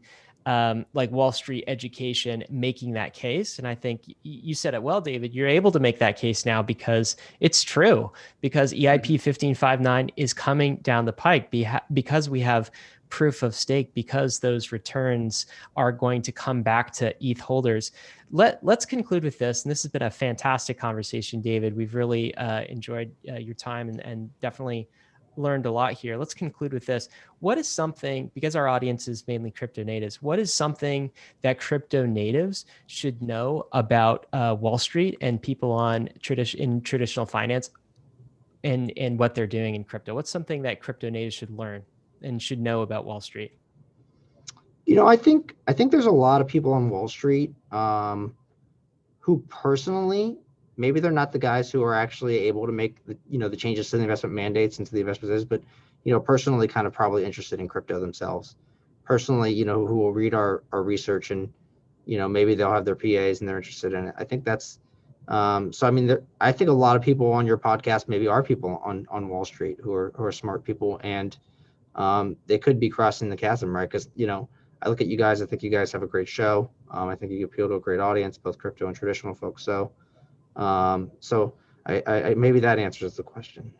um, 0.49 0.83
like 0.93 1.11
Wall 1.11 1.31
Street 1.31 1.63
education 1.67 2.43
making 2.49 2.93
that 2.93 3.13
case. 3.13 3.59
And 3.59 3.67
I 3.67 3.75
think 3.75 4.01
you 4.23 4.55
said 4.55 4.73
it 4.73 4.81
well, 4.81 4.99
David. 4.99 5.31
You're 5.31 5.47
able 5.47 5.71
to 5.71 5.79
make 5.79 5.99
that 5.99 6.17
case 6.17 6.43
now 6.43 6.63
because 6.63 7.17
it's 7.39 7.61
true, 7.61 8.11
because 8.41 8.73
EIP 8.73 9.11
1559 9.11 10.07
mm-hmm. 10.07 10.13
is 10.17 10.33
coming 10.33 10.77
down 10.77 11.05
the 11.05 11.13
pike 11.13 11.53
because 11.93 12.31
we 12.31 12.39
have 12.39 12.71
proof 13.09 13.43
of 13.43 13.53
stake, 13.53 13.93
because 13.93 14.39
those 14.39 14.71
returns 14.71 15.45
are 15.75 15.91
going 15.91 16.23
to 16.23 16.31
come 16.31 16.63
back 16.63 16.91
to 16.93 17.13
ETH 17.23 17.39
holders. 17.39 17.91
Let, 18.31 18.63
let's 18.63 18.87
conclude 18.87 19.23
with 19.23 19.37
this. 19.37 19.63
And 19.63 19.71
this 19.71 19.83
has 19.83 19.91
been 19.91 20.01
a 20.01 20.09
fantastic 20.09 20.79
conversation, 20.79 21.41
David. 21.41 21.77
We've 21.77 21.93
really 21.93 22.33
uh, 22.35 22.61
enjoyed 22.63 23.11
uh, 23.27 23.35
your 23.35 23.55
time 23.55 23.87
and, 23.87 23.99
and 23.99 24.31
definitely 24.39 24.89
learned 25.39 25.65
a 25.65 25.71
lot 25.71 25.93
here. 25.93 26.17
Let's 26.17 26.33
conclude 26.33 26.73
with 26.73 26.85
this. 26.85 27.09
What 27.39 27.57
is 27.57 27.67
something, 27.67 28.29
because 28.33 28.55
our 28.55 28.67
audience 28.67 29.07
is 29.07 29.27
mainly 29.27 29.51
crypto 29.51 29.83
natives, 29.83 30.21
what 30.21 30.39
is 30.39 30.53
something 30.53 31.09
that 31.41 31.59
crypto 31.59 32.05
natives 32.05 32.65
should 32.87 33.21
know 33.21 33.67
about 33.71 34.27
uh, 34.33 34.55
Wall 34.59 34.77
Street 34.77 35.17
and 35.21 35.41
people 35.41 35.71
on 35.71 36.09
tradition 36.21 36.59
in 36.59 36.81
traditional 36.81 37.25
finance 37.25 37.71
and, 38.63 38.91
and 38.97 39.17
what 39.17 39.33
they're 39.33 39.47
doing 39.47 39.75
in 39.75 39.83
crypto? 39.83 40.13
What's 40.13 40.29
something 40.29 40.61
that 40.63 40.81
crypto 40.81 41.09
natives 41.09 41.35
should 41.35 41.51
learn 41.51 41.83
and 42.21 42.41
should 42.41 42.59
know 42.59 42.81
about 42.81 43.05
Wall 43.05 43.21
Street? 43.21 43.53
You 44.85 44.95
know, 44.95 45.07
I 45.07 45.15
think 45.17 45.55
I 45.67 45.73
think 45.73 45.91
there's 45.91 46.07
a 46.07 46.11
lot 46.11 46.41
of 46.41 46.47
people 46.47 46.73
on 46.73 46.89
Wall 46.89 47.07
Street 47.07 47.53
um, 47.71 48.35
who 49.19 49.43
personally 49.49 50.39
maybe 50.79 51.01
they're 51.01 51.11
not 51.11 51.31
the 51.33 51.39
guys 51.39 51.69
who 51.69 51.83
are 51.83 51.93
actually 51.93 52.37
able 52.39 52.65
to 52.65 52.71
make 52.71 53.05
the 53.05 53.15
you 53.29 53.37
know 53.37 53.49
the 53.49 53.57
changes 53.57 53.89
to 53.89 53.97
the 53.97 54.03
investment 54.03 54.33
mandates 54.33 54.77
and 54.77 54.87
to 54.87 54.93
the 54.93 55.01
investment 55.01 55.31
business, 55.31 55.47
but 55.47 55.61
you 56.05 56.13
know 56.13 56.19
personally 56.19 56.67
kind 56.67 56.87
of 56.87 56.93
probably 56.93 57.25
interested 57.25 57.59
in 57.59 57.67
crypto 57.67 57.99
themselves. 57.99 58.55
Personally, 59.03 59.51
you 59.51 59.65
know, 59.65 59.85
who 59.85 59.97
will 59.97 60.13
read 60.13 60.33
our 60.33 60.63
our 60.71 60.81
research 60.81 61.31
and 61.31 61.51
you 62.05 62.17
know 62.17 62.27
maybe 62.27 62.55
they'll 62.55 62.71
have 62.71 62.85
their 62.85 62.95
PAs 62.95 63.41
and 63.41 63.49
they're 63.49 63.57
interested 63.57 63.93
in 63.93 64.07
it. 64.07 64.15
I 64.17 64.23
think 64.23 64.45
that's 64.45 64.79
um, 65.27 65.71
so. 65.73 65.85
I 65.85 65.91
mean, 65.91 66.07
there, 66.07 66.23
I 66.39 66.51
think 66.53 66.69
a 66.69 66.73
lot 66.73 66.95
of 66.95 67.01
people 67.01 67.31
on 67.31 67.45
your 67.45 67.57
podcast 67.57 68.07
maybe 68.07 68.27
are 68.27 68.41
people 68.41 68.81
on 68.83 69.05
on 69.11 69.27
Wall 69.27 69.45
Street 69.45 69.77
who 69.83 69.93
are 69.93 70.13
who 70.15 70.23
are 70.23 70.31
smart 70.31 70.63
people 70.63 70.99
and 71.03 71.37
um, 71.95 72.37
they 72.47 72.57
could 72.57 72.79
be 72.79 72.89
crossing 72.89 73.29
the 73.29 73.37
chasm, 73.37 73.75
right? 73.75 73.89
Because 73.89 74.09
you 74.15 74.27
know. 74.27 74.49
I 74.81 74.87
look 74.87 75.01
at 75.01 75.07
you 75.07 75.17
guys. 75.17 75.41
I 75.41 75.45
think 75.45 75.61
you 75.61 75.69
guys 75.69 75.91
have 75.91 76.03
a 76.03 76.07
great 76.07 76.29
show. 76.29 76.69
Um, 76.89 77.09
I 77.09 77.15
think 77.15 77.33
you 77.33 77.43
appeal 77.43 77.67
to 77.67 77.73
a 77.73 77.79
great 77.81 77.99
audience, 77.99 78.37
both 78.37 78.57
crypto 78.57 78.87
and 78.87 78.95
traditional 78.95 79.33
folks. 79.33 79.61
So, 79.61 79.91
um, 80.59 81.11
so 81.19 81.53
I, 81.85 82.03
I, 82.05 82.33
maybe 82.35 82.59
that 82.59 82.77
answers 82.77 83.15
the 83.15 83.23
question. 83.23 83.73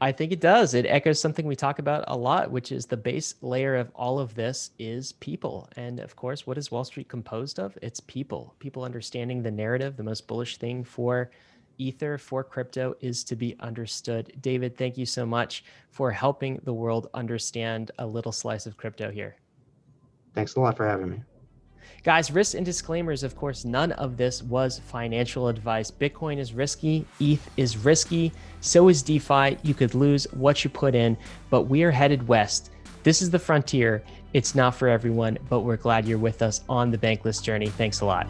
I 0.00 0.12
think 0.12 0.32
it 0.32 0.40
does. 0.40 0.72
It 0.72 0.86
echoes 0.86 1.20
something 1.20 1.46
we 1.46 1.56
talk 1.56 1.78
about 1.78 2.04
a 2.06 2.16
lot, 2.16 2.50
which 2.50 2.72
is 2.72 2.86
the 2.86 2.96
base 2.96 3.34
layer 3.42 3.76
of 3.76 3.90
all 3.94 4.18
of 4.18 4.34
this 4.34 4.70
is 4.78 5.12
people. 5.12 5.68
And 5.76 6.00
of 6.00 6.16
course, 6.16 6.46
what 6.46 6.56
is 6.56 6.70
Wall 6.70 6.84
Street 6.84 7.08
composed 7.08 7.58
of? 7.58 7.76
It's 7.82 8.00
people. 8.00 8.54
People 8.60 8.82
understanding 8.82 9.42
the 9.42 9.50
narrative. 9.50 9.98
The 9.98 10.02
most 10.02 10.26
bullish 10.26 10.56
thing 10.56 10.84
for 10.84 11.30
Ether, 11.76 12.16
for 12.16 12.42
crypto, 12.42 12.94
is 13.00 13.24
to 13.24 13.36
be 13.36 13.56
understood. 13.60 14.32
David, 14.40 14.78
thank 14.78 14.96
you 14.96 15.04
so 15.04 15.26
much 15.26 15.64
for 15.90 16.10
helping 16.10 16.60
the 16.64 16.72
world 16.72 17.10
understand 17.12 17.90
a 17.98 18.06
little 18.06 18.32
slice 18.32 18.64
of 18.64 18.78
crypto 18.78 19.10
here. 19.10 19.36
Thanks 20.34 20.54
a 20.54 20.60
lot 20.60 20.76
for 20.76 20.86
having 20.86 21.10
me. 21.10 21.22
Guys, 22.02 22.30
risks 22.30 22.54
and 22.54 22.64
disclaimers, 22.64 23.22
of 23.22 23.36
course, 23.36 23.64
none 23.64 23.92
of 23.92 24.16
this 24.16 24.42
was 24.42 24.80
financial 24.86 25.48
advice. 25.48 25.90
Bitcoin 25.90 26.38
is 26.38 26.52
risky, 26.52 27.06
ETH 27.20 27.48
is 27.56 27.76
risky, 27.76 28.32
so 28.60 28.88
is 28.88 29.02
DeFi. 29.02 29.58
You 29.62 29.74
could 29.74 29.94
lose 29.94 30.24
what 30.32 30.64
you 30.64 30.70
put 30.70 30.94
in, 30.94 31.16
but 31.50 31.62
we 31.62 31.82
are 31.82 31.90
headed 31.90 32.26
west. 32.28 32.70
This 33.02 33.22
is 33.22 33.30
the 33.30 33.38
frontier. 33.38 34.02
It's 34.32 34.54
not 34.54 34.74
for 34.74 34.88
everyone, 34.88 35.38
but 35.48 35.60
we're 35.60 35.76
glad 35.76 36.06
you're 36.06 36.18
with 36.18 36.42
us 36.42 36.62
on 36.68 36.90
the 36.90 36.98
Bankless 36.98 37.42
journey. 37.42 37.68
Thanks 37.68 38.00
a 38.00 38.06
lot. 38.06 38.26